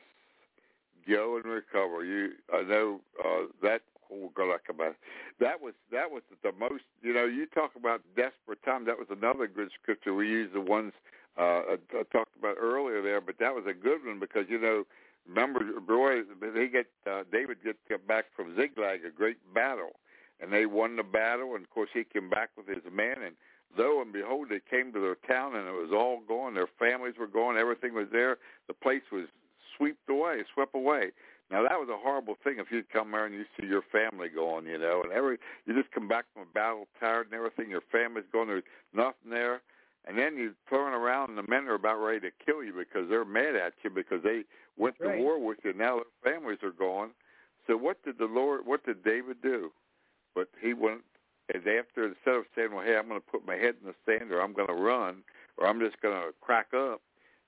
Go 1.10 1.36
and 1.36 1.46
recover. 1.46 2.06
You 2.06 2.34
I 2.54 2.62
know 2.62 3.02
uh 3.24 3.48
that 3.62 3.82
God, 4.36 4.54
I 4.54 4.58
come 4.66 4.78
back. 4.78 4.96
That 5.40 5.62
was 5.62 5.74
that 5.92 6.12
was 6.12 6.22
the 6.44 6.52
most 6.52 6.84
you 7.02 7.14
know, 7.14 7.26
you 7.26 7.46
talk 7.46 7.72
about 7.76 8.02
desperate 8.16 8.62
times, 8.64 8.88
that 8.88 8.98
was 8.98 9.08
another 9.10 9.48
good 9.48 9.70
scripture. 9.82 10.14
We 10.14 10.28
used 10.28 10.54
the 10.54 10.62
ones 10.62 10.94
uh 11.38 11.78
I, 11.94 12.04
talked 12.12 12.36
about 12.38 12.58
earlier 12.60 13.02
there, 13.02 13.22
but 13.22 13.36
that 13.40 13.54
was 13.54 13.66
a 13.68 13.74
good 13.74 14.06
one 14.06 14.20
because 14.20 14.46
you 14.50 14.60
know 14.60 14.84
remember 15.28 15.62
Roy 15.88 16.22
they 16.54 16.68
get 16.68 16.88
uh, 17.10 17.24
David 17.32 17.58
get, 17.64 18.08
back 18.08 18.26
from 18.36 18.56
Ziklag, 18.56 19.06
a 19.06 19.12
great 19.12 19.38
battle. 19.54 19.92
And 20.40 20.52
they 20.52 20.66
won 20.66 20.96
the 20.96 21.04
battle 21.04 21.56
and 21.56 21.64
of 21.64 21.70
course 21.70 21.90
he 21.94 22.04
came 22.04 22.30
back 22.30 22.50
with 22.58 22.68
his 22.68 22.84
men 22.92 23.22
and 23.24 23.36
lo 23.78 24.02
and 24.02 24.12
behold, 24.12 24.48
they 24.50 24.60
came 24.60 24.92
to 24.94 25.00
their 25.00 25.16
town 25.16 25.56
and 25.56 25.68
it 25.68 25.72
was 25.72 25.92
all 25.94 26.22
gone. 26.28 26.54
Their 26.54 26.70
families 26.80 27.16
were 27.20 27.28
gone. 27.28 27.58
Everything 27.58 27.94
was 27.94 28.08
there. 28.12 28.38
The 28.68 28.74
place 28.74 29.04
was 29.12 29.28
swept 29.78 30.10
away, 30.10 30.44
swept 30.54 30.76
away. 30.76 31.12
Now 31.52 31.64
that 31.64 31.80
was 31.80 31.90
a 31.90 31.98
horrible 31.98 32.36
thing 32.44 32.56
if 32.60 32.68
you'd 32.72 32.90
come 32.90 33.12
there 33.12 33.26
and 33.26 33.36
you 33.36 33.46
see 33.60 33.68
your 33.68 33.84
family 33.92 34.30
gone, 34.30 34.66
you 34.66 34.78
know, 34.78 35.02
and 35.04 35.12
every 35.12 35.38
you 35.66 35.74
just 35.74 35.92
come 35.92 36.08
back 36.08 36.26
from 36.34 36.44
a 36.44 36.54
battle 36.54 36.88
tired 37.00 37.28
and 37.28 37.36
everything, 37.36 37.70
your 37.70 37.84
family's 37.92 38.26
gone, 38.32 38.48
there's 38.48 38.64
nothing 38.94 39.30
there. 39.30 39.62
And 40.06 40.18
then 40.18 40.36
you 40.36 40.54
turn 40.70 40.94
around 40.94 41.30
and 41.30 41.38
the 41.38 41.48
men 41.48 41.68
are 41.68 41.76
about 41.76 41.98
ready 41.98 42.22
to 42.22 42.32
kill 42.44 42.64
you 42.64 42.74
because 42.74 43.08
they're 43.10 43.26
mad 43.26 43.56
at 43.56 43.74
you 43.84 43.90
because 43.90 44.24
they 44.24 44.44
went 44.78 44.96
That's 44.98 45.10
right. 45.10 45.18
to 45.18 45.24
war 45.24 45.40
with 45.40 45.60
you. 45.64 45.74
Now 45.74 46.02
their 46.24 46.34
families 46.34 46.60
are 46.64 46.72
gone. 46.72 47.12
So 47.68 47.78
what 47.78 48.02
did 48.04 48.18
the 48.18 48.26
Lord, 48.26 48.66
what 48.66 48.84
did 48.86 49.04
David 49.04 49.42
do? 49.44 49.72
But 50.34 50.48
he 50.62 50.74
went 50.74 51.02
and 51.54 51.68
after 51.68 52.08
instead 52.08 52.36
of 52.36 52.46
saying, 52.56 52.70
"Well, 52.74 52.86
hey, 52.86 52.96
I'm 52.96 53.08
going 53.08 53.20
to 53.20 53.28
put 53.28 53.46
my 53.46 53.56
head 53.56 53.76
in 53.82 53.88
the 53.88 53.96
sand, 54.06 54.32
or 54.32 54.42
I'm 54.42 54.54
going 54.54 54.68
to 54.68 54.74
run, 54.74 55.24
or 55.58 55.68
I'm 55.68 55.80
just 55.80 56.00
going 56.02 56.16
to 56.16 56.34
crack 56.40 56.68
up," 56.74 57.02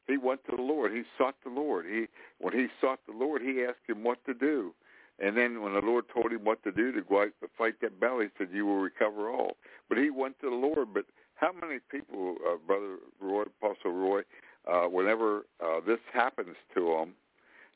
he 0.07 0.17
went 0.17 0.43
to 0.45 0.55
the 0.55 0.61
Lord. 0.61 0.91
He 0.91 1.03
sought 1.17 1.35
the 1.43 1.49
Lord. 1.49 1.85
He 1.85 2.07
when 2.39 2.53
he 2.53 2.67
sought 2.81 2.99
the 3.07 3.17
Lord, 3.17 3.41
he 3.41 3.63
asked 3.63 3.87
him 3.87 4.03
what 4.03 4.23
to 4.25 4.33
do, 4.33 4.73
and 5.19 5.37
then 5.37 5.61
when 5.61 5.73
the 5.73 5.81
Lord 5.81 6.05
told 6.13 6.31
him 6.31 6.43
what 6.43 6.63
to 6.63 6.71
do 6.71 6.91
to 6.91 7.01
go 7.01 7.21
out 7.21 7.31
to 7.41 7.49
fight 7.57 7.75
that 7.81 7.99
battle, 7.99 8.19
he 8.19 8.27
said, 8.37 8.49
"You 8.51 8.65
will 8.65 8.79
recover 8.79 9.29
all." 9.29 9.57
But 9.89 9.97
he 9.97 10.09
went 10.09 10.39
to 10.41 10.49
the 10.49 10.55
Lord. 10.55 10.93
But 10.93 11.05
how 11.35 11.51
many 11.51 11.79
people, 11.79 12.37
uh, 12.47 12.57
brother 12.65 12.97
Roy, 13.19 13.43
Apostle 13.43 13.91
Roy, 13.91 14.21
uh, 14.67 14.87
whenever 14.87 15.45
uh, 15.63 15.79
this 15.85 15.99
happens 16.11 16.55
to 16.73 16.85
them, 16.85 17.13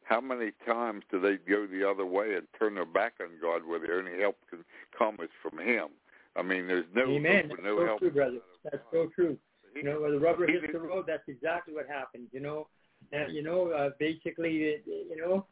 how 0.04 0.22
many 0.22 0.52
times 0.66 1.04
do 1.12 1.20
they 1.20 1.38
go 1.38 1.68
the 1.68 1.88
other 1.88 2.06
way 2.06 2.36
and 2.36 2.48
turn 2.58 2.76
their 2.76 2.86
back 2.86 3.16
on 3.22 3.30
God, 3.42 3.66
where 3.66 3.80
the 3.80 3.94
only 3.94 4.20
help 4.20 4.38
can 4.50 4.64
come 4.98 5.18
is 5.22 5.30
from 5.42 5.60
Him? 5.60 5.90
I 6.36 6.44
mean, 6.44 6.68
there's 6.68 6.86
no 6.94 7.08
Amen. 7.10 7.50
hope 7.50 7.58
That's 7.58 7.64
no 7.64 7.78
so 7.78 7.86
help. 7.86 8.00
true, 8.00 8.12
brother. 8.12 8.38
That's 8.64 8.84
so 8.92 9.10
true. 9.14 9.38
He- 9.82 9.86
You 9.88 9.94
know, 9.94 10.02
where 10.02 10.12
the 10.12 10.20
rubber 10.20 10.48
hits 10.48 10.66
the 10.72 10.80
road, 10.80 11.06
that's 11.08 11.28
exactly 11.28 11.74
what 11.74 11.88
happens. 11.88 12.28
You 12.32 12.40
know, 12.40 12.68
and 13.12 13.34
you 13.34 13.44
know, 13.44 13.70
uh, 13.72 13.90
basically, 14.00 14.82
you 14.86 15.16
know, 15.18 15.46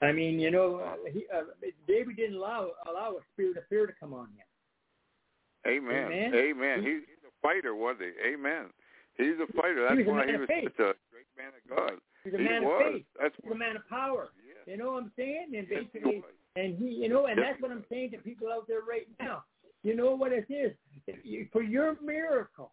I 0.00 0.12
mean, 0.12 0.38
you 0.40 0.50
know, 0.50 0.76
uh, 0.76 0.96
he, 1.12 1.24
uh, 1.34 1.42
David 1.86 2.16
didn't 2.16 2.36
allow 2.36 2.70
allow 2.88 3.10
a 3.12 3.22
spirit 3.32 3.56
of 3.56 3.64
fear 3.68 3.86
to 3.86 3.92
come 3.98 4.12
on 4.14 4.26
him. 4.26 4.46
Amen. 5.66 6.12
Amen. 6.12 6.34
Amen. 6.34 6.78
He's, 6.82 7.02
he's 7.06 7.22
a 7.26 7.32
fighter, 7.40 7.74
wasn't 7.74 8.10
he? 8.18 8.34
Amen. 8.34 8.66
He's 9.16 9.38
a 9.38 9.46
fighter. 9.52 9.86
That's 9.86 9.98
He 10.00 10.04
a 10.04 10.10
why 10.10 10.26
he 10.26 10.36
was 10.36 10.48
such 10.48 10.72
a 10.74 10.94
great 11.12 11.30
man 11.36 11.52
of 11.54 11.76
God. 11.76 12.00
He's 12.24 12.34
a 12.34 12.38
he 12.38 12.44
man 12.44 12.64
was. 12.64 12.82
of 12.86 12.92
faith. 12.94 13.06
That's 13.20 13.34
He's 13.42 13.52
a 13.52 13.54
man 13.54 13.76
of 13.76 13.88
power. 13.88 14.30
Yes. 14.46 14.56
You 14.66 14.76
know 14.76 14.92
what 14.92 15.02
I'm 15.04 15.12
saying? 15.16 15.52
And 15.56 15.66
he 15.68 15.74
basically, 15.74 16.22
and 16.56 16.76
he, 16.78 16.86
you 16.86 17.08
know, 17.08 17.26
and 17.26 17.38
that's 17.38 17.60
what 17.60 17.70
I'm 17.70 17.84
saying 17.88 18.10
to 18.12 18.18
people 18.18 18.48
out 18.50 18.66
there 18.66 18.80
right 18.88 19.06
now. 19.20 19.44
You 19.84 19.94
know 19.96 20.14
what 20.14 20.32
it 20.32 20.46
is 20.48 20.72
for 21.52 21.62
your 21.62 21.96
miracle. 22.02 22.72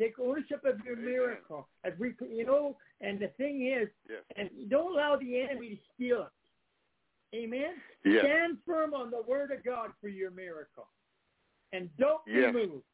Take 0.00 0.18
ownership 0.18 0.64
of 0.64 0.80
your 0.84 0.94
Amen. 0.94 1.04
miracle. 1.04 1.68
As 1.84 1.92
we, 1.98 2.14
you 2.28 2.44
know, 2.46 2.76
and 3.00 3.18
the 3.20 3.28
thing 3.36 3.66
is, 3.66 3.88
Yes. 4.08 4.22
and 4.36 4.50
don't 4.68 4.92
allow 4.92 5.16
the 5.16 5.40
enemy 5.40 5.76
to 5.76 5.80
steal 5.94 6.22
it. 6.22 7.36
Amen. 7.36 7.74
Yes. 8.04 8.24
Stand 8.24 8.58
firm 8.66 8.94
on 8.94 9.10
the 9.10 9.22
word 9.22 9.52
of 9.52 9.64
God 9.64 9.90
for 10.00 10.08
your 10.08 10.30
miracle, 10.30 10.88
and 11.72 11.88
don't 11.98 12.24
be 12.24 12.32
Yes. 12.32 12.52
moved. 12.52 12.84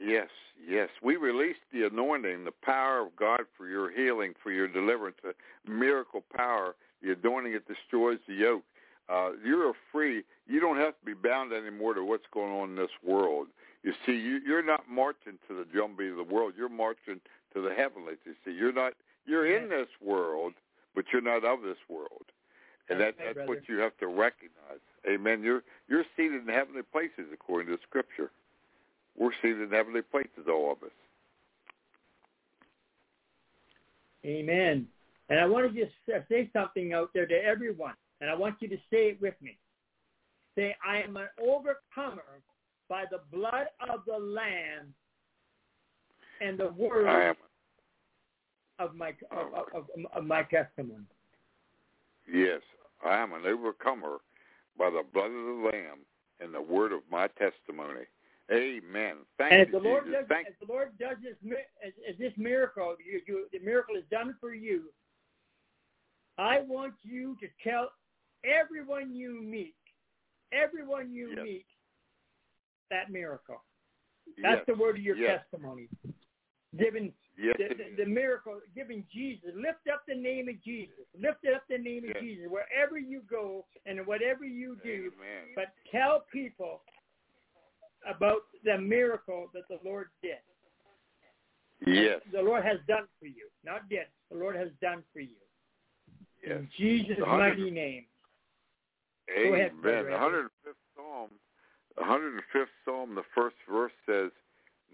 Yes, 0.00 0.28
yes. 0.64 0.88
We 1.02 1.16
release 1.16 1.56
the 1.72 1.84
anointing, 1.84 2.44
the 2.44 2.52
power 2.52 3.00
of 3.00 3.16
God 3.16 3.40
for 3.56 3.66
your 3.66 3.90
healing, 3.90 4.32
for 4.42 4.52
your 4.52 4.68
deliverance, 4.68 5.16
the 5.22 5.34
miracle 5.68 6.24
power. 6.34 6.76
The 7.02 7.12
anointing 7.12 7.52
it 7.52 7.66
destroys 7.66 8.18
the 8.28 8.34
yoke. 8.34 8.64
Uh, 9.08 9.32
you're 9.44 9.74
free. 9.90 10.22
You 10.46 10.60
don't 10.60 10.76
have 10.76 10.98
to 11.00 11.04
be 11.04 11.14
bound 11.14 11.52
anymore 11.52 11.94
to 11.94 12.04
what's 12.04 12.26
going 12.32 12.52
on 12.52 12.70
in 12.70 12.76
this 12.76 12.90
world. 13.02 13.48
You 13.82 13.92
see, 14.04 14.12
you, 14.12 14.40
you're 14.44 14.64
not 14.64 14.88
marching 14.90 15.38
to 15.48 15.56
the 15.56 15.64
drumbeat 15.64 16.10
of 16.10 16.16
the 16.16 16.34
world. 16.34 16.54
You're 16.56 16.68
marching 16.68 17.20
to 17.54 17.62
the 17.62 17.72
heavenlies. 17.74 18.18
You 18.24 18.34
see, 18.44 18.52
you're 18.52 18.72
not. 18.72 18.94
You're 19.24 19.46
in 19.46 19.68
this 19.68 19.88
world, 20.02 20.54
but 20.94 21.04
you're 21.12 21.22
not 21.22 21.44
of 21.44 21.62
this 21.62 21.76
world, 21.88 22.24
and 22.88 22.98
That's 22.98 23.16
that, 23.18 23.24
that's 23.24 23.34
brother. 23.34 23.48
what 23.48 23.68
you 23.68 23.78
have 23.78 23.96
to 23.98 24.06
recognize. 24.06 24.80
Amen. 25.08 25.42
You're 25.42 25.62
you're 25.88 26.04
seated 26.16 26.42
in 26.42 26.48
heavenly 26.48 26.82
places 26.82 27.30
according 27.32 27.68
to 27.68 27.78
Scripture 27.86 28.30
we're 29.18 29.32
seated 29.42 29.60
in 29.60 29.70
heavenly 29.70 30.02
places, 30.02 30.46
all 30.48 30.72
of 30.72 30.82
us. 30.82 30.94
Amen. 34.24 34.86
And 35.28 35.40
I 35.40 35.46
want 35.46 35.72
to 35.72 35.78
just 35.78 35.92
say 36.28 36.48
something 36.52 36.92
out 36.92 37.10
there 37.12 37.26
to 37.26 37.44
everyone, 37.44 37.94
and 38.20 38.30
I 38.30 38.34
want 38.34 38.56
you 38.60 38.68
to 38.68 38.76
say 38.90 39.08
it 39.08 39.20
with 39.20 39.34
me. 39.42 39.58
Say, 40.56 40.74
I 40.86 41.02
am 41.02 41.16
an 41.16 41.28
overcomer 41.40 42.22
by 42.88 43.04
the 43.10 43.20
blood 43.30 43.66
of 43.88 44.00
the 44.06 44.18
Lamb 44.18 44.94
and 46.40 46.58
the 46.58 46.68
word 46.68 47.36
of 48.78 48.94
my 48.94 49.08
of, 49.30 49.48
oh, 49.54 49.64
of, 49.74 49.84
of 50.14 50.24
my 50.24 50.42
testimony. 50.44 51.04
Yes, 52.32 52.60
I 53.04 53.16
am 53.18 53.32
an 53.32 53.46
overcomer 53.46 54.18
by 54.78 54.90
the 54.90 55.02
blood 55.12 55.26
of 55.26 55.32
the 55.32 55.70
Lamb 55.72 55.98
and 56.40 56.54
the 56.54 56.60
word 56.60 56.92
of 56.92 57.00
my 57.10 57.28
testimony. 57.38 58.04
Amen. 58.52 59.16
Thank 59.36 59.52
and 59.52 59.66
you, 59.66 59.72
the 59.72 59.88
Lord 59.88 60.04
Jesus. 60.04 60.20
does, 60.20 60.28
Thank 60.28 60.48
if 60.48 60.58
the 60.66 60.72
Lord 60.72 60.92
does 60.98 61.16
this, 61.22 61.34
as, 61.84 61.92
as 62.08 62.18
this 62.18 62.32
miracle, 62.36 62.96
you, 63.04 63.20
you, 63.26 63.46
the 63.52 63.58
miracle 63.58 63.96
is 63.96 64.04
done 64.10 64.34
for 64.40 64.54
you. 64.54 64.84
I 66.38 66.60
want 66.60 66.94
you 67.02 67.36
to 67.40 67.68
tell 67.68 67.90
everyone 68.44 69.14
you 69.14 69.42
meet, 69.42 69.74
everyone 70.52 71.12
you 71.12 71.30
Yes. 71.36 71.44
meet, 71.44 71.66
that 72.90 73.10
miracle. 73.10 73.62
That's 74.42 74.58
yes. 74.58 74.64
the 74.66 74.74
word 74.74 74.96
of 74.96 75.02
your 75.02 75.16
Yes. 75.16 75.42
testimony. 75.50 75.88
Giving 76.76 77.12
Yes, 77.40 77.56
the, 77.56 77.94
the, 77.96 78.04
miracle, 78.04 78.60
giving 78.74 79.06
Jesus. 79.12 79.50
Lift 79.54 79.86
up 79.92 80.02
the 80.08 80.14
name 80.14 80.48
of 80.48 80.60
Jesus. 80.64 81.06
Lift 81.18 81.46
up 81.54 81.62
the 81.68 81.78
name 81.78 82.04
of 82.10 82.20
Jesus 82.20 82.50
wherever 82.50 82.98
you 82.98 83.22
go 83.30 83.64
and 83.86 84.04
whatever 84.06 84.44
you 84.44 84.76
do. 84.82 85.12
Amen. 85.14 85.54
But 85.54 85.66
tell 85.92 86.24
people 86.32 86.82
about 88.04 88.40
the 88.64 88.76
miracle 88.78 89.46
that 89.54 89.68
the 89.68 89.78
Lord 89.88 90.08
did. 90.20 90.38
Yes. 91.86 92.20
The 92.32 92.42
Lord 92.42 92.64
has 92.64 92.78
done 92.88 93.06
for 93.20 93.26
you. 93.26 93.48
Not 93.64 93.88
did. 93.88 94.06
The 94.32 94.36
Lord 94.36 94.56
has 94.56 94.70
done 94.82 95.04
for 95.12 95.20
you. 95.20 95.38
Yes. 96.44 96.58
In 96.58 96.68
Jesus' 96.76 97.18
mighty 97.20 97.70
name. 97.70 98.04
Go 99.28 99.42
Amen. 99.42 99.60
ahead, 99.60 99.72
the 99.82 100.10
105th 100.10 100.48
Psalm, 100.96 101.28
105th 102.00 102.68
Psalm, 102.84 103.14
the 103.14 103.24
first 103.34 103.56
verse 103.70 103.92
says, 104.06 104.30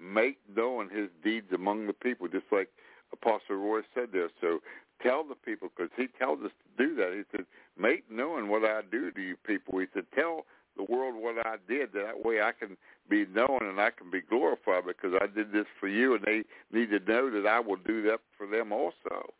"Make 0.01 0.39
known 0.49 0.89
His 0.89 1.09
deeds 1.23 1.53
among 1.53 1.87
the 1.87 1.93
people," 1.93 2.29
just 2.29 2.51
like 2.51 2.71
Apostle 3.13 3.57
Roy 3.57 3.83
said 3.95 4.13
there. 4.13 4.31
So 4.41 4.61
tell 5.03 5.25
the 5.25 5.35
people, 5.35 5.71
because 5.75 5.91
he 5.97 6.07
tells 6.07 6.41
us 6.43 6.51
to 6.51 6.87
do 6.87 6.95
that. 6.97 7.13
He 7.13 7.25
said, 7.31 7.47
"Make 7.77 8.11
known 8.11 8.49
what 8.49 8.65
I 8.65 8.83
do 8.83 9.11
to 9.11 9.21
you 9.21 9.37
people." 9.37 9.79
He 9.79 9.87
said, 9.93 10.07
"Tell 10.13 10.47
the 10.77 10.85
world 10.85 11.15
what 11.15 11.47
I 11.47 11.57
did. 11.69 11.93
That 11.93 12.25
way 12.25 12.43
I 12.43 12.53
can 12.53 12.77
be 13.09 13.27
known 13.27 13.59
and 13.63 13.81
I 13.81 13.91
can 13.91 14.11
be 14.11 14.21
glorified 14.21 14.87
because 14.87 15.15
I 15.21 15.27
did 15.27 15.53
this 15.53 15.67
for 15.79 15.89
you, 15.89 16.15
and 16.15 16.25
they 16.25 16.45
need 16.73 16.91
to 16.91 16.99
know 16.99 17.31
that 17.31 17.47
I 17.47 17.61
will 17.61 17.77
do 17.77 18.03
that 18.03 18.21
for 18.37 18.47
them 18.47 18.73
also." 18.73 19.35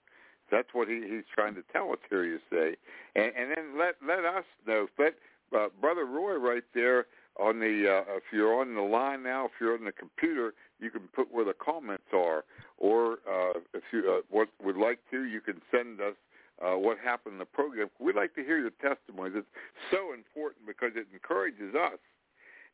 That's 0.51 0.69
what 0.73 0.89
he, 0.89 1.03
he's 1.09 1.25
trying 1.35 1.55
to 1.55 1.63
tell 1.73 1.91
us 1.93 1.99
here. 2.09 2.25
You 2.25 2.39
say, 2.51 2.77
and, 3.17 3.33
and 3.37 3.51
then 3.51 3.79
let 3.79 3.97
let 4.07 4.25
us 4.25 4.45
know. 4.67 4.87
Let 4.99 5.15
uh, 5.57 5.69
brother 5.81 6.05
Roy 6.05 6.37
right 6.37 6.65
there 6.75 7.07
on 7.39 7.59
the. 7.59 8.03
Uh, 8.09 8.17
if 8.17 8.25
you're 8.33 8.61
on 8.61 8.75
the 8.75 8.81
line 8.81 9.23
now, 9.23 9.47
if 9.47 9.53
you're 9.61 9.75
on 9.75 9.85
the 9.85 9.93
computer, 9.93 10.55
you 10.81 10.91
can 10.91 11.03
put 11.15 11.33
where 11.33 11.45
the 11.45 11.55
comments 11.55 12.05
are, 12.13 12.45
or 12.79 13.19
uh, 13.29 13.59
if 13.73 13.83
you 13.93 14.19
uh, 14.19 14.23
what 14.31 14.49
would 14.63 14.77
like 14.77 14.99
to, 15.11 15.25
you 15.25 15.41
can 15.41 15.61
send 15.71 16.01
us 16.01 16.15
uh, 16.65 16.77
what 16.77 16.99
happened 16.99 17.35
in 17.35 17.39
the 17.39 17.45
program. 17.45 17.89
We'd 17.99 18.17
like 18.17 18.35
to 18.35 18.45
hear 18.45 18.59
your 18.59 18.71
testimonies. 18.83 19.35
It's 19.37 19.47
so 19.91 20.13
important 20.13 20.67
because 20.67 20.93
it 20.97 21.07
encourages 21.13 21.75
us, 21.75 21.99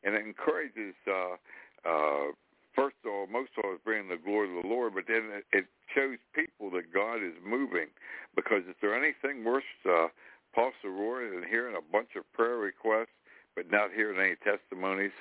and 0.03 0.15
it 0.15 0.25
encourages. 0.25 0.95
Uh, 1.07 1.89
uh, 1.89 2.31
First 2.73 2.95
of 3.03 3.11
all, 3.11 3.27
most 3.27 3.51
of 3.57 3.65
all, 3.65 3.75
bringing 3.83 4.07
the 4.07 4.15
glory 4.15 4.47
to 4.47 4.61
the 4.63 4.67
Lord, 4.67 4.95
but 4.95 5.03
then 5.05 5.27
it, 5.27 5.43
it 5.51 5.65
shows 5.93 6.17
people 6.33 6.71
that 6.71 6.93
God 6.93 7.17
is 7.17 7.35
moving. 7.43 7.91
Because 8.33 8.63
is 8.63 8.75
there 8.81 8.95
anything 8.95 9.43
worse, 9.43 9.67
uh, 9.85 10.07
Apostle 10.53 10.95
Roy, 10.95 11.29
than 11.29 11.43
hearing 11.49 11.75
a 11.75 11.91
bunch 11.91 12.15
of 12.15 12.23
prayer 12.31 12.55
requests 12.55 13.11
but 13.55 13.71
not 13.71 13.91
hearing 13.93 14.19
any 14.19 14.35
testimonies? 14.43 15.11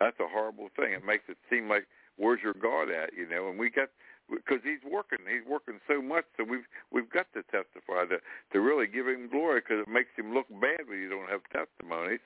That's 0.00 0.18
a 0.20 0.28
horrible 0.28 0.68
thing. 0.76 0.92
It 0.92 1.04
makes 1.04 1.24
it 1.28 1.36
seem 1.48 1.68
like 1.68 1.86
where's 2.16 2.40
your 2.42 2.54
God 2.54 2.90
at, 2.90 3.10
you 3.16 3.28
know? 3.28 3.48
And 3.48 3.58
we 3.58 3.70
got 3.70 3.88
because 4.30 4.60
he's 4.64 4.80
working, 4.90 5.18
he's 5.28 5.46
working 5.46 5.78
so 5.86 6.00
much, 6.00 6.24
so 6.36 6.44
we've 6.44 6.64
we've 6.90 7.10
got 7.10 7.26
to 7.34 7.42
testify 7.52 8.06
to 8.08 8.18
to 8.52 8.60
really 8.60 8.86
give 8.86 9.06
him 9.06 9.28
glory 9.28 9.60
because 9.60 9.84
it 9.86 9.90
makes 9.90 10.10
him 10.16 10.32
look 10.32 10.48
bad 10.60 10.88
when 10.88 10.98
you 10.98 11.10
don't 11.10 11.28
have 11.28 11.42
testimonies. 11.52 12.20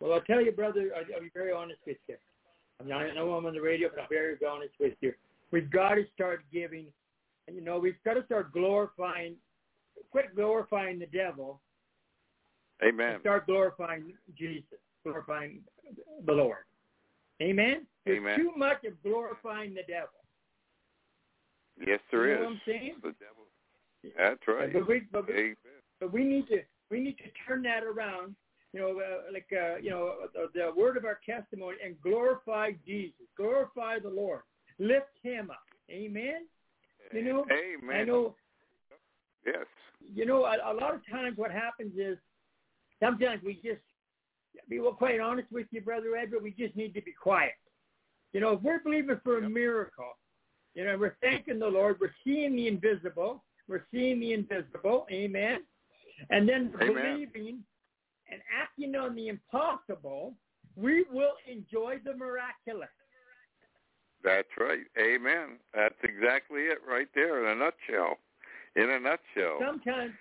Well, 0.00 0.12
I'll 0.12 0.20
tell 0.22 0.42
you, 0.42 0.52
brother, 0.52 0.90
I- 0.94 1.10
I'll 1.14 1.22
be 1.22 1.30
very 1.32 1.52
honest 1.52 1.80
with 1.86 1.96
you. 2.06 2.16
I, 2.80 2.82
mean, 2.82 2.92
I 2.92 3.14
know 3.14 3.32
I'm 3.32 3.46
on 3.46 3.54
the 3.54 3.60
radio, 3.62 3.88
but 3.88 4.08
be 4.10 4.16
very 4.16 4.36
honest 4.46 4.74
with 4.78 4.92
you. 5.00 5.14
We've 5.50 5.70
got 5.70 5.94
to 5.94 6.04
start 6.14 6.44
giving, 6.52 6.86
and 7.46 7.56
you 7.56 7.62
know, 7.62 7.78
we've 7.78 7.96
got 8.04 8.14
to 8.14 8.24
start 8.26 8.52
glorifying, 8.52 9.36
quit 10.10 10.36
glorifying 10.36 10.98
the 10.98 11.06
devil, 11.06 11.60
Amen. 12.84 13.20
start 13.20 13.46
glorifying 13.46 14.12
Jesus, 14.36 14.78
glorifying 15.02 15.60
the 16.26 16.32
Lord. 16.32 16.64
Amen? 17.42 17.86
There's 18.04 18.18
Amen. 18.18 18.38
too 18.38 18.52
much 18.56 18.84
of 18.84 19.00
glorifying 19.02 19.74
the 19.74 19.82
devil. 19.88 20.08
Yes, 21.86 22.00
there 22.10 22.26
You 22.26 22.32
is. 22.34 22.38
know 22.38 22.44
what 22.44 22.52
I'm 22.52 22.60
saying? 22.66 22.94
The 23.02 23.14
devil. 23.18 24.14
That's 24.16 24.40
right. 24.48 24.72
But 24.72 24.88
we, 24.88 25.02
but 25.12 25.26
we, 25.28 25.54
but 26.00 26.12
we 26.12 26.24
need 26.24 26.48
to 26.48 26.60
we 26.90 27.00
need 27.00 27.18
to 27.18 27.24
turn 27.46 27.62
that 27.62 27.82
around. 27.82 28.36
You 28.72 28.80
know, 28.80 29.00
uh, 29.00 29.32
like 29.32 29.48
uh, 29.52 29.76
you 29.78 29.90
know, 29.90 30.14
the, 30.34 30.48
the 30.54 30.70
word 30.80 30.96
of 30.96 31.04
our 31.04 31.18
testimony 31.28 31.76
and 31.84 32.00
glorify 32.02 32.72
Jesus, 32.86 33.26
glorify 33.36 33.98
the 33.98 34.08
Lord, 34.10 34.40
lift 34.78 35.06
Him 35.22 35.50
up. 35.50 35.58
Amen. 35.90 36.46
You 37.12 37.22
know, 37.24 37.44
Amen. 37.50 37.96
I 37.96 38.04
know. 38.04 38.34
Yes. 39.44 39.66
You 40.14 40.26
know, 40.26 40.44
a, 40.44 40.72
a 40.72 40.74
lot 40.74 40.94
of 40.94 41.00
times 41.10 41.36
what 41.36 41.50
happens 41.50 41.92
is 41.96 42.18
sometimes 43.02 43.42
we 43.44 43.54
just 43.54 43.80
be 44.68 44.80
well, 44.80 44.92
quite 44.92 45.20
honest 45.20 45.50
with 45.52 45.66
you, 45.70 45.80
brother 45.80 46.16
Edward. 46.16 46.42
We 46.42 46.52
just 46.52 46.76
need 46.76 46.94
to 46.94 47.02
be 47.02 47.12
quiet. 47.12 47.52
You 48.32 48.40
know, 48.40 48.52
if 48.52 48.62
we're 48.62 48.80
believing 48.80 49.20
for 49.22 49.38
a 49.38 49.48
miracle, 49.48 50.16
you 50.74 50.84
know, 50.84 50.96
we're 50.98 51.16
thanking 51.22 51.58
the 51.58 51.66
Lord. 51.66 51.96
We're 52.00 52.14
seeing 52.24 52.56
the 52.56 52.68
invisible. 52.68 53.42
We're 53.68 53.86
seeing 53.92 54.20
the 54.20 54.32
invisible. 54.32 55.06
Amen. 55.10 55.60
And 56.30 56.48
then 56.48 56.72
Amen. 56.80 56.94
believing 56.94 57.62
and 58.30 58.40
acting 58.60 58.94
on 58.96 59.14
the 59.14 59.28
impossible, 59.28 60.34
we 60.74 61.04
will 61.10 61.34
enjoy 61.50 61.96
the 62.04 62.14
miraculous. 62.14 62.88
That's 64.24 64.48
right. 64.58 64.84
Amen. 64.98 65.58
That's 65.74 65.94
exactly 66.02 66.62
it 66.62 66.78
right 66.86 67.08
there 67.14 67.44
in 67.44 67.56
a 67.56 67.64
nutshell. 67.64 68.18
In 68.74 68.90
a 68.90 68.98
nutshell. 68.98 69.58
Sometimes, 69.60 70.12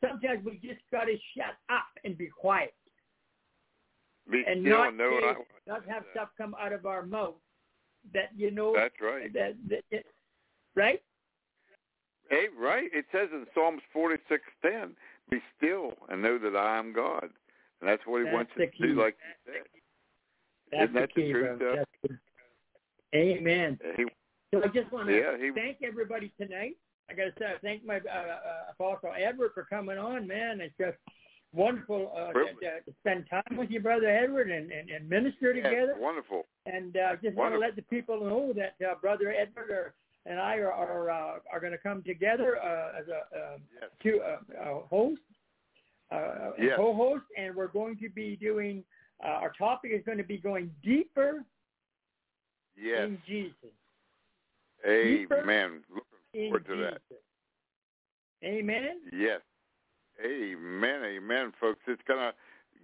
sometimes 0.00 0.44
we 0.44 0.52
just 0.62 0.80
got 0.92 1.04
to 1.04 1.16
shut 1.36 1.56
up 1.70 1.86
and 2.04 2.16
be 2.16 2.26
quiet 2.28 2.74
Be 4.30 4.44
and 4.46 4.62
not 4.62 4.94
know 4.96 5.18
say, 5.20 5.34
not 5.66 5.86
have 5.88 6.04
stuff 6.12 6.28
come 6.36 6.54
out 6.60 6.72
of 6.72 6.86
our 6.86 7.04
mouth 7.04 7.34
that 8.14 8.30
you 8.36 8.50
know 8.50 8.74
That's 8.74 8.94
right. 9.00 9.32
that, 9.34 9.54
that, 9.68 9.84
that 9.90 10.04
right. 10.74 11.02
Hey, 12.30 12.46
right. 12.58 12.90
It 12.92 13.06
says 13.12 13.28
in 13.32 13.46
Psalms 13.54 13.82
forty 13.92 14.16
six 14.28 14.42
ten, 14.62 14.90
be 15.30 15.38
still 15.56 15.92
and 16.08 16.22
know 16.22 16.38
that 16.38 16.56
I 16.56 16.78
am 16.78 16.92
God. 16.92 17.30
And 17.80 17.88
that's 17.88 18.02
what 18.06 18.18
he 18.18 18.24
That's 18.24 18.34
wants 18.34 18.52
us 18.52 18.68
to 18.80 18.86
do, 18.86 19.00
like 19.00 19.16
you 19.46 19.52
said. 19.52 19.62
That's 20.72 20.82
Isn't 20.84 20.94
that 20.94 21.10
the 21.14 21.22
the 21.22 21.32
truth, 21.32 21.58
brother. 21.58 21.76
That's 21.76 21.90
the- 22.02 23.18
Amen. 23.18 23.78
He, 23.96 24.04
So 24.52 24.62
I 24.62 24.68
just 24.68 24.92
want 24.92 25.08
to 25.08 25.16
yeah, 25.16 25.36
he 25.38 25.50
thank 25.52 25.78
everybody 25.82 26.30
tonight. 26.40 26.76
I 27.10 27.14
got 27.14 27.24
to 27.24 27.32
say, 27.38 27.46
I 27.46 27.58
thank 27.62 27.84
my 27.84 27.96
uh, 27.96 27.98
uh, 27.98 28.72
Apostle 28.72 29.12
Edward 29.18 29.52
for 29.54 29.64
coming 29.64 29.98
on, 29.98 30.26
man. 30.26 30.60
It's 30.60 30.74
just 30.78 30.96
wonderful 31.52 32.12
uh, 32.14 32.32
to, 32.32 32.44
to 32.60 32.94
spend 33.00 33.24
time 33.30 33.56
with 33.56 33.70
you, 33.70 33.80
Brother 33.80 34.08
Edward, 34.08 34.50
and, 34.50 34.70
and, 34.70 34.90
and 34.90 35.08
minister 35.08 35.52
yeah, 35.54 35.62
together. 35.70 35.94
wonderful. 35.98 36.46
And 36.66 36.96
uh, 36.96 37.16
just 37.22 37.36
want 37.36 37.54
to 37.54 37.58
let 37.58 37.76
the 37.76 37.82
people 37.82 38.20
know 38.20 38.52
that 38.54 38.74
uh, 38.86 38.94
Brother 39.00 39.30
Edward 39.32 39.70
are, 39.70 39.94
and 40.26 40.38
I 40.38 40.56
are 40.56 40.70
are, 40.72 41.10
uh, 41.10 41.38
are 41.50 41.60
going 41.60 41.72
to 41.72 41.78
come 41.78 42.02
together 42.02 42.58
uh, 42.58 43.00
as 43.00 43.06
a 43.08 43.36
uh, 43.38 43.58
Yes. 43.80 43.90
to 44.02 44.20
uh, 44.20 44.70
a 44.70 44.86
host, 44.86 45.20
uh, 46.12 46.50
Yes. 46.58 46.72
a 46.74 46.76
co-host, 46.76 47.24
and 47.38 47.54
we're 47.54 47.68
going 47.68 47.96
to 47.98 48.10
be 48.10 48.36
doing. 48.36 48.84
Uh, 49.24 49.28
our 49.28 49.52
topic 49.58 49.90
is 49.94 50.02
going 50.04 50.18
to 50.18 50.24
be 50.24 50.36
going 50.36 50.70
deeper 50.84 51.42
Yes. 52.80 53.06
in 53.06 53.18
Jesus. 53.26 53.54
deeper 54.84 55.40
Amen. 55.40 55.82
Looking 55.88 56.07
In 56.34 56.50
forward 56.50 56.66
to 56.66 56.76
Jesus. 56.76 56.98
that. 57.10 58.48
Amen. 58.48 59.00
Yes. 59.12 59.40
Amen, 60.24 61.04
amen, 61.04 61.52
folks. 61.60 61.80
It's 61.86 62.02
gonna 62.06 62.32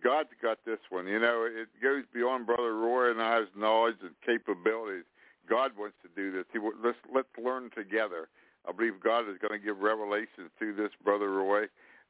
God's 0.02 0.30
got 0.40 0.58
this 0.64 0.78
one. 0.90 1.06
You 1.06 1.18
know, 1.18 1.48
it 1.50 1.68
goes 1.82 2.04
beyond 2.12 2.46
Brother 2.46 2.74
Roy 2.74 3.10
and 3.10 3.20
I's 3.20 3.48
knowledge 3.56 3.96
and 4.02 4.12
capabilities. 4.24 5.04
God 5.48 5.72
wants 5.76 5.96
to 6.02 6.08
do 6.14 6.30
this. 6.30 6.44
He 6.52 6.58
let's 6.58 6.98
let's 7.12 7.28
learn 7.42 7.70
together. 7.74 8.28
I 8.68 8.72
believe 8.72 8.94
God 9.02 9.28
is 9.28 9.36
going 9.40 9.58
to 9.58 9.64
give 9.64 9.80
revelations 9.80 10.50
through 10.58 10.76
this, 10.76 10.90
Brother 11.04 11.30
Roy, 11.30 11.64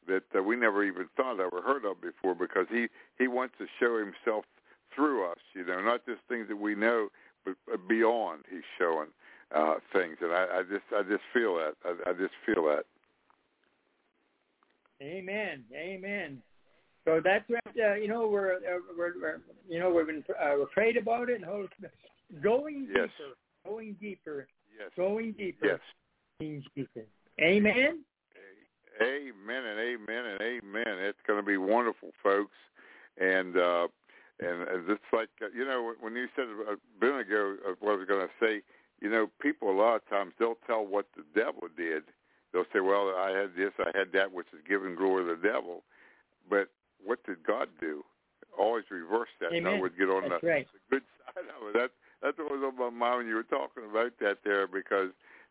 that 0.06 0.22
uh, 0.36 0.42
we 0.42 0.54
never 0.54 0.84
even 0.84 1.08
thought 1.16 1.40
of 1.40 1.52
or 1.52 1.62
heard 1.62 1.84
of 1.84 2.00
before, 2.00 2.34
because 2.34 2.66
he 2.70 2.88
he 3.18 3.28
wants 3.28 3.54
to 3.58 3.66
show 3.80 3.98
Himself 3.98 4.44
through 4.94 5.30
us. 5.30 5.38
You 5.54 5.64
know, 5.64 5.80
not 5.80 6.04
just 6.06 6.20
things 6.28 6.48
that 6.48 6.56
we 6.60 6.74
know, 6.74 7.08
but 7.44 7.56
beyond. 7.88 8.44
He's 8.50 8.62
showing 8.78 9.08
uh, 9.54 9.74
things, 9.92 10.16
and 10.20 10.32
I, 10.32 10.46
I 10.58 10.62
just 10.62 10.84
I 10.94 11.02
just 11.02 11.22
feel 11.32 11.56
that. 11.56 11.74
I, 11.84 12.10
I 12.10 12.12
just 12.12 12.34
feel 12.44 12.64
that. 12.64 12.84
Amen. 15.02 15.64
Amen. 15.74 16.42
So 17.04 17.20
that's 17.22 17.48
what 17.48 17.60
Uh, 17.78 17.94
you 17.94 18.08
know, 18.08 18.28
we're, 18.28 18.54
uh, 18.54 18.78
we're, 18.96 19.12
we're 19.20 19.40
you 19.68 19.78
know 19.78 19.90
we've 19.92 20.06
been 20.06 20.24
uh, 20.40 20.54
we're 20.58 20.66
prayed 20.66 20.96
about 20.96 21.28
it 21.28 21.36
and 21.36 21.44
hold, 21.44 21.68
going 22.42 22.88
yes. 22.94 23.08
deeper, 23.18 23.34
going 23.66 23.96
deeper, 24.00 24.46
yes. 24.78 24.90
going 24.96 25.32
deeper, 25.32 25.80
yes, 26.40 26.62
deeper. 26.74 27.06
Amen. 27.40 28.04
Amen 29.02 29.64
and 29.64 29.80
amen 29.80 30.24
and 30.24 30.40
amen. 30.40 30.98
It's 31.00 31.18
going 31.26 31.40
to 31.40 31.44
be 31.44 31.56
wonderful, 31.56 32.10
folks. 32.22 32.54
And 33.18 33.56
uh, 33.56 33.88
and, 34.38 34.88
it's 34.88 35.02
like 35.12 35.28
uh, 35.42 35.46
you 35.54 35.64
know 35.64 35.94
when 36.00 36.14
you 36.14 36.26
said 36.36 36.44
a 36.44 37.04
minute 37.04 37.26
ago 37.26 37.56
what 37.80 37.92
I 37.92 37.96
was 37.96 38.08
going 38.08 38.26
to 38.26 38.32
say. 38.40 38.62
You 39.00 39.10
know, 39.10 39.28
people 39.40 39.70
a 39.70 39.76
lot 39.76 39.96
of 39.96 40.08
times 40.08 40.32
they'll 40.38 40.58
tell 40.66 40.84
what 40.84 41.06
the 41.16 41.24
devil 41.34 41.68
did. 41.76 42.04
They'll 42.52 42.68
say, 42.72 42.80
"Well, 42.80 43.14
I 43.16 43.30
had 43.30 43.54
this, 43.56 43.72
I 43.78 43.96
had 43.96 44.12
that," 44.12 44.32
which 44.32 44.46
is 44.52 44.60
giving 44.66 44.94
glory 44.94 45.24
to 45.24 45.40
the 45.40 45.48
devil. 45.48 45.82
But 46.48 46.68
what 47.04 47.24
did 47.24 47.44
God 47.44 47.68
do? 47.80 48.04
Always 48.58 48.84
reverse 48.90 49.28
that. 49.40 49.52
Amen. 49.52 49.74
I 49.74 49.80
would 49.80 49.98
get 49.98 50.08
on 50.08 50.28
That's 50.28 50.40
the, 50.40 50.46
right. 50.46 50.68
the 50.72 50.96
good 50.96 51.02
side 51.26 51.44
of 51.60 51.68
it. 51.68 51.74
That 51.74 51.90
that's 52.22 52.38
what 52.38 52.50
was 52.50 52.62
on 52.64 52.78
my 52.78 52.90
mind 52.90 53.18
when 53.18 53.26
you 53.28 53.34
were 53.34 53.42
talking 53.42 53.84
about 53.90 54.12
that 54.20 54.38
there 54.44 54.66
because 54.66 55.10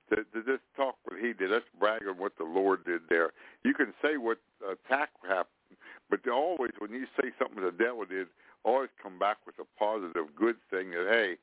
to, 0.10 0.24
to 0.34 0.44
just 0.44 0.64
talk 0.76 0.96
what 1.06 1.20
he 1.20 1.34
did, 1.34 1.52
let's 1.52 1.66
brag 1.80 2.02
on 2.08 2.18
what 2.18 2.38
the 2.38 2.44
Lord 2.44 2.86
did 2.86 3.02
there. 3.10 3.32
You 3.64 3.74
can 3.74 3.94
say 4.02 4.18
what 4.18 4.40
attack 4.64 5.10
happened, 5.22 5.78
but 6.10 6.28
always 6.28 6.72
when 6.80 6.92
you 6.92 7.06
say 7.20 7.30
something 7.40 7.64
the 7.64 7.72
devil 7.72 8.06
did, 8.06 8.28
always 8.64 8.90
come 9.02 9.20
back 9.20 9.38
with 9.46 9.56
a 9.60 9.68
positive, 9.80 10.36
good 10.36 10.56
thing 10.72 10.92
that 10.92 11.08
hey, 11.12 11.38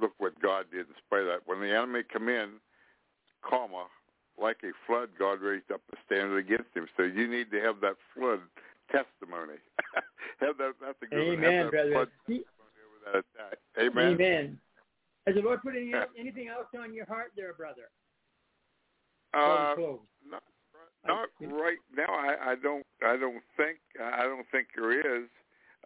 look 0.00 0.12
what 0.18 0.40
God 0.40 0.66
did 0.70 0.86
in 0.86 0.94
spite 1.06 1.22
of 1.22 1.26
that. 1.26 1.40
When 1.46 1.60
the 1.60 1.74
enemy 1.74 2.02
come 2.10 2.28
in, 2.28 2.60
comma, 3.42 3.86
like 4.40 4.58
a 4.64 4.72
flood, 4.86 5.10
God 5.18 5.40
raised 5.40 5.70
up 5.72 5.80
a 5.92 5.96
standard 6.06 6.38
against 6.38 6.74
him. 6.74 6.86
So 6.96 7.04
you 7.04 7.28
need 7.28 7.50
to 7.52 7.60
have 7.60 7.80
that 7.80 7.96
flood 8.14 8.40
testimony. 8.90 9.58
have 10.40 10.58
that. 10.58 10.72
That's 10.80 10.98
a 11.02 11.06
good 11.06 11.34
Amen, 11.34 11.64
one. 11.64 11.70
Brother. 11.70 12.08
Amen. 13.78 14.14
Amen. 14.14 14.58
Has 15.26 15.36
the 15.36 15.42
Lord 15.42 15.62
put 15.62 15.74
any, 15.74 15.92
anything 16.18 16.48
else 16.48 16.66
on 16.78 16.92
your 16.92 17.06
heart 17.06 17.32
there, 17.36 17.54
brother? 17.54 17.88
Uh, 19.32 19.74
not, 20.28 20.42
not 21.06 21.28
right 21.40 21.78
now. 21.96 22.12
I, 22.12 22.52
I 22.52 22.54
don't. 22.54 22.84
I 23.04 23.16
don't 23.16 23.42
think. 23.56 23.78
I 24.00 24.22
don't 24.22 24.46
think 24.52 24.68
there 24.76 24.92
is. 24.92 25.28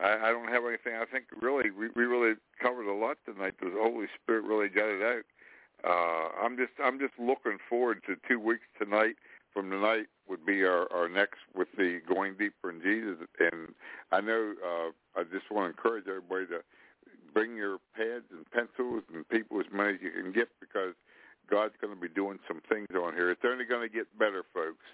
I, 0.01 0.29
I 0.29 0.31
don't 0.31 0.49
have 0.49 0.65
anything. 0.67 0.95
I 0.95 1.05
think 1.07 1.27
really 1.41 1.71
we, 1.71 1.89
we 1.95 2.05
really 2.05 2.35
covered 2.61 2.89
a 2.89 2.95
lot 2.95 3.19
tonight. 3.25 3.55
The 3.61 3.71
Holy 3.75 4.07
Spirit 4.23 4.45
really 4.45 4.69
got 4.69 4.89
it 4.89 5.03
out. 5.03 5.25
Uh, 5.85 6.45
I'm 6.45 6.57
just 6.57 6.73
I'm 6.83 6.99
just 6.99 7.15
looking 7.19 7.59
forward 7.69 8.03
to 8.07 8.17
two 8.29 8.41
weeks 8.41 8.67
tonight. 8.81 9.17
From 9.53 9.71
tonight 9.71 10.07
would 10.29 10.45
be 10.45 10.63
our, 10.65 10.93
our 10.93 11.09
next 11.09 11.39
with 11.55 11.69
the 11.77 12.01
going 12.07 12.35
deeper 12.37 12.71
in 12.71 12.83
Jesus. 12.83 13.27
And 13.41 13.75
I 14.13 14.21
know 14.21 14.55
uh, 14.63 15.21
I 15.21 15.25
just 15.25 15.51
want 15.51 15.65
to 15.65 15.77
encourage 15.77 16.07
everybody 16.07 16.47
to 16.47 16.61
bring 17.33 17.57
your 17.57 17.79
pads 17.97 18.27
and 18.31 18.49
pencils 18.51 19.03
and 19.15 19.29
people 19.29 19.61
as 19.61 19.67
many 19.73 19.95
as 19.95 20.01
you 20.03 20.11
can 20.11 20.33
get 20.33 20.49
because 20.61 20.95
God's 21.51 21.75
going 21.81 21.95
to 21.95 22.01
be 22.01 22.09
doing 22.09 22.39
some 22.47 22.61
things 22.69 22.89
on 22.95 23.15
here. 23.15 23.31
It's 23.31 23.45
only 23.45 23.65
going 23.65 23.89
to 23.89 23.95
get 23.95 24.07
better, 24.19 24.45
folks. 24.53 24.85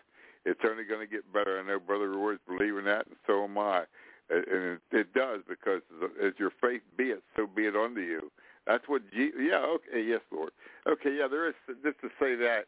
It's 0.44 0.60
only 0.68 0.84
going 0.84 1.00
to 1.00 1.10
get 1.10 1.30
better. 1.32 1.58
I 1.58 1.66
know 1.66 1.80
Brother 1.80 2.10
Roy's 2.10 2.38
believing 2.46 2.84
that, 2.84 3.06
and 3.06 3.16
so 3.26 3.44
am 3.44 3.58
I. 3.58 3.84
And 4.30 4.78
it, 4.90 5.12
does 5.14 5.40
because 5.48 5.82
as 6.24 6.32
your 6.38 6.50
faith 6.60 6.82
be 6.96 7.04
it, 7.04 7.22
so 7.36 7.46
be 7.46 7.66
it 7.66 7.76
unto 7.76 8.00
you. 8.00 8.30
That's 8.66 8.84
what 8.88 9.02
Jesus. 9.12 9.38
Yeah. 9.38 9.58
Okay. 9.58 10.02
Yes, 10.02 10.20
Lord. 10.32 10.50
Okay. 10.88 11.16
Yeah. 11.18 11.28
There 11.28 11.48
is 11.48 11.54
just 11.82 12.00
to 12.00 12.08
say 12.18 12.34
that. 12.36 12.64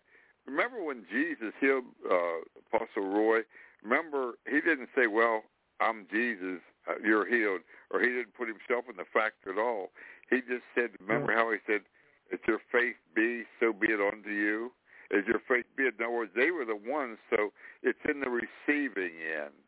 Remember 0.47 0.85
when 0.85 1.05
Jesus 1.11 1.53
healed 1.61 1.85
uh, 2.05 2.45
Apostle 2.70 3.09
Roy? 3.09 3.41
Remember 3.83 4.35
he 4.47 4.61
didn't 4.61 4.91
say, 4.95 5.07
"Well, 5.07 5.43
I'm 5.81 6.07
Jesus, 6.12 6.61
uh, 6.89 6.95
you're 7.03 7.27
healed," 7.27 7.62
or 7.91 8.01
he 8.01 8.07
didn't 8.07 8.35
put 8.37 8.49
himself 8.49 8.85
in 8.89 8.97
the 8.97 9.09
fact 9.12 9.47
at 9.49 9.59
all. 9.59 9.91
He 10.31 10.41
just 10.41 10.65
said, 10.74 10.91
"Remember 11.01 11.33
how 11.33 11.51
he 11.51 11.59
said, 11.66 11.83
"It's 12.31 12.47
your 12.47 12.61
faith 12.70 12.97
be, 13.15 13.45
so 13.59 13.73
be 13.73 13.89
it 13.89 14.01
unto 14.01 14.31
you." 14.31 14.73
As 15.16 15.24
your 15.27 15.41
faith 15.49 15.66
be 15.77 15.85
it. 15.85 15.95
In 15.99 16.05
other 16.05 16.15
words, 16.15 16.33
they 16.35 16.51
were 16.51 16.65
the 16.65 16.77
ones. 16.77 17.19
So 17.31 17.53
it's 17.83 17.99
in 18.11 18.20
the 18.20 18.28
receiving 18.31 19.15
end. 19.23 19.65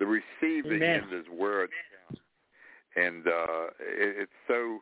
The 0.00 0.06
receiving 0.06 0.82
Amen. 0.82 1.02
end 1.04 1.12
is 1.12 1.26
where 1.30 1.64
it 1.64 1.70
counts, 2.08 2.22
and 2.96 3.28
uh, 3.28 3.66
it, 3.78 4.26
it's 4.26 4.38
so 4.48 4.80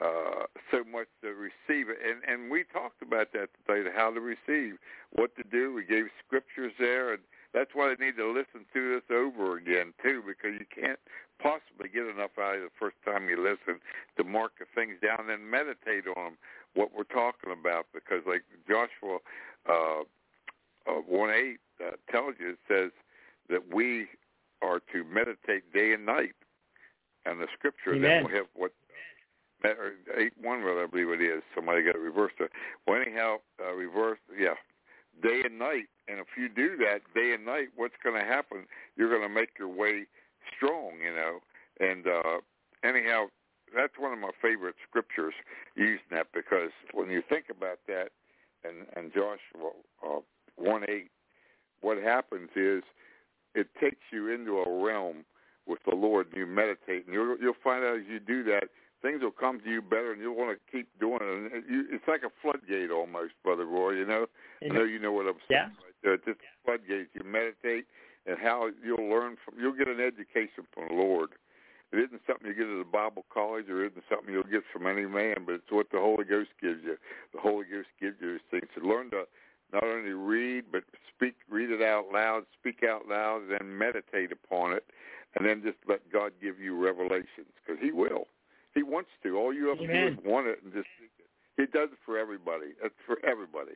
uh, 0.00 0.46
so 0.70 0.84
much 0.84 1.08
to 1.20 1.34
receive 1.34 1.90
it. 1.90 1.98
And 2.00 2.22
and 2.26 2.50
we 2.50 2.64
talked 2.72 3.02
about 3.02 3.32
that 3.34 3.50
today, 3.66 3.90
how 3.94 4.10
to 4.14 4.20
receive, 4.20 4.78
what 5.12 5.34
to 5.36 5.42
do. 5.42 5.74
We 5.74 5.84
gave 5.84 6.06
scriptures 6.24 6.72
there, 6.78 7.12
and 7.12 7.22
that's 7.52 7.72
why 7.74 7.92
they 7.92 8.06
need 8.06 8.16
to 8.16 8.28
listen 8.30 8.64
to 8.72 8.94
this 8.94 9.02
over 9.10 9.58
again 9.58 9.92
too, 10.02 10.22
because 10.24 10.58
you 10.58 10.66
can't 10.72 11.00
possibly 11.42 11.88
get 11.92 12.06
enough 12.06 12.38
out 12.38 12.56
of 12.56 12.62
it 12.62 12.70
the 12.70 12.78
first 12.78 12.96
time 13.04 13.28
you 13.28 13.36
listen 13.36 13.80
to 14.16 14.24
mark 14.24 14.52
the 14.60 14.64
things 14.74 14.94
down 15.02 15.28
and 15.28 15.50
meditate 15.50 16.06
on 16.16 16.24
them, 16.24 16.38
what 16.74 16.94
we're 16.96 17.02
talking 17.02 17.50
about. 17.52 17.86
Because 17.92 18.22
like 18.26 18.44
Joshua 18.68 19.18
uh, 19.68 20.02
uh, 20.86 21.02
one 21.06 21.30
eight 21.30 21.58
uh, 21.84 21.96
tells 22.10 22.34
you, 22.38 22.50
it 22.50 22.58
says 22.68 22.92
that 23.50 23.74
we 23.74 24.06
are 24.62 24.80
to 24.92 25.04
meditate 25.04 25.72
day 25.72 25.92
and 25.92 26.06
night, 26.06 26.34
and 27.26 27.40
the 27.40 27.46
scripture 27.56 27.94
Amen. 27.94 28.02
then 28.02 28.22
will 28.24 28.30
have 28.30 28.46
what 28.54 28.72
eight 30.16 30.32
one 30.40 30.62
rather 30.62 30.84
I 30.84 30.86
believe 30.86 31.08
it 31.08 31.22
is. 31.22 31.42
Somebody 31.54 31.82
got 31.82 31.94
it 31.94 32.00
reversed. 32.00 32.34
Well, 32.86 33.00
anyhow, 33.00 33.36
uh, 33.60 33.72
reverse. 33.74 34.18
Yeah, 34.36 34.54
day 35.22 35.42
and 35.44 35.58
night. 35.58 35.86
And 36.08 36.18
if 36.18 36.26
you 36.36 36.48
do 36.48 36.76
that 36.78 37.00
day 37.14 37.32
and 37.34 37.44
night, 37.44 37.68
what's 37.76 37.94
going 38.02 38.18
to 38.18 38.26
happen? 38.26 38.66
You're 38.96 39.10
going 39.10 39.22
to 39.22 39.32
make 39.32 39.50
your 39.58 39.68
way 39.68 40.06
strong. 40.54 40.92
You 41.02 41.14
know. 41.14 41.38
And 41.80 42.06
uh, 42.06 42.40
anyhow, 42.84 43.26
that's 43.74 43.94
one 43.98 44.12
of 44.12 44.18
my 44.18 44.30
favorite 44.40 44.76
scriptures 44.88 45.34
using 45.76 46.10
that 46.10 46.26
because 46.34 46.70
when 46.92 47.10
you 47.10 47.22
think 47.28 47.46
about 47.50 47.78
that, 47.88 48.10
and 48.64 48.86
and 48.96 49.12
Joshua 49.12 49.70
uh, 50.04 50.20
one 50.56 50.84
eight, 50.88 51.10
what 51.80 51.98
happens 51.98 52.50
is 52.56 52.82
it 53.54 53.68
takes 53.80 54.02
you 54.12 54.28
into 54.28 54.58
a 54.58 54.84
realm 54.84 55.24
with 55.66 55.78
the 55.88 55.94
Lord, 55.94 56.28
and 56.28 56.36
you 56.36 56.46
meditate, 56.46 57.06
and 57.06 57.14
you'll 57.14 57.36
you'll 57.40 57.54
find 57.62 57.84
out 57.84 57.96
as 57.96 58.06
you 58.08 58.20
do 58.20 58.42
that 58.44 58.64
things 59.02 59.20
will 59.20 59.34
come 59.34 59.60
to 59.60 59.68
you 59.68 59.82
better, 59.82 60.12
and 60.12 60.22
you'll 60.22 60.36
want 60.36 60.56
to 60.56 60.60
keep 60.70 60.88
doing 60.98 61.18
it. 61.20 61.52
And 61.52 61.64
you, 61.68 61.84
it's 61.90 62.06
like 62.06 62.22
a 62.22 62.30
floodgate 62.40 62.90
almost, 62.90 63.34
Brother 63.42 63.66
Roy. 63.66 63.98
You 63.98 64.06
know, 64.06 64.26
I 64.64 64.68
know 64.72 64.84
you 64.84 64.98
know 64.98 65.12
what 65.12 65.26
I'm 65.26 65.40
Yeah. 65.50 65.66
saying. 65.66 65.76
Right 65.82 65.94
there. 66.02 66.14
It's 66.14 66.24
just 66.24 66.40
a 66.40 66.64
floodgate. 66.64 67.08
You 67.12 67.24
meditate, 67.24 67.86
and 68.26 68.38
how 68.38 68.70
you'll 68.82 69.10
learn 69.10 69.36
from. 69.44 69.58
You'll 69.58 69.76
get 69.76 69.88
an 69.88 70.00
education 70.00 70.66
from 70.72 70.88
the 70.88 70.94
Lord. 70.94 71.30
It 71.92 71.98
isn't 71.98 72.22
something 72.26 72.46
you 72.46 72.54
get 72.54 72.68
at 72.68 72.80
a 72.80 72.84
Bible 72.84 73.26
college, 73.28 73.68
or 73.68 73.84
it 73.84 73.92
isn't 73.92 74.04
something 74.08 74.32
you'll 74.32 74.44
get 74.44 74.62
from 74.72 74.86
any 74.86 75.04
man, 75.04 75.44
but 75.44 75.56
it's 75.56 75.70
what 75.70 75.90
the 75.90 75.98
Holy 75.98 76.24
Ghost 76.24 76.50
gives 76.58 76.82
you. 76.82 76.96
The 77.34 77.40
Holy 77.40 77.66
Ghost 77.66 77.88
gives 78.00 78.16
you 78.18 78.32
these 78.32 78.48
things. 78.50 78.70
So 78.74 78.80
learn 78.86 79.10
to 79.10 79.24
not 79.74 79.84
only 79.84 80.12
read, 80.12 80.64
but 80.72 80.84
speak, 81.14 81.34
read 81.50 81.70
it 81.70 81.82
out 81.82 82.06
loud, 82.10 82.44
speak 82.58 82.82
out 82.82 83.08
loud, 83.08 83.42
and 83.42 83.50
then 83.50 83.76
meditate 83.76 84.32
upon 84.32 84.72
it, 84.72 84.86
and 85.36 85.46
then 85.46 85.62
just 85.62 85.76
let 85.86 86.00
God 86.10 86.32
give 86.40 86.58
you 86.58 86.82
revelations, 86.82 87.52
because 87.60 87.82
He 87.82 87.92
will. 87.92 88.26
He 88.74 88.82
wants 88.82 89.10
to. 89.22 89.36
All 89.36 89.52
you 89.52 89.68
have 89.68 89.78
to 89.78 89.84
Amen. 89.84 90.14
do 90.14 90.20
is 90.20 90.24
want 90.24 90.46
it 90.46 90.60
and 90.64 90.72
just 90.72 90.88
seek 90.98 91.12
it. 91.18 91.28
He 91.56 91.66
does 91.66 91.90
it 91.92 91.98
for 92.04 92.18
everybody. 92.18 92.72
It's 92.82 92.94
for 93.06 93.18
everybody. 93.24 93.72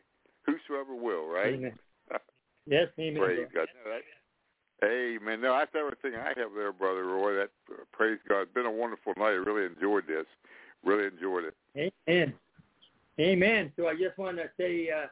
Whosoever 0.46 0.94
will, 0.94 1.26
right? 1.26 1.54
Amen. 1.54 1.72
Yes, 2.68 2.88
amen. 2.98 3.22
Praise 3.22 3.46
God. 3.54 3.68
No, 3.84 3.92
that, 3.92 4.88
amen. 4.88 5.40
No, 5.40 5.56
that's 5.56 5.70
everything 5.78 6.18
I 6.18 6.28
have 6.28 6.50
there, 6.56 6.72
Brother 6.72 7.04
Roy. 7.04 7.34
That 7.34 7.50
uh, 7.70 7.84
praise 7.92 8.18
God. 8.28 8.42
It's 8.42 8.54
been 8.54 8.66
a 8.66 8.70
wonderful 8.70 9.12
night. 9.16 9.26
I 9.26 9.42
really 9.44 9.66
enjoyed 9.66 10.06
this. 10.08 10.26
Really 10.84 11.06
enjoyed 11.06 11.44
it. 11.44 11.92
Amen. 12.08 12.34
Amen. 13.20 13.72
So 13.76 13.86
I 13.86 13.92
just 14.16 14.24
want 14.24 14.36
to 14.38 14.44
say, 14.58 14.88
uh, 14.90 15.06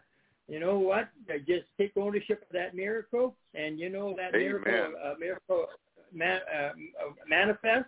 you 0.49 0.61
know 0.61 0.79
what? 0.79 1.09
Uh, 1.29 1.39
Just 1.47 1.65
take 1.79 1.93
ownership 1.97 2.43
of 2.43 2.49
that 2.53 2.75
miracle, 2.75 3.35
and 3.55 3.79
you 3.79 3.89
know 3.89 4.15
that 4.17 4.35
Amen. 4.35 4.61
miracle, 4.65 5.01
uh, 5.03 5.15
miracle 5.19 5.67
man, 6.13 6.41
uh, 6.55 6.71
manifest, 7.29 7.87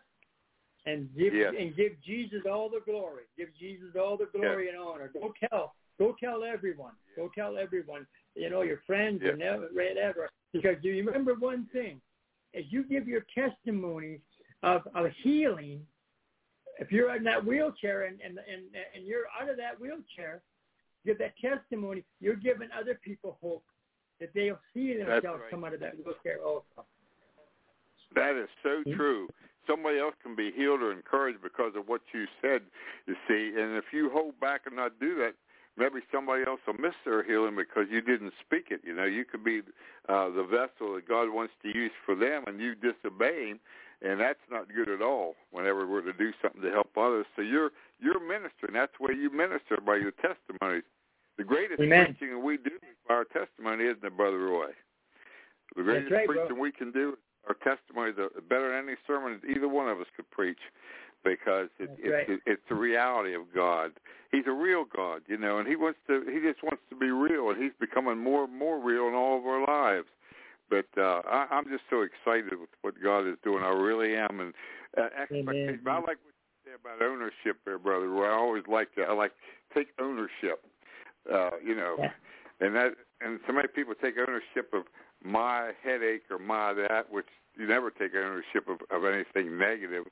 and 0.86 1.08
give 1.16 1.34
Yes. 1.34 1.54
and 1.58 1.74
give 1.76 2.00
Jesus 2.02 2.42
all 2.46 2.68
the 2.68 2.80
glory. 2.80 3.24
Give 3.36 3.54
Jesus 3.58 3.94
all 3.96 4.16
the 4.16 4.26
glory 4.26 4.68
and 4.68 4.78
honor. 4.78 5.08
Go 5.08 5.34
tell, 5.48 5.74
go 5.98 6.16
tell 6.18 6.44
everyone. 6.44 6.94
Go 7.14 7.28
tell 7.34 7.58
everyone. 7.58 8.06
You 8.34 8.50
know 8.50 8.62
your 8.62 8.78
friends 8.86 9.20
Yes. 9.22 9.32
and 9.34 9.42
ever- 9.42 9.68
whatever. 9.72 10.30
Because 10.52 10.82
you 10.82 10.96
remember 11.04 11.34
one 11.34 11.66
thing: 11.72 12.00
as 12.54 12.64
you 12.72 12.84
give 12.84 13.06
your 13.06 13.22
testimony 13.34 14.20
of 14.62 14.86
of 14.94 15.10
healing, 15.22 15.86
if 16.78 16.90
you're 16.90 17.14
in 17.16 17.24
that 17.24 17.44
wheelchair 17.44 18.04
and, 18.04 18.20
and, 18.22 18.38
and, 18.38 18.62
and 18.94 19.06
you're 19.06 19.26
out 19.38 19.48
of 19.50 19.56
that 19.58 19.78
wheelchair, 19.78 20.42
give 21.06 21.18
that 21.18 21.34
testimony, 21.40 22.02
you're 22.20 22.36
giving 22.36 22.68
other 22.78 22.98
people 23.02 23.38
hope 23.40 23.64
that 24.20 24.30
they'll 24.34 24.58
see 24.74 24.94
themselves 24.96 25.40
right. 25.42 25.50
come 25.50 25.64
out 25.64 25.72
of 25.74 25.80
that 25.80 25.94
wheelchair 26.04 26.38
also. 26.44 26.84
That 28.14 28.34
is 28.36 28.48
so 28.62 28.82
Hmm? 28.84 28.94
true. 28.94 29.28
somebody 29.66 29.98
else 29.98 30.14
can 30.22 30.36
be 30.36 30.52
healed 30.52 30.80
or 30.80 30.92
encouraged 30.92 31.42
because 31.42 31.74
of 31.74 31.88
what 31.88 32.00
you 32.14 32.24
said. 32.40 32.62
You 33.08 33.16
see, 33.26 33.48
and 33.60 33.76
if 33.76 33.92
you 33.92 34.08
hold 34.10 34.38
back 34.38 34.60
and 34.66 34.76
not 34.76 35.00
do 35.00 35.16
that, 35.16 35.34
maybe 35.76 36.00
somebody 36.12 36.44
else 36.46 36.60
will 36.68 36.74
miss 36.78 36.94
their 37.04 37.24
healing 37.24 37.56
because 37.56 37.86
you 37.90 38.00
didn't 38.00 38.32
speak 38.40 38.66
it. 38.70 38.80
You 38.84 38.94
know, 38.94 39.04
you 39.06 39.24
could 39.24 39.42
be 39.42 39.62
uh, 40.08 40.30
the 40.30 40.44
vessel 40.44 40.94
that 40.94 41.08
God 41.08 41.30
wants 41.34 41.52
to 41.64 41.68
use 41.76 41.90
for 42.04 42.14
them, 42.14 42.44
and 42.46 42.60
you 42.60 42.76
disobey 42.76 43.48
Him, 43.50 43.60
and 44.02 44.20
that's 44.20 44.40
not 44.50 44.66
good 44.74 44.88
at 44.88 45.02
all. 45.02 45.34
Whenever 45.50 45.86
we're 45.86 46.02
to 46.02 46.12
do 46.12 46.32
something 46.42 46.62
to 46.62 46.70
help 46.70 46.90
others, 46.96 47.26
so 47.34 47.42
you're 47.42 47.70
you're 48.00 48.20
ministering. 48.20 48.74
That's 48.74 48.92
where 48.98 49.14
you 49.14 49.30
minister 49.30 49.78
by 49.84 49.96
your 49.96 50.12
testimonies. 50.12 50.84
The 51.38 51.44
greatest 51.44 51.80
Amen. 51.80 52.16
preaching 52.18 52.44
we 52.44 52.56
do 52.56 52.78
by 53.08 53.14
our 53.14 53.24
testimony, 53.24 53.84
isn't 53.84 54.04
it, 54.04 54.16
Brother 54.16 54.38
Roy? 54.38 54.70
The 55.76 55.82
greatest 55.82 56.12
right, 56.12 56.26
bro. 56.26 56.46
preaching 56.46 56.60
we 56.60 56.72
can 56.72 56.92
do, 56.92 57.16
our 57.48 57.54
testimonies 57.54 58.14
are 58.18 58.30
better 58.48 58.72
than 58.72 58.88
any 58.88 58.96
sermon 59.06 59.40
that 59.42 59.50
either 59.50 59.68
one 59.68 59.88
of 59.88 60.00
us 60.00 60.06
could 60.16 60.30
preach 60.30 60.58
because 61.24 61.68
it, 61.78 61.90
it, 62.02 62.08
right. 62.08 62.28
it, 62.30 62.40
it's 62.46 62.62
the 62.68 62.74
reality 62.74 63.34
of 63.34 63.42
God. 63.54 63.92
He's 64.30 64.46
a 64.46 64.52
real 64.52 64.84
God, 64.84 65.22
you 65.26 65.36
know, 65.36 65.58
and 65.58 65.68
he 65.68 65.76
wants 65.76 65.98
to. 66.06 66.22
He 66.26 66.40
just 66.40 66.62
wants 66.62 66.82
to 66.90 66.96
be 66.96 67.10
real, 67.10 67.50
and 67.50 67.62
he's 67.62 67.72
becoming 67.78 68.18
more 68.18 68.44
and 68.44 68.56
more 68.56 68.78
real 68.78 69.08
in 69.08 69.14
all 69.14 69.38
of 69.38 69.46
our 69.46 69.66
lives. 69.66 70.06
But 70.68 70.86
uh, 70.98 71.22
I, 71.26 71.46
I'm 71.50 71.64
just 71.64 71.84
so 71.90 72.02
excited 72.02 72.58
with 72.58 72.70
what 72.82 72.94
God 73.02 73.26
is 73.28 73.36
doing. 73.44 73.62
I 73.62 73.68
really 73.68 74.16
am, 74.16 74.40
and 74.40 74.52
uh, 74.98 75.08
expectation. 75.20 75.80
I 75.86 75.96
like 75.96 76.18
what 76.24 76.34
you 76.34 76.56
say 76.64 76.72
about 76.74 77.02
ownership, 77.02 77.58
there, 77.64 77.78
brother. 77.78 78.08
Roy. 78.08 78.26
I 78.26 78.34
always 78.34 78.64
like 78.68 78.88
that. 78.96 79.08
I 79.08 79.12
like 79.12 79.32
take 79.74 79.88
ownership. 80.00 80.64
Uh, 81.32 81.50
you 81.64 81.74
know, 81.74 81.96
Yeah. 81.98 82.10
and 82.60 82.74
that 82.76 82.92
and 83.20 83.40
so 83.46 83.52
many 83.52 83.68
people 83.68 83.94
take 84.00 84.14
ownership 84.18 84.72
of 84.72 84.84
my 85.22 85.72
headache 85.82 86.22
or 86.30 86.38
my 86.38 86.72
that, 86.74 87.10
which 87.10 87.26
you 87.56 87.66
never 87.66 87.90
take 87.90 88.14
ownership 88.14 88.68
of, 88.68 88.78
of 88.90 89.04
anything 89.04 89.58
negative. 89.58 90.04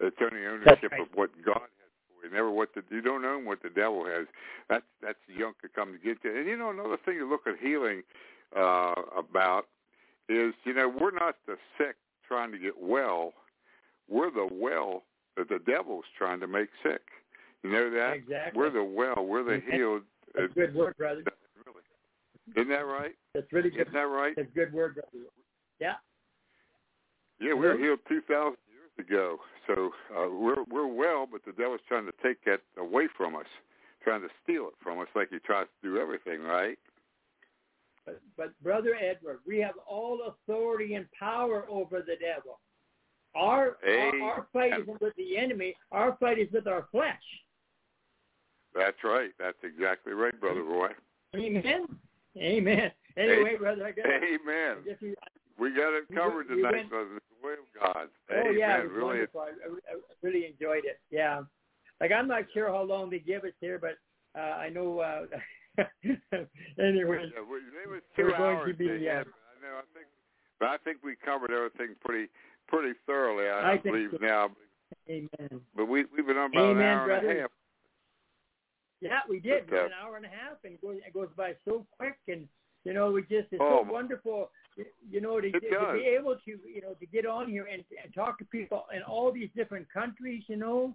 It's 0.00 0.16
only 0.20 0.46
ownership 0.46 0.92
right. 0.92 1.00
of 1.00 1.08
what 1.14 1.30
God 1.44 1.60
has 1.60 1.90
for 2.08 2.26
you, 2.26 2.32
never 2.32 2.50
what 2.50 2.70
the 2.74 2.82
you 2.90 3.00
don't 3.00 3.24
own 3.24 3.44
what 3.44 3.62
the 3.62 3.70
devil 3.70 4.04
has. 4.06 4.26
That's 4.68 4.84
that's 5.02 5.18
junk 5.38 5.60
to 5.62 5.68
come 5.68 5.92
to 5.92 5.98
get 5.98 6.18
you. 6.24 6.36
And 6.36 6.46
you 6.46 6.56
know 6.56 6.70
another 6.70 6.98
thing 7.04 7.18
to 7.18 7.28
look 7.28 7.46
at 7.46 7.54
healing 7.60 8.02
uh, 8.56 8.94
about 9.16 9.66
is 10.30 10.54
you 10.64 10.72
know 10.72 10.88
we're 10.88 11.10
not 11.10 11.36
the 11.46 11.56
sick 11.76 11.96
trying 12.26 12.52
to 12.52 12.58
get 12.58 12.80
well, 12.80 13.32
we're 14.08 14.30
the 14.30 14.48
well 14.50 15.02
that 15.36 15.48
the 15.48 15.58
devil's 15.66 16.04
trying 16.16 16.40
to 16.40 16.46
make 16.46 16.68
sick. 16.82 17.02
You 17.62 17.70
know 17.70 17.90
that 17.90 18.14
Exactly. 18.14 18.58
we're 18.58 18.70
the 18.70 18.84
well, 18.84 19.24
we're 19.26 19.42
the 19.42 19.60
healed. 19.70 20.02
That's 20.34 20.50
a 20.52 20.54
good 20.54 20.74
word, 20.74 20.96
brother. 20.96 21.22
Really, 21.66 21.82
isn't 22.56 22.68
that 22.68 22.86
right? 22.86 23.14
That's 23.34 23.52
really 23.52 23.70
good. 23.70 23.82
Isn't 23.82 23.94
that 23.94 24.00
right? 24.00 24.34
That's 24.36 24.48
a 24.48 24.54
good 24.54 24.72
word, 24.72 24.94
brother. 24.94 25.26
Yeah. 25.80 25.94
Yeah, 27.40 27.54
we 27.54 27.66
were 27.66 27.76
healed 27.78 28.00
two 28.08 28.20
thousand 28.22 28.58
years 28.68 28.92
ago. 28.98 29.38
So 29.66 29.90
uh, 30.16 30.28
we're 30.30 30.62
we're 30.70 30.86
well, 30.86 31.26
but 31.30 31.44
the 31.44 31.52
devil's 31.52 31.80
trying 31.88 32.06
to 32.06 32.12
take 32.22 32.44
that 32.44 32.60
away 32.78 33.08
from 33.16 33.34
us, 33.34 33.46
trying 34.02 34.20
to 34.22 34.28
steal 34.42 34.68
it 34.68 34.74
from 34.82 35.00
us, 35.00 35.08
like 35.14 35.30
he 35.30 35.38
tries 35.38 35.66
to 35.82 35.88
do 35.88 35.98
everything, 35.98 36.42
right? 36.42 36.78
But, 38.06 38.20
but 38.36 38.62
brother 38.62 38.94
Edward, 38.94 39.40
we 39.46 39.58
have 39.58 39.74
all 39.86 40.34
authority 40.34 40.94
and 40.94 41.06
power 41.18 41.66
over 41.68 42.00
the 42.00 42.16
devil. 42.20 42.58
Our 43.34 43.76
our, 43.86 44.20
our 44.22 44.46
fight 44.52 44.72
isn't 44.80 45.00
with 45.00 45.14
the 45.16 45.36
enemy. 45.36 45.74
Our 45.92 46.16
fight 46.18 46.38
is 46.38 46.48
with 46.52 46.66
our 46.66 46.88
flesh. 46.90 47.22
That's 48.74 48.96
right. 49.04 49.30
That's 49.38 49.58
exactly 49.62 50.12
right, 50.12 50.38
brother 50.40 50.62
Roy. 50.62 50.88
Amen. 51.36 51.86
Amen. 52.36 52.90
Anyway, 53.16 53.56
brother, 53.58 53.86
I 53.86 53.90
got. 53.92 54.06
Amen. 54.06 54.84
guess 54.84 54.96
we, 55.02 55.14
We 55.58 55.70
got 55.74 55.92
it 55.94 56.04
covered 56.14 56.48
we 56.48 56.56
tonight, 56.56 56.88
brother. 56.88 57.18
The 57.42 57.46
way 57.46 57.54
of 57.54 57.82
God. 57.82 58.08
oh 58.30 58.34
Amen. 58.34 58.56
yeah, 58.58 58.78
it 58.78 58.84
was 58.84 58.92
really, 58.92 59.04
wonderful. 59.04 59.40
I, 59.40 59.44
I, 59.44 59.94
I 59.94 59.96
really 60.22 60.46
enjoyed 60.46 60.84
it. 60.84 61.00
Yeah. 61.10 61.42
Like 62.00 62.12
I'm 62.12 62.28
not 62.28 62.44
sure 62.54 62.68
how 62.68 62.82
long 62.82 63.10
they 63.10 63.18
give 63.18 63.44
us 63.44 63.52
here, 63.60 63.78
but 63.78 63.98
uh, 64.40 64.54
I 64.54 64.68
know. 64.70 65.00
Uh, 65.00 65.22
anyway, 66.78 67.30
Yeah, 67.34 67.42
we, 67.48 67.58
it 67.58 67.88
was 67.88 68.02
We're 68.16 68.24
two 68.30 68.36
going 68.36 68.56
hours. 68.56 68.70
to 68.72 68.74
be, 68.76 69.08
uh, 69.08 69.24
but 69.24 69.34
I 69.34 69.56
know. 69.62 69.76
I 69.78 69.86
think, 69.94 70.06
but 70.58 70.68
I 70.68 70.76
think 70.78 70.98
we 71.02 71.14
covered 71.24 71.50
everything 71.50 71.94
pretty 72.04 72.28
pretty 72.68 72.92
thoroughly. 73.06 73.48
I, 73.48 73.72
I 73.72 73.76
believe 73.78 74.10
so. 74.12 74.18
now. 74.24 74.48
amen. 75.08 75.60
But 75.76 75.86
we 75.86 76.04
we've 76.14 76.26
been 76.26 76.36
on 76.36 76.50
about 76.52 76.70
Amen, 76.70 76.82
an 76.86 76.92
hour 76.98 77.10
and 77.10 77.30
a 77.38 77.40
half. 77.42 77.50
Yeah, 79.00 79.20
we 79.28 79.40
did. 79.40 79.68
But, 79.68 79.76
uh, 79.78 79.84
an 79.86 79.90
hour 80.02 80.16
and 80.16 80.26
a 80.26 80.28
half, 80.28 80.58
and 80.64 80.74
it 80.74 80.82
goes, 80.82 80.96
it 81.06 81.14
goes 81.14 81.28
by 81.36 81.54
so 81.64 81.86
quick, 81.98 82.18
and 82.28 82.46
you 82.84 82.92
know, 82.92 83.10
we 83.10 83.22
just 83.22 83.48
it's 83.50 83.60
Oh, 83.60 83.84
so 83.86 83.92
wonderful. 83.92 84.50
You 85.10 85.20
know, 85.20 85.40
to, 85.40 85.50
to 85.50 85.58
be 85.60 86.04
able 86.18 86.36
to 86.36 86.50
you 86.50 86.80
know 86.82 86.94
to 86.94 87.06
get 87.06 87.26
on 87.26 87.48
here 87.48 87.66
and, 87.70 87.82
and 88.02 88.14
talk 88.14 88.38
to 88.38 88.44
people 88.46 88.84
in 88.94 89.02
all 89.02 89.32
these 89.32 89.48
different 89.56 89.86
countries. 89.92 90.44
You 90.48 90.56
know, 90.56 90.94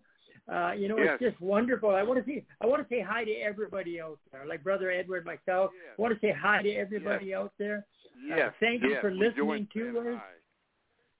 uh, 0.51 0.71
you 0.77 0.87
know, 0.87 0.97
Yes. 0.97 1.17
it's 1.19 1.31
just 1.31 1.41
wonderful. 1.41 1.89
I 1.91 2.03
want 2.03 2.19
to 2.19 2.25
see. 2.25 2.43
I 2.61 2.65
want 2.67 2.87
to 2.87 2.93
say 2.93 3.01
hi 3.01 3.23
to 3.23 3.31
everybody 3.31 3.99
out 4.01 4.19
there, 4.31 4.45
like 4.45 4.63
Brother 4.63 4.91
Edward, 4.91 5.25
myself. 5.25 5.71
Yes. 5.73 5.95
I 5.97 6.01
want 6.01 6.13
to 6.13 6.19
say 6.25 6.31
hi 6.33 6.61
to 6.61 6.71
everybody 6.73 7.33
out 7.33 7.53
there. 7.57 7.85
Yes. 8.27 8.53
thank 8.59 8.81
you 8.81 8.97
for 9.01 9.11
listening 9.11 9.67
to 9.73 9.99
us. 10.15 10.21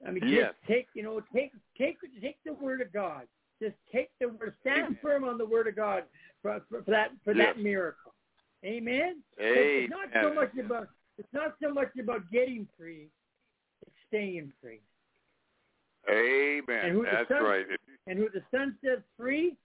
I 0.08 0.12
mean, 0.12 0.28
Yes. 0.28 0.54
just 0.54 0.68
take 0.68 0.88
you 0.94 1.04
know 1.04 1.22
take 1.34 1.52
take 1.78 1.98
take 2.22 2.38
the 2.46 2.54
word 2.54 2.82
of 2.82 2.92
God. 2.94 3.24
Just 3.62 3.76
take 3.92 4.10
the 4.20 4.28
word. 4.30 4.54
Stand 4.62 4.80
Amen. 4.86 5.00
firm 5.02 5.24
on 5.24 5.38
the 5.38 5.46
word 5.46 5.68
of 5.68 5.76
God 5.76 6.04
for, 6.42 6.62
for, 6.70 6.84
for 6.84 6.92
that 6.92 7.12
for 7.24 7.34
Yes. 7.34 7.56
that 7.56 7.62
miracle. 7.64 8.14
Amen. 8.64 9.22
Amen. 9.40 9.54
It's 9.58 9.92
not 9.92 10.10
so 10.24 10.34
much 10.34 10.52
about 10.58 10.90
it's 11.18 11.34
not 11.34 11.56
so 11.64 11.74
much 11.74 11.90
about 12.00 12.30
getting 12.32 12.68
free. 12.78 13.08
It's 13.86 13.96
staying 14.08 14.52
free. 14.62 14.82
Amen. 16.10 17.04
That's 17.12 17.30
Son- 17.30 17.44
right. 17.44 17.66
And 18.08 18.20
who 18.20 18.30
the 18.30 18.42
Son 18.52 18.76
sets 18.84 19.02
free 19.18 19.56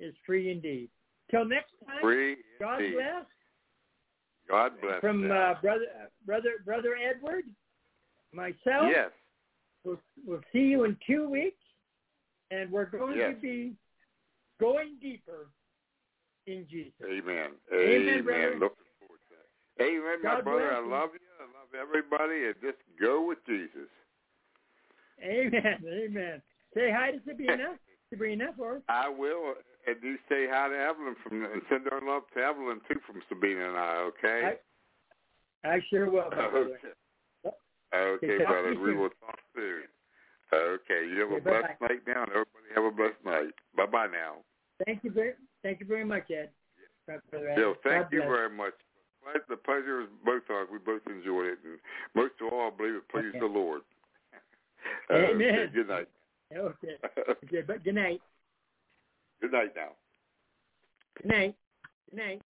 is 0.00 0.14
free 0.24 0.50
indeed. 0.50 0.88
Till 1.30 1.44
next 1.44 1.72
time. 1.86 2.00
Free 2.00 2.36
God 2.60 2.80
indeed. 2.80 2.94
bless. 2.94 3.24
God 4.48 4.72
bless. 4.80 5.00
From 5.00 5.24
uh, 5.30 5.54
brother 5.60 5.84
uh, 6.02 6.06
brother 6.24 6.50
brother 6.64 6.96
Edward, 6.96 7.44
myself. 8.32 8.88
yes. 8.90 9.10
We'll, 9.84 10.00
we'll 10.26 10.40
see 10.52 10.60
you 10.60 10.84
in 10.84 10.96
two 11.06 11.28
weeks, 11.28 11.62
and 12.50 12.70
we're 12.70 12.86
going 12.86 13.16
Yes. 13.18 13.34
to 13.34 13.40
be 13.40 13.74
going 14.58 14.96
deeper 15.00 15.48
in 16.46 16.66
Jesus. 16.70 16.92
Amen. 17.04 17.50
Amen, 17.72 18.08
Amen. 18.20 18.50
Looking 18.58 18.88
forward 18.98 19.20
to 19.28 19.36
that. 19.36 19.84
Amen, 19.84 20.22
my 20.22 20.34
God 20.36 20.44
brother. 20.44 20.68
bless 20.68 20.72
I 20.72 20.80
love 20.80 21.10
you. 21.12 21.20
I 21.38 21.44
love 21.44 21.74
everybody. 21.78 22.46
And 22.46 22.54
just 22.62 22.78
go 23.00 23.26
with 23.26 23.38
Jesus. 23.46 23.88
Amen. 25.22 25.78
Amen. 25.86 26.42
Say 26.74 26.90
hi 26.92 27.12
to 27.12 27.18
Sabrina. 27.26 27.78
Sabrina 28.10 28.46
for 28.56 28.76
us. 28.76 28.82
I 28.88 29.08
will. 29.08 29.54
And 29.86 29.96
you 30.02 30.16
say 30.28 30.46
hi 30.48 30.68
to 30.68 30.76
Evelyn 30.76 31.16
from 31.22 31.44
and 31.44 31.62
send 31.68 31.86
our 31.92 32.00
love 32.00 32.22
to 32.34 32.40
Evelyn 32.40 32.80
too 32.88 33.00
from 33.06 33.20
Sabina 33.28 33.68
and 33.68 33.76
I. 33.76 34.08
Okay. 34.12 34.56
I 35.64 35.78
sure 35.90 36.10
will. 36.10 36.30
Okay. 36.34 37.56
Okay, 37.94 38.36
Okay, 38.36 38.44
brother. 38.44 38.74
We 38.78 38.92
will 38.94 39.08
talk 39.24 39.38
soon. 39.56 39.88
Okay. 40.52 41.08
You 41.08 41.20
have 41.20 41.30
a 41.30 41.34
Okay, 41.36 41.44
blessed 41.44 41.80
bye-bye. 41.80 41.86
night 41.88 42.02
now, 42.06 42.22
and 42.24 42.32
everybody 42.36 42.68
have 42.76 42.84
a 42.84 42.90
blessed 42.92 43.24
night. 43.24 43.54
Bye 43.76 43.86
bye 43.86 44.12
now. 44.12 44.44
Thank 44.84 45.04
you 45.04 45.10
very, 45.10 45.32
thank 45.62 45.80
you 45.80 45.86
very 45.86 46.04
much, 46.04 46.30
Ed. 46.30 46.50
Brother 47.06 47.48
Ed. 47.48 47.56
Bill, 47.56 47.74
thank 47.82 48.04
God 48.04 48.12
you 48.12 48.20
bless. 48.20 48.28
very 48.28 48.50
much. 48.54 48.74
The 49.48 49.56
pleasure 49.56 50.02
is 50.02 50.08
both 50.24 50.42
ours. 50.50 50.68
We 50.70 50.78
both 50.78 51.00
enjoyed 51.08 51.46
it, 51.56 51.58
and 51.64 51.78
most 52.14 52.34
of 52.44 52.52
all, 52.52 52.68
I 52.68 52.76
believe 52.76 52.94
it 52.96 53.08
pleased 53.08 53.36
Okay. 53.36 53.40
the 53.40 53.46
Lord. 53.46 53.80
Amen. 55.10 55.48
Okay, 55.48 55.72
good 55.72 55.88
night. 55.88 56.08
Okay. 56.54 56.96
Okay, 57.44 57.62
but 57.66 57.84
good 57.84 57.94
night. 57.94 58.20
good 59.40 59.52
night 59.52 59.72
now. 59.76 59.90
Good 61.16 61.26
night. 61.26 61.54
Good 62.10 62.16
night. 62.18 62.42